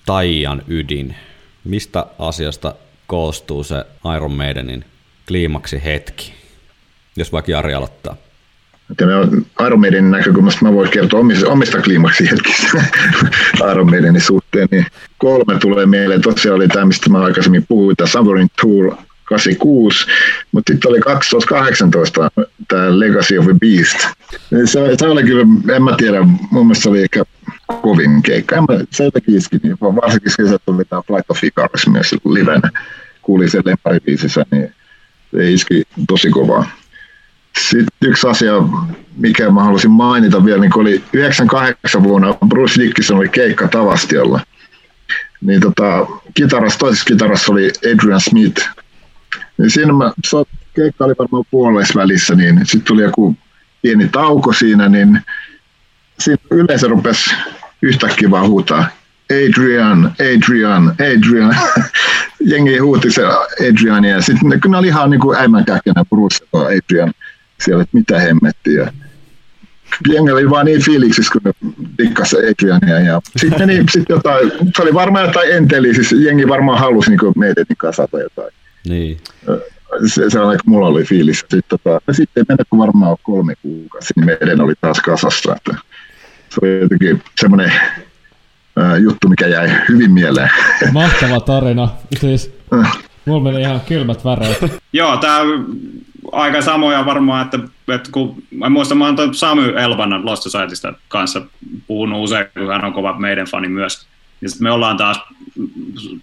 taian 0.06 0.62
ydin? 0.68 1.16
Mistä 1.64 2.06
asiasta 2.20 2.76
koostuu 3.08 3.64
se 3.64 3.86
Iron 4.16 4.32
Maidenin 4.32 4.86
kliimaksi 5.28 5.82
hetki? 5.86 6.34
Jos 7.16 7.32
vaikka 7.32 7.52
Jari 7.52 7.74
aloittaa. 7.74 8.16
Iron 9.66 9.80
Maidenin 9.80 10.12
näkökulmasta 10.12 10.66
mä 10.66 10.74
voin 10.74 10.90
kertoa 10.90 11.20
omista, 11.20 11.50
omista 11.50 11.82
kliimaksihetkistä 11.82 12.84
Iron 13.72 13.90
Maidenin 13.90 14.22
suhteen, 14.22 14.68
niin 14.72 14.86
kolme 15.18 15.60
tulee 15.60 15.86
mieleen. 15.86 16.22
Tosiaan 16.22 16.56
oli 16.56 16.68
tämä, 16.68 16.86
mistä 16.86 17.10
mä 17.10 17.24
aikaisemmin 17.24 17.66
puhuin, 17.68 17.96
tämä 17.96 18.08
Sovereign 18.08 18.50
Tour 18.62 18.96
86, 19.24 20.06
mutta 20.52 20.74
sitten 20.74 20.90
oli 20.90 21.00
2018 21.00 22.32
tämä 22.68 23.00
Legacy 23.00 23.38
of 23.38 23.46
a 23.46 23.54
Beast. 23.60 24.00
Se, 24.66 24.98
se 24.98 25.08
oli 25.08 25.24
kyllä, 25.24 25.46
en 25.76 25.84
mä 25.84 25.96
tiedä, 25.98 26.22
mun 26.52 26.68
mielestä 26.68 26.84
se 26.84 26.90
oli 26.90 27.04
ehkä 27.04 27.24
kovin 27.82 28.24
keikka. 28.24 28.56
En 28.56 28.64
mä, 28.70 28.80
se 28.92 29.04
jotenkin 29.04 29.38
iski, 29.38 29.58
niin 29.64 29.78
varsinkin 29.82 30.32
se, 30.32 30.42
että 30.42 30.72
oli 30.72 30.86
tämä 30.86 31.02
Flight 31.08 31.32
of 31.32 31.44
Icarus 31.44 31.88
myös 31.88 32.16
livenä. 32.26 32.70
Kuulin 33.22 33.50
sen 33.50 33.62
lemparibiisissä, 33.66 34.46
niin 34.52 34.74
se 35.32 35.52
iski 35.52 35.84
tosi 36.08 36.30
kovaa. 36.30 36.72
Sitten 37.70 38.10
yksi 38.10 38.28
asia, 38.28 38.54
mikä 39.18 39.50
mä 39.50 39.64
halusin 39.64 39.92
mainita 39.92 40.46
vielä, 40.46 40.62
niin 40.62 40.78
oli 40.78 41.04
98 41.14 42.04
vuonna 42.04 42.34
Bruce 42.48 42.82
Dickinson 42.82 43.18
oli 43.18 43.30
keikka 43.30 43.68
Tavastiolla. 43.68 44.42
Niin 45.42 45.62
tota, 45.62 46.08
kitaras, 46.34 46.78
toisessa 46.78 47.06
kitarassa 47.06 47.52
oli 47.52 47.72
Adrian 47.94 48.22
Smith. 48.22 48.70
Niin 49.58 49.70
siinä 49.70 49.94
mä, 49.94 50.14
keikka 50.76 51.06
oli 51.06 51.14
varmaan 51.20 51.44
puolessa 51.52 52.00
välissä, 52.00 52.36
niin 52.36 52.60
sitten 52.64 52.82
tuli 52.82 53.04
joku 53.04 53.36
pieni 53.82 54.08
tauko 54.08 54.54
siinä, 54.54 54.90
niin 54.90 55.22
siinä 56.24 56.42
yleisö 56.52 56.88
rupesi 56.88 57.36
yhtäkkiä 57.82 58.32
vaan 58.32 58.48
huutaa 58.48 58.88
Adrian, 59.32 60.16
Adrian, 60.20 60.96
Adrian. 61.00 61.56
Jengi 62.52 62.78
huuti 62.78 63.12
se 63.12 63.22
Adriania 63.70 64.12
ja 64.12 64.22
sitten 64.22 64.50
ne, 64.50 64.60
ne 64.68 64.78
oli 64.78 64.88
ihan 64.88 65.10
niin 65.10 65.20
kuin 65.20 65.38
äimän 65.38 65.66
käkkenä 65.66 66.06
Bruce 66.10 66.46
Adrian 66.54 67.14
siellä, 67.60 67.84
että 67.84 67.98
mitä 67.98 68.20
hemmettiä. 68.20 68.94
Jengi 70.10 70.32
oli 70.32 70.50
vaan 70.50 70.66
niin 70.66 70.82
fiiliksissä, 70.82 71.32
kun 71.32 71.42
ne 71.46 71.74
dikkas 71.98 72.34
Adriania. 72.34 73.00
Ja 73.00 73.22
sitten 73.38 73.68
niin, 73.68 73.86
sit 73.94 74.06
jotain, 74.10 74.52
se 74.76 74.82
oli 74.82 74.94
varmaan 74.94 75.26
jotain 75.26 75.52
enteli, 75.52 75.94
siis 75.94 76.12
jengi 76.12 76.48
varmaan 76.48 76.80
halusi 76.80 77.10
niin 77.10 77.34
meidän 77.36 77.66
kanssa 77.78 78.08
jotain. 78.24 78.54
Niin. 78.88 79.18
Se, 80.06 80.30
se 80.30 80.40
on, 80.40 80.58
mulla 80.66 80.88
oli 80.88 81.04
fiilis. 81.04 81.40
Sitten, 81.40 81.62
tota, 81.68 82.02
sitten 82.12 82.46
mennä 82.50 82.64
varmaan 82.78 83.18
kolme 83.24 83.54
kuukausi, 83.62 84.14
niin 84.16 84.26
meidän 84.26 84.62
oli 84.62 84.74
taas 84.82 85.00
kasassa. 85.00 85.56
Että 85.56 85.76
se 86.54 86.60
oli 86.62 86.80
jotenkin 86.80 87.24
semmoinen 87.40 87.74
juttu, 89.04 89.30
mikä 89.30 89.48
jäi 89.48 89.70
hyvin 89.90 90.12
mieleen. 90.12 90.50
Mahtava 90.92 91.40
tarina. 91.40 91.90
Siis, 92.20 92.58
mulla 93.26 93.44
meni 93.44 93.62
ihan 93.62 93.82
kylmät 93.82 94.26
väreet. 94.26 94.58
Joo, 94.94 95.18
tämä 95.18 95.40
aika 96.32 96.62
samoja 96.62 97.06
varmaan, 97.06 97.46
että, 97.46 97.60
että 97.96 98.10
kun 98.12 98.44
mä 98.52 98.70
muistan, 98.70 98.98
mä 98.98 99.06
oon 99.06 99.36
Samy 99.36 99.74
Elvan 99.78 100.26
Lost 100.26 100.44
Societystä 100.44 100.94
kanssa 101.08 101.42
puhunut 101.88 102.24
usein, 102.24 102.46
kun 102.54 102.68
hän 102.68 102.86
on 102.86 102.94
kova 102.94 103.20
meidän 103.20 103.48
fani 103.48 103.68
myös. 103.68 104.08
Ja 104.42 104.50
sitten 104.50 104.64
me 104.64 104.72
ollaan 104.72 104.98
taas, 104.98 105.22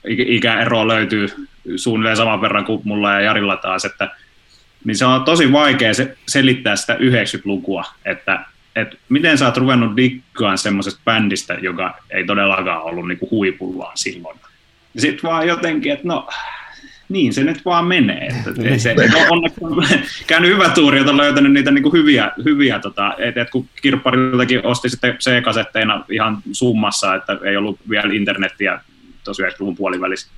ikäero 0.07 0.89
löytyy 0.89 1.29
suunnilleen 1.77 2.17
saman 2.17 2.41
verran 2.41 2.65
kuin 2.65 2.83
mulla 2.85 3.13
ja 3.13 3.21
Jarilla 3.21 3.57
taas, 3.57 3.85
että 3.85 4.11
niin 4.85 4.97
se 4.97 5.05
on 5.05 5.25
tosi 5.25 5.53
vaikea 5.53 5.95
se, 5.95 6.17
selittää 6.29 6.77
sitä 6.77 6.95
90-lukua, 6.95 7.85
että, 8.05 8.45
että 8.77 8.97
miten 9.09 9.39
sä 9.39 9.47
oot 9.47 9.57
ruvennut 9.57 9.97
dikkaan 9.97 10.59
semmoisesta 10.59 11.01
bändistä, 11.05 11.55
joka 11.55 11.99
ei 12.11 12.25
todellakaan 12.25 12.83
ollut 12.83 13.09
niinku 13.09 13.29
huipullaan 13.31 13.97
silloin. 13.97 14.39
Sitten 14.99 15.31
vaan 15.31 15.49
jotenkin, 15.49 15.93
että 15.93 16.09
no 16.09 16.29
niin 17.11 17.35
se 17.35 17.45
nyt 17.45 17.65
vaan 17.65 17.85
menee. 17.85 18.27
Että 18.27 18.63
niin. 18.63 18.81
se, 18.81 18.95
on 19.31 19.51
käynyt 20.27 20.51
hyvä 20.51 20.69
tuuri, 20.69 20.99
että 20.99 21.11
on 21.11 21.17
löytänyt 21.17 21.53
niitä 21.53 21.71
niin 21.71 21.83
kuin 21.83 21.93
hyviä, 21.93 22.33
hyviä 22.45 22.79
tota, 22.79 23.15
että 23.19 23.43
et 23.43 23.51
kun 23.51 23.69
kirppariltakin 23.83 24.67
osti 24.67 24.89
sitten 24.89 25.17
C-kasetteina 25.19 26.05
ihan 26.11 26.39
summassa, 26.53 27.15
että 27.15 27.39
ei 27.45 27.57
ollut 27.57 27.81
vielä 27.91 28.13
internettiä 28.13 28.81
tosiaan 29.25 29.53
90-luvun 29.53 29.77
puolivälissä 29.77 30.31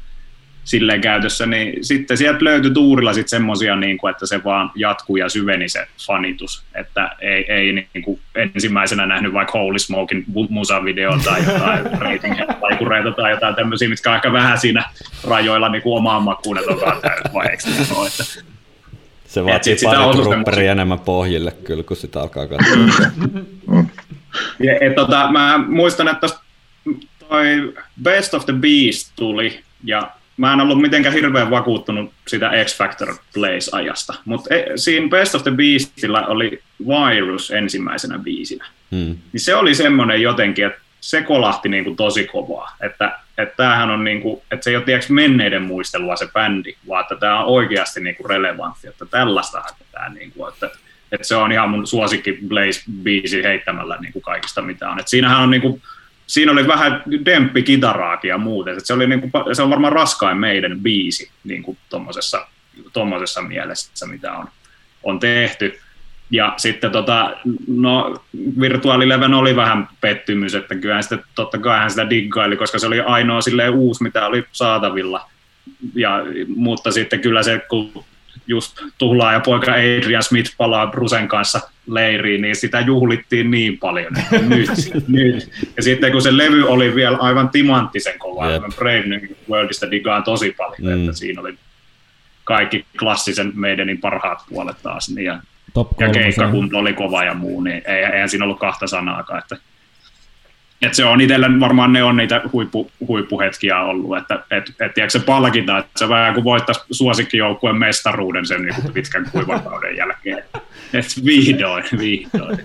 silleen 0.64 1.00
käytössä, 1.00 1.46
niin 1.46 1.84
sitten 1.84 2.16
sieltä 2.16 2.44
löytyi 2.44 2.70
tuurilla 2.70 3.12
sitten 3.12 3.28
semmoisia, 3.28 3.76
niin 3.76 3.98
kuin, 3.98 4.10
että 4.10 4.26
se 4.26 4.44
vaan 4.44 4.70
jatkuu 4.74 5.16
ja 5.16 5.28
syveni 5.28 5.68
se 5.68 5.86
fanitus, 6.06 6.64
että 6.74 7.16
ei, 7.20 7.44
ei 7.52 7.72
niin 7.72 8.02
kuin 8.04 8.20
ensimmäisenä 8.34 9.06
nähnyt 9.06 9.32
vaikka 9.32 9.58
Holy 9.58 9.78
Smokein 9.78 10.24
musavideon 10.48 11.20
tai 11.20 11.44
jotain 11.44 11.84
rating 12.00 12.36
taikureita 12.60 13.10
tai 13.10 13.30
jotain 13.30 13.54
tämmöisiä, 13.54 13.88
mitkä 13.88 14.10
on 14.10 14.16
ehkä 14.16 14.32
vähän 14.32 14.58
siinä 14.58 14.84
rajoilla 15.24 15.68
niin 15.68 15.82
kuin 15.82 15.96
omaan 15.96 16.22
makuun, 16.22 16.58
että 16.58 16.70
onkaan 16.70 17.00
vaiheeksi. 17.34 17.70
Että 18.06 18.24
se 19.26 19.44
vaatii 19.44 19.76
pari 20.44 20.66
enemmän 20.66 21.00
pohjille 21.00 21.50
kyllä, 21.50 21.82
kun 21.82 21.96
sitä 21.96 22.20
alkaa 22.20 22.46
katsoa. 22.46 23.06
ja, 24.64 24.72
et, 24.80 24.94
tota, 24.94 25.28
mä 25.32 25.58
muistan, 25.68 26.08
että 26.08 26.26
toi 27.28 27.74
Best 28.02 28.34
of 28.34 28.46
the 28.46 28.52
Beast 28.52 29.12
tuli, 29.16 29.60
ja 29.84 30.10
mä 30.36 30.52
en 30.52 30.60
ollut 30.60 30.80
mitenkään 30.80 31.14
hirveän 31.14 31.50
vakuuttunut 31.50 32.12
sitä 32.28 32.50
X 32.64 32.76
Factor 32.78 33.14
Place-ajasta, 33.34 34.14
mutta 34.24 34.54
e, 34.54 34.64
siinä 34.76 35.08
Best 35.08 35.34
of 35.34 35.42
the 35.42 35.50
Beastillä 35.50 36.26
oli 36.26 36.62
Virus 36.88 37.50
ensimmäisenä 37.50 38.18
biisinä. 38.18 38.66
Hmm. 38.90 39.16
Niin 39.32 39.40
se 39.40 39.54
oli 39.54 39.74
semmoinen 39.74 40.22
jotenkin, 40.22 40.66
että 40.66 40.80
se 41.00 41.22
kolahti 41.22 41.68
niin 41.68 41.84
kuin 41.84 41.96
tosi 41.96 42.24
kovaa. 42.24 42.76
Että, 42.80 43.18
että 43.38 43.56
tämähän 43.56 43.90
on 43.90 44.04
niin 44.04 44.22
kuin, 44.22 44.42
että 44.50 44.64
se 44.64 44.70
ei 44.70 44.76
ole 44.76 44.84
tiedätkö, 44.84 45.12
menneiden 45.12 45.62
muistelua 45.62 46.16
se 46.16 46.28
bändi, 46.32 46.74
vaan 46.88 47.02
että 47.02 47.16
tämä 47.16 47.40
on 47.40 47.46
oikeasti 47.46 48.00
niin 48.00 48.16
kuin 48.16 48.30
relevantti, 48.30 48.88
että 48.88 49.06
tällaista 49.06 49.62
tämä 49.92 50.08
niin 50.08 50.32
kuin, 50.32 50.52
että, 50.52 50.70
että 51.12 51.26
se 51.26 51.36
on 51.36 51.52
ihan 51.52 51.70
mun 51.70 51.86
suosikki 51.86 52.38
Blaze-biisi 52.48 53.42
heittämällä 53.42 53.98
niin 54.00 54.12
kuin 54.12 54.22
kaikista 54.22 54.62
mitä 54.62 54.90
on. 54.90 54.98
Että 54.98 55.10
siinähän 55.10 55.42
on 55.42 55.50
niin 55.50 55.62
kuin, 55.62 55.82
siinä 56.32 56.52
oli 56.52 56.66
vähän 56.66 57.02
demppi 57.24 57.62
kitaraakin 57.62 58.28
ja 58.28 58.38
muuten. 58.38 58.80
Se, 58.80 58.92
oli 58.92 59.06
niin 59.06 59.20
kuin, 59.20 59.32
se 59.52 59.62
on 59.62 59.70
varmaan 59.70 59.92
raskain 59.92 60.38
meidän 60.38 60.80
biisi 60.80 61.30
niin 61.44 61.62
kuin 61.62 61.78
tommosessa, 61.88 62.46
mielessä, 63.42 64.06
mitä 64.06 64.32
on, 64.32 64.48
on 65.02 65.20
tehty. 65.20 65.78
Ja 66.30 66.54
sitten 66.56 66.90
tota, 66.90 67.36
no, 67.66 68.24
Virtuaalileven 68.60 69.34
oli 69.34 69.56
vähän 69.56 69.88
pettymys, 70.00 70.54
että 70.54 70.74
kyllä 70.74 71.02
sitä, 71.02 71.18
totta 71.34 71.58
kai 71.58 71.78
hän 71.78 71.90
sitä 71.90 72.10
diggaili, 72.10 72.56
koska 72.56 72.78
se 72.78 72.86
oli 72.86 73.00
ainoa 73.00 73.40
silleen 73.40 73.74
uusi, 73.74 74.02
mitä 74.02 74.26
oli 74.26 74.44
saatavilla. 74.52 75.30
Ja, 75.94 76.24
mutta 76.56 76.92
sitten 76.92 77.20
kyllä 77.20 77.42
se, 77.42 77.60
kun 77.68 78.04
just 78.46 78.78
tuhlaa 78.98 79.32
ja 79.32 79.40
poika 79.40 79.72
Adrian 79.72 80.22
Smith 80.22 80.54
palaa 80.56 80.86
Brusen 80.86 81.28
kanssa 81.28 81.60
leiriin, 81.86 82.42
niin 82.42 82.56
sitä 82.56 82.80
juhlittiin 82.80 83.50
niin 83.50 83.78
paljon. 83.78 84.12
Nyt, 84.48 84.70
nyt. 85.08 85.50
Ja 85.76 85.82
sitten 85.82 86.12
kun 86.12 86.22
se 86.22 86.36
levy 86.36 86.68
oli 86.68 86.94
vielä 86.94 87.16
aivan 87.16 87.48
timanttisen 87.48 88.18
kova, 88.18 88.50
yep. 88.50 88.62
Brave 88.76 89.06
New 89.06 89.20
Worldista 89.50 89.90
digaan 89.90 90.22
tosi 90.22 90.54
paljon, 90.58 90.98
mm. 90.98 91.00
että 91.00 91.18
siinä 91.18 91.40
oli 91.40 91.54
kaikki 92.44 92.86
klassisen 92.98 93.52
meidänin 93.54 94.00
parhaat 94.00 94.38
puolet 94.48 94.76
taas. 94.82 95.08
Niin 95.08 95.24
ja 95.24 95.40
Top 95.74 96.00
ja 96.00 96.08
keikkakunto 96.08 96.78
oli 96.78 96.92
kova 96.92 97.24
ja 97.24 97.34
muu, 97.34 97.60
niin 97.60 97.82
ei, 97.86 98.04
eihän 98.04 98.28
siinä 98.28 98.44
ollut 98.44 98.58
kahta 98.58 98.86
sanaakaan. 98.86 99.38
Että, 99.38 99.56
että 100.82 100.96
se 100.96 101.04
on 101.04 101.20
itsellä 101.20 101.60
varmaan 101.60 101.92
ne 101.92 102.02
on 102.02 102.16
niitä 102.16 102.42
huippu, 102.52 102.90
huippuhetkiä 103.08 103.80
ollut, 103.80 104.18
että 104.18 104.34
et, 104.50 104.68
et, 104.68 104.94
tiedätkö, 104.94 105.18
se 105.18 105.24
palkita, 105.24 105.78
että 105.78 105.90
se 105.96 106.08
vähän 106.08 106.34
kuin 106.34 106.44
voittaisi 106.44 106.80
suosikkijoukkueen 106.90 107.76
mestaruuden 107.76 108.46
sen 108.46 108.62
niin 108.62 108.74
kuin 108.82 108.92
pitkän 108.92 109.28
kuivakauden 109.32 109.96
jälkeen. 109.96 110.44
Että 110.94 111.14
vihdoin, 111.24 111.84
vihdoin. 111.98 112.58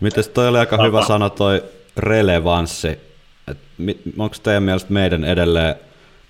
Mites 0.00 0.28
toi 0.28 0.48
oli 0.48 0.58
aika 0.58 0.84
hyvä 0.84 1.04
sana 1.04 1.30
toi 1.30 1.64
relevanssi. 1.96 2.98
Onko 4.18 4.36
teidän 4.42 4.62
mielestä 4.62 4.92
meidän 4.92 5.24
edelleen 5.24 5.74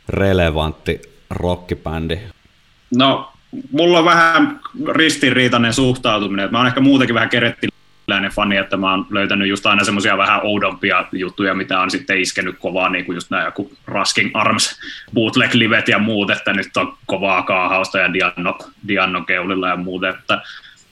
relevantti 0.09 1.01
rockibändi? 1.31 2.19
No 2.97 3.33
mulla 3.73 3.99
on 3.99 4.05
vähän 4.05 4.61
ristiriitainen 4.93 5.75
suhtautuminen. 5.75 6.49
Mä 6.53 6.59
oon 6.59 6.67
ehkä 6.67 6.81
muutenkin 6.81 7.15
vähän 7.15 7.29
kerettiläinen 8.07 8.31
fani, 8.31 8.57
että 8.57 8.77
mä 8.77 8.91
oon 8.91 9.07
löytänyt 9.11 9.49
just 9.49 9.67
aina 9.67 9.85
semmoisia 9.85 10.19
vähän 10.19 10.41
oudompia 10.43 11.05
juttuja, 11.13 11.55
mitä 11.55 11.81
on 11.81 11.91
sitten 11.91 12.21
iskenyt 12.21 12.57
kovaa, 12.59 12.89
niin 12.89 13.05
kuin 13.05 13.17
just 13.17 13.31
nämä 13.31 13.45
joku 13.45 13.73
Rasking 13.87 14.31
Arms 14.35 14.81
bootleg-livet 15.15 15.89
ja 15.89 15.99
muut, 15.99 16.31
että 16.31 16.53
nyt 16.53 16.77
on 16.77 16.97
kovaa 17.07 17.43
kaahausta 17.43 17.99
ja 17.99 18.13
Dianno, 18.13 18.59
Dianno 18.89 19.23
keulilla 19.23 19.69
ja 19.69 19.77
muuta. 19.77 20.09
Että 20.09 20.43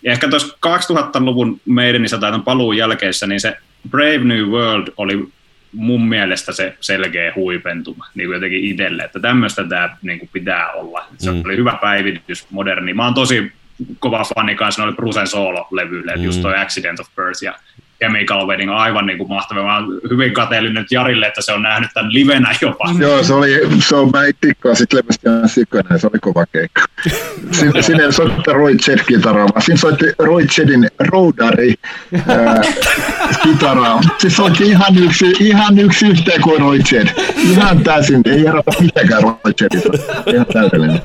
ehkä 0.04 0.28
tuossa 0.28 0.56
2000-luvun 0.66 1.60
meidänissä 1.64 2.18
tai 2.18 2.40
paluun 2.44 2.76
jälkeessä, 2.76 3.26
niin 3.26 3.40
se 3.40 3.56
Brave 3.90 4.24
New 4.24 4.44
World 4.44 4.88
oli 4.96 5.28
mun 5.72 6.08
mielestä 6.08 6.52
se 6.52 6.76
selkeä 6.80 7.32
huipentuma 7.36 8.06
niin 8.14 8.28
kuin 8.28 8.34
jotenkin 8.34 8.64
itselle, 8.64 9.02
että 9.02 9.20
tämmöistä 9.20 9.64
tämä 9.64 9.96
niin 10.02 10.18
kuin 10.18 10.30
pitää 10.32 10.72
olla. 10.72 11.06
Se 11.18 11.32
mm. 11.32 11.42
oli 11.44 11.56
hyvä 11.56 11.78
päivitys, 11.80 12.46
moderni. 12.50 12.94
Mä 12.94 13.04
oon 13.04 13.14
tosi 13.14 13.52
kova 13.98 14.24
fani 14.34 14.54
kanssa, 14.54 14.82
ne 14.82 14.88
oli 14.88 14.96
Brusen 14.96 15.26
solo-levyille, 15.26 16.16
mm. 16.16 16.24
just 16.24 16.42
toi 16.42 16.58
Accident 16.58 17.00
of 17.00 17.06
Birth 17.16 17.42
ja 17.42 17.54
Chemical 18.00 18.46
Wedding 18.46 18.70
aivan 18.70 19.06
niin 19.06 19.18
kuin 19.18 19.28
mahtavaa. 19.28 19.64
Mä 19.64 19.76
oon 19.76 20.00
hyvin 20.10 20.32
kateellinen 20.32 20.82
nyt 20.82 20.92
Jarille, 20.92 21.26
että 21.26 21.42
se 21.42 21.52
on 21.52 21.62
nähnyt 21.62 21.90
tämän 21.94 22.12
livenä 22.12 22.54
jopa. 22.60 22.94
Joo, 22.98 23.22
se 23.22 23.34
oli, 23.34 23.60
se 23.88 23.96
on, 23.96 24.10
mä 24.10 24.20
tikkaan 24.40 24.76
sit 24.76 24.92
levystä 24.92 25.30
ihan 25.30 25.48
sikana, 25.48 25.98
se 25.98 26.06
oli 26.06 26.18
kova 26.20 26.46
keikka. 26.46 26.82
Siinä, 27.52 27.82
siinä 27.82 28.04
ei 28.04 28.12
soittaa 28.12 28.54
Roy 28.54 28.76
Ched-kitaraa, 28.76 29.48
vaan 29.48 29.62
siinä 29.62 29.78
soitti 29.78 30.04
Roy 30.18 30.46
Chedin 30.46 30.88
Roadari 30.98 31.74
äh, 32.14 32.56
kitaraa. 33.42 34.00
Se 34.18 34.30
soitti 34.30 34.64
ihan 34.64 34.98
yksi, 34.98 35.32
ihan 35.40 35.78
yksi 35.78 36.06
yhteen 36.06 36.40
kuin 36.40 36.60
Roy 36.60 36.78
Ched. 36.78 37.08
Ihan 37.36 37.84
täysin, 37.84 38.22
ei 38.24 38.46
erota 38.46 38.70
mitenkään 38.80 39.22
Roy 39.22 39.54
Chedistä. 39.54 39.88
Ihan 40.26 40.46
täydellinen. 40.52 41.02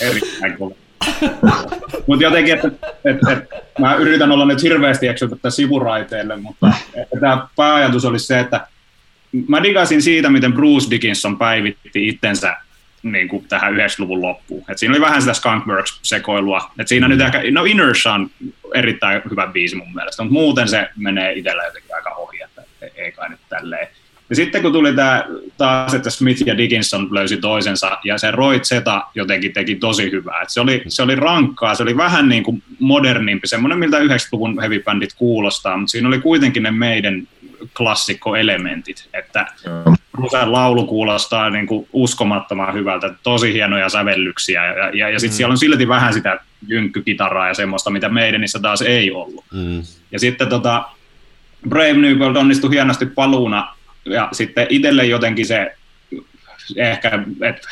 Erittäin 0.00 0.58
kova. 0.58 0.81
Mutta 2.06 2.24
jotenkin, 2.24 2.54
että 2.54 2.68
et, 3.04 3.16
et, 3.32 3.48
mä 3.78 3.94
yritän 3.94 4.32
olla 4.32 4.44
nyt 4.44 4.62
hirveästi 4.62 5.08
eksytä 5.08 5.50
sivuraiteille, 5.50 6.36
mutta 6.36 6.72
tämä 7.20 7.46
pääajatus 7.56 8.04
oli 8.04 8.18
se, 8.18 8.40
että 8.40 8.66
mä 9.48 9.62
digasin 9.62 10.02
siitä, 10.02 10.30
miten 10.30 10.52
Bruce 10.52 10.90
Dickinson 10.90 11.38
päivitti 11.38 12.08
itsensä 12.08 12.56
niin 13.02 13.28
kuin 13.28 13.48
tähän 13.48 13.74
90-luvun 13.74 14.22
loppuun. 14.22 14.64
Et 14.68 14.78
siinä 14.78 14.92
oli 14.92 15.00
vähän 15.00 15.22
sitä 15.22 15.32
Skunkworks-sekoilua. 15.32 16.70
Et 16.78 16.88
siinä 16.88 17.08
mm. 17.08 17.12
nyt 17.12 17.20
ehkä, 17.20 17.42
no 17.50 17.64
Inertia 17.64 18.12
on 18.12 18.30
erittäin 18.74 19.22
hyvä 19.30 19.46
biisi 19.46 19.76
mun 19.76 19.94
mielestä, 19.94 20.22
mutta 20.22 20.32
muuten 20.32 20.68
se 20.68 20.88
menee 20.96 21.32
itsellä 21.32 21.64
jotenkin 21.64 21.94
aika 21.94 22.10
ohi, 22.10 22.42
että 22.42 22.62
ei 22.96 23.12
kai 23.12 23.28
nyt 23.28 23.40
tälleen. 23.48 23.88
Ja 24.32 24.36
sitten 24.36 24.62
kun 24.62 24.72
tuli 24.72 24.94
tämä 24.94 25.24
taas, 25.58 25.94
että 25.94 26.10
Smith 26.10 26.42
ja 26.46 26.58
Dickinson 26.58 27.08
löysi 27.14 27.36
toisensa, 27.36 27.98
ja 28.04 28.18
se 28.18 28.30
Roy 28.30 28.60
Zeta 28.60 29.02
jotenkin 29.14 29.52
teki 29.52 29.74
tosi 29.74 30.10
hyvää. 30.10 30.40
Et 30.42 30.50
se, 30.50 30.60
oli, 30.60 30.82
se 30.88 31.02
oli 31.02 31.14
rankkaa, 31.14 31.74
se 31.74 31.82
oli 31.82 31.96
vähän 31.96 32.28
niin 32.28 32.42
kuin 32.42 32.62
modernimpi, 32.78 33.48
semmoinen 33.48 33.78
miltä 33.78 33.98
90-luvun 33.98 34.60
heavy-bändit 34.60 35.14
kuulostaa, 35.16 35.76
mutta 35.76 35.90
siinä 35.90 36.08
oli 36.08 36.20
kuitenkin 36.20 36.62
ne 36.62 36.70
meidän 36.70 37.28
klassikkoelementit, 37.76 39.08
että 39.12 39.46
Rusen 40.12 40.52
laulu 40.52 40.86
kuulostaa 40.86 41.50
niin 41.50 41.66
kuin 41.66 41.88
uskomattoman 41.92 42.74
hyvältä, 42.74 43.14
tosi 43.22 43.52
hienoja 43.52 43.88
sävellyksiä, 43.88 44.66
ja, 44.66 44.88
ja, 44.88 45.08
ja 45.10 45.20
sitten 45.20 45.34
mm. 45.34 45.36
siellä 45.36 45.52
on 45.52 45.58
silti 45.58 45.88
vähän 45.88 46.14
sitä 46.14 46.40
jynkkykitaraa 46.66 47.48
ja 47.48 47.54
semmoista, 47.54 47.90
mitä 47.90 48.08
meidänissä 48.08 48.58
taas 48.58 48.82
ei 48.82 49.10
ollut. 49.10 49.44
Mm. 49.52 49.82
Ja 50.12 50.18
sitten 50.18 50.48
tota, 50.48 50.84
Brave 51.68 51.92
New 51.92 52.18
World 52.18 52.36
onnistui 52.36 52.70
hienosti 52.70 53.06
paluuna 53.06 53.81
ja 54.04 54.28
sitten 54.32 54.66
itselle 54.70 55.04
jotenkin 55.04 55.46
se 55.46 55.76
ehkä, 56.76 57.22
että 57.48 57.68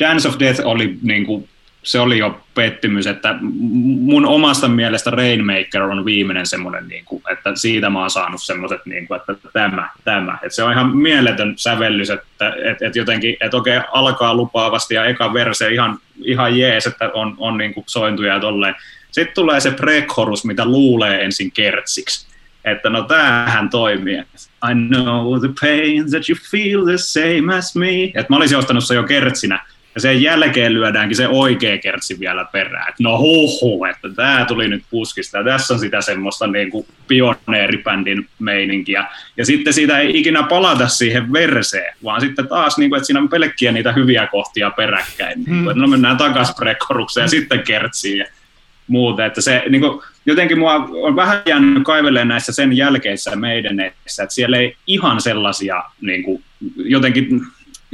Dance 0.00 0.28
of 0.28 0.38
Death 0.38 0.60
oli 0.64 0.98
niin 1.02 1.26
kuin, 1.26 1.48
se 1.82 2.00
oli 2.00 2.18
jo 2.18 2.40
pettymys, 2.54 3.06
että 3.06 3.34
mun 3.40 4.26
omasta 4.26 4.68
mielestä 4.68 5.10
Rainmaker 5.10 5.82
on 5.82 6.04
viimeinen 6.04 6.46
semmoinen, 6.46 6.88
niin 6.88 7.04
kuin, 7.04 7.22
että 7.32 7.50
siitä 7.54 7.90
mä 7.90 8.00
oon 8.00 8.10
saanut 8.10 8.42
semmoiset, 8.42 8.86
niin 8.86 9.08
kuin, 9.08 9.20
että 9.20 9.34
tämä, 9.52 9.88
tämä. 10.04 10.38
Että 10.42 10.54
se 10.54 10.62
on 10.62 10.72
ihan 10.72 10.96
mieletön 10.96 11.54
sävellys, 11.56 12.10
että 12.10 12.48
että 12.48 12.86
että 12.86 12.98
jotenkin, 12.98 13.36
että 13.40 13.56
okei, 13.56 13.80
alkaa 13.92 14.34
lupaavasti 14.34 14.94
ja 14.94 15.04
eka 15.04 15.34
verse 15.34 15.70
ihan, 15.70 15.98
ihan 16.24 16.58
jees, 16.58 16.86
että 16.86 17.10
on, 17.14 17.34
on 17.38 17.58
niin 17.58 17.74
kuin 17.74 17.84
sointuja 17.86 18.34
ja 18.34 18.40
tolleen. 18.40 18.74
Sitten 19.10 19.34
tulee 19.34 19.60
se 19.60 19.70
prekhorus, 19.70 20.44
mitä 20.44 20.64
luulee 20.64 21.24
ensin 21.24 21.52
kertsiksi 21.52 22.33
että 22.64 22.90
no 22.90 23.02
tämähän 23.02 23.70
toimii. 23.70 24.22
I 24.70 24.74
know 24.88 25.40
the 25.40 25.48
pain 25.60 26.10
that 26.10 26.28
you 26.28 26.38
feel 26.50 26.84
the 26.84 26.96
same 26.96 27.56
as 27.56 27.76
me. 27.76 28.04
Että 28.04 28.26
mä 28.28 28.36
olisin 28.36 28.58
ostanut 28.58 28.84
se 28.84 28.94
jo 28.94 29.02
kertsinä. 29.02 29.60
Ja 29.94 30.00
sen 30.00 30.22
jälkeen 30.22 30.74
lyödäänkin 30.74 31.16
se 31.16 31.28
oikea 31.28 31.78
kertsi 31.78 32.20
vielä 32.20 32.44
perään. 32.52 32.88
Että 32.88 33.02
no 33.02 33.18
huhu, 33.18 33.84
että 33.84 34.08
tämä 34.16 34.44
tuli 34.48 34.68
nyt 34.68 34.82
puskista. 34.90 35.38
Ja 35.38 35.44
tässä 35.44 35.74
on 35.74 35.80
sitä 35.80 36.00
semmoista 36.00 36.46
niin 36.46 36.70
kuin 36.70 36.86
pioneeribändin 37.08 38.28
meininkiä. 38.38 39.04
Ja 39.36 39.46
sitten 39.46 39.72
siitä 39.72 39.98
ei 39.98 40.18
ikinä 40.18 40.42
palata 40.42 40.88
siihen 40.88 41.32
verseen, 41.32 41.96
vaan 42.04 42.20
sitten 42.20 42.48
taas, 42.48 42.78
niin 42.78 42.90
kuin, 42.90 42.96
että 42.96 43.06
siinä 43.06 43.20
on 43.20 43.28
pelkkiä 43.28 43.72
niitä 43.72 43.92
hyviä 43.92 44.26
kohtia 44.26 44.70
peräkkäin. 44.70 45.44
Hmm. 45.44 45.52
Niin 45.52 45.64
kuin, 45.64 45.70
että 45.70 45.80
no 45.80 45.88
mennään 45.88 46.16
takaisin 46.16 46.54
prekorukseen 46.58 47.24
ja 47.24 47.28
sitten 47.28 47.62
kertsiin. 47.62 48.26
Muuta. 48.86 49.26
Että 49.26 49.40
se, 49.40 49.62
niin 49.68 49.80
kuin, 49.80 50.00
jotenkin 50.26 50.58
mua 50.58 50.74
on 51.02 51.16
vähän 51.16 51.42
jäänyt 51.46 51.84
kaivelleen 51.84 52.28
näissä 52.28 52.52
sen 52.52 52.76
jälkeissä 52.76 53.36
meidän 53.36 53.80
että 53.80 53.94
siellä 54.28 54.56
ei 54.56 54.76
ihan 54.86 55.20
sellaisia 55.20 55.84
niin 56.00 56.22
kuin, 56.22 56.42
jotenkin 56.76 57.40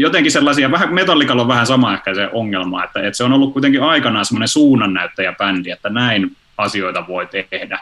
jotenkin 0.01 0.33
sellaisia, 0.33 0.71
vähän 0.71 0.95
metallikalla 0.95 1.43
on 1.43 1.49
vähän 1.49 1.67
sama 1.67 1.95
ehkä 1.95 2.15
se 2.15 2.29
ongelma, 2.33 2.85
että, 2.85 3.01
että 3.01 3.17
se 3.17 3.25
on 3.25 3.33
ollut 3.33 3.53
kuitenkin 3.53 3.83
aikanaan 3.83 4.25
semmoinen 4.25 4.49
suunnannäyttäjäbändi, 4.49 5.71
että 5.71 5.89
näin 5.89 6.37
asioita 6.59 7.07
voi 7.09 7.27
tehdä. 7.27 7.81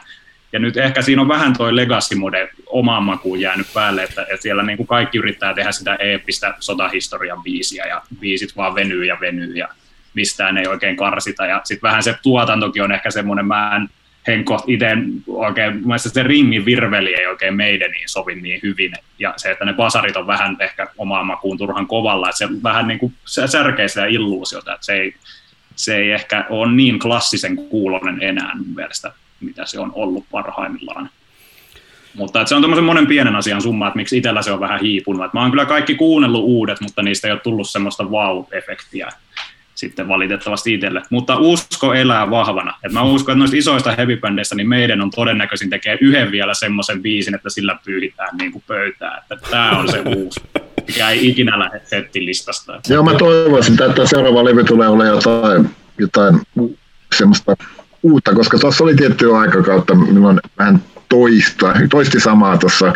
Ja 0.53 0.59
nyt 0.59 0.77
ehkä 0.77 1.01
siinä 1.01 1.21
on 1.21 1.27
vähän 1.27 1.57
toi 1.57 1.75
legacy 1.75 2.15
mode 2.15 2.49
omaan 2.65 3.03
makuun 3.03 3.41
jäänyt 3.41 3.67
päälle, 3.73 4.03
että, 4.03 4.21
että 4.21 4.41
siellä 4.41 4.63
niin 4.63 4.77
kuin 4.77 4.87
kaikki 4.87 5.17
yrittää 5.17 5.53
tehdä 5.53 5.71
sitä 5.71 5.95
eeppistä 5.95 6.55
sotahistorian 6.59 7.43
biisiä 7.43 7.85
ja 7.85 8.01
biisit 8.19 8.55
vaan 8.55 8.75
venyy 8.75 9.05
ja 9.05 9.17
venyy 9.21 9.53
ja 9.53 9.67
mistään 10.13 10.57
ei 10.57 10.67
oikein 10.67 10.95
karsita. 10.95 11.45
Ja 11.45 11.61
sitten 11.63 11.89
vähän 11.89 12.03
se 12.03 12.15
tuotantokin 12.23 12.83
on 12.83 12.91
ehkä 12.91 13.11
semmoinen, 13.11 13.45
mä 13.45 13.75
en 13.75 13.89
Henko 14.27 14.63
itse 14.67 14.87
oikein, 15.27 15.81
mun 15.87 15.99
se 15.99 16.23
ringin 16.23 16.65
virveli 16.65 17.13
ei 17.13 17.27
oikein 17.27 17.55
meidän 17.55 17.91
niin 17.91 18.09
sovi 18.09 18.35
niin 18.35 18.59
hyvin. 18.63 18.93
Ja 19.19 19.33
se, 19.37 19.51
että 19.51 19.65
ne 19.65 19.73
basarit 19.73 20.15
on 20.15 20.27
vähän 20.27 20.57
ehkä 20.59 20.87
omaan 20.97 21.25
makuun 21.25 21.57
turhan 21.57 21.87
kovalla, 21.87 22.29
että 22.29 22.37
se 22.37 22.47
vähän 22.63 22.87
niin 22.87 22.99
kuin 22.99 23.13
särkee 23.45 23.87
sitä 23.87 24.05
illuusiota, 24.05 24.73
että 24.73 24.85
se 24.85 24.93
ei, 24.93 25.15
se 25.75 25.97
ei 25.97 26.11
ehkä 26.11 26.45
ole 26.49 26.71
niin 26.71 26.99
klassisen 26.99 27.55
kuulonen 27.55 28.23
enää 28.23 28.55
mun 28.55 28.75
mielestä. 28.75 29.11
mitä 29.39 29.65
se 29.65 29.79
on 29.79 29.91
ollut 29.95 30.25
parhaimmillaan. 30.31 31.09
Mutta 32.15 32.45
se 32.45 32.55
on 32.55 32.61
tämmöisen 32.61 32.83
monen 32.83 33.07
pienen 33.07 33.35
asian 33.35 33.61
summa, 33.61 33.87
että 33.87 33.97
miksi 33.97 34.17
itsellä 34.17 34.41
se 34.41 34.51
on 34.51 34.59
vähän 34.59 34.79
hiipunut. 34.79 35.25
Et 35.25 35.33
mä 35.33 35.41
oon 35.41 35.51
kyllä 35.51 35.65
kaikki 35.65 35.95
kuunnellut 35.95 36.43
uudet, 36.43 36.81
mutta 36.81 37.01
niistä 37.01 37.27
ei 37.27 37.31
ole 37.31 37.39
tullut 37.39 37.69
semmoista 37.69 38.03
wow-efektiä 38.03 39.09
sitten 39.79 40.07
valitettavasti 40.07 40.73
itselle. 40.73 41.01
Mutta 41.09 41.37
usko 41.37 41.93
elää 41.93 42.29
vahvana. 42.29 42.73
Et 42.83 42.91
mä 42.91 43.03
uskon, 43.03 43.33
että 43.33 43.39
noista 43.39 43.57
isoista 43.57 43.95
heavybändeistä 43.97 44.55
niin 44.55 44.69
meidän 44.69 45.01
on 45.01 45.11
todennäköisin 45.11 45.69
tekee 45.69 45.97
yhden 46.01 46.31
vielä 46.31 46.53
semmoisen 46.53 47.01
biisin, 47.01 47.35
että 47.35 47.49
sillä 47.49 47.79
pyyhitään 47.85 48.37
niin 48.37 48.51
kuin 48.51 48.63
pöytää. 48.67 49.17
Että 49.17 49.49
tämä 49.51 49.79
on 49.79 49.91
se 49.91 49.99
uusi, 49.99 50.41
mikä 50.87 51.09
ei 51.09 51.29
ikinä 51.29 51.59
lähde 51.59 51.81
settilistasta. 51.83 52.81
Joo, 52.89 53.03
mä 53.03 53.13
toivoisin, 53.13 53.83
että 53.83 54.05
seuraava 54.05 54.45
levy 54.45 54.63
tulee 54.63 54.87
olemaan 54.87 55.15
jotain, 55.15 55.69
jotain 55.97 56.41
semmoista 57.15 57.55
uutta, 58.03 58.33
koska 58.33 58.59
tuossa 58.59 58.83
oli 58.83 58.95
tiettyä 58.95 59.39
aikakautta, 59.39 59.95
milloin 59.95 60.39
vähän 60.57 60.83
toista, 61.09 61.73
toisti 61.89 62.19
samaa 62.19 62.57
tuossa 62.57 62.93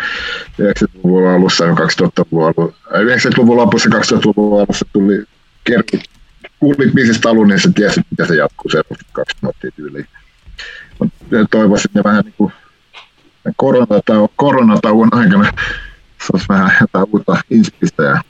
90-luvun 0.62 1.28
alussa 1.28 1.64
ja 1.64 1.72
2000-luvun 1.72 2.44
alussa. 2.44 2.80
90-luvun 2.90 3.56
lopussa 3.56 3.90
2000-luvun 3.90 4.60
alussa 4.60 4.86
tuli 4.92 5.24
kerki 5.64 6.00
kuulit 6.60 6.94
biisistä 6.94 7.28
alun, 7.28 7.48
niin 7.48 7.60
sä 7.60 7.70
tiesit, 7.74 8.06
mitä 8.10 8.26
se 8.26 8.36
jatkuu 8.36 8.70
se 8.70 8.82
kaksi 9.12 9.36
minuuttia 9.42 9.70
tyyliin. 9.70 10.06
Toivoisin, 11.50 11.88
että 11.88 12.08
vähän 12.08 12.24
niin 12.24 12.34
kuin 12.38 12.52
koronatauon, 13.56 14.28
koronatauon 14.36 15.08
aikana 15.12 15.52
se 16.24 16.30
olisi 16.32 16.46
vähän 16.48 16.70
jotain 16.80 17.06
uutta 17.12 17.36
inspistä 17.50 18.02
ja 18.02 18.20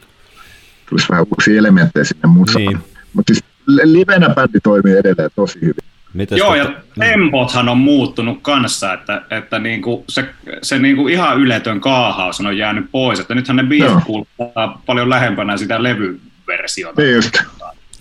tulisi 0.89 1.09
vähän 1.09 1.27
uusia 1.31 1.59
elementtejä 1.59 2.05
sinne 2.05 2.29
musaan. 2.29 2.65
Niin. 2.65 2.79
Mutta 3.15 3.35
siis 3.35 3.45
livenä 3.67 4.29
bändi 4.29 4.61
toimii 4.63 4.97
edelleen 4.97 5.31
tosi 5.37 5.61
hyvin. 5.61 5.85
Mites 6.15 6.39
Joo, 6.39 6.55
ja 6.55 6.73
tempothan 6.99 7.69
on 7.69 7.79
muuttunut 7.79 8.39
kanssa, 8.43 8.93
että, 8.93 9.23
että 9.31 9.59
niinku 9.59 10.05
se, 10.09 10.29
se 10.63 10.79
niinku 10.79 11.09
ihan 11.09 11.41
yletön 11.41 11.81
kaahaus 11.81 12.41
on 12.41 12.59
jäänyt 12.59 12.87
pois, 12.93 13.21
että 13.21 13.35
nythän 13.35 13.57
ne 13.57 13.63
biisit 13.63 14.05
kuulostaa 14.07 14.83
paljon 14.87 15.11
lähempänä 15.11 15.57
sitä 15.57 15.83
levyversiota. 15.83 17.03
Niin 17.03 17.15
just. 17.15 17.35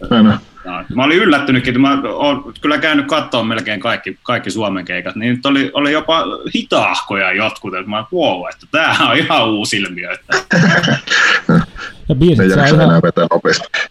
Aina. 0.09 0.39
No, 0.65 0.83
mä 0.95 1.03
olin 1.03 1.17
yllättynytkin, 1.17 1.71
että 1.71 1.79
mä 1.79 2.01
oon 2.13 2.53
kyllä 2.61 2.77
käynyt 2.77 3.07
katsoa 3.07 3.43
melkein 3.43 3.79
kaikki, 3.79 4.17
kaikki 4.23 4.51
Suomen 4.51 4.85
keikat, 4.85 5.15
niin 5.15 5.35
nyt 5.35 5.45
oli, 5.45 5.71
oli 5.73 5.91
jopa 5.91 6.23
hitaahkoja 6.55 7.33
jotkut, 7.33 7.75
että 7.75 7.89
mä 7.89 8.05
wow, 8.13 8.41
että 8.53 8.67
tämähän 8.71 9.11
on 9.11 9.17
ihan 9.17 9.49
uusi 9.49 9.77
ilmiö. 9.77 10.11
Että... 10.11 10.37
ja 12.09 12.15
biisit 12.15 12.53
saa, 12.53 12.65
ihan... 12.65 13.01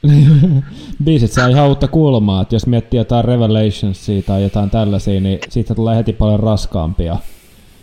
biisit 1.04 1.32
saa 1.32 1.48
ihan 1.48 1.68
uutta 1.68 1.88
kulmaa, 1.88 2.42
että 2.42 2.54
jos 2.54 2.66
miettii 2.66 2.98
jotain 2.98 3.24
Revelationsia 3.24 4.22
tai 4.22 4.42
jotain 4.42 4.70
tällaisia, 4.70 5.20
niin 5.20 5.38
siitä 5.48 5.74
tulee 5.74 5.96
heti 5.96 6.12
paljon 6.12 6.40
raskaampia. 6.40 7.16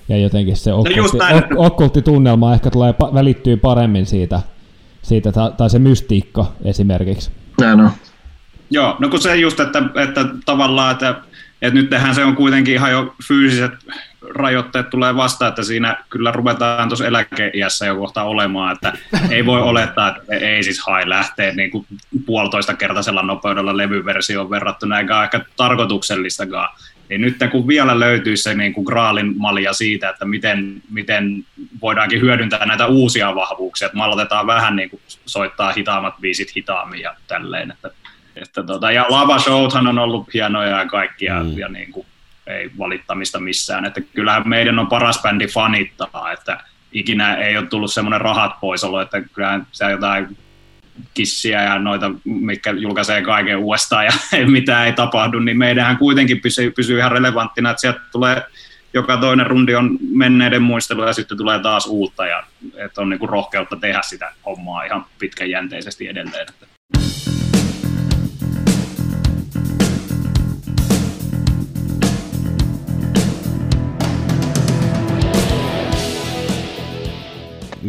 Ja 0.10 0.18
jotenkin 0.18 0.58
se 0.58 0.74
okkultti, 0.74 1.18
no 1.18 1.42
okkultti 1.58 2.02
tunnelma 2.02 2.54
ehkä 2.54 2.70
tulee, 2.70 2.94
välittyy 3.14 3.58
paremmin 3.58 4.06
siitä, 4.06 4.42
siitä 5.02 5.32
tai 5.58 5.70
se 5.70 5.80
mystiikka 5.80 6.46
esimerkiksi. 6.64 7.32
Näin 7.62 7.80
on. 7.80 7.92
Joo, 8.70 8.96
no 9.00 9.10
kun 9.10 9.22
se 9.22 9.36
just, 9.36 9.60
että, 9.60 9.84
että 9.96 10.26
tavallaan, 10.46 10.92
että, 10.92 11.16
että 11.62 11.80
nyt 11.80 11.90
tehdään 11.90 12.16
se 12.16 12.26
on 12.26 12.36
kuitenkin 12.36 12.74
ihan 12.74 12.92
jo 12.92 13.16
fyysiset 13.28 13.72
rajoitteet 14.30 14.90
tulee 14.90 15.16
vasta, 15.16 15.48
että 15.48 15.64
siinä 15.64 16.04
kyllä 16.10 16.32
ruvetaan 16.32 16.90
tuossa 16.90 17.08
eläkeiässä 17.08 17.86
jo 17.86 17.96
kohta 17.96 18.24
olemaan, 18.24 18.74
että 18.74 18.94
ei 19.36 19.46
voi 19.46 19.62
olettaa, 19.62 20.10
että 20.10 20.36
ei 20.36 20.64
siis 20.64 20.80
hai 20.88 21.10
lähtee 21.10 21.56
niin 21.56 21.72
kuin 21.72 21.86
puolitoista 22.26 22.74
kertaisella 22.74 23.22
nopeudella 23.22 23.78
levyversioon 23.78 24.50
verrattuna, 24.50 25.00
eikä 25.00 25.24
ehkä 25.24 25.42
tarkoituksellistakaan. 25.58 26.70
Niin 27.10 27.22
nyt 27.22 27.38
kun 27.52 27.68
vielä 27.68 28.00
löytyisi 28.00 28.44
se 28.44 28.54
niin 28.54 28.74
kuin 28.74 28.86
graalin 28.86 29.34
malja 29.38 29.74
siitä, 29.74 30.10
että 30.10 30.26
miten, 30.26 30.82
miten 30.92 31.46
voidaankin 31.82 32.22
hyödyntää 32.22 32.66
näitä 32.66 32.88
uusia 32.88 33.36
vahvuuksia, 33.36 33.86
että 33.86 33.98
maltetaan 33.98 34.48
vähän 34.48 34.76
niin 34.76 34.90
kuin 34.90 35.02
soittaa 35.26 35.72
hitaammat 35.72 36.14
biisit 36.22 36.56
hitaammin 36.56 37.02
ja 37.02 37.16
tälleen. 37.28 37.72
Että, 37.72 37.92
että 38.42 38.64
tota, 38.64 38.92
ja 38.92 39.06
lava 39.10 39.40
showthan 39.40 39.88
on 39.88 40.00
ollut 40.00 40.34
hienoja 40.34 40.80
ja 40.80 40.86
kaikkia 40.86 41.44
mm. 41.44 41.58
ja 41.58 41.70
niin 41.70 41.92
kuin, 41.92 42.06
ei 42.48 42.72
valittamista 42.78 43.40
missään. 43.40 43.86
Että 43.86 44.02
kyllähän 44.02 44.50
meidän 44.50 44.80
on 44.80 44.88
paras 44.88 45.22
bändi 45.22 45.48
fanittaa, 45.48 46.32
että 46.32 46.64
ikinä 46.92 47.36
ei 47.36 47.58
ole 47.58 47.66
tullut 47.66 47.94
semmoinen 47.94 48.22
rahat 48.22 48.60
pois 48.62 48.84
ollut, 48.84 49.02
että 49.02 49.22
kyllähän 49.22 49.68
se 49.72 49.92
jotain 49.92 50.38
kissiä 51.14 51.64
ja 51.64 51.80
noita, 51.80 52.12
mitkä 52.24 52.72
julkaisee 52.72 53.22
kaiken 53.22 53.58
uudestaan 53.58 54.06
ja 54.06 54.12
mitä 54.48 54.86
ei 54.86 54.94
tapahdu, 54.94 55.40
niin 55.40 55.58
meidänhän 55.58 55.98
kuitenkin 55.98 56.42
pysyy, 56.42 56.72
pysyy 56.72 56.98
ihan 56.98 57.12
relevanttina, 57.12 57.70
että 57.70 57.82
sieltä 57.82 58.00
tulee 58.12 58.44
joka 58.94 59.18
toinen 59.18 59.48
rundi 59.48 59.76
on 59.76 59.98
menneiden 60.12 60.62
muistelu 60.62 61.04
ja 61.04 61.14
sitten 61.14 61.38
tulee 61.38 61.60
taas 61.60 61.86
uutta 61.86 62.26
ja 62.26 62.44
että 62.76 63.02
on 63.02 63.10
niin 63.10 63.20
kuin 63.20 63.30
rohkeutta 63.30 63.76
tehdä 63.76 64.02
sitä 64.02 64.34
hommaa 64.46 64.84
ihan 64.84 65.06
pitkäjänteisesti 65.20 66.08
edelleen. 66.08 66.48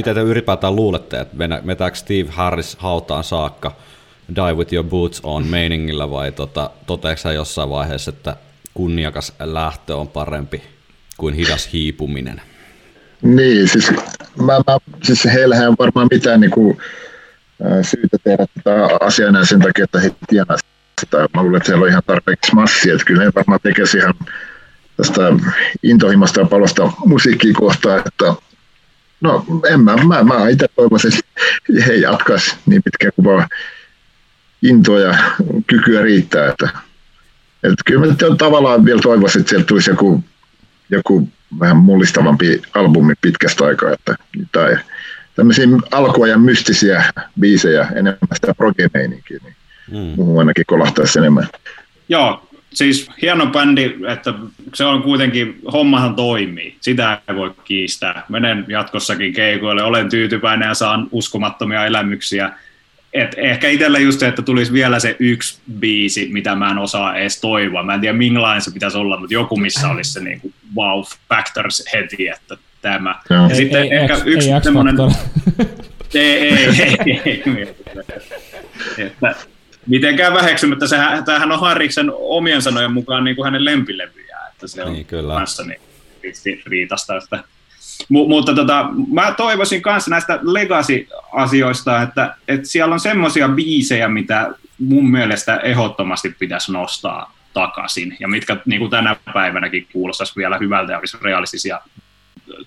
Mitä 0.01 0.15
te 0.15 0.21
ylipäätään 0.21 0.77
luulette, 0.77 1.21
että 1.21 1.37
metääkö 1.63 1.97
Steve 1.97 2.31
Harris 2.31 2.77
hautaan 2.77 3.25
saakka 3.25 3.77
Die 4.37 4.55
with 4.55 4.75
your 4.75 4.87
boots 4.87 5.21
on 5.23 5.47
meiningillä 5.47 6.11
vai 6.11 6.33
tota, 6.33 6.71
toteeksi 6.87 7.29
jossain 7.29 7.71
vaiheessa, 7.71 8.09
että 8.09 8.37
kunniakas 8.75 9.33
lähtö 9.41 9.97
on 9.97 10.09
parempi 10.09 10.63
kuin 11.17 11.35
hidas 11.35 11.69
hiipuminen? 11.73 12.41
Niin, 13.23 13.69
siis, 13.69 13.91
mä, 14.43 14.53
mä, 14.53 14.79
siis 15.03 15.25
heillähän 15.25 15.69
on 15.69 15.77
varmaan 15.79 16.09
mitään 16.11 16.41
niin 16.41 16.51
kuin, 16.51 16.79
syytä 17.83 18.17
tehdä 18.25 18.47
tätä 18.55 18.89
asiaa 19.01 19.31
näin 19.31 19.47
sen 19.47 19.61
takia, 19.61 19.85
että 19.85 20.01
he 20.01 20.11
tienaa 20.29 20.57
sitä. 21.01 21.29
Mä 21.35 21.43
luulen, 21.43 21.57
että 21.57 21.67
siellä 21.67 21.83
on 21.83 21.91
ihan 21.91 22.03
tarpeeksi 22.07 22.55
massia, 22.55 22.95
että 22.95 23.07
kyllä 23.07 23.25
he 23.25 23.33
varmaan 23.35 23.61
tekisi 23.63 23.99
ihan 23.99 24.15
tästä 24.97 25.23
intohimosta 25.83 26.41
ja 26.41 26.47
palosta 26.47 26.93
musiikkia 27.05 27.53
kohtaan, 27.55 27.99
että 27.99 28.35
No 29.21 29.45
en 29.71 29.81
mä, 29.81 29.97
mä, 29.97 30.23
mä 30.23 30.49
itse 30.49 30.67
toivoisin, 30.77 31.13
että 31.15 31.43
he 31.87 31.95
jatkaisi 31.95 32.57
niin 32.67 32.83
pitkään 32.83 33.13
kuin 33.17 33.25
vaan 33.25 33.49
intoa 34.63 35.01
ja 35.01 35.19
kykyä 35.67 36.03
riittää. 36.03 36.49
Että, 36.49 36.69
että 37.63 37.83
kyllä 37.87 38.07
mä 38.07 38.15
tavallaan 38.39 38.85
vielä 38.85 39.01
toivoisin, 39.03 39.41
että 39.41 39.51
sieltä 39.51 39.67
tulisi 39.67 39.91
joku, 39.91 40.25
joku 40.91 41.29
vähän 41.61 41.77
mullistavampi 41.77 42.63
albumi 42.75 43.15
pitkästä 43.21 43.65
aikaa. 43.65 43.93
Että, 43.93 44.15
tai 44.53 44.77
tämmöisiä 45.37 45.67
alkuajan 45.91 46.41
mystisiä 46.41 47.05
biisejä, 47.41 47.89
enemmän 47.95 48.29
sitä 48.35 48.55
progemeininkiä, 48.55 49.39
niin 49.43 49.57
mm. 49.91 50.13
muuhun 50.17 50.39
ainakin 50.39 50.65
kolahtaisi 50.67 51.19
enemmän. 51.19 51.49
Joo, 52.09 52.50
siis 52.75 53.11
hieno 53.23 53.47
bändi, 53.47 53.97
että 54.09 54.35
se 54.75 54.85
on 54.85 55.03
kuitenkin, 55.03 55.59
hommahan 55.73 56.15
toimii, 56.15 56.77
sitä 56.81 57.21
ei 57.29 57.37
voi 57.37 57.55
kiistää. 57.65 58.23
Menen 58.29 58.65
jatkossakin 58.69 59.33
keikoille, 59.33 59.83
olen 59.83 60.09
tyytyväinen 60.09 60.69
ja 60.69 60.75
saan 60.75 61.09
uskomattomia 61.11 61.87
elämyksiä. 61.87 62.51
Et 63.13 63.35
ehkä 63.37 63.69
itsellä 63.69 63.99
just 63.99 64.21
se, 64.21 64.29
että 64.29 64.43
tulisi 64.43 64.73
vielä 64.73 64.99
se 64.99 65.17
yksi 65.19 65.61
biisi, 65.73 66.29
mitä 66.33 66.55
mä 66.55 66.71
en 66.71 66.79
osaa 66.79 67.17
edes 67.17 67.41
toivoa. 67.41 67.83
Mä 67.83 67.95
en 67.95 68.01
tiedä 68.01 68.19
millainen 68.19 68.63
se 68.63 68.71
pitäisi 68.71 68.99
olla, 68.99 69.21
mutta 69.21 69.35
joku 69.35 69.57
missä 69.57 69.89
olisi 69.89 70.13
se 70.13 70.21
niinku 70.21 70.53
wow 70.77 71.03
factors 71.29 71.85
heti, 71.95 72.29
että 72.29 72.57
tämä. 72.83 73.15
Ja 73.31 73.49
ei, 73.51 73.57
sitten 73.57 73.83
ei, 73.83 73.95
ehkä 73.95 74.15
ei, 74.15 74.21
yksi 74.25 74.51
ei 74.51 74.63
semmoinen... 74.63 74.97
ei, 76.15 76.39
ei, 76.39 76.55
ei, 76.55 77.23
ei, 77.25 77.43
ei, 77.57 79.07
että 79.07 79.35
mitenkään 79.91 80.35
väheksymättä, 80.35 80.87
sehän, 80.87 81.25
tämähän 81.25 81.53
on 81.53 81.61
Harriksen 81.61 82.13
omien 82.15 82.63
sanojen 82.63 82.93
mukaan 82.93 83.25
niin 83.25 83.37
kuin 83.37 83.45
hänen 83.45 83.65
lempilevyjä, 83.65 84.39
että 84.53 84.67
se 84.67 84.85
on 84.85 84.93
niin, 84.93 85.07
kyllä. 85.07 85.35
kanssa 85.35 85.65
niin 85.65 85.81
riitasta. 86.67 87.17
Että. 87.17 87.45
M- 88.09 88.29
mutta 88.29 88.55
tota, 88.55 88.89
mä 89.13 89.35
toivoisin 89.37 89.83
myös 89.85 90.09
näistä 90.09 90.39
legacy-asioista, 90.43 92.03
että, 92.03 92.37
että 92.49 92.69
siellä 92.69 92.93
on 92.93 93.01
semmoisia 93.01 93.49
biisejä, 93.49 94.09
mitä 94.09 94.51
mun 94.79 95.11
mielestä 95.11 95.57
ehdottomasti 95.57 96.37
pitäisi 96.39 96.73
nostaa 96.73 97.33
takaisin, 97.55 98.17
ja 98.21 98.29
mitkä 98.29 98.57
niin 98.67 98.79
kuin 98.79 98.91
tänä 98.91 99.17
päivänäkin 99.35 99.89
kuulostaisi 99.93 100.37
vielä 100.37 100.59
hyvältä 100.59 100.93
ja 100.93 100.99
olisi 100.99 101.19
realistisia 101.23 101.81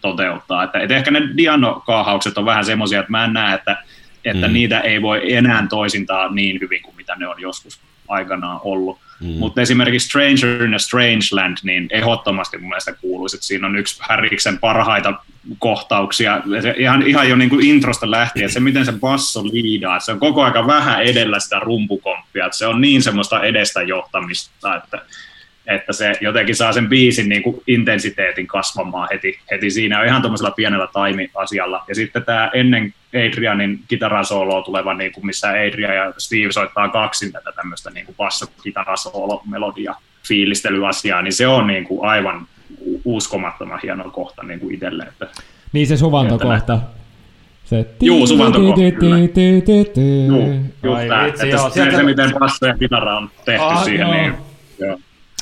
toteuttaa. 0.01 0.63
Että, 0.63 0.79
että 0.79 0.95
ehkä 0.95 1.11
ne 1.11 1.21
Diano-kaahaukset 1.37 2.37
on 2.37 2.45
vähän 2.45 2.65
semmoisia, 2.65 2.99
että 2.99 3.11
mä 3.11 3.25
en 3.25 3.33
näe, 3.33 3.55
että 3.55 3.83
että 4.25 4.47
mm. 4.47 4.53
niitä 4.53 4.79
ei 4.79 5.01
voi 5.01 5.33
enää 5.33 5.67
toisintaa 5.69 6.33
niin 6.33 6.61
hyvin 6.61 6.81
kuin 6.81 6.95
mitä 6.95 7.15
ne 7.15 7.27
on 7.27 7.41
joskus 7.41 7.79
aikanaan 8.07 8.59
ollut. 8.63 8.99
Mm. 9.19 9.27
Mutta 9.27 9.61
esimerkiksi 9.61 10.07
Stranger 10.07 10.63
in 10.63 10.73
a 10.73 10.79
Strange 10.79 11.25
Land, 11.31 11.57
niin 11.63 11.87
ehdottomasti 11.91 12.57
mun 12.57 12.69
mielestä 12.69 12.93
kuuluisi, 12.93 13.35
että 13.35 13.47
siinä 13.47 13.67
on 13.67 13.75
yksi 13.75 13.99
Häriksen 14.09 14.57
parhaita 14.57 15.13
kohtauksia, 15.59 16.41
se 16.61 16.75
ihan, 16.77 17.07
ihan 17.07 17.29
jo 17.29 17.35
niin 17.35 17.49
kuin 17.49 17.65
introsta 17.65 18.11
lähtien, 18.11 18.45
että 18.45 18.53
se 18.53 18.59
miten 18.59 18.85
se 18.85 18.91
basso 18.91 19.43
liidaa, 19.43 19.99
se 19.99 20.11
on 20.11 20.19
koko 20.19 20.43
aika 20.43 20.67
vähän 20.67 21.03
edellä 21.03 21.39
sitä 21.39 21.59
rumpukomppia, 21.59 22.45
että 22.45 22.57
se 22.57 22.67
on 22.67 22.81
niin 22.81 23.03
semmoista 23.03 23.43
edestä 23.43 23.81
johtamista, 23.81 24.75
että 24.75 25.01
että 25.67 25.93
se 25.93 26.13
jotenkin 26.21 26.55
saa 26.55 26.73
sen 26.73 26.89
biisin 26.89 27.29
niin 27.29 27.43
kuin 27.43 27.61
intensiteetin 27.67 28.47
kasvamaan 28.47 29.07
heti, 29.11 29.39
heti 29.51 29.71
siinä 29.71 30.03
ihan 30.03 30.21
tuommoisella 30.21 30.51
pienellä 30.51 30.87
taimi-asialla. 30.93 31.83
Ja 31.87 31.95
sitten 31.95 32.25
tämä 32.25 32.51
ennen 32.53 32.93
Adrianin 33.27 33.79
kitarasooloa 33.87 34.61
tuleva, 34.61 34.93
niin 34.93 35.11
kuin 35.11 35.25
missä 35.25 35.49
Adrian 35.49 35.95
ja 35.95 36.13
Steve 36.17 36.51
soittaa 36.51 36.89
kaksin 36.89 37.31
tätä 37.31 37.51
tämmöistä 37.51 37.89
niin 37.89 38.05
kuin 38.05 38.15
basso-kitarasoolo-melodia 38.15 39.95
fiilistelyasiaa, 40.27 41.21
niin 41.21 41.33
se 41.33 41.47
on 41.47 41.67
niin 41.67 41.83
kuin 41.83 42.09
aivan 42.09 42.47
uskomattoman 43.05 43.79
hieno 43.83 44.09
kohta 44.09 44.43
niin 44.43 44.59
kuin 44.59 44.75
itselle. 44.75 45.03
Että, 45.03 45.27
niin 45.73 45.87
se 45.87 45.97
suvantokohta. 45.97 46.79
Se 47.65 47.85
Juu, 48.01 48.27
suvantokohta, 48.27 48.81
Juu, 48.81 48.89
just 50.83 51.07
tämä, 51.07 51.25
että 51.25 51.69
se, 51.69 51.91
se, 51.91 52.03
miten 52.03 52.33
basso 52.39 52.65
ja 52.65 52.77
kitara 52.77 53.17
on 53.17 53.29
tehty 53.45 53.63
ah, 53.63 53.83
siihen, 53.83 54.11
niin 54.11 54.33
joo. 54.79 54.99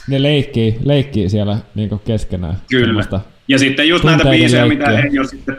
Ne 0.07 0.23
leikkii, 0.23 0.77
leikkii 0.83 1.29
siellä 1.29 1.57
niin 1.75 1.99
keskenään. 2.05 2.57
Kyllä. 2.69 3.03
Ja 3.47 3.59
sitten 3.59 3.87
just 3.87 4.03
näitä 4.03 4.25
biisejä, 4.29 4.65
mitä 4.65 4.99
ei 4.99 5.19
ole 5.19 5.27
sitten 5.27 5.57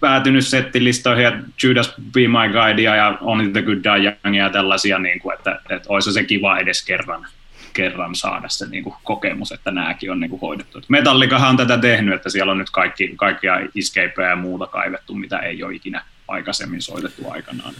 päätynyt 0.00 0.46
settilistoihin, 0.46 1.24
ja 1.24 1.32
Judas 1.62 1.94
Be 2.12 2.20
My 2.20 2.52
Guidea 2.52 2.96
ja 2.96 3.18
Only 3.20 3.48
the 3.48 3.62
Good 3.62 3.78
Die 3.84 4.16
Young 4.24 4.38
ja 4.38 4.50
tällaisia, 4.50 4.98
niin 4.98 5.20
kuin, 5.20 5.34
että, 5.34 5.60
että 5.70 5.88
olisi 5.88 6.12
se 6.12 6.24
kiva 6.24 6.58
edes 6.58 6.84
kerran, 6.84 7.26
kerran 7.72 8.14
saada 8.14 8.48
se 8.48 8.66
niin 8.66 8.84
kuin, 8.84 8.94
kokemus, 9.04 9.52
että 9.52 9.70
nämäkin 9.70 10.10
on 10.10 10.20
niin 10.20 10.30
kuin, 10.30 10.40
hoidettu. 10.40 10.80
Metallikahan 10.88 11.50
on 11.50 11.56
tätä 11.56 11.78
tehnyt, 11.78 12.14
että 12.14 12.30
siellä 12.30 12.52
on 12.52 12.58
nyt 12.58 12.70
kaikki, 12.70 13.12
kaikkia 13.16 13.60
escapeja 13.78 14.28
ja 14.28 14.36
muuta 14.36 14.66
kaivettu, 14.66 15.14
mitä 15.14 15.38
ei 15.38 15.62
ole 15.62 15.74
ikinä 15.74 16.02
aikaisemmin 16.28 16.82
soitettu 16.82 17.30
aikanaan. 17.30 17.74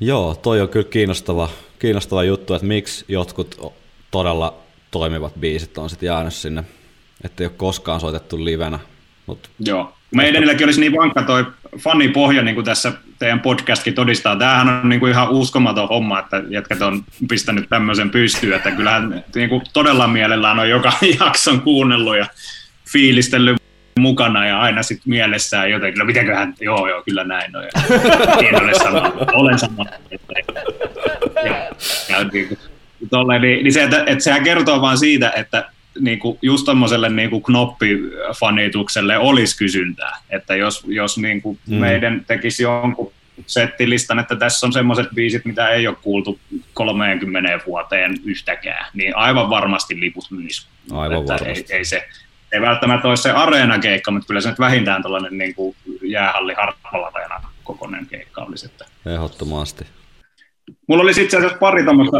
Joo, 0.00 0.34
toi 0.34 0.60
on 0.60 0.68
kyllä 0.68 0.88
kiinnostava, 0.90 1.48
kiinnostava 1.78 2.24
juttu, 2.24 2.54
että 2.54 2.66
miksi 2.66 3.04
jotkut 3.08 3.74
todella 4.10 4.67
toimivat 4.90 5.34
biisit 5.40 5.78
on 5.78 5.90
sitten 5.90 6.06
jäänyt 6.06 6.34
sinne, 6.34 6.64
että 7.24 7.42
ei 7.42 7.46
ole 7.46 7.54
koskaan 7.56 8.00
soitettu 8.00 8.44
livenä. 8.44 8.78
Mut 9.26 9.50
Joo. 9.58 9.94
Meidänilläkin 10.14 10.66
olisi 10.66 10.80
niin 10.80 10.92
vankka 10.92 11.22
toi 11.22 11.46
fanipohja, 11.78 12.42
niin 12.42 12.54
kuin 12.54 12.64
tässä 12.64 12.92
teidän 13.18 13.40
podcastkin 13.40 13.94
todistaa. 13.94 14.36
Tämähän 14.36 14.68
on 14.68 14.88
niin 14.88 15.00
kuin 15.00 15.12
ihan 15.12 15.30
uskomaton 15.30 15.88
homma, 15.88 16.18
että 16.18 16.42
jätkät 16.48 16.82
on 16.82 17.04
pistänyt 17.28 17.68
tämmöisen 17.68 18.10
pystyyn, 18.10 18.56
että 18.56 18.70
kyllähän 18.70 19.24
niin 19.34 19.48
kuin 19.48 19.62
todella 19.72 20.08
mielellään 20.08 20.58
on 20.58 20.68
joka 20.68 20.92
jakson 21.20 21.60
kuunnellut 21.60 22.16
ja 22.16 22.26
fiilistellyt 22.92 23.62
mukana 23.98 24.46
ja 24.46 24.60
aina 24.60 24.82
sitten 24.82 25.10
mielessään 25.10 25.70
jotenkin, 25.70 25.98
no 25.98 26.04
mitenköhän, 26.04 26.54
joo 26.60 26.88
joo, 26.88 27.02
kyllä 27.02 27.24
näin 27.24 27.56
on. 27.56 27.64
en 28.44 28.62
ole 28.62 28.74
sama, 28.74 29.12
olen 29.32 29.58
sama. 29.58 29.84
Ja, 31.44 31.70
ja, 32.08 32.24
niin 32.32 32.48
kuin, 32.48 32.58
tolle, 33.10 33.38
niin, 33.38 33.64
niin 33.64 33.72
se, 33.72 33.82
että, 33.82 34.04
että 34.06 34.24
sehän 34.24 34.44
kertoo 34.44 34.80
vaan 34.80 34.98
siitä, 34.98 35.32
että 35.36 35.70
niin 36.00 36.18
kuin 36.18 36.38
just 36.42 36.64
tuommoiselle 36.64 37.08
niin 37.08 37.30
kuin 37.30 37.42
knoppifanitukselle 37.42 39.18
olisi 39.18 39.58
kysyntää. 39.58 40.18
Että 40.30 40.56
jos, 40.56 40.84
jos 40.86 41.18
niin 41.18 41.42
kuin 41.42 41.58
mm. 41.66 41.74
meidän 41.76 42.24
tekisi 42.26 42.62
jonkun 42.62 43.12
settilistan, 43.46 44.18
että 44.18 44.36
tässä 44.36 44.66
on 44.66 44.72
semmoiset 44.72 45.06
biisit, 45.14 45.44
mitä 45.44 45.68
ei 45.68 45.86
ole 45.86 45.96
kuultu 46.02 46.40
30 46.74 47.60
vuoteen 47.66 48.14
yhtäkään, 48.24 48.86
niin 48.94 49.16
aivan 49.16 49.50
varmasti 49.50 50.00
liput 50.00 50.30
myisi. 50.30 50.66
Aivan 50.90 51.18
että 51.18 51.32
varmasti. 51.32 51.72
Ei, 51.72 51.78
ei, 51.78 51.84
se, 51.84 52.08
ei 52.52 52.60
välttämättä 52.60 53.08
ole 53.08 53.16
se 53.16 53.30
areenakeikka, 53.30 54.10
mutta 54.10 54.26
kyllä 54.26 54.40
se 54.40 54.48
nyt 54.48 54.58
vähintään 54.58 55.02
tällainen 55.02 55.38
niin 55.38 55.54
kuin 55.54 55.76
jäähalli 56.02 56.54
harppalareena 56.54 57.40
kokoinen 57.64 58.06
keikka 58.06 58.42
olisi. 58.42 58.66
Että... 58.66 58.84
Ehdottomasti. 59.06 59.86
Mulla 60.86 61.02
oli 61.02 61.10
itse 61.10 61.36
asiassa 61.36 61.58
pari 61.58 61.84
tämmöistä 61.84 62.16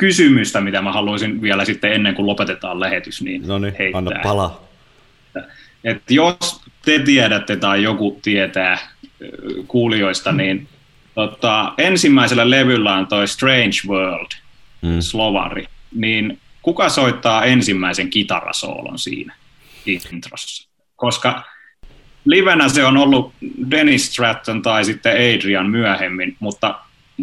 kysymystä, 0.00 0.60
mitä 0.60 0.82
mä 0.82 0.92
haluaisin 0.92 1.42
vielä 1.42 1.64
sitten 1.64 1.92
ennen 1.92 2.14
kuin 2.14 2.26
lopetetaan 2.26 2.80
lähetys, 2.80 3.22
niin 3.22 3.48
no 3.48 3.58
niin, 3.58 3.74
heittää. 3.78 3.98
anna 3.98 4.20
pala. 4.22 4.62
Et 5.84 6.02
jos 6.10 6.62
te 6.84 6.98
tiedätte 6.98 7.56
tai 7.56 7.82
joku 7.82 8.18
tietää 8.22 8.78
kuulijoista, 9.66 10.32
niin 10.32 10.68
tota, 11.14 11.72
ensimmäisellä 11.78 12.50
levyllä 12.50 12.94
on 12.94 13.06
toi 13.06 13.28
Strange 13.28 13.76
World, 13.88 14.30
mm. 14.82 15.00
Slovari, 15.00 15.66
niin 15.94 16.38
kuka 16.62 16.88
soittaa 16.88 17.44
ensimmäisen 17.44 18.10
kitarasoolon 18.10 18.98
siinä 18.98 19.34
introssa? 19.86 20.68
Koska 20.96 21.42
livenä 22.24 22.68
se 22.68 22.84
on 22.84 22.96
ollut 22.96 23.32
Dennis 23.70 24.06
Stratton 24.06 24.62
tai 24.62 24.84
sitten 24.84 25.12
Adrian 25.12 25.70
myöhemmin, 25.70 26.36
mutta 26.40 26.74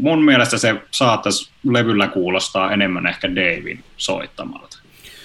mun 0.02 0.24
mielestä 0.26 0.57
se 0.57 0.76
saattaisi 0.91 1.52
levyllä 1.64 2.07
kuulostaa 2.07 2.72
enemmän 2.72 3.07
ehkä 3.07 3.36
Davin 3.36 3.84
soittamalta. 3.98 4.78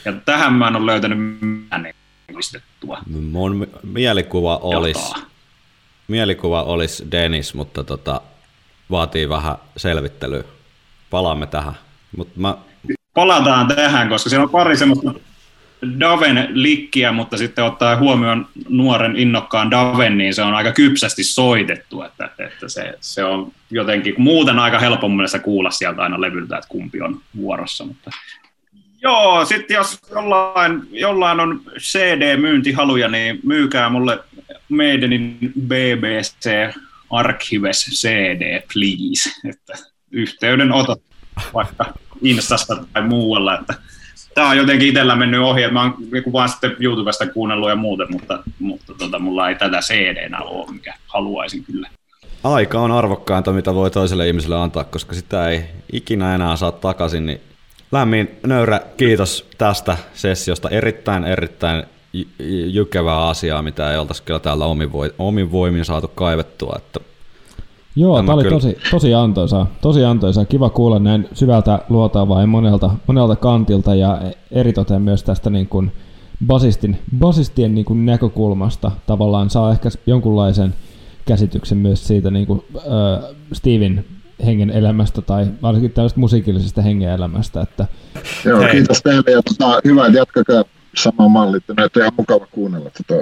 Ja 0.05 0.13
tähän 0.13 0.53
mä 0.53 0.69
en 0.69 0.77
ole 0.77 0.87
löytänyt 0.87 1.19
pistettua. 2.37 2.99
Mun 3.31 3.67
mielikuva 3.83 4.57
olisi, 4.57 5.15
mielikuva 6.09 6.63
olisi 6.63 7.07
Dennis, 7.11 7.55
mutta 7.55 7.85
tota, 7.85 8.21
vaatii 8.91 9.29
vähän 9.29 9.57
selvittelyä. 9.77 10.45
Palaamme 11.11 11.47
tähän. 11.47 11.75
Mut 12.17 12.37
mä... 12.37 12.57
Palataan 13.15 13.69
tähän, 13.69 14.09
koska 14.09 14.31
siellä 14.31 14.45
on 14.45 14.51
pari 14.51 14.77
semmoista 14.77 15.15
Daven 16.01 16.49
likkiä, 16.53 17.13
mutta 17.13 17.37
sitten 17.37 17.65
ottaa 17.65 17.97
huomioon 17.97 18.49
nuoren 18.69 19.17
innokkaan 19.17 19.71
Daven, 19.71 20.19
niin 20.19 20.35
se 20.35 20.43
on 20.43 20.55
aika 20.55 20.73
kypsästi 20.73 21.25
soitettu, 21.25 22.03
että, 22.03 22.31
että 22.39 22.69
se, 22.69 22.95
se 23.01 23.25
on 23.25 23.53
jotenkin 23.71 24.15
muuten 24.19 24.59
aika 24.59 24.79
helppo 24.79 25.09
mielestä 25.09 25.39
kuulla 25.39 25.71
sieltä 25.71 26.03
aina 26.03 26.21
levyltä, 26.21 26.57
että 26.57 26.69
kumpi 26.69 27.01
on 27.01 27.21
vuorossa. 27.37 27.85
Mutta... 27.85 28.11
Joo, 29.03 29.45
sitten 29.45 29.75
jos 29.75 29.99
jollain, 30.11 30.83
jollain 30.91 31.41
on 31.41 31.61
CD-myyntihaluja, 31.79 33.09
niin 33.09 33.41
myykää 33.43 33.91
mulle 33.91 34.19
Maidenin 34.69 35.39
BBC 35.61 36.75
Archives 37.11 37.87
CD, 37.91 38.63
please. 38.73 39.49
Että 39.49 39.73
yhteydenotot 40.11 41.03
vaikka 41.55 41.93
Instasta 42.23 42.85
tai 42.93 43.03
muualla, 43.03 43.59
että 43.59 43.75
tämä 44.35 44.51
on 44.51 44.57
jotenkin 44.57 44.89
itsellä 44.89 45.17
mennyt 45.17 45.41
ohi, 45.41 45.63
että 45.63 45.75
mä 45.75 45.83
oon 45.83 45.95
niinku 46.13 46.33
vaan 46.33 46.49
sitten 46.49 46.77
YouTubesta 46.81 47.27
kuunnellut 47.27 47.69
ja 47.69 47.77
muuten, 47.77 48.07
mutta, 48.11 48.43
mutta 48.59 48.95
tota, 48.99 49.19
mulla 49.19 49.49
ei 49.49 49.55
tätä 49.55 49.81
CD-nä 49.81 50.39
ole, 50.39 50.73
mikä 50.73 50.95
haluaisin 51.07 51.65
kyllä. 51.65 51.89
Aika 52.45 52.81
on 52.81 52.93
arvokkainta, 52.93 53.53
mitä 53.53 53.75
voi 53.75 53.91
toiselle 53.91 54.27
ihmiselle 54.29 54.57
antaa, 54.57 54.85
koska 54.85 55.15
sitä 55.15 55.49
ei 55.49 55.65
ikinä 55.93 56.35
enää 56.35 56.57
saa 56.57 56.73
takaisin, 56.73 57.27
niin 57.27 57.41
lämmin 57.93 58.31
nöyrä 58.47 58.81
kiitos 58.97 59.51
tästä 59.59 59.97
sessiosta. 60.15 60.69
Erittäin, 60.69 61.25
erittäin 61.25 61.85
jykevää 62.67 63.29
asiaa, 63.29 63.63
mitä 63.63 63.93
ei 63.93 63.99
oltaisi 63.99 64.23
kyllä 64.23 64.41
täällä 64.41 64.65
omin 65.19 65.53
voimin 65.53 65.85
saatu 65.85 66.09
kaivettua. 66.09 66.75
Että 66.79 67.01
Joo, 67.97 68.17
tämä, 68.17 68.33
oli 68.33 68.43
kyllä... 68.43 68.57
tosi, 68.57 68.79
tosi 68.91 69.15
antoisa. 69.15 69.67
Tosi 69.81 70.05
antoisa. 70.05 70.45
Kiva 70.45 70.71
kuulla 70.71 70.99
näin 70.99 71.29
syvältä 71.33 71.79
luotavaa 71.89 72.41
ja 72.41 72.47
monelta, 72.47 72.91
monelta 73.07 73.37
kantilta 73.37 73.95
ja 73.95 74.23
eritoten 74.51 75.03
myös 75.03 75.23
tästä 75.23 75.51
niin 75.51 75.67
kuin 75.67 75.93
basistin, 76.47 76.99
basistien 77.19 77.75
niin 77.75 77.85
kuin 77.85 78.07
näkökulmasta 78.07 78.91
tavallaan 79.07 79.51
saa 79.51 79.73
ehkä 79.73 79.89
jonkunlaisen 80.07 80.75
käsityksen 81.25 81.79
myös 81.79 82.07
siitä 82.07 82.31
niin 82.31 82.47
kuin, 82.47 82.65
äh, 82.77 83.31
Steven 83.53 84.05
hengen 84.45 84.71
elämästä 84.71 85.23
tai 85.23 85.47
varsinkin 85.63 85.93
tällaista 85.93 86.21
musiikillisesta 86.21 86.83
hengen 86.83 87.11
elämästä. 87.11 87.61
Että... 87.61 87.87
Joo, 88.45 88.61
Hei. 88.61 88.71
kiitos 88.71 89.03
teille 89.03 89.31
ja 89.31 89.43
tota, 89.43 89.81
hyvä, 89.85 90.07
että 90.07 90.19
jatkakaa 90.19 90.65
sama 90.97 91.29
malli, 91.29 91.57
että 91.57 91.75
näitä 91.77 92.01
on 92.01 92.03
ihan 92.03 92.15
mukava 92.17 92.47
kuunnella 92.51 92.91
tätä. 92.91 93.15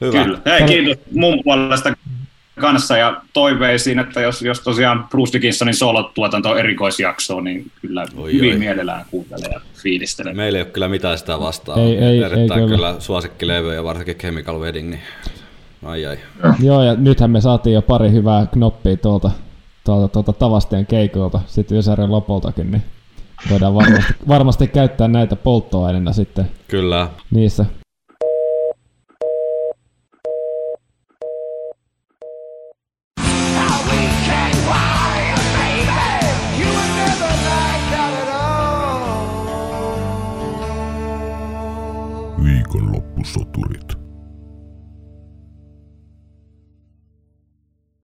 Hyvä. 0.00 0.24
Kyllä. 0.24 0.38
Hei, 0.46 0.62
kiitos 0.62 1.04
mun 1.12 1.40
puolesta 1.44 1.94
kanssa 2.60 2.96
ja 2.96 3.20
toiveisiin, 3.32 3.98
että 3.98 4.20
jos, 4.20 4.42
jos 4.42 4.60
tosiaan 4.60 5.06
Bruce 5.10 5.32
Dickinsonin 5.32 5.74
solotuotanto 5.74 6.50
on 6.50 6.58
erikoisjaksoa, 6.58 7.40
niin 7.40 7.70
kyllä 7.80 8.06
oi, 8.16 8.32
hyvin 8.32 8.52
oi. 8.52 8.58
mielellään 8.58 9.04
kuuntelee 9.10 9.50
ja 9.52 9.60
fiilistelee. 9.82 10.34
Meillä 10.34 10.58
ei 10.58 10.62
ole 10.62 10.70
kyllä 10.70 10.88
mitään 10.88 11.18
sitä 11.18 11.40
vastaan. 11.40 11.80
Ei, 11.80 11.98
ei, 11.98 12.18
Erittäin 12.22 12.40
ei, 12.40 12.48
kyllä, 12.48 12.66
kyllä 12.66 12.96
suosikkilevy 12.98 13.74
ja 13.74 13.84
varsinkin 13.84 14.16
Chemical 14.16 14.60
Wedding, 14.60 14.90
niin 14.90 15.02
ai 15.84 16.06
ai. 16.06 16.18
Joo, 16.62 16.82
ja 16.82 16.94
nythän 16.94 17.30
me 17.30 17.40
saatiin 17.40 17.74
jo 17.74 17.82
pari 17.82 18.10
hyvää 18.10 18.46
knoppia 18.46 18.96
tuolta, 18.96 19.30
tuolta, 19.84 20.08
tuolta 20.08 20.32
Tavastien 20.32 20.86
keikolta, 20.86 21.40
sitten 21.46 21.78
Ysärin 21.78 22.12
lopultakin, 22.12 22.70
niin 22.70 22.82
voidaan 23.50 23.74
varmasti, 23.74 24.14
varmasti 24.28 24.68
käyttää 24.68 25.08
näitä 25.08 25.36
polttoaineena 25.36 26.12
sitten. 26.12 26.50
Kyllä. 26.68 27.08
Niissä 27.30 27.66
Viikonloppusoturit. 43.24 43.93